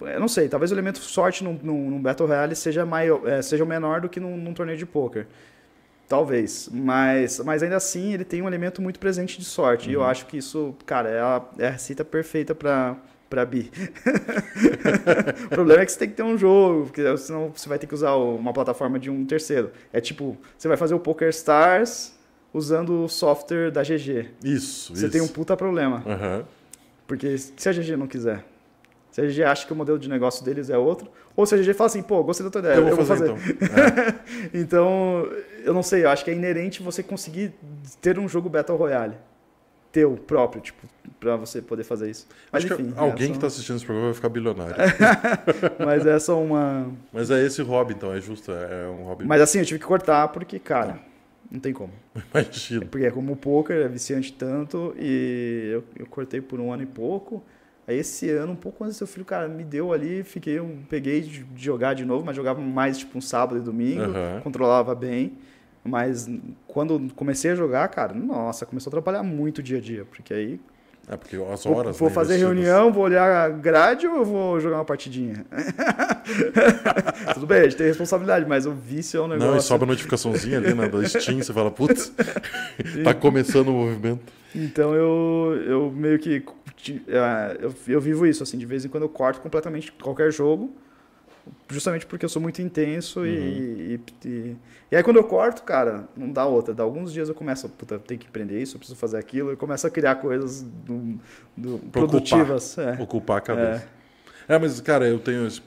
[0.00, 3.40] Eu não sei, talvez o elemento sorte num, num, num Battle Royale seja, maior, é,
[3.40, 5.26] seja menor do que num, num torneio de poker.
[6.08, 6.68] Talvez.
[6.72, 9.90] Mas, mas ainda assim ele tem um elemento muito presente de sorte.
[9.90, 12.96] E eu acho que isso, cara, é a, é a receita perfeita pra,
[13.28, 13.70] pra Bi.
[15.46, 17.86] o problema é que você tem que ter um jogo, porque senão você vai ter
[17.86, 19.70] que usar uma plataforma de um terceiro.
[19.92, 22.14] É tipo, você vai fazer o Poker Stars
[22.52, 24.30] usando o software da GG.
[24.42, 25.10] Isso, Você isso.
[25.12, 26.02] tem um puta problema.
[26.06, 26.44] Aham.
[27.06, 28.44] Porque se a GG não quiser,
[29.12, 31.58] se a GG acha que o modelo de negócio deles é outro, ou se a
[31.58, 33.36] GG fala assim, pô, gostei da tua ideia, Eu vou fazer, então.
[33.36, 34.14] É.
[34.58, 35.28] então,
[35.64, 37.52] eu não sei, eu acho que é inerente você conseguir
[38.00, 39.16] ter um jogo Battle Royale.
[39.92, 40.86] Teu próprio, tipo,
[41.20, 42.26] pra você poder fazer isso.
[42.52, 42.92] Mas Acho enfim.
[42.92, 44.74] que alguém é que só- tá assistindo esse programa vai ficar bilionário.
[45.84, 46.90] Mas é só uma.
[47.12, 48.52] Mas é esse hobby, então, é justo.
[48.52, 49.24] É um hobby.
[49.24, 50.98] Mas assim, eu tive que cortar porque, cara,
[51.50, 51.92] não tem como.
[52.34, 52.86] Imagina.
[52.86, 56.82] Porque é como o poker é viciante tanto e eu, eu cortei por um ano
[56.82, 57.42] e pouco.
[57.88, 60.76] Aí esse ano, um pouco antes do seu filho, cara, me deu ali, fiquei, eu
[60.88, 64.40] peguei de, jogar de novo, mas jogava mais tipo um sábado e domingo, Aham.
[64.42, 65.38] controlava bem.
[65.84, 66.28] Mas
[66.66, 70.34] quando comecei a jogar, cara, nossa, começou a atrapalhar muito o dia a dia, porque
[70.34, 70.60] aí
[71.08, 71.96] É porque as vou, horas.
[71.96, 75.46] vou né, fazer reunião, vou olhar a grade ou vou jogar uma partidinha?
[77.34, 79.50] Tudo bem, a gente tem responsabilidade, mas o vício é um negócio.
[79.50, 82.12] Não, e sobe a notificaçãozinha ali né, da Steam, você fala, putz,
[83.04, 84.32] tá começando o movimento.
[84.54, 86.42] Então eu, eu meio que.
[87.06, 90.74] eh, Eu, eu vivo isso, assim, de vez em quando eu corto completamente qualquer jogo,
[91.68, 93.26] justamente porque eu sou muito intenso Uhum.
[93.26, 94.56] e, e, e.
[94.92, 96.72] e aí quando eu corto, cara, não dá outra.
[96.74, 99.56] Dá alguns dias eu começo, puta, tenho que aprender isso, eu preciso fazer aquilo, eu
[99.56, 101.18] começo a criar coisas do,
[101.56, 102.08] do- Pra ocupar.
[102.08, 102.78] produtivas.
[102.78, 102.92] É.
[103.02, 103.88] Ocupar a cabeça.
[104.48, 104.58] É.
[104.58, 105.60] mas, cara, eu tenho esse,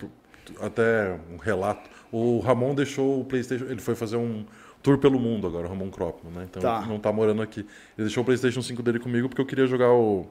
[0.61, 1.89] até um relato.
[2.11, 3.65] O Ramon deixou o PlayStation.
[3.65, 4.43] Ele foi fazer um
[4.81, 6.47] tour pelo mundo agora, o Ramon Kropman, né?
[6.49, 6.81] Então Tá.
[6.87, 7.59] não tá morando aqui.
[7.97, 10.25] Ele deixou o PlayStation 5 dele comigo porque eu queria jogar o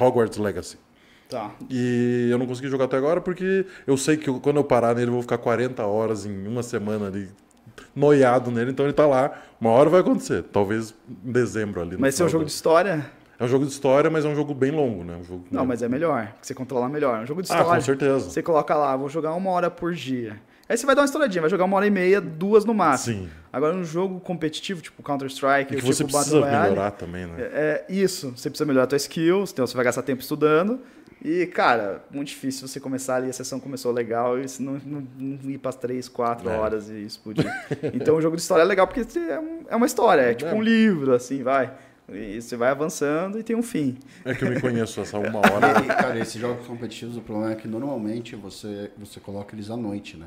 [0.00, 0.78] Hogwarts Legacy.
[1.32, 1.50] Tá.
[1.70, 4.94] E eu não consegui jogar até agora porque eu sei que eu- quando eu parar
[4.94, 7.28] nele eu vou ficar 40 horas em uma semana ali
[7.94, 9.32] noiado nele, então ele tá lá.
[9.60, 10.94] Uma hora vai acontecer, talvez
[11.24, 11.96] em dezembro ali.
[11.98, 13.04] Mas esse é um jogo de história?
[13.38, 15.16] É um jogo de história, mas é um jogo bem longo, né?
[15.16, 15.44] Um jogo...
[15.50, 17.18] Não, mas é melhor, você controla melhor.
[17.18, 17.80] É um jogo de Ah, história.
[17.80, 18.30] com certeza.
[18.30, 20.36] Você coloca lá, vou jogar uma hora por dia.
[20.68, 23.24] Aí você vai dar uma estouradinha, vai jogar uma hora e meia, duas no máximo.
[23.24, 23.28] Sim.
[23.52, 27.26] Agora, um jogo competitivo, tipo Counter-Strike, E que tipo você Battle precisa Royale, melhorar também,
[27.26, 27.34] né?
[27.38, 30.78] É, é isso, você precisa melhorar a tua skill, então você vai gastar tempo estudando.
[31.24, 35.50] E, cara, muito difícil você começar ali, a sessão começou legal e não, não, não
[35.50, 36.56] ir para 3, 4 É.
[36.56, 37.46] horas e explodir.
[37.94, 40.50] então, o jogo de história é legal porque é, um- é uma história, é tipo
[40.50, 40.54] É.
[40.54, 41.72] um livro, assim, vai.
[42.12, 43.96] E você vai avançando e tem um fim.
[44.24, 45.78] É que eu me conheço essa uma hora.
[45.84, 49.76] E, cara, esses jogos competitivos, o problema é que normalmente você, você coloca eles à
[49.76, 50.26] noite, né?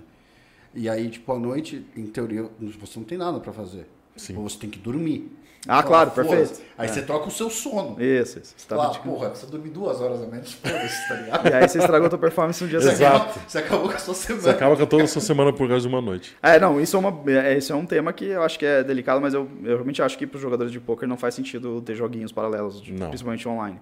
[0.74, 2.50] E aí, tipo, à noite, em teoria,
[2.80, 3.86] você não tem nada pra fazer.
[4.16, 4.38] Sim.
[4.38, 5.30] Ou você tem que dormir.
[5.68, 6.36] Ah, claro, foda-se.
[6.36, 6.66] perfeito.
[6.78, 6.92] Aí É.
[6.92, 8.02] você troca o seu sono.
[8.02, 8.54] Isso, isso.
[8.58, 11.48] Você tá Ah, porra, você dormir duas horas a menos, foda-se, tá ligado?
[11.50, 13.04] E aí você estragou a tua performance no dia Você seguinte.
[13.04, 13.26] Exato.
[13.30, 14.42] acabou, você acabou com a sua semana.
[14.44, 16.36] Você acaba com toda essa semana por causa de uma noite.
[16.44, 18.84] É, não, isso é, uma, é, isso é um tema que eu acho que é
[18.84, 21.82] delicado, mas eu, eu realmente acho que para os jogadores de poker não faz sentido
[21.82, 23.08] ter joguinhos paralelos, de- Não.
[23.10, 23.80] principalmente online.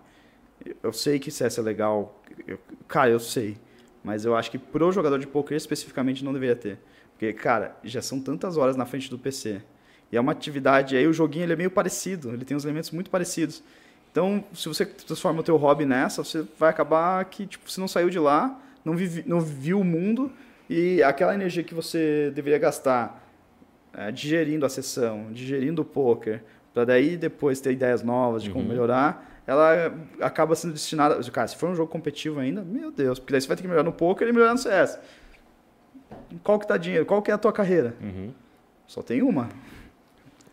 [0.66, 3.58] Eu- Eu sei que CS é legal, eu- cara, eu sei,
[4.04, 6.78] mas eu acho que pro jogador de poker especificamente não deveria ter.
[7.12, 9.62] Porque, cara, já são tantas horas na frente do PC.
[10.14, 12.92] E é uma atividade, aí o joguinho ele é meio parecido, ele tem uns elementos
[12.92, 13.64] muito parecidos.
[14.12, 17.88] Então, se você transforma o teu hobby nessa, você vai acabar que tipo, você não
[17.88, 20.32] saiu de lá, não, vivi, não viu o mundo
[20.70, 23.28] e aquela energia que você deveria gastar
[23.92, 26.44] é, digerindo a sessão, digerindo o poker,
[26.76, 31.20] para daí depois ter ideias novas de como melhorar, ela acaba sendo destinada.
[31.32, 33.68] Cara, se for um jogo competitivo ainda, meu Deus, porque daí você vai ter que
[33.68, 35.00] melhorar no poker e melhorar no CS.
[36.44, 37.04] Qual que tá dinheiro?
[37.04, 37.96] Qual que é a tua carreira?
[38.86, 39.50] Só tem uma.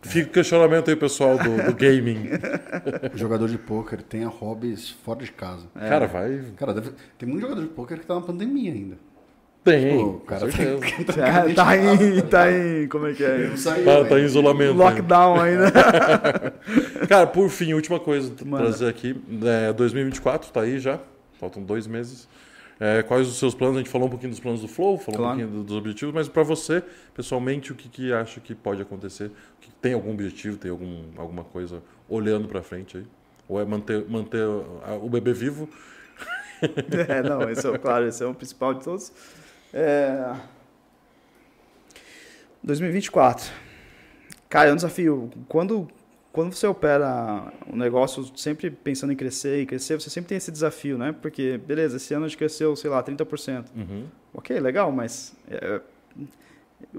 [0.03, 2.31] Fica o questionamento aí, pessoal, do, do gaming.
[3.13, 5.67] O jogador de pôquer tem hobbies fora de casa.
[5.79, 6.43] Cara, vai.
[6.57, 8.97] Cara, deve- tem muito jogador de pôquer que tá na pandemia ainda.
[9.63, 9.95] Tem.
[9.99, 10.79] Pô, o com cara certeza.
[10.97, 12.89] tem, tá, tá em, tá em.
[12.89, 13.49] Como é que é?
[13.49, 14.73] Não saiu, Tá, tá em isolamento.
[14.73, 15.71] Lockdown ainda.
[17.07, 19.21] Cara, por fim, última coisa pra trazer aqui.
[19.45, 20.99] É, 2024 tá aí já.
[21.39, 22.27] Faltam dois meses.
[22.83, 23.77] É, quais os seus planos?
[23.77, 25.35] A gente falou um pouquinho dos planos do Flow, falou Claro.
[25.35, 26.83] um pouquinho do- dos objetivos, mas pra você,
[27.15, 29.31] pessoalmente, o que, que acha que pode acontecer?
[29.83, 33.07] Tem algum objetivo, tem algum, alguma coisa olhando pra frente aí?
[33.47, 35.69] Ou é manter, manter o bebê vivo?
[37.09, 39.11] É, não, esse é, claro, esse é o principal de todos.
[39.73, 40.35] É...
[42.63, 43.51] 2024.
[44.49, 45.31] Cara, é um desafio.
[45.49, 45.89] Quando,
[46.33, 50.53] quando você opera um negócio sempre pensando em crescer e crescer, você sempre tem esse
[50.53, 51.15] desafio, né?
[51.21, 53.67] Porque, beleza, esse ano a gente cresceu, sei lá, 30%.
[53.75, 54.07] Uhum.
[54.33, 55.81] Ok, legal, mas é,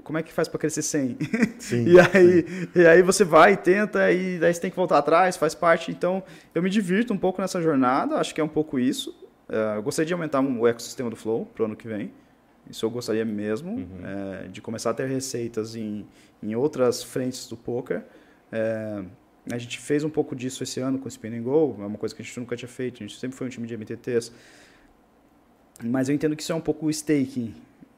[0.04, 1.16] como é que faz para crescer 100?
[1.58, 5.36] Sim, e, aí, e aí você vai, tenta, e daí você tem que voltar atrás,
[5.36, 5.90] faz parte.
[5.90, 6.22] Então,
[6.54, 9.14] eu me divirto um pouco nessa jornada, acho que é um pouco isso.
[9.48, 12.12] É, eu gostaria de aumentar o ecossistema do Flow para o ano que vem.
[12.70, 16.06] Isso eu gostaria mesmo, é, de começar a ter receitas em,
[16.42, 18.02] em outras frentes do poker.
[18.52, 19.02] É,
[19.50, 21.98] a gente fez um pouco disso esse ano com o Spin and Go, é uma
[21.98, 24.32] coisa que a gente nunca tinha feito, a gente sempre foi um time de MTTs.
[25.82, 27.54] Mas eu entendo que isso é um pouco o staking.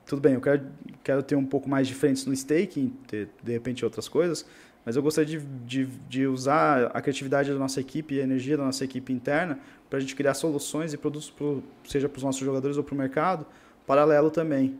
[0.06, 0.66] Tudo bem, eu quero,
[1.02, 4.46] quero ter um pouco mais de frentes no staking, ter de repente outras coisas,
[4.84, 8.56] mas eu gostaria de, de, de usar a criatividade da nossa equipe e a energia
[8.56, 9.58] da nossa equipe interna
[9.88, 12.94] para a gente criar soluções e produtos, pro, seja para os nossos jogadores ou para
[12.94, 13.46] o mercado,
[13.86, 14.78] paralelo também.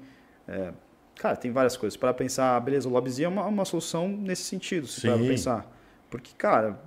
[0.49, 0.73] É,
[1.17, 1.97] cara, tem várias coisas.
[1.97, 5.74] Para pensar, beleza, o Lobbyzinho é uma, uma solução nesse sentido, se para pensar.
[6.15, 6.78] Porque, cara,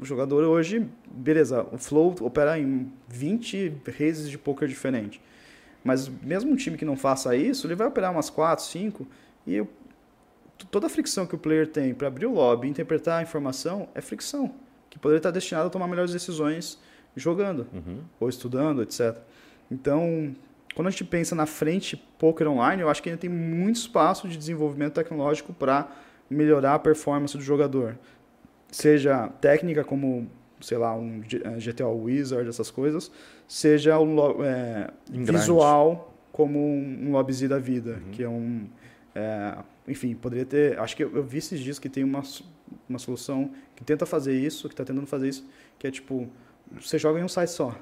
[0.00, 5.20] o jogador hoje, beleza, o Flow opera em 20 redes de poker diferentes.
[5.84, 9.06] Mas mesmo um time que não faça isso, ele vai operar umas 4, 5
[9.46, 9.68] e eu,
[10.68, 13.88] toda a fricção que o player tem para abrir o lobby e interpretar a informação
[13.94, 14.52] é fricção,
[14.90, 16.76] que poderia estar destinado a tomar melhores decisões
[17.14, 18.00] jogando Uhum.
[18.18, 19.16] ou estudando, etc.
[19.70, 20.34] Então,
[20.74, 24.26] quando a gente pensa na frente poker online, eu acho que ainda tem muito espaço
[24.26, 25.88] de desenvolvimento tecnológico para
[26.28, 27.96] melhorar a performance do jogador.
[28.72, 30.26] Seja técnica como,
[30.60, 33.12] sei lá, um G- eh, GTA Wizard, essas coisas,
[33.46, 34.88] seja um é,
[35.42, 38.66] visual como um, um lobbyzinho da vida, que é um...
[39.14, 40.78] é, enfim, poderia ter...
[40.80, 42.22] Acho que eu, eu vi esses dias que tem uma,
[42.88, 45.46] uma solução que tenta fazer isso, que está tentando fazer isso,
[45.78, 46.26] que é tipo,
[46.80, 47.76] você joga em um site só.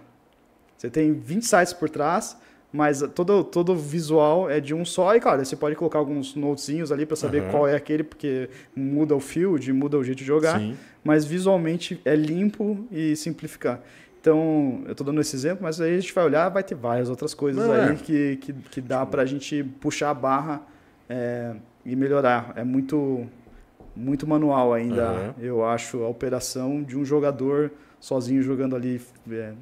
[0.77, 2.36] Você tem 20 sites por trás,
[2.73, 5.15] mas todo todo visual é de um só.
[5.15, 7.50] E, claro, você pode colocar alguns notezinhos ali para saber Aham.
[7.50, 10.60] qual é aquele, porque muda o field, muda o jeito de jogar.
[10.60, 10.76] Sim.
[11.02, 13.81] Mas visualmente é limpo e simplificar.
[14.20, 17.08] Então, eu estou dando esse exemplo, mas aí a gente vai olhar, vai ter várias
[17.08, 17.94] outras coisas Não, aí é.
[17.94, 20.60] que, que, que dá para a gente puxar a barra
[21.08, 21.55] é,
[21.86, 22.52] e melhorar.
[22.55, 23.26] É muito,
[23.97, 25.34] muito manual ainda, Aham.
[25.40, 29.00] eu acho, a operação de um jogador sozinho jogando ali
[29.31, 29.55] é,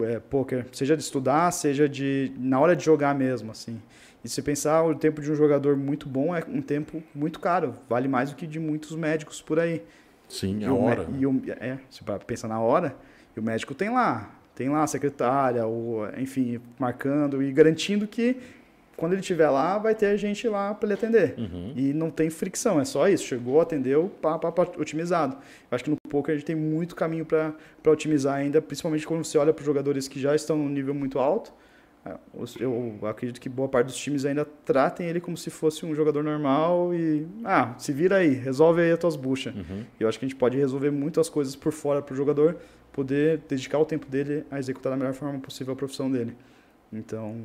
[0.00, 3.80] é, poker, seja de estudar, seja de na hora de jogar mesmo, assim.
[4.24, 7.74] E se pensar, o tempo de um jogador muito bom é um tempo muito caro,
[7.88, 9.82] vale mais do que de muitos médicos por aí.
[10.28, 11.06] Sim, E a hora.
[11.18, 12.96] E o, é, se pensar na hora,
[13.36, 18.36] e o médico tem lá, tem lá a secretária, ou, enfim, marcando e garantindo que
[19.02, 21.34] quando ele estiver lá, vai ter gente lá para ele atender.
[21.36, 21.72] Uhum.
[21.74, 23.24] E não tem fricção, é só isso.
[23.24, 25.34] Chegou, atendeu, pá, pá, pá, otimizado.
[25.68, 27.52] Eu acho que no poker a gente tem muito caminho para
[27.84, 31.52] otimizar ainda, principalmente quando você olha para jogadores que já estão num nível muito alto.
[32.06, 32.14] É,
[32.60, 36.22] Eu acredito que boa parte dos times ainda tratem ele como se fosse um jogador
[36.22, 37.26] normal e.
[37.44, 39.52] Ah, se vira aí, resolve aí as tuas buchas.
[39.52, 39.82] Uhum.
[39.98, 42.56] Eu acho que a gente pode resolver muitas coisas por fora para o jogador
[42.92, 46.36] poder dedicar o tempo dele a executar da melhor forma possível a profissão dele.
[46.92, 47.42] Então,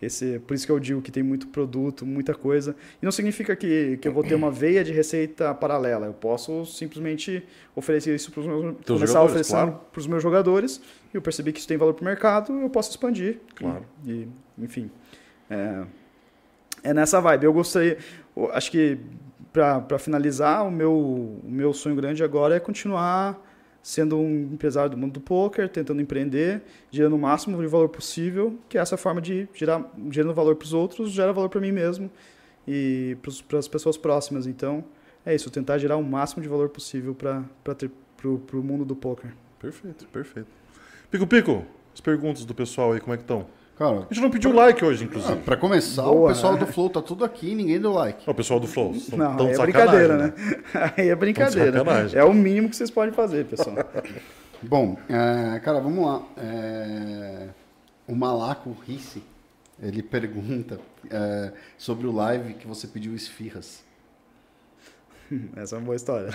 [0.00, 2.76] esse, por isso que eu digo que tem muito produto, muita coisa.
[3.00, 6.06] E não significa que, que eu vou ter uma veia de receita paralela.
[6.06, 7.42] Eu posso simplesmente
[7.74, 9.80] oferecer isso para os meus Teus começar oferecendo claro.
[9.90, 10.82] para os meus jogadores.
[11.12, 13.40] E eu percebi que isso tem valor para o mercado, eu posso expandir.
[13.54, 13.84] Claro.
[14.04, 14.90] E, e, enfim,
[15.48, 15.84] é,
[16.82, 17.44] é nessa vibe.
[17.44, 17.96] Eu gostaria,
[18.36, 18.98] eu acho que
[19.50, 23.42] para finalizar, o meu, o meu sonho grande agora é continuar
[23.86, 28.58] sendo um empresário do mundo do poker, tentando empreender, gerando o máximo de valor possível,
[28.68, 31.70] que é essa forma de gerar gerando valor para os outros, gera valor para mim
[31.70, 32.10] mesmo
[32.66, 33.16] e
[33.46, 34.44] para as pessoas próximas.
[34.44, 34.84] Então,
[35.24, 37.44] é isso, tentar gerar o máximo de valor possível para
[38.24, 39.32] o mundo do poker.
[39.60, 40.48] Perfeito, perfeito.
[41.08, 43.46] Pico Pico, as perguntas do pessoal aí, como é que estão?
[43.76, 45.40] Cara, A gente não pediu like hoje, ah, inclusive.
[45.42, 46.60] pra começar, o Boa, pessoal né?
[46.60, 48.24] do Flow tá tudo aqui, ninguém deu like.
[48.26, 48.94] Ó, o pessoal do Flow.
[49.10, 50.32] Tão, Não, tão é brincadeira, né?
[50.96, 51.84] Aí é brincadeira.
[52.14, 53.76] É o mínimo que vocês podem fazer, pessoal.
[54.62, 56.22] Bom, é, cara, vamos lá.
[56.38, 57.48] É,
[58.08, 59.22] o Malaco Risse,
[59.82, 60.80] ele pergunta
[61.10, 63.84] é, sobre o live que você pediu esfirras.
[65.54, 66.30] Essa é uma boa história.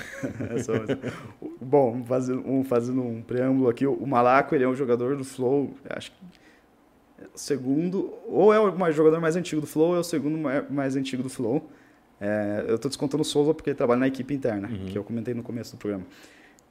[0.56, 1.14] Essa é uma boa história.
[1.60, 5.74] Bom, fazendo um, fazendo um preâmbulo aqui, o Malaco ele é um jogador do Flow,
[5.90, 6.41] acho que o
[7.36, 10.96] segundo, ou é o jogador mais antigo do Flow, ou é o segundo mai- mais
[10.96, 11.70] antigo do Flow.
[12.20, 15.34] É, eu estou descontando o Souza porque ele trabalha na equipe interna, que eu comentei
[15.34, 16.06] no começo do programa.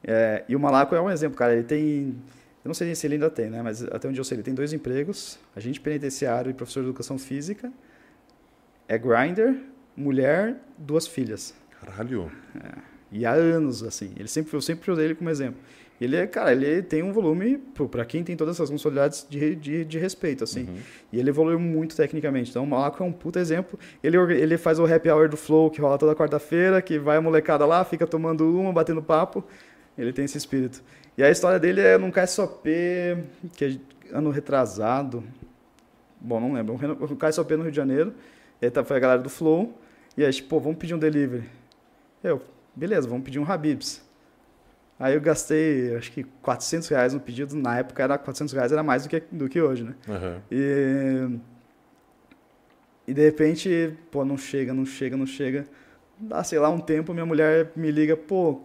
[0.03, 1.53] É, e o Malaco é um exemplo, cara.
[1.55, 2.15] Ele tem.
[2.65, 3.61] Eu não sei se ele ainda tem, né?
[3.63, 7.19] Mas até onde eu sei, ele tem dois empregos: agente penitenciário e professor de educação
[7.19, 7.73] física.
[8.89, 9.57] É grinder,
[9.97, 11.55] mulher, duas filhas.
[11.81, 12.31] Caralho.
[13.13, 14.13] E há anos, assim.
[14.17, 15.61] Ele sempre, eu sempre usei ele como exemplo.
[16.01, 17.59] Ele é, cara, ele tem um volume,
[17.91, 20.67] para quem tem todas essas responsabilidades, de, de, de respeito, assim.
[21.13, 22.49] E ele evoluiu muito tecnicamente.
[22.51, 23.79] Então, o Malaco é um puta exemplo.
[24.03, 27.21] Ele, ele faz o happy hour do Flow, que rola toda quarta-feira, que vai a
[27.21, 29.45] molecada lá, fica tomando uma, batendo papo.
[29.99, 30.83] Ele tem esse espírito.
[31.19, 32.71] E a história dele é num KSOP,
[33.55, 35.23] que é ano retrasado.
[36.19, 36.75] Bom, não lembro.
[36.75, 38.15] Um KSOP no Rio de Janeiro.
[38.63, 39.79] Ele tá- foi a galera do Flow.
[40.17, 41.45] E aí, tipo, vamos pedir um delivery.
[42.25, 42.41] Eu,
[42.75, 44.03] beleza, vamos pedir um Habibs.
[45.01, 47.57] Aí eu gastei, acho que 400 reais no pedido.
[47.57, 49.95] Na época, era 400 reais era mais do que, do que hoje, né?
[50.07, 50.43] Aham.
[50.53, 51.39] E,
[53.09, 55.65] e de repente, pô, não chega, não chega, não chega.
[56.19, 58.63] Dá, sei lá, um tempo, minha mulher me liga, pô, o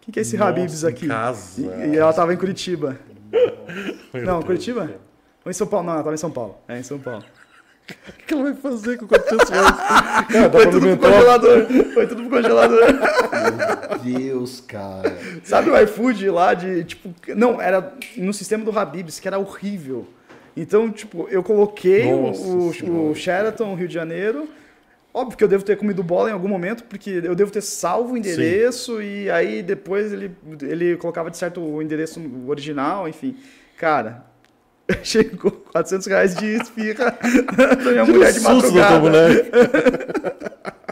[0.00, 1.06] que, que é esse Nossa, Habibs aqui?
[1.06, 1.60] casa.
[1.60, 2.98] E, e ela tava em Curitiba.
[4.14, 4.90] Meu não, Deus Curitiba?
[5.44, 5.84] Ou em São Paulo?
[5.86, 6.58] Não, ela tava em São Paulo.
[6.66, 7.24] É, em São Paulo.
[7.88, 9.70] O que ela vai fazer com 400 reais?
[10.28, 11.66] Cara, dá Foi tudo pro congelador.
[11.94, 12.80] Foi tudo pro congelador.
[14.02, 15.18] Meu Deus, cara.
[15.44, 17.12] Sabe o iFood lá de, tipo...
[17.34, 20.06] Não, era no sistema do Habibs, que era horrível.
[20.56, 23.10] Então, tipo, eu coloquei o- Nossa o, Senhora.
[23.10, 24.48] o Sheraton, Rio de Janeiro...
[25.14, 28.14] Óbvio que eu devo ter comido bola em algum momento, porque eu devo ter salvo
[28.14, 33.36] o endereço e aí depois ele, ele colocava de certo o endereço original, enfim.
[33.76, 34.24] Cara,
[35.02, 37.16] chegou 400 reais de esfirra
[37.84, 39.00] da minha mulher de susto da tua madrugada.
[39.00, 39.50] mulher.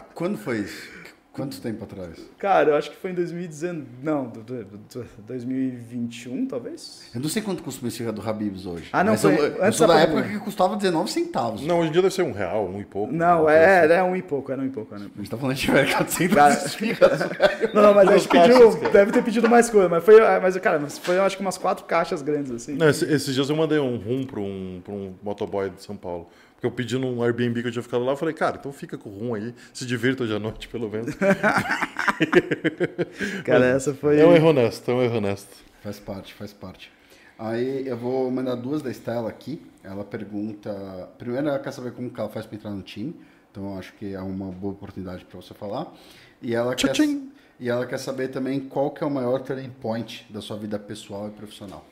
[0.13, 1.00] Quando foi isso?
[1.33, 2.17] Quanto tempo atrás?
[2.37, 3.85] Cara, eu acho que foi em 2019.
[4.03, 7.03] Não, do- do- do- 2021, talvez?
[7.15, 8.89] Eu não sei quanto custa uma esfirra do Habibs hoje.
[8.91, 11.65] Ah, não, Mas foi eu, eu antes da época que custava 19 centavos.
[11.65, 13.13] Não, hoje em dia deve ser um real, um e pouco.
[13.13, 13.93] Não, é, assim.
[13.93, 14.93] era um e pouco, era um e pouco.
[14.93, 15.21] Era um e A pouco.
[15.23, 16.51] gente tá falando de mercado sem Cara.
[17.73, 18.89] Não, não, mas a gente pediu, cara.
[18.89, 21.85] deve ter pedido mais coisa, mas foi, mas, cara, mas foi acho que umas quatro
[21.85, 22.73] caixas grandes, assim.
[22.75, 25.95] Não, esse- esses dias eu mandei um rum pra um, pra um motoboy de São
[25.95, 26.27] Paulo.
[26.61, 28.95] Porque eu pedi num Airbnb que eu tinha ficado lá, eu falei, cara, então fica
[28.95, 31.15] com o rum aí, se divirta hoje à noite, pelo menos.
[33.43, 34.19] Cara, essa foi...
[34.19, 35.49] É um erro honesto, é um erro honesto.
[35.81, 36.91] Faz parte, faz parte.
[37.39, 39.59] Aí eu vou mandar duas da Estela aqui.
[39.83, 41.09] Ela pergunta.
[41.17, 43.15] Primeiro, ela quer saber como que ela faz para entrar no time.
[43.49, 45.91] Então eu acho que é uma boa oportunidade para você falar.
[46.43, 46.93] E ela, quer,
[47.59, 50.77] e ela quer saber também qual que é o maior turning point da sua vida
[50.77, 51.83] pessoal e profissional.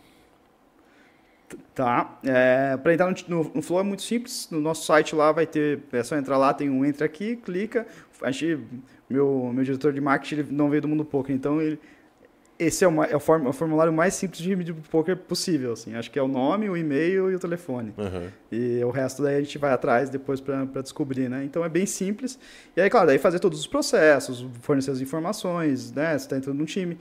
[1.73, 2.19] Tá.
[2.23, 4.47] É, para entrar no, no, no Flow é muito simples.
[4.51, 5.79] No nosso site lá vai ter.
[5.91, 7.87] É só entrar lá, tem um entra aqui, clica.
[8.21, 8.59] A gente,
[9.09, 11.79] meu, meu diretor de marketing ele não veio do mundo poker, então ele,
[12.59, 15.71] esse é o, é o, form- é o formulário mais simples de, de poker possível.
[15.71, 15.95] Assim.
[15.95, 17.93] Acho que é o nome, o e-mail e o telefone.
[17.97, 18.27] Aham.
[18.51, 21.45] E o resto daí a gente vai atrás depois para descobrir, né?
[21.45, 22.37] Então é bem simples.
[22.75, 26.09] E aí, claro, daí fazer todos os processos, fornecer as informações, né?
[26.17, 26.97] Você está entrando num time.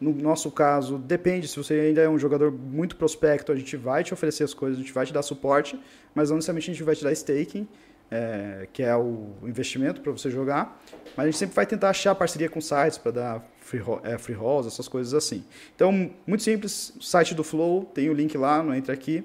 [0.00, 4.02] No nosso caso, depende, se você ainda é um jogador muito prospecto, a gente vai
[4.02, 5.78] te oferecer as coisas, a gente vai te dar suporte,
[6.14, 7.68] mas não necessariamente a gente vai te dar staking,
[8.10, 10.82] é, que é o investimento para você jogar.
[11.16, 14.34] Mas a gente sempre vai tentar achar parceria com sites para dar free, é, free
[14.34, 15.44] rolls, essas coisas assim.
[15.76, 19.24] Então, muito simples, site do Flow, tem o link lá, no Entra Aqui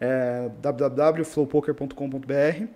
[0.00, 2.66] é www.flowpoker.com.br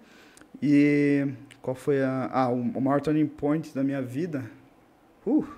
[0.62, 1.26] e
[1.60, 4.48] qual foi a, ah, o maior turning point da minha vida?
[5.26, 5.57] Uh.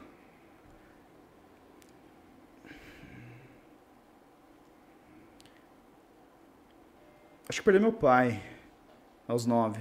[7.50, 8.40] Acho que perdi meu pai
[9.26, 9.80] aos nove.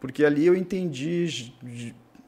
[0.00, 1.52] Porque ali eu entendi.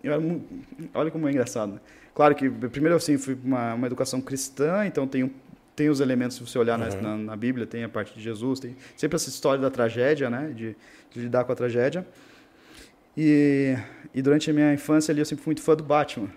[0.05, 0.45] eu era mu-
[0.93, 1.73] olha como é engraçado.
[1.73, 1.81] né?
[2.15, 5.33] Claro que, primeiro, assim, fui uma, uma educação cristã, então tem,
[5.75, 7.01] tem os elementos, se você olhar na- Uhum.
[7.01, 10.51] na, na Bíblia, tem a parte de Jesus, tem sempre essa história da tragédia, né?
[10.55, 10.77] De,
[11.11, 12.07] de lidar com a tragédia.
[13.17, 13.77] E,
[14.15, 16.29] e durante a minha infância ali, eu sempre fui muito fã do Batman.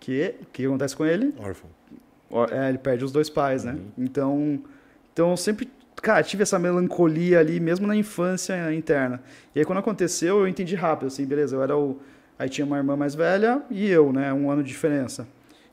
[0.00, 1.34] Que, o que acontece com ele?
[1.38, 1.68] Órfão.
[2.50, 3.72] É, ele perde os dois pais, né?
[3.72, 3.90] Uhum.
[3.98, 4.62] Então,
[5.12, 5.68] então eu sempre,
[6.04, 9.22] cara, tive essa melancolia ali, mesmo na infância interna.
[9.54, 11.98] E aí quando aconteceu, eu entendi rápido, assim, beleza, eu era o...
[12.38, 14.32] Aí tinha uma irmã mais velha e eu, né?
[14.32, 15.26] Um ano de diferença.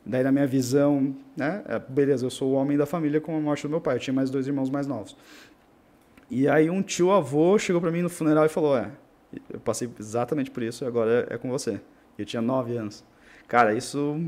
[0.05, 1.63] Daí na minha visão, né?
[1.67, 3.95] é, Beleza, eu sou o homem da família com a morte do meu pai.
[3.95, 5.17] Eu tinha mais dois irmãos mais novos.
[6.29, 8.89] E aí um tio avô chegou pra mim no funeral e falou, é,
[9.51, 11.81] eu passei exatamente por isso agora é, é com você.
[12.17, 13.03] Eu tinha nove anos.
[13.47, 14.21] Cara, isso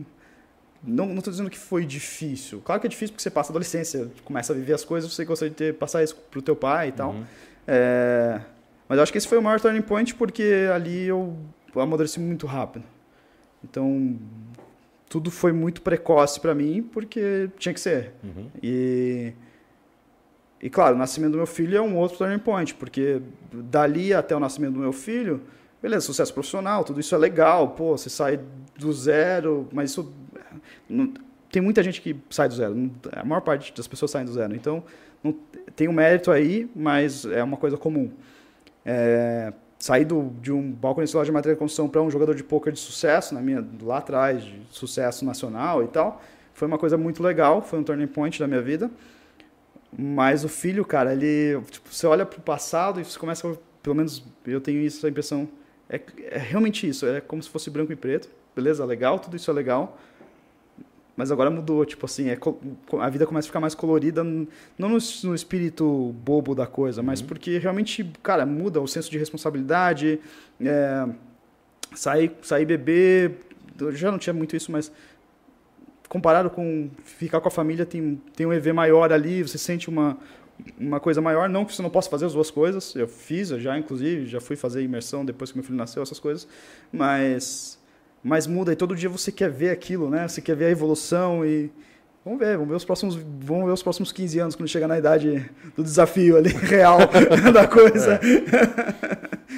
[0.84, 2.62] não, tô dizendo que foi difícil.
[2.62, 5.24] Claro que é difícil porque você passa a adolescência, começa a viver as coisas, você
[5.24, 7.12] gostaria de ter, passar isso pro teu pai e tal.
[7.12, 7.24] Uhum.
[7.66, 8.42] É,
[8.90, 11.38] mas eu acho que esse foi o maior turning point porque ali eu
[11.76, 12.84] amadureci muito rápido.
[13.64, 14.20] Então,
[15.08, 18.12] tudo foi muito precoce para mim porque tinha que ser.
[18.24, 18.50] Uhum.
[18.62, 19.34] E,
[20.62, 23.22] e claro, o nascimento do meu filho é um outro turning point, porque
[23.52, 25.42] dali até o nascimento do meu filho,
[25.82, 28.40] beleza, sucesso profissional, tudo isso é legal, pô, você sai
[28.78, 30.14] do zero, mas isso.
[30.90, 31.14] Não-
[31.52, 34.56] tem muita gente que sai do zero, a maior parte das pessoas saem do zero,
[34.56, 34.84] então
[35.24, 35.36] não,
[35.76, 38.12] tem um mérito aí, mas é uma coisa comum.
[38.86, 42.36] É, sair do, de um balconista de loja de material de construção para um jogador
[42.36, 46.22] de poker de sucesso, na minha, lá atrás, de sucesso nacional e tal,
[46.54, 48.90] foi uma coisa muito legal, foi um turning point da minha vida.
[49.98, 51.62] Mas o filho, cara, ele.
[51.70, 53.58] Tipo, você olha pro passado e você começa.
[53.82, 55.48] Pelo menos eu tenho isso, essa impressão.
[55.90, 56.00] É,
[56.30, 58.30] é realmente isso, é como se fosse branco e preto.
[58.56, 60.00] Beleza, legal, tudo isso é legal.
[61.16, 62.38] Mas agora mudou, tipo assim, é,
[63.00, 67.22] a vida começa a ficar mais colorida, não no, no espírito bobo da coisa, mas
[67.22, 70.20] porque realmente, cara, muda o senso de responsabilidade,
[70.60, 71.08] é,
[71.94, 73.42] sair, sair beber,
[73.80, 74.92] eu já não tinha muito isso, mas
[76.10, 80.18] comparado com ficar com a família, tem, tem um EV maior ali, você sente uma,
[80.80, 81.50] uma coisa maior.
[81.50, 84.40] Não que você não possa fazer as duas coisas, eu fiz eu já, inclusive, já
[84.40, 86.48] fui fazer imersão depois que meu filho nasceu, essas coisas,
[86.92, 87.80] mas,
[88.24, 90.28] mas muda e todo dia você quer ver aquilo, né?
[90.28, 91.70] Você quer ver a evolução e.
[92.24, 94.98] Vamos ver, vamos ver os próximos, vamos ver os próximos 15 anos quando chegar na
[94.98, 97.00] idade do desafio ali real
[97.54, 98.14] da coisa.
[98.14, 98.20] É.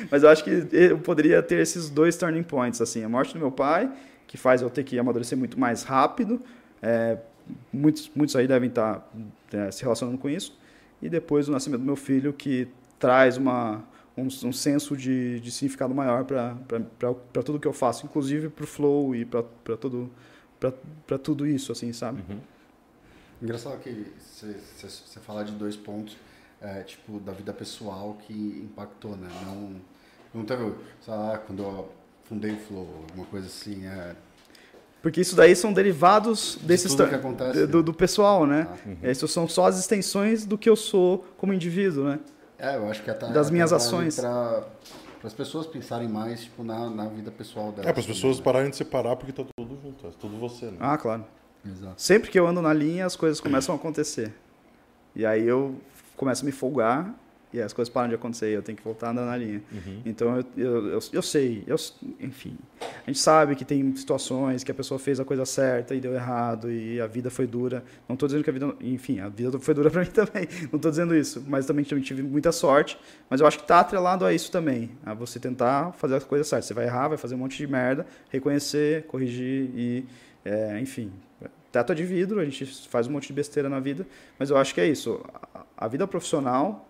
[0.10, 3.40] Mas eu acho que eu poderia ter esses dois turning points assim, a morte do
[3.40, 3.92] meu pai
[4.28, 6.42] que faz eu ter que amadurecer muito mais rápido.
[6.82, 7.18] É,
[7.72, 9.08] muitos, muitos aí devem estar
[9.54, 10.58] é, se relacionando com isso.
[11.02, 12.68] E depois o nascimento do meu filho, que
[13.00, 13.84] traz uma,
[14.18, 18.68] um, um senso de, de significado maior para tudo que eu faço, inclusive para o
[18.68, 19.44] flow e para
[19.80, 20.10] tudo,
[21.06, 22.24] para tudo isso, assim, sabe?
[22.30, 22.40] Uhum.
[23.42, 26.18] Engraçado que você falar de dois pontos,
[26.62, 29.28] é, tipo, da vida pessoal que impactou, né?
[29.46, 29.76] Não,
[30.34, 31.92] não teve, sei lá, quando eu
[32.24, 33.86] fundei o Flow, alguma coisa assim.
[33.86, 34.16] É...
[35.02, 38.68] Porque isso daí são derivados de desses que acontece, do, do, pessoal, né?
[38.68, 39.12] Ah, uhum.
[39.12, 42.20] Isso são só as extensões do que eu sou como indivíduo, né?
[42.58, 44.20] É, eu acho que até das minhas ações.
[44.20, 44.64] Para
[45.24, 47.88] as pessoas pensarem mais tipo, na, na vida pessoal delas.
[47.88, 48.44] É, para as pessoas né?
[48.44, 50.78] pararem de separar porque tá tudo junto, é tudo você, né?
[50.80, 51.26] Ah, claro.
[51.66, 52.00] Exato.
[52.00, 54.32] Sempre que eu ando na linha, as coisas começam a acontecer.
[55.16, 55.76] E aí eu
[56.16, 57.14] começo a me folgar
[57.52, 59.64] e as coisas param de acontecer, eu tenho que voltar andando na linha.
[59.72, 60.02] Uhum.
[60.06, 61.78] Então eu, eu, eu, eu, sei, eu,
[62.20, 62.58] enfim,
[63.06, 66.16] a gente sabe que tem situações que a pessoa fez a coisa certa e deu
[66.16, 67.84] errado e a vida foi dura.
[68.10, 70.78] Não estou dizendo que a vida, enfim, a vida foi dura para mim também, não
[70.78, 72.98] estou dizendo isso, mas também tive muita sorte.
[73.30, 76.44] Mas eu acho que está atrelado a isso também, a você tentar fazer a coisa
[76.44, 76.66] certa.
[76.66, 80.06] Você vai errar, vai fazer um monte de merda, reconhecer, corrigir e,
[80.44, 81.12] é, enfim,
[81.72, 84.08] teto de vidro, a gente faz um monte de besteira na vida,
[84.40, 85.24] mas eu acho que é isso.
[85.78, 86.90] A vida profissional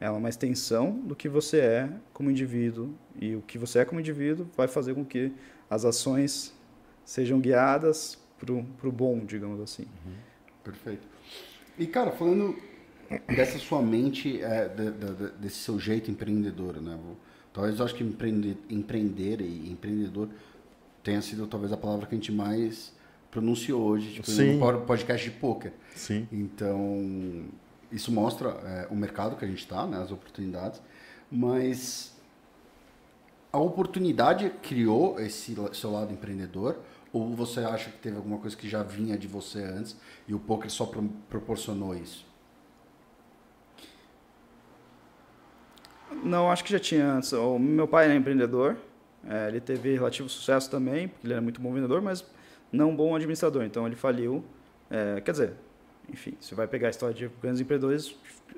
[0.00, 2.94] ela é uma extensão do que você é como indivíduo.
[3.20, 5.30] E o que você é como indivíduo vai fazer com que
[5.68, 6.54] as ações
[7.04, 9.82] sejam guiadas para o bom, digamos assim.
[9.82, 10.12] Uhum.
[10.64, 11.06] Perfeito.
[11.78, 12.56] E, cara, falando
[13.26, 16.98] dessa sua mente, é, de, de, desse seu jeito empreendedor, né?
[17.52, 20.28] Talvez eu acho que empreender, empreender e empreendedor
[21.02, 22.92] tenha sido talvez a palavra que a gente mais
[23.30, 24.58] pronunciou hoje, tipo, Sim.
[24.58, 25.72] no podcast de poker.
[25.94, 26.28] Sim.
[26.30, 27.44] Então,
[27.90, 30.80] isso mostra é, o mercado que a gente está, né, as oportunidades,
[31.30, 32.14] mas
[33.52, 36.78] a oportunidade criou esse seu lado empreendedor
[37.12, 39.96] ou você acha que teve alguma coisa que já vinha de você antes
[40.28, 42.24] e o poker só pro proporcionou isso?
[46.22, 47.32] Não, acho que já tinha antes.
[47.32, 48.76] O meu pai era empreendedor,
[49.26, 52.24] é, ele teve relativo sucesso também, porque ele era muito bom vendedor, mas
[52.72, 53.64] não bom administrador.
[53.64, 54.44] Então ele faliu.
[54.90, 55.54] É, quer dizer,
[56.12, 58.14] enfim, você vai pegar a história de grandes empreendedores,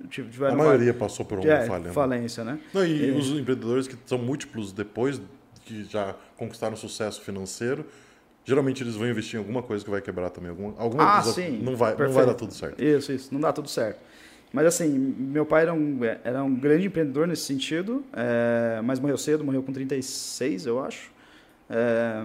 [0.09, 0.55] tiveram...
[0.55, 1.93] A maioria passou por uma é, falha.
[1.93, 2.59] falência, né?
[2.73, 5.21] Não, e, e os empreendedores que são múltiplos depois
[5.65, 7.87] que já conquistaram sucesso financeiro,
[8.45, 10.51] geralmente eles vão investir em alguma coisa que vai quebrar também.
[10.51, 11.59] Alguma, alguma ah, coisa sim.
[11.63, 12.83] Não vai, não vai dar tudo certo.
[12.83, 13.33] Isso, isso.
[13.33, 14.01] Não dá tudo certo.
[14.53, 19.17] Mas assim, meu pai era um, era um grande empreendedor nesse sentido, é, mas morreu
[19.17, 21.11] cedo, morreu com 36, eu acho.
[21.71, 22.25] É,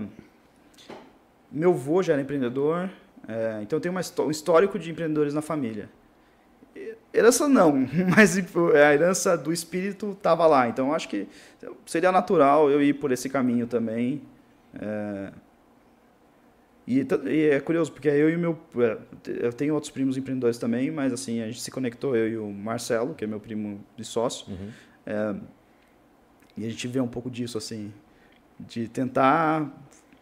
[1.50, 2.90] meu avô já era empreendedor,
[3.28, 5.90] é, então tem uma, um histórico de empreendedores na família.
[7.14, 10.70] Herança não, mas a herança do espírito estava lá.
[10.70, 11.28] Então acho que
[11.86, 14.22] seria natural eu ir por esse caminho também.
[14.80, 15.32] É,
[16.88, 18.58] e, e, é curioso, porque eu e meu.
[18.78, 18.98] É,
[19.46, 22.50] eu tenho outros primos empreendedores também, mas assim, a gente se conectou, eu e o
[22.50, 24.48] Marcelo, que é meu primo de sócio.
[24.50, 24.70] Uhum.
[25.06, 25.36] É,
[26.56, 27.94] e a gente vê um pouco disso, assim,
[28.58, 29.70] de tentar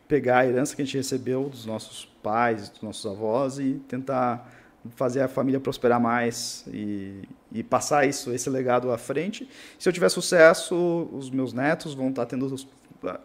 [0.07, 4.51] pegar a herança que a gente recebeu dos nossos pais, dos nossos avós e tentar
[4.95, 9.49] fazer a família prosperar mais e, e, passar isso, esse legado à frente.
[9.79, 12.55] Se eu tiver sucesso, os meus netos vão estar tendo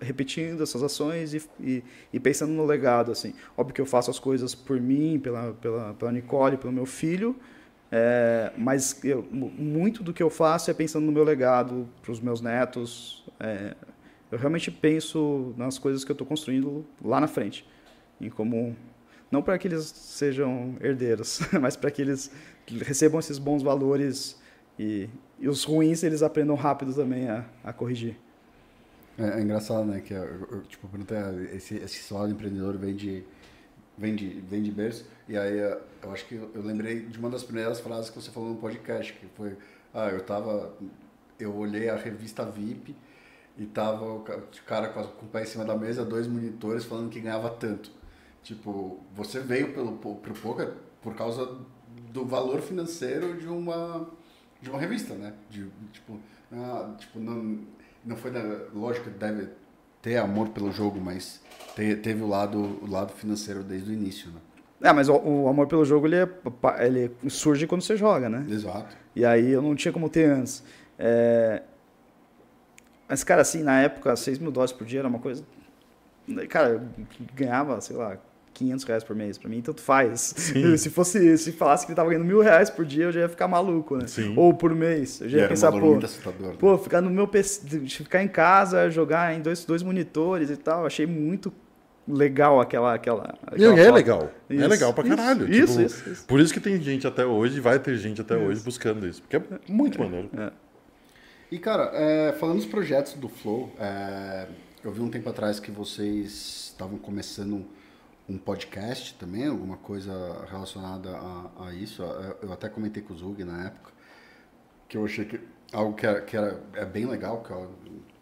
[0.00, 3.34] repetindo essas ações e, e, e, pensando no legado assim.
[3.56, 7.36] Óbvio que eu faço as coisas por mim, pela pela, pela Nicole, pelo meu filho,
[7.92, 12.20] é, mas eu, muito do que eu faço é pensando no meu legado para os
[12.20, 13.24] meus netos.
[13.38, 13.74] É,
[14.30, 17.66] eu realmente penso nas coisas que eu estou construindo lá na frente,
[18.20, 18.76] em como
[19.30, 22.30] não para que eles sejam herdeiros, mas para que eles
[22.66, 24.40] recebam esses bons valores
[24.78, 28.16] e, e os ruins eles aprendam rápido também a, a corrigir.
[29.18, 30.00] É, é, engraçado, né?
[30.00, 30.14] Que
[30.68, 30.88] tipo,
[31.52, 33.24] esse, esse lado empreendedor vem de,
[33.98, 35.06] vem de, vem de berço.
[35.28, 38.30] E aí eu acho que eu, eu lembrei de uma das primeiras frases que você
[38.30, 39.56] falou no podcast, que foi,
[39.92, 40.72] ah, eu tava,
[41.38, 42.96] eu olhei a revista VIP
[43.60, 44.24] e tava o
[44.66, 47.90] cara com, o pé em cima da mesa, dois monitores falando que ganhava tanto.
[48.42, 50.72] Tipo, você veio pelo, pro poker
[51.02, 51.58] por causa
[52.10, 54.08] do valor financeiro de uma,
[54.62, 55.34] de uma revista, né?
[55.50, 56.18] De, tipo,
[56.50, 57.58] ah, tipo não,
[58.02, 58.40] não foi da
[58.72, 59.50] lógica deve
[60.00, 61.42] ter amor pelo jogo, mas
[61.76, 64.40] te- teve o lado, o lado financeiro desde o início, né?
[64.88, 66.28] É, mas o, o amor pelo jogo ele, é
[66.78, 68.46] ele surge quando você joga, né?
[68.48, 68.96] Exato.
[69.14, 70.64] E aí eu não tinha como ter antes.
[70.98, 71.62] É,
[73.10, 75.42] Mas, cara, assim, na época, 6 mil dólares por dia era uma coisa.
[76.48, 76.82] Cara, eu
[77.34, 78.16] ganhava, sei lá,
[78.54, 79.36] 500 reais por mês.
[79.36, 80.32] Pra mim, tanto faz.
[80.78, 83.28] Se fosse, se falasse que ele tava ganhando mil reais por dia, eu já ia
[83.28, 84.06] ficar maluco, né?
[84.06, 84.32] Sim.
[84.36, 85.20] Ou por mês.
[85.20, 86.50] Eu já ia pensar, pô, assustador.
[86.50, 86.56] né?
[86.56, 90.86] pô, ficar no meu PC, ficar em casa, jogar em dois, dois monitores e tal.
[90.86, 91.52] Achei muito
[92.06, 92.94] legal aquela.
[92.94, 93.94] aquela, aquela é foto.
[93.94, 94.30] legal.
[94.48, 95.50] é Isso, legal pra caralho.
[95.50, 96.26] isso, Tipo, isso, isso.
[96.28, 99.20] Por isso que tem gente até hoje, vai ter gente até hoje buscando isso.
[99.20, 100.30] Porque é muito maneiro.
[101.50, 104.46] E, cara, é, falando dos projetos do Flow, é,
[104.84, 107.66] eu vi um tempo atrás que vocês estavam começando
[108.28, 112.04] um, podcast também, alguma coisa relacionada a, a isso.
[112.04, 113.90] É, Eu até comentei com o Zug na época,
[114.88, 115.40] que eu achei que
[115.72, 117.68] algo que, era, que era, é bem legal, que eu,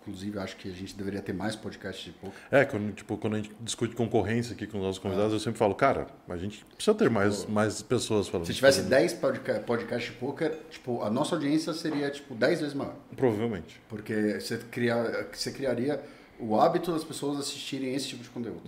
[0.08, 2.34] inclusive acho que a gente deveria ter mais podcasts de pouco.
[2.50, 5.58] É, quando, tipo, quando a gente discute concorrência aqui com os nossos convidados, eu sempre
[5.58, 8.46] falo, cara, a gente precisa ter mais, mais pessoas falando.
[8.46, 12.60] Se tivesse fazendo- 10 podca podcasts de poker, tipo, a nossa audiência seria tipo 10
[12.60, 12.94] vezes maior.
[13.16, 13.80] Provavelmente.
[13.88, 16.00] Porque você, cria, você criaria
[16.40, 18.62] o hábito das pessoas assistirem esse tipo de conteúdo.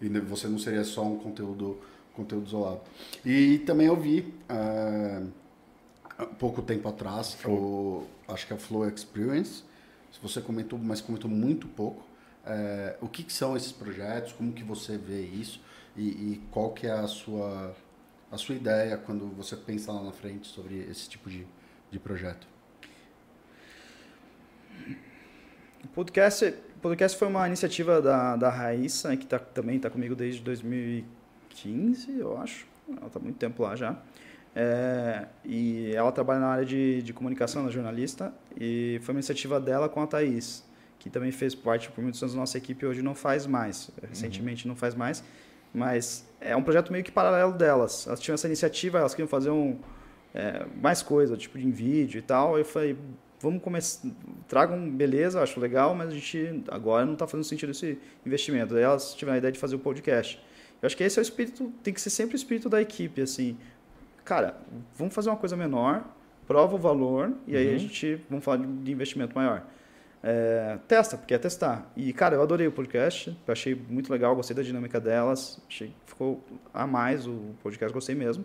[0.00, 1.78] E ne- você não seria só um conteúdo,
[2.14, 2.80] conteúdo isolado.
[3.26, 5.22] E também eu vi, ah,
[6.16, 9.62] há pouco tempo atrás, o, acho que é o Flow Experience.
[10.22, 12.04] Você comentou, mas comentou muito pouco.
[12.46, 14.32] eh, o que, que são esses projetos?
[14.32, 15.60] Como que você vê isso?
[15.96, 17.74] E, e qual que é a sua,
[18.30, 21.46] a sua ideia quando você pensa lá na frente sobre esse tipo de,
[21.90, 22.46] de projeto?
[25.84, 30.14] O podcast, o podcast foi uma iniciativa da, da Raíssa, que tá, também está comigo
[30.14, 32.66] desde 2015, eu acho.
[32.88, 33.96] Ela está muito tempo lá já.
[34.54, 39.18] É, e ela trabalha na área de, de comunicação, ela é jornalista, e foi uma
[39.18, 40.64] iniciativa dela com a Thaís,
[40.98, 44.66] que também fez parte por muitos anos da nossa equipe, hoje não faz mais, recentemente
[44.66, 45.22] não faz mais,
[45.72, 48.06] mas é um projeto meio que paralelo delas.
[48.06, 49.78] Elas tinham essa iniciativa, elas queriam fazer um,
[50.34, 52.58] é, mais coisa, tipo de vídeo e tal.
[52.58, 52.96] Eu falei,
[53.40, 54.08] vamos começar,
[54.46, 58.74] tragam beleza, acho legal, mas a gente agora não está fazendo sentido esse investimento.
[58.74, 60.42] Daí elas tiveram a ideia de fazer o podcast.
[60.80, 63.20] Eu acho que esse é o espírito, tem que ser sempre o espírito da equipe,
[63.20, 63.56] assim.
[64.28, 64.56] Cara,
[64.94, 66.04] vamos fazer uma coisa menor,
[66.46, 69.64] prova o valor e aí a gente vamos falar de, de investimento maior.
[70.22, 71.90] É, testa, porque é testar.
[71.96, 75.88] E, cara, eu adorei o podcast, eu achei muito legal, gostei da dinâmica delas, achei
[75.88, 78.44] que ficou a mais o podcast, gostei mesmo.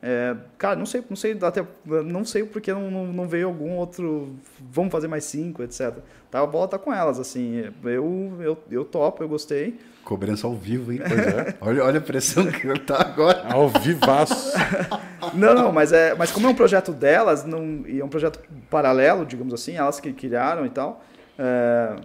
[0.00, 3.72] É, cara, não sei, não sei até não sei porque não, não, não veio algum
[3.76, 4.36] outro.
[4.70, 5.96] Vamos fazer mais cinco, etc.
[6.30, 7.64] Tá, a bola tá com elas, assim.
[7.82, 9.78] Eu, eu, eu topo, eu gostei.
[10.04, 11.00] Cobrança ao vivo, hein?
[11.06, 11.54] Pois é.
[11.60, 13.52] olha, olha a pressão que tá agora.
[13.52, 14.52] Ao vivaço.
[15.34, 18.40] Não, não, mas, é, mas como é um projeto delas, não, e é um projeto
[18.70, 21.04] paralelo, digamos assim, elas que criaram e tal,
[21.36, 21.96] é,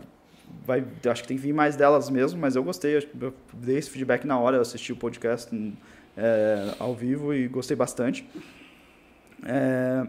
[0.66, 3.90] vai, acho que tem que vir mais delas mesmo, mas eu gostei, eu, dei esse
[3.90, 5.50] feedback na hora, eu assisti o podcast
[6.18, 8.28] é, ao vivo e gostei bastante.
[9.46, 10.08] É,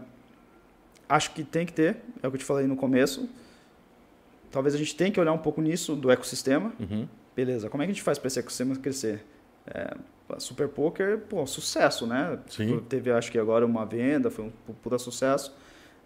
[1.09, 3.29] acho que tem que ter, é o que eu te falei no começo.
[4.51, 6.71] Talvez a gente tenha que olhar um pouco nisso do ecossistema.
[6.79, 7.07] Uhum.
[7.35, 9.25] Beleza, como é que a gente faz para esse ecossistema crescer?
[9.67, 9.93] É,
[10.37, 12.39] Super Poker, pô, sucesso, né?
[12.47, 12.79] Sim.
[12.87, 15.53] Teve, acho que agora uma venda, foi um pu- puta sucesso.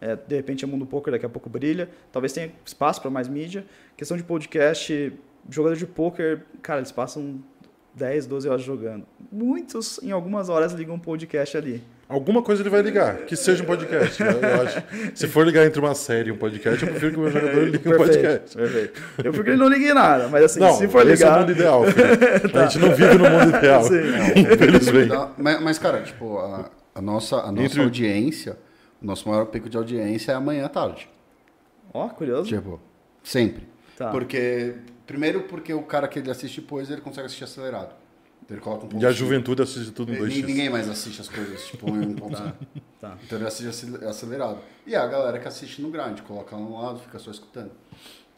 [0.01, 1.89] É, de repente, o mundo poker daqui a pouco brilha.
[2.11, 3.65] Talvez tenha espaço para mais mídia.
[3.97, 5.13] Questão de podcast,
[5.49, 7.39] jogador de poker, cara, eles passam
[7.95, 9.06] 10, 12 horas jogando.
[9.32, 11.84] Muitos, em algumas horas, ligam um podcast ali.
[12.08, 14.24] Alguma coisa ele vai ligar, que seja um podcast.
[14.24, 14.32] né?
[14.32, 14.84] Eu acho.
[15.14, 17.64] Se for ligar entre uma série e um podcast, eu prefiro que o meu jogador
[17.66, 18.58] ligue um podcast.
[18.58, 19.00] perfeito.
[19.19, 21.30] Eu prefiro que ele não ligue nada, mas assim, Não, se for esse é o
[21.30, 21.40] ligar.
[21.42, 21.84] mundo ideal.
[21.85, 22.58] filho.
[22.59, 23.84] A gente não vive no mundo ideal.
[23.84, 23.93] Sim.
[24.38, 25.11] Infelizmente.
[25.38, 28.58] Mas, mas, cara, tipo, a, a nossa, a nossa Entre- audiência,
[29.01, 31.08] o nosso maior pico de audiência é amanhã à tarde.
[31.93, 32.50] Ó, curioso.
[32.50, 32.80] Tipo,
[33.24, 33.68] sempre.
[33.98, 34.09] Tá.
[34.09, 34.74] Porque,
[35.09, 37.93] primeiro porque o cara que ele assiste poesia, ele consegue assistir acelerado.
[38.45, 40.45] Então ele coloca um ponto E a juventude assiste tudo em Ni- 2x.
[40.45, 42.55] Ninguém mais assiste as coisas, tipo, em um ponto cinco.
[42.99, 43.17] Tá.
[43.23, 44.57] Então ele assiste acel- acelerado.
[44.85, 47.71] E a galera que assiste no grind, coloca lá no lado, fica só escutando.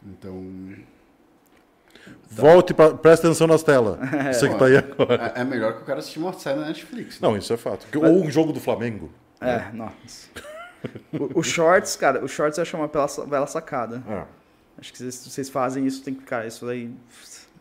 [0.06, 0.76] Então,
[2.30, 3.98] Volte, pra, presta atenção nas telas.
[4.32, 5.32] Você que tá aí agora.
[5.36, 7.20] é, é melhor que o cara assistir uma série na Netflix.
[7.20, 7.28] né?
[7.28, 7.86] Não, isso é fato.
[7.88, 9.10] Que- Ou um jogo do Flamengo.
[9.40, 10.28] É, nossa.
[11.12, 14.02] O, o Shorts, cara, o Shorts eu acho uma bela, bela sacada.
[14.08, 14.26] Ah,
[14.78, 16.92] Acho que vocês, vocês fazem isso, tem que, cara, isso aí.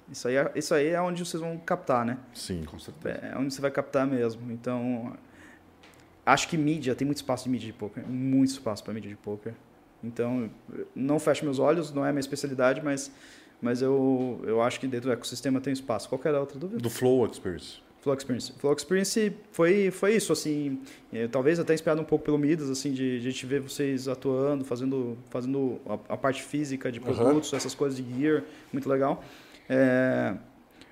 [0.09, 2.17] Isso aí, é, isso aí é onde vocês vão captar, né?
[2.33, 2.63] sim.
[2.65, 3.17] Com certeza.
[3.19, 4.51] É onde você vai captar mesmo.
[4.51, 5.15] Então,
[6.25, 8.05] acho que mídia, tem muito espaço de mídia de poker.
[8.07, 9.53] Muito espaço para mídia de poker.
[10.03, 10.49] Então,
[10.95, 13.11] não fecho meus olhos, não é a minha especialidade, mas,
[13.61, 16.09] mas eu, eu acho que dentro do ecossistema tem espaço.
[16.09, 16.81] Qualquer outra dúvida?
[16.81, 17.79] Do Flow Experience.
[18.01, 18.51] Flow Experience.
[18.57, 20.79] Flow Experience foi, foi isso, assim,
[21.13, 24.07] eh, talvez até inspirado um pouco pelo Midas, assim, de, de a gente ver vocês
[24.07, 29.23] atuando, fazendo, fazendo a, a parte física de produtos, essas coisas de gear, muito legal.
[29.69, 30.33] É,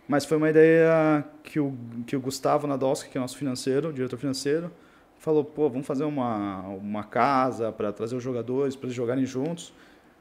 [0.08, 1.74] mas foi uma ideia que o,
[2.06, 4.72] que o Gustavo Nadolski, que é nosso financeiro, diretor financeiro,
[5.18, 9.74] falou, pô, vamos fazer uma, uma casa para trazer os jogadores, para eles jogarem juntos.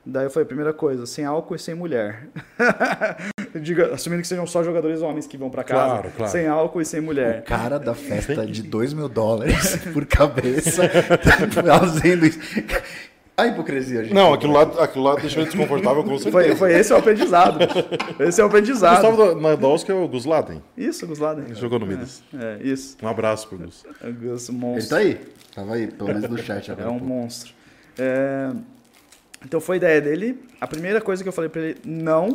[0.07, 2.29] Daí eu falei, primeira coisa, sem álcool e sem mulher.
[3.61, 5.91] Diga, assumindo que sejam só jogadores homens que vão para casa.
[5.91, 6.33] Claro, claro.
[6.33, 7.43] Sem álcool e sem mulher.
[7.45, 10.83] Cara da festa de 2 mil dólares por cabeça
[11.53, 12.39] fazendo isso.
[13.37, 14.13] A hipocrisia, gente.
[14.15, 16.29] Não, aquilo lá, aquilo lá deixou ele desconfortável com você.
[16.29, 17.59] Foi, foi esse é o aprendizado.
[18.19, 19.07] esse é o aprendizado.
[19.07, 20.61] Gustavo Nadolski é o Gus Laden.
[20.77, 21.45] Isso, Gus Laden.
[21.45, 22.21] Ele jogou no Midas.
[22.37, 22.97] É, isso.
[23.01, 23.85] Um abraço pro Gus.
[24.03, 24.91] É, Gus, Ele monstro.
[24.91, 25.21] tá aí.
[25.55, 26.89] Tava aí, pelo menos no chat agora.
[26.89, 27.05] É um pô.
[27.05, 27.53] monstro.
[27.97, 28.51] É,
[29.45, 30.43] Então foi a ideia dele.
[30.61, 32.35] A primeira coisa que eu falei pra ele, não,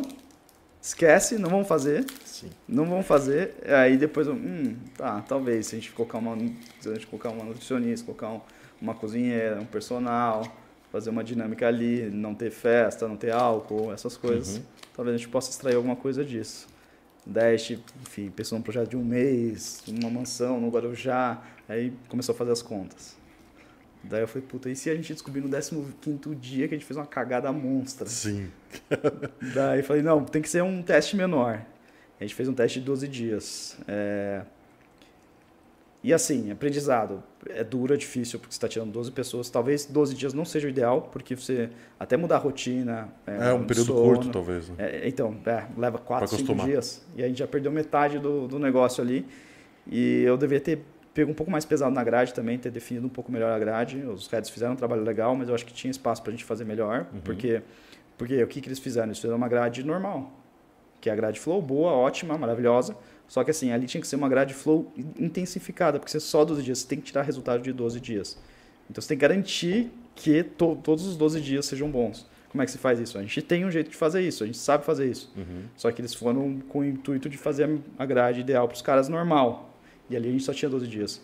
[0.84, 2.04] esquece, não vamos fazer.
[2.24, 2.50] Sim.
[2.68, 3.54] Não vamos fazer.
[3.66, 6.36] Aí depois, hum, tá, talvez, se a gente colocar uma,
[6.80, 8.40] se a gente colocar uma nutricionista, colocar um-
[8.80, 10.42] uma cozinheira, um personal,
[10.92, 14.60] fazer uma dinâmica ali, não ter festa, não ter álcool, essas coisas,
[14.94, 16.66] talvez a gente possa extrair alguma coisa disso.
[17.56, 22.36] Gente, enfim, pensou num projeto de um mês, uma mansão no Guarujá, aí começou a
[22.36, 23.16] fazer as contas.
[24.08, 26.86] Daí eu falei, puta, e se a gente descobrir no 15º dia que a gente
[26.86, 28.06] fez uma cagada monstra?
[28.06, 28.48] Sim.
[29.54, 31.60] Daí eu falei, não, tem que ser um teste menor.
[32.20, 33.78] A gente fez um teste de 12 dias.
[33.88, 34.42] É,
[36.02, 37.22] E assim, aprendizado.
[37.48, 39.48] É duro, é difícil, porque você está tirando 12 pessoas.
[39.50, 43.08] Talvez 12 dias não seja o ideal, porque você até mudar a rotina.
[43.26, 44.68] É um período sono, curto, talvez.
[44.68, 44.76] né?
[44.78, 46.66] é, então, é, leva 4, 5 acostumar.
[46.66, 47.02] dias.
[47.16, 49.26] E a gente já perdeu metade do, do negócio ali.
[49.86, 50.84] E eu deveria ter
[51.14, 53.98] pego um pouco mais pesado na grade também, ter definido um pouco melhor a grade.
[53.98, 56.44] Os Reds fizeram um trabalho legal, mas eu acho que tinha espaço para a gente
[56.44, 57.06] fazer melhor.
[57.12, 57.20] Uhum.
[57.20, 57.62] Porque,
[58.18, 59.06] porque o que, que eles fizeram?
[59.08, 60.32] Eles fizeram uma grade normal.
[61.00, 62.96] Que é a grade flow boa, ótima, maravilhosa.
[63.28, 66.62] Só que assim, ali tinha que ser uma grade flow intensificada, porque você só 12
[66.62, 68.38] dias, você tem que tirar resultado de 12 dias.
[68.90, 72.26] Então você tem que garantir que to- todos os 12 dias sejam bons.
[72.50, 73.18] Como é que se faz isso?
[73.18, 75.32] A gente tem um jeito de fazer isso, a gente sabe fazer isso.
[75.76, 77.68] Só que eles foram com o intuito de fazer
[77.98, 79.73] a grade ideal para os caras normal.
[80.10, 81.20] E ali a gente só tinha 12 dias.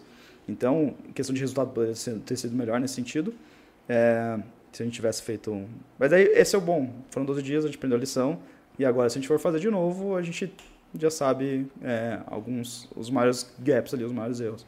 [0.48, 1.94] Então, questão de resultado, poderia
[2.24, 3.32] ter sido melhor nesse sentido.
[3.88, 4.38] É,
[4.72, 5.50] se a gente tivesse feito.
[5.52, 5.66] um-
[5.98, 6.90] Mas aí esse é o bom.
[7.10, 8.38] Foram 12 dias, a gente aprendeu a lição.
[8.78, 10.52] E agora, se a gente for fazer de novo, a gente
[10.98, 14.64] já sabe é, alguns os maiores gaps ali, os maiores erros.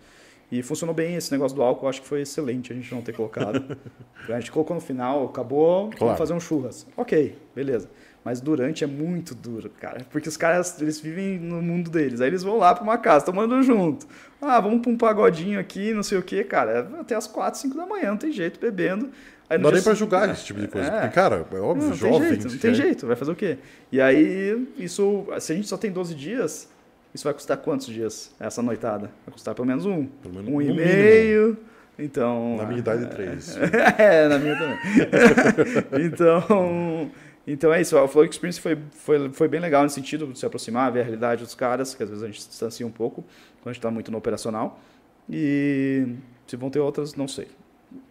[0.50, 3.14] E funcionou bem esse negócio do álcool, acho que foi excelente a gente não ter
[3.14, 3.76] colocado.
[4.28, 5.98] a gente colocou no final, acabou, Claro.
[6.04, 6.86] vamos fazer um churras.
[6.96, 7.88] Ok, beleza.
[8.24, 10.06] Mas durante é muito duro, cara.
[10.10, 12.20] Porque os caras, eles vivem no mundo deles.
[12.20, 14.06] Aí eles vão lá pra uma casa, tomando junto.
[14.40, 16.88] Ah, vamos pra um pagodinho aqui, não sei o quê, cara.
[17.00, 19.10] Até as 4, 5 da manhã, não tem jeito, bebendo.
[19.50, 20.88] Aí Não dá nem pra julgar É, esse tipo de coisa.
[20.88, 21.00] é.
[21.00, 22.20] Porque, cara, é óbvio, não, jovem.
[22.20, 23.58] tem jeito, não tem quer- jeito, vai fazer o quê?
[23.90, 26.68] E aí, isso, se a gente só tem 12 dias,
[27.12, 29.10] isso vai custar quantos dias, essa noitada?
[29.26, 30.06] Vai custar pelo menos um.
[30.06, 30.86] Pelo menos- um no e mínimo.
[30.86, 31.58] meio.
[31.98, 32.56] Então.
[32.56, 33.56] Na minha idade, três.
[33.98, 34.78] é, na minha também.
[36.06, 37.10] então,
[37.46, 37.96] então é isso.
[37.98, 41.02] O Flow Experience foi, foi, foi bem legal nesse sentido de se aproximar, ver a
[41.04, 43.22] realidade dos caras, que às vezes a gente se distancia um pouco
[43.62, 44.80] quando a gente está muito no operacional.
[45.28, 46.14] E
[46.46, 47.48] se vão ter outras, não sei.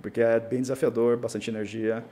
[0.01, 2.03] Porque é bem desafiador, bastante energia.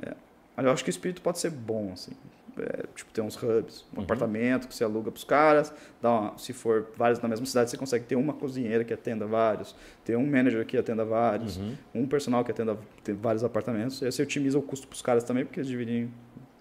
[0.00, 0.14] É.
[0.58, 2.12] Eu acho que o espírito pode ser bom, assim.
[2.58, 5.72] É, tipo, ter uns hubs, um apartamento que você aluga para os caras.
[6.02, 9.24] Dá uma- se for vários na mesma cidade, você consegue ter uma cozinheira que atenda
[9.26, 9.74] vários,
[10.04, 11.58] ter um manager que atenda vários,
[11.94, 12.76] um personal que atenda
[13.20, 14.02] vários apartamentos.
[14.02, 16.10] E aí você otimiza o custo para os caras também, porque eles dividem,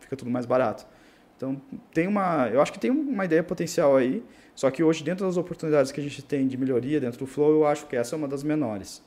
[0.10, 0.88] fica tudo mais barato.
[1.38, 1.62] Então,
[1.94, 4.24] tem uma, eu acho que tem uma ideia potencial aí,
[4.56, 7.52] só que hoje, dentro das oportunidades que a gente tem de melhoria dentro do Flow,
[7.52, 9.02] eu acho que essa é uma das menores.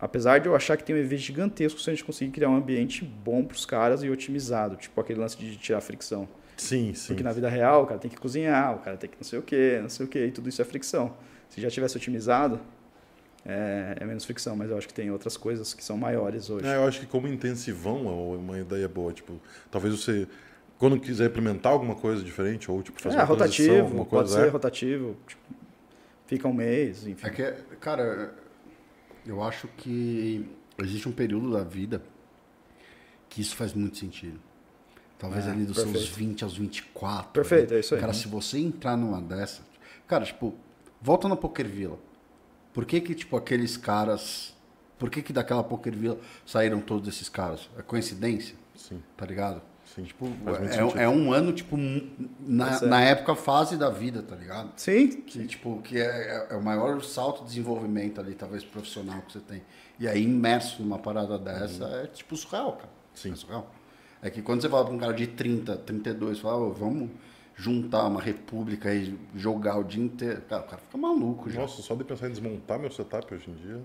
[0.00, 2.54] Apesar de eu achar que tem um EV gigantesco se a gente conseguir criar um
[2.54, 6.28] ambiente bom para os caras e otimizado, tipo aquele lance de tirar fricção.
[6.56, 7.08] Sim, sim.
[7.08, 9.38] Porque na vida real, o cara tem que cozinhar, o cara tem que não sei
[9.40, 11.16] o que, não sei o que, e tudo isso é fricção.
[11.48, 12.60] Se já tivesse otimizado,
[13.44, 16.66] é, é menos fricção, mas eu acho que tem outras coisas que são maiores hoje.
[16.66, 19.12] É, eu acho que como intensivão é uma ideia boa.
[19.12, 20.26] Tipo, talvez você,
[20.78, 24.28] quando quiser implementar alguma coisa diferente, ou tipo, fazer É, uma transição, rotativo, alguma pode
[24.28, 24.50] coisa, ser é.
[24.50, 25.42] rotativo, tipo,
[26.26, 27.26] fica um mês, enfim.
[27.26, 27.42] É que,
[27.76, 28.34] cara,
[29.26, 30.46] eu acho que
[30.82, 32.02] existe um período da vida
[33.28, 34.38] que isso faz muito sentido.
[35.18, 36.14] Talvez É, ali dos seus perfeito.
[36.16, 37.32] 20 aos 24.
[37.32, 37.76] Perfeito, ali.
[37.76, 38.00] é isso aí.
[38.00, 39.62] Cara, se você entrar numa dessa.
[40.06, 40.54] Cara, tipo,
[41.02, 41.98] volta na Poker Villa.
[42.78, 44.54] Por que que, tipo, aqueles caras.
[45.00, 46.16] Por que que daquela Poker Villa
[46.46, 47.68] saíram todos esses caras?
[47.76, 48.54] É coincidência?
[48.76, 49.60] Sim, Tá ligado?
[49.84, 50.04] sim.
[50.04, 50.26] Tipo,
[50.96, 51.76] é, é um ano, tipo,
[52.38, 52.86] na, certo.
[52.86, 54.70] na época, fase da vida, tá ligado?
[54.76, 59.32] Sim, Que, tipo, que é, é o maior salto de desenvolvimento ali, talvez, profissional que
[59.32, 59.62] você tem.
[59.98, 62.90] E aí, imerso numa parada dessa, é tipo surreal, cara.
[63.12, 63.32] Sim.
[63.32, 63.74] É surreal.
[64.22, 67.10] É que quando você fala pra um cara de 30, 32, fala, "Ô, vamos
[67.58, 70.40] juntar uma república e jogar o dia inteiro.
[70.42, 71.60] Cara, o cara fica maluco já.
[71.60, 73.80] Nossa, só de pensar em desmontar meu setup hoje em dia.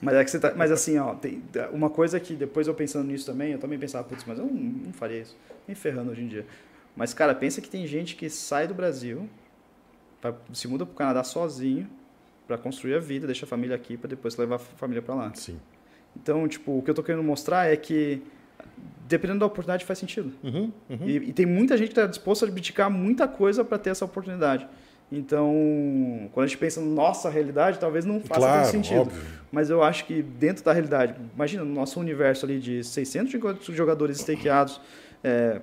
[0.00, 3.04] Mas é que você tá, mas assim, ó, tem uma coisa que depois eu pensando
[3.08, 5.36] nisso também, eu também pensava, putz, mas eu não, não faria isso.
[5.66, 6.46] Nem ferrando hoje em dia.
[6.94, 9.28] Mas, cara, pensa que tem gente que sai do Brasil,
[10.22, 11.88] vai- se muda pro Canadá sozinho
[12.46, 15.32] para construir a vida, deixa a família aqui para depois levar a família para lá.
[15.34, 15.58] Sim.
[16.14, 18.22] Então, tipo, o que eu tô querendo mostrar é que
[19.08, 20.32] dependendo da oportunidade faz sentido.
[20.42, 20.98] Uhum, uhum.
[21.06, 24.04] E, e tem muita gente que está disposta a abdicar muita coisa para ter essa
[24.04, 24.66] oportunidade.
[25.10, 29.00] Então, quando a gente pensa na nossa realidade, talvez não faça Claro, tanto sentido.
[29.02, 29.22] óbvio.
[29.52, 33.56] Mas eu acho que dentro da realidade, imagina, no nosso universo ali de 600 joga-
[33.60, 34.80] jogadores stakeados,
[35.22, 35.60] é,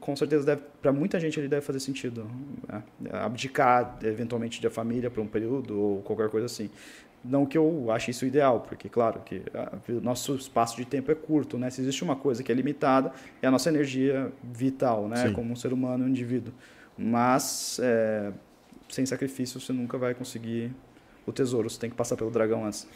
[0.00, 2.26] com certeza para muita gente ele deve fazer sentido
[2.68, 2.82] né?
[3.12, 6.70] abdicar eventualmente da família por um período ou qualquer coisa assim.
[7.24, 11.12] Não que eu ache isso ideal, porque claro que ah, o nosso espaço de tempo
[11.12, 11.70] é curto, né?
[11.70, 15.28] Se existe uma coisa que é limitada, é a nossa energia vital, né?
[15.28, 15.32] Sim.
[15.32, 16.52] Como um ser humano, um indivíduo.
[16.98, 18.32] Mas é,
[18.88, 20.72] sem sacrifício você nunca vai conseguir
[21.24, 21.70] o tesouro.
[21.70, 22.88] Você tem que passar pelo dragão antes.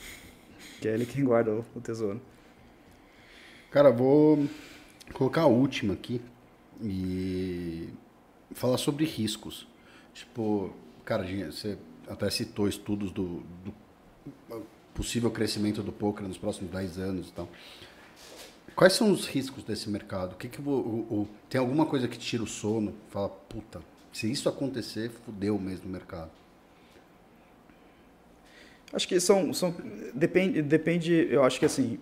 [0.80, 2.20] Que é ele quem guarda o, tesouro.
[3.70, 4.46] Cara, vou
[5.12, 6.20] colocar a última aqui
[6.82, 7.88] e
[8.52, 9.68] falar sobre riscos.
[10.12, 10.72] Tipo,
[11.04, 13.72] cara, você até citou estudos do, do
[14.94, 17.48] possível crescimento do poker nos próximos 10 anos e tal.
[18.74, 20.32] Quais são os riscos desse mercado?
[20.32, 22.94] O que que o, o- tem alguma coisa que tira o sono?
[23.10, 23.80] Fala, puta,
[24.12, 26.30] se isso acontecer, fudeu mesmo o mercado.
[28.92, 29.74] Acho que são, são
[30.14, 31.98] depende, depende, eu acho que assim,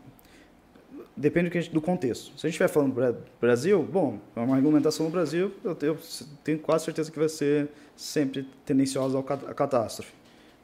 [1.17, 2.27] depende do, gente- do contexto.
[2.39, 5.99] Se a gente estiver falando Bra- Brasil, bom, é uma regulamentação no Brasil, eu tenho,
[6.43, 10.13] tenho quase certeza que vai ser sempre tendenciosa à catástrofe.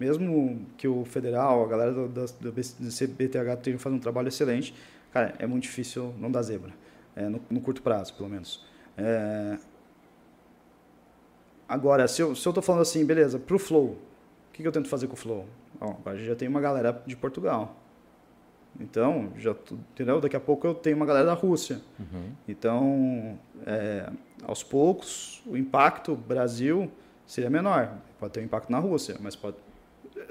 [0.00, 4.74] Mesmo que o federal, a galera do, da- do CBTH tenha fazendo um trabalho excelente,
[5.12, 6.72] cara, é muito difícil não dar zebra,
[7.14, 8.64] é, no, no curto prazo, pelo menos.
[8.96, 9.58] É,
[11.68, 13.98] Agora, se eu estou falando assim, beleza, para o Flow, o
[14.52, 15.46] que, que eu tento fazer com o Flow?
[15.80, 17.76] Ó, a gente já tem uma galera de Portugal.
[18.80, 19.54] Então, já,
[19.92, 20.20] entendeu?
[20.20, 21.80] Daqui a pouco eu tenho uma galera da Rússia.
[22.48, 24.10] Então, é,
[24.42, 26.90] aos poucos, o impacto Brasil
[27.24, 27.92] seria menor.
[28.18, 29.56] Pode ter um impacto na Rússia, mas pode...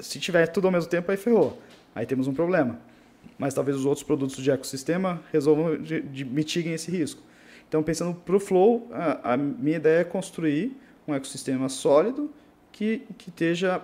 [0.02, 1.62] Se tiver tudo ao mesmo tempo, aí ferrou.
[1.96, 2.80] Aí temos um problema.
[3.38, 7.22] Mas talvez os outros produtos de ecossistema resolvam, de, de- mitiguem esse risco.
[7.68, 10.76] Então, pensando para o Flow, a, a minha ideia é construir
[11.08, 12.30] um ecossistema sólido
[12.72, 13.82] que, que esteja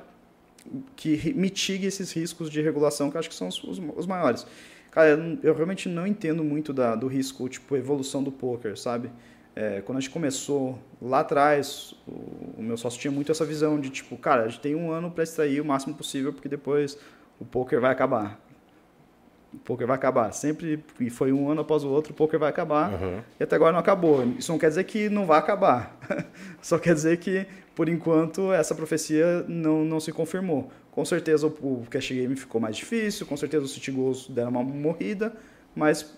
[0.96, 4.46] que mitigue esses riscos de regulação que acho que são os, os- os maiores.
[4.92, 9.10] Cara, eu, eu realmente não entendo muito da, do risco, tipo, evolução do poker, sabe?
[9.56, 13.80] É, quando a gente começou lá atrás, o, o meu sócio tinha muito essa visão
[13.80, 16.98] de, tipo, cara, a gente tem um ano para extrair o máximo possível, porque depois
[17.40, 18.38] o poker vai acabar.
[19.54, 20.34] O poker vai acabar.
[20.34, 22.94] Sempre, e foi um ano após o outro, o poker vai acabar.
[22.94, 23.24] Aham.
[23.40, 24.26] E até agora não acabou.
[24.38, 25.98] Isso não quer dizer que não vai acabar.
[26.62, 30.70] Só quer dizer que, por enquanto, essa profecia não, não se confirmou.
[30.92, 34.50] Com certeza o, o cash game ficou mais difícil, com certeza os city goals deram
[34.50, 35.34] uma morrida,
[35.74, 36.14] mas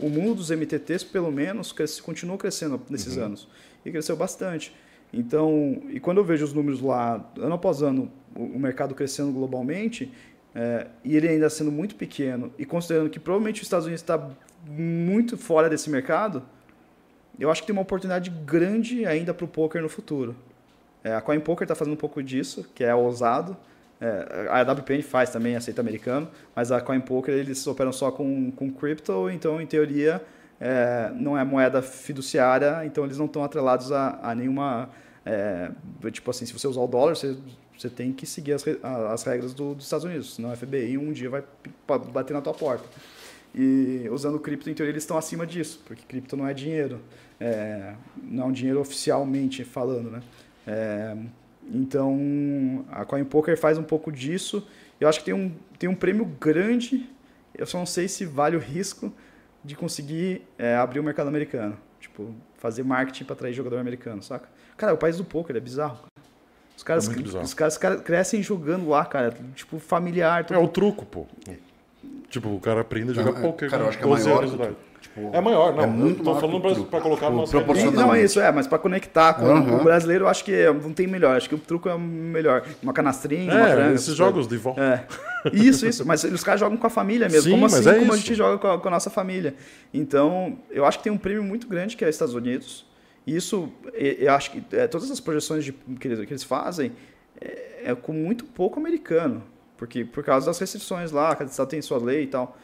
[0.00, 3.48] o mundo dos MTTs, pelo menos, cresce, continuou crescendo nesses anos.
[3.84, 4.74] E cresceu bastante.
[5.12, 9.32] Então, e quando eu vejo os números lá, ano após ano, o, o mercado crescendo
[9.32, 10.12] globalmente,
[10.54, 14.30] é, e ele ainda sendo muito pequeno, e considerando que provavelmente os Estados Unidos está
[14.66, 16.42] muito fora desse mercado,
[17.38, 20.34] eu acho que tem uma oportunidade grande ainda para o poker no futuro.
[21.04, 23.56] É, a Coin Poker está fazendo um pouco disso, que é ousado.
[24.00, 28.50] É, a WPN faz também, aceita americano, mas a Coin Poker eles operam só com,
[28.52, 30.22] com crypto, então em teoria
[30.60, 34.88] é, não é moeda fiduciária, então eles não estão atrelados a, a nenhuma.
[35.26, 35.70] é,
[36.12, 37.36] tipo assim, se você usar o dólar, você,
[37.76, 40.96] você tem que seguir as, a- as regras do- dos Estados Unidos, senão o FBI
[40.98, 41.42] um dia vai
[42.12, 42.84] bater na tua porta.
[43.54, 47.00] E usando cripto, em teoria, eles estão acima disso, porque cripto não é dinheiro,
[47.40, 50.22] é, não é um dinheiro oficialmente falando, né?
[51.72, 54.66] É, então, a Coin Poker faz um pouco disso.
[55.00, 57.08] Eu acho que tem um, tem um prêmio grande,
[57.54, 59.12] eu só não sei se vale o risco
[59.64, 61.76] de conseguir é, abrir o mercado americano.
[62.00, 64.48] Tipo, fazer marketing para atrair jogador americano, saca?
[64.76, 65.98] Cara, é o país do poker é bizarro.
[66.76, 67.44] Os caras, É bizarro.
[67.44, 69.34] os caras, os caras crescem jogando lá, cara.
[69.54, 70.40] Tipo, familiar.
[70.40, 70.60] É tudo.
[70.60, 71.26] o truco, pô.
[72.28, 74.74] Tipo, o cara aprende a jogar é- poker cara, eu acho que é 12 maior
[75.24, 75.82] Tipo, É maior, não.
[75.82, 77.92] é muito eu tô maior falando pra colocar Tipo, numa proporcional.
[78.06, 79.80] Não, é isso, é, mas para conectar com Aham.
[79.80, 81.36] o brasileiro, eu acho que não tem melhor.
[81.36, 82.64] Acho que o truco é o melhor.
[82.82, 83.94] Uma canastrinha, uma É, franga.
[83.94, 84.80] esses jogos de volta.
[84.80, 85.06] É.
[85.52, 86.06] Isso, isso.
[86.06, 87.42] Mas os caras jogam com a família mesmo.
[87.42, 87.88] Sim, como assim?
[87.88, 88.26] é como a isso.
[88.26, 89.54] gente joga com a, com a nossa família.
[89.92, 92.86] Então, eu acho que tem um prêmio muito grande que é Estados Unidos.
[93.26, 96.92] E isso, eu acho que é, todas as projeções de- que, eles, que eles fazem
[97.40, 99.42] é, é com muito pouco americano.
[99.76, 102.56] Porque, por causa das restrições lá, cada estado tem sua lei e tal.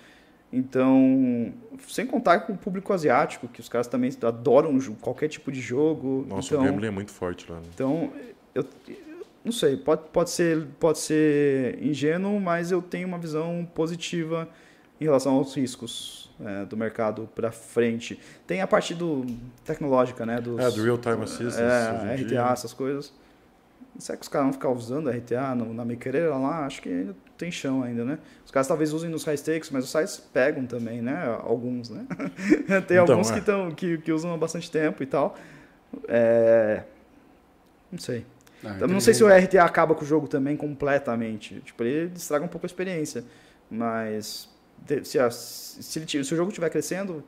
[0.54, 1.52] Então,
[1.88, 6.24] sem contar com o público asiático, que os caras também adoram qualquer tipo de jogo.
[6.28, 7.56] Nossa, então, o gambling é muito forte lá.
[7.56, 7.62] Né?
[7.74, 8.12] então,
[8.54, 8.96] eu, eu
[9.44, 14.48] não sei, pode, pode, ser, pode ser ingênuo, mas eu tenho uma visão positiva
[15.00, 18.18] em relação aos riscos é, do mercado para frente.
[18.46, 19.26] Tem a parte do
[19.64, 20.40] tecnológica, né?
[20.40, 21.60] Dos, É, do Real Time Assistance.
[21.60, 22.48] é, RTA, dia.
[22.52, 23.12] essas coisas.
[23.98, 26.64] Será que os caras vão ficar usando RTA no, na miqueira lá?
[26.64, 28.18] Acho que tem chão ainda, né?
[28.44, 31.24] Os caras talvez usem nos high stakes, mas os sites pegam também, né?
[31.42, 32.06] Alguns, né?
[32.86, 33.34] tem Então, alguns é.
[33.34, 35.36] que, tão, que, que usam há bastante tempo e tal.
[36.08, 36.82] É...
[37.90, 38.24] Não sei.
[38.64, 41.60] Ah, não sei se o RTA acaba com o jogo também completamente.
[41.60, 43.24] Tipo, ele estraga um pouco a experiência.
[43.70, 44.48] Mas
[45.02, 47.22] se, a- se, ele se o jogo estiver crescendo,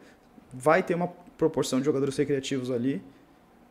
[0.52, 3.02] vai ter uma proporção de jogadores recreativos ali.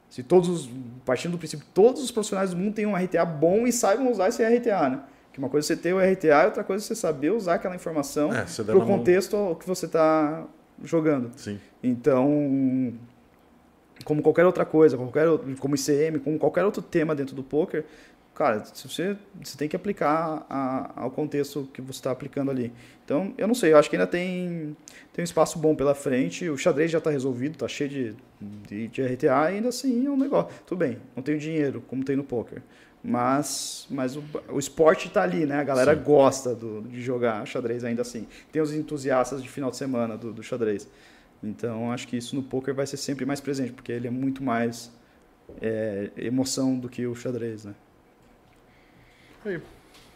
[0.10, 0.70] Se todos os,
[1.06, 4.30] partindo do princípio, todos os profissionais do mundo têm um RTA bom e saibam usar
[4.30, 5.00] esse RTA, né?
[5.36, 7.56] Que uma coisa é você ter o RTA e outra coisa é você saber usar
[7.56, 10.46] aquela informação É, para o mão- contexto ao que você está
[10.82, 11.30] jogando.
[11.36, 11.60] Sim.
[11.84, 12.94] Então,
[14.06, 15.28] como qualquer outra coisa, qualquer,
[15.60, 17.84] como ICM, como qualquer outro tema dentro do poker,
[18.34, 22.72] cara, você, você tem que aplicar a- ao contexto que você está aplicando ali.
[23.04, 24.74] Então, eu não sei, eu acho que ainda tem,
[25.12, 26.50] tem um espaço bom pela frente.
[26.50, 28.16] O xadrez já está resolvido, está cheio de,
[28.70, 30.50] de, de RTA e ainda assim é um negócio.
[30.66, 32.62] Tudo bem, não tenho dinheiro, como tem no poker.
[33.08, 35.60] Mas, mas o, o esporte está ali, né?
[35.60, 36.02] A galera Sim.
[36.02, 38.28] gosta do, de jogar xadrez ainda assim.
[38.52, 40.88] Tem os entusiastas de final de semana do, do xadrez.
[41.44, 44.44] Então, acho que isso no poker vai ser sempre mais presente, porque ele é muito
[44.44, 44.92] mais
[45.62, 47.76] é, emoção do que o xadrez, né?
[49.46, 49.62] Aí.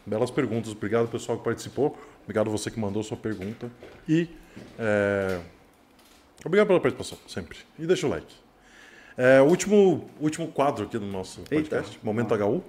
[0.03, 0.71] Belas perguntas.
[0.71, 1.95] Obrigado, pessoal, que participou.
[2.23, 3.69] Obrigado você que mandou sua pergunta.
[4.07, 4.27] E
[4.79, 5.39] é,
[6.43, 7.59] obrigado pela participação, sempre.
[7.77, 8.33] E deixa o like.
[9.15, 11.55] É, último, último quadro aqui do nosso Eita.
[11.55, 12.63] podcast, Momento HU.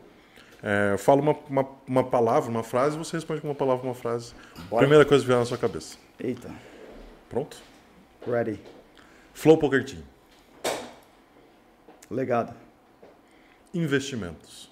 [0.63, 4.35] É, fala uma, uma, uma palavra, uma frase, você responde com uma palavra, uma frase.
[4.69, 4.83] Bora.
[4.83, 5.97] Primeira coisa que vier na sua cabeça.
[6.19, 6.51] Eita,
[7.29, 7.57] Pronto?
[8.27, 8.61] ready.
[9.33, 10.03] Flow Poker Team.
[12.11, 12.55] Legado.
[13.73, 14.69] Investimentos.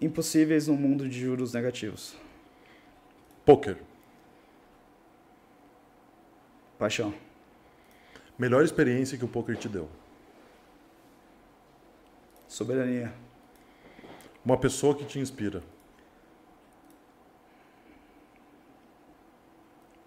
[0.00, 2.16] Impossíveis no mundo de juros negativos.
[3.46, 3.78] Poker.
[6.76, 7.14] Paixão.
[8.36, 9.88] Melhor experiência que o poker te deu.
[12.52, 13.10] Soberania.
[14.44, 15.62] Uma pessoa que te inspira.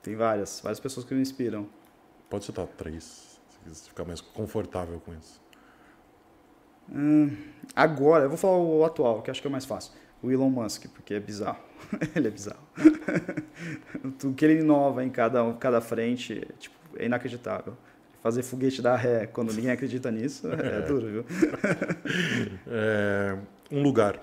[0.04, 1.68] Tem várias, várias pessoas que me inspiram.
[2.30, 5.42] Pode citar três, se quiser ficar mais confortável com isso.
[6.88, 7.36] Hum,
[7.76, 9.94] agora, eu vou falar o atual, que acho que é o mais fácil.
[10.22, 11.64] O Elon Musk, porque é bizarro.
[12.16, 12.62] ele é bizarro.
[14.24, 17.76] o que ele inova em cada, cada frente tipo, é inacreditável.
[18.26, 21.26] Fazer foguete dar ré quando ninguém acredita nisso é duro, viu?
[22.66, 23.38] É,
[23.72, 24.20] um lugar.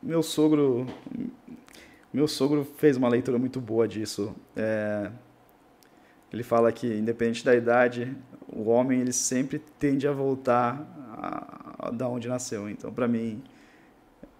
[0.00, 0.86] Meu sogro,
[2.12, 4.32] meu sogro fez uma leitura muito boa disso.
[4.54, 5.10] É,
[6.32, 8.16] ele fala que, independente da idade,
[8.46, 12.70] o homem ele sempre tende a voltar a, a, da onde nasceu.
[12.70, 13.42] Então, para mim,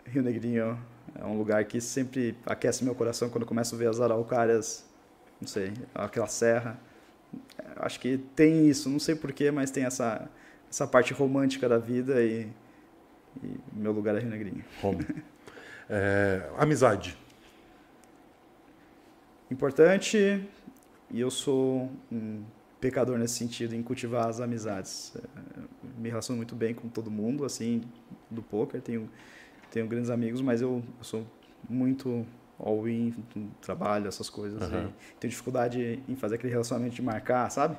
[0.07, 0.78] Rio Negrinho
[1.15, 4.85] é um lugar que sempre aquece meu coração quando começo a ver as araucárias,
[5.41, 6.78] não sei, aquela serra.
[7.77, 10.28] Acho que tem isso, não sei porquê, mas tem essa,
[10.70, 12.49] essa parte romântica da vida e,
[13.43, 14.65] e meu lugar é Rio Negrinho.
[15.91, 17.17] É, amizade.
[19.51, 20.47] importante
[21.11, 22.43] e eu sou um
[22.78, 25.15] pecador nesse sentido em cultivar as amizades.
[25.17, 25.61] É,
[25.99, 27.83] Me relaciono muito bem com todo mundo, assim,
[28.31, 29.09] do poker, tenho
[29.71, 31.27] tenho grandes amigos, mas eu, eu sou
[31.69, 32.27] muito
[32.59, 33.15] all-in
[33.61, 34.63] trabalho, essas coisas.
[34.63, 37.77] E tenho dificuldade em fazer aquele relacionamento de marcar, sabe?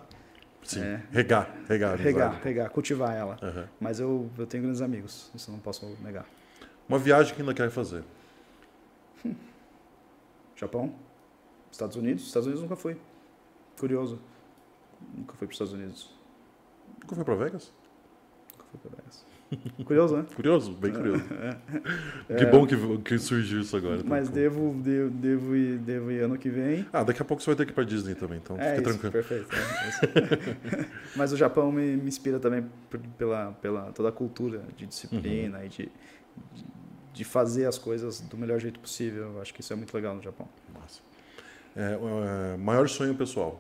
[0.64, 0.82] Sim.
[0.82, 1.02] É.
[1.12, 1.56] Regar.
[1.68, 1.92] Regar.
[1.92, 2.14] a amizade.
[2.14, 3.38] Regar, regar, cultivar ela.
[3.42, 3.68] Aham.
[3.80, 6.26] Mas eu, eu tenho grandes amigos, isso eu não posso negar.
[6.88, 8.04] Uma viagem que ainda quer fazer.
[10.56, 10.94] Japão,
[11.72, 12.98] Estados Unidos, Estados Unidos nunca fui.
[13.80, 14.20] Curioso.
[15.16, 16.14] Nunca fui para os Estados Unidos.
[17.02, 17.72] Nunca foi pra Vegas?
[18.52, 19.26] Nunca fui para Vegas.
[19.86, 20.26] Curioso, né?
[20.36, 20.72] Curioso?
[20.74, 21.24] Bem curioso.
[22.38, 23.98] Que bom que, que surgiu isso agora.
[23.98, 24.04] tá?
[24.08, 26.86] Mas devo, devo, devo, ir, devo ir ano que vem.
[26.94, 28.90] Ah, daqui a pouco você vai ter que ir pra Disney também, então é fica
[28.90, 29.12] isso, tranquilo.
[29.12, 29.48] perfeito.
[29.56, 30.86] é.
[31.18, 32.64] Mas o Japão me, me inspira também
[33.18, 35.66] pela, pela toda a cultura de disciplina Uhum.
[35.66, 35.92] e de,
[36.54, 36.66] de,
[37.14, 39.34] de fazer as coisas do melhor jeito possível.
[39.34, 40.48] Eu acho que isso é muito legal no Japão.
[40.80, 41.02] Massa.
[41.76, 41.98] É,
[42.54, 43.60] é, maior sonho pessoal.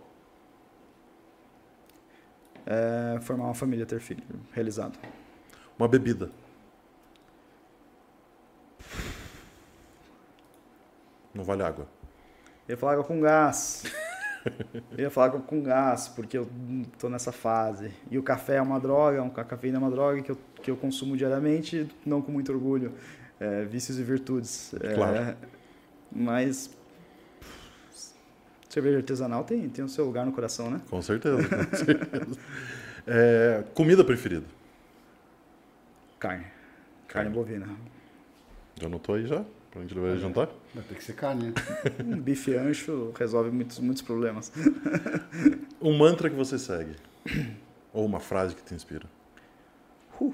[2.66, 4.98] É formar uma família, ter filho, realizado.
[5.80, 6.30] Uma bebida.
[11.34, 11.88] Não vale água.
[12.68, 13.84] Eu ia falar água com gás.
[14.92, 16.50] Eu ia falar água com gás, porque eu
[16.98, 17.92] tô nessa fase.
[18.12, 20.76] E o café é uma droga, a cafeína é uma droga que eu que eu
[20.76, 22.92] consumo diariamente, não com muito orgulho,
[23.40, 24.74] é, vícios e virtudes.
[24.82, 25.38] É, Claro.
[26.12, 26.70] mas
[28.68, 30.82] cerveja artesanal tem, tem o seu lugar no coração, né?
[30.90, 32.40] Com certeza, com certeza.
[33.08, 34.46] É, comida preferida?
[36.20, 36.46] Carne.
[37.08, 37.68] Carne bovina.
[38.80, 39.44] Já anotou aí já?
[39.72, 40.50] Pra gente levar jantar?
[40.74, 41.54] Vai ter que ser carne, né?
[42.04, 44.52] Um bife ancho resolve muitos, muitos problemas.
[45.82, 46.96] Um mantra que você segue?
[47.94, 49.08] Ou uma frase que te inspira?
[50.20, 50.34] Uh.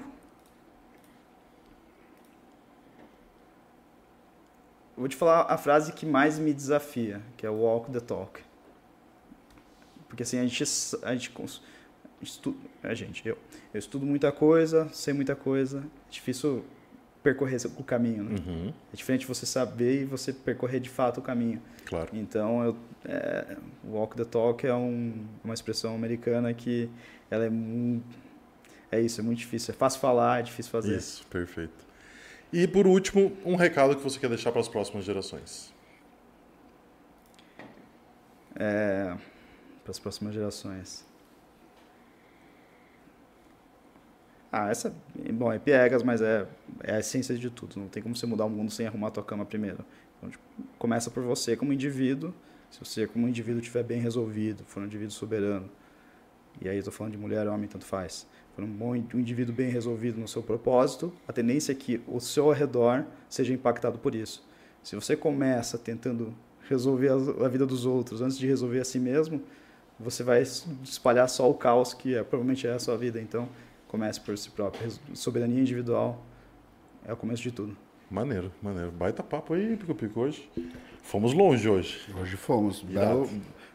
[4.96, 8.42] Eu vou te falar a frase que mais me desafia, que é walk the talk.
[10.08, 10.64] Porque assim, a gente,
[11.02, 11.30] a gente,
[12.18, 13.36] cons- estu- a gente eu,
[13.74, 15.78] eu estudo muita coisa, sei muita coisa,
[16.08, 16.64] é difícil
[17.22, 18.36] percorrer o caminho, né?
[18.46, 21.60] Uhum, É diferente você saber e você percorrer de fato o caminho.
[21.84, 22.10] claro.
[22.12, 26.88] Então, eu, é, walk the talk é um- uma expressão americana que
[27.28, 28.00] ela é mu-
[28.92, 29.74] é isso, é muito difícil.
[29.74, 30.96] É fácil falar, é difícil fazer.
[30.96, 31.84] Isso, perfeito.
[32.52, 35.74] E por último, um recado que você quer deixar para as próximas gerações.
[38.54, 39.16] É,
[39.82, 41.04] para as próximas gerações.
[44.58, 44.90] Ah, essa,
[45.34, 46.46] bom, é piegas, mas é,
[46.82, 47.78] é a essência de tudo.
[47.78, 49.84] Não tem como você mudar o mundo sem arrumar a tua cama primeiro.
[50.16, 50.42] Então, tipo,
[50.78, 52.32] começa por você como indivíduo.
[52.70, 55.68] Se você como indivíduo estiver bem resolvido, for um indivíduo soberano,
[56.58, 59.68] e aí estou falando de mulher homem, tanto faz, for um, bom, um indivíduo bem
[59.68, 64.42] resolvido no seu propósito, a tendência é que o seu redor seja impactado por isso.
[64.82, 66.34] Se você começa tentando
[66.66, 69.42] resolver a, vida dos outros antes de resolver a si mesmo,
[70.00, 73.20] você vai es- espalhar só o caos que é, provavelmente é a sua vida.
[73.20, 73.48] Então,
[73.88, 74.90] comece por si próprio.
[75.14, 76.24] Soberania individual
[77.06, 77.76] é o começo de tudo.
[78.10, 78.90] Maneiro, maneiro.
[78.92, 80.48] Baita papo aí, Pico Pico, hoje.
[81.02, 82.00] Fomos longe hoje.
[82.20, 82.84] Hoje fomos.
[82.88, 83.22] Irado.
[83.24, 83.30] Belo,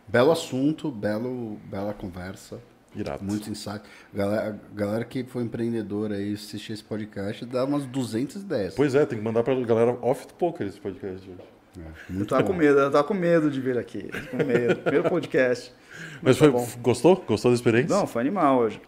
[0.07, 2.59] belo assunto, belo, bela conversa.
[2.95, 3.23] Irado.
[3.23, 3.81] Muito insight.
[4.14, 8.75] Galera, galera que foi empreendedora aí, assistir esse podcast, dá umas 200 ideias.
[8.75, 11.40] Pois é, tem que mandar pra galera off do poker esse podcast hoje.
[11.77, 12.49] É, Eu muito tava bom.
[12.49, 14.09] com medo, eu tava com medo de vir aqui.
[14.30, 14.75] Com medo.
[14.81, 15.73] Primeiro podcast.
[16.22, 17.15] Mas tá foi, gostou?
[17.27, 17.95] Gostou da experiência?
[17.95, 18.64] Não, foi animal.
[18.64, 18.80] Eu já-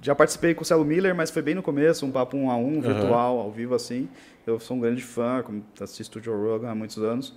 [0.00, 2.56] já participei com o Celo Miller, mas foi bem no começo, um papo um a
[2.56, 4.08] um, virtual, ao vivo assim.
[4.46, 7.34] Eu sou um grande fã, como assisto o Joe Rogan há muitos anos.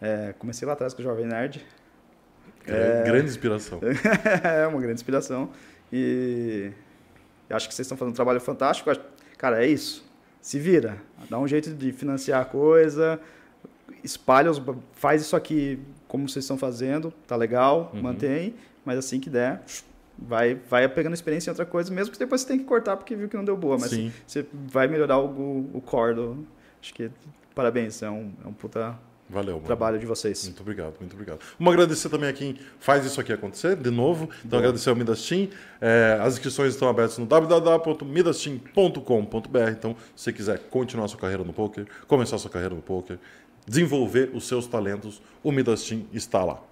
[0.00, 1.64] É, comecei lá atrás com o Jovem Nerd.
[2.66, 3.80] Gra- Grande inspiração.
[4.44, 5.50] é uma grande inspiração.
[5.92, 6.70] E
[7.50, 8.90] acho que vocês estão fazendo um trabalho fantástico.
[9.38, 10.04] Cara, é isso.
[10.40, 10.96] Se vira.
[11.30, 13.18] Dá um jeito de financiar a coisa.
[14.02, 14.60] Espalha, os,
[14.92, 17.12] faz isso aqui como vocês estão fazendo.
[17.26, 18.02] Tá legal, Uhum.
[18.02, 18.54] mantém.
[18.84, 19.62] Mas assim que der,
[20.18, 21.92] vai, vai pegando experiência em outra coisa.
[21.92, 23.78] Mesmo que depois você tenha que cortar porque viu que não deu boa.
[23.78, 24.12] Mas Sim.
[24.26, 26.46] você vai melhorar o, o core do...
[26.82, 27.10] Acho que
[27.54, 28.02] parabéns.
[28.02, 29.66] É um, é um puta Valeu, mano.
[29.66, 30.44] trabalho de vocês.
[30.44, 31.40] Muito obrigado, muito obrigado.
[31.58, 34.30] Vamos agradecer também a quem faz isso aqui acontecer, de novo.
[34.44, 35.48] Então, agradecer ao Midas Team.
[35.80, 39.70] É, as inscrições estão abertas no www.midasteam.com.br.
[39.70, 43.18] Então, se você quiser continuar sua carreira no poker, começar sua carreira no poker,
[43.66, 46.62] desenvolver os seus talentos, o Midas Team está lá.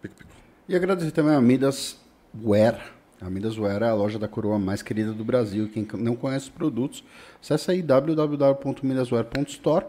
[0.00, 0.30] Pico, pico.
[0.68, 1.98] E agradecer também a Midas
[2.44, 2.92] Wear.
[3.20, 5.70] A Wear é a loja da coroa mais querida do Brasil.
[5.72, 7.04] Quem não conhece os produtos,
[7.40, 9.86] acessa aí www.midaswear.store.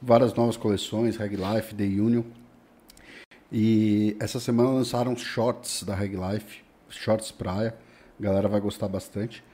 [0.00, 2.22] Várias novas coleções, Reg Life, The Union.
[3.52, 7.74] E essa semana lançaram shorts da Reg Life, shorts praia.
[8.18, 9.44] A galera vai gostar bastante.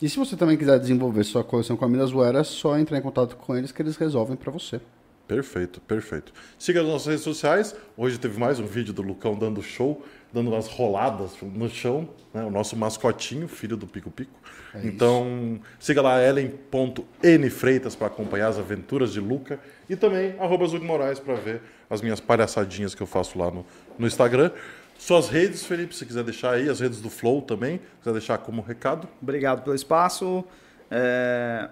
[0.00, 2.98] E se você também quiser desenvolver sua coleção com a Midas Wear, é só entrar
[2.98, 4.80] em contato com eles que eles resolvem para você.
[5.26, 6.32] Perfeito, perfeito.
[6.56, 7.74] Siga as nossas redes sociais.
[7.96, 12.44] Hoje teve mais um vídeo do Lucão dando show, dando umas roladas no chão, né?
[12.44, 14.38] o nosso mascotinho, filho do Pico Pico.
[14.84, 21.34] então, siga lá ellen.nfreitas para acompanhar as aventuras de Luca e também arroba Moraes para
[21.34, 23.64] ver as minhas palhaçadinhas que eu faço lá no,
[23.98, 24.50] no Instagram.
[24.98, 28.38] Suas redes, Felipe, se quiser deixar aí, as redes do Flow também, se quiser deixar
[28.38, 29.08] como recado.
[29.20, 30.44] Obrigado pelo espaço.
[30.90, 31.68] É,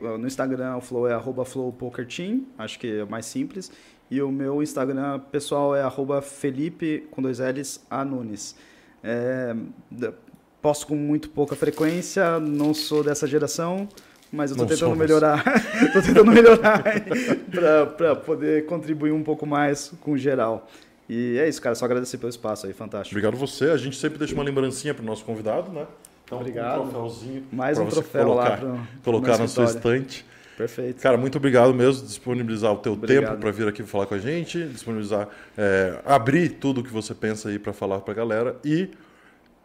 [0.00, 3.70] no Instagram o Flow é arroba flowpokerteam, acho que é o mais simples.
[4.14, 8.54] E o meu Instagram pessoal é arroba Felipe, com dois L's, A Nunes.
[9.02, 9.54] É,
[10.62, 13.88] posto com muito pouca frequência, não sou dessa geração,
[14.30, 14.98] mas eu estou Não tentando somos.
[14.98, 15.42] melhorar.
[15.86, 16.82] Estou tentando melhorar
[17.96, 20.68] para poder contribuir um pouco mais com o geral.
[21.08, 21.74] E é isso, cara.
[21.74, 23.14] Só agradecer pelo espaço aí, fantástico.
[23.18, 23.64] Obrigado você.
[23.70, 25.86] A gente sempre deixa uma lembrancinha para o nosso convidado, né?
[26.24, 26.82] Então, Obrigado.
[26.82, 27.44] um troféuzinho.
[27.52, 30.24] Mais um troféu colocar, lá pro- colocar na sua estante.
[30.56, 31.02] Perfeito.
[31.02, 33.30] Cara, muito obrigado mesmo disponibilizar o teu Obrigado.
[33.30, 37.14] tempo para vir aqui falar com a gente, disponibilizar, é, abrir tudo o que você
[37.14, 38.90] pensa aí para falar para a galera e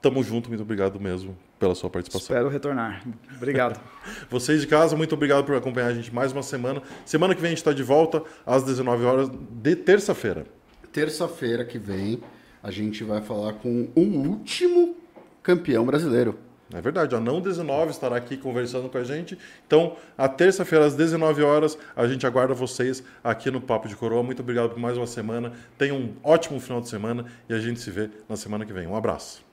[0.01, 2.35] tamo junto, muito obrigado mesmo pela sua participação.
[2.35, 3.03] Espero retornar.
[3.35, 3.79] Obrigado.
[4.29, 6.81] Vocês de casa, muito obrigado por acompanhar a gente mais uma semana.
[7.05, 10.45] Semana que vem a gente está de volta às 19 horas de terça-feira.
[10.91, 12.21] Terça-feira que vem,
[12.63, 14.95] a gente vai falar com o último
[15.43, 16.48] campeão brasileiro.
[16.73, 19.37] É verdade, a Não 19 estará aqui conversando com a gente.
[19.65, 24.21] Então, a terça-feira, às 19 horas, a gente aguarda vocês aqui no Papo de Coroa.
[24.21, 25.51] Muito obrigado por mais uma semana.
[25.77, 28.85] Tenham um ótimo final de semana e a gente se vê na semana que vem.
[28.85, 29.48] Um abraço.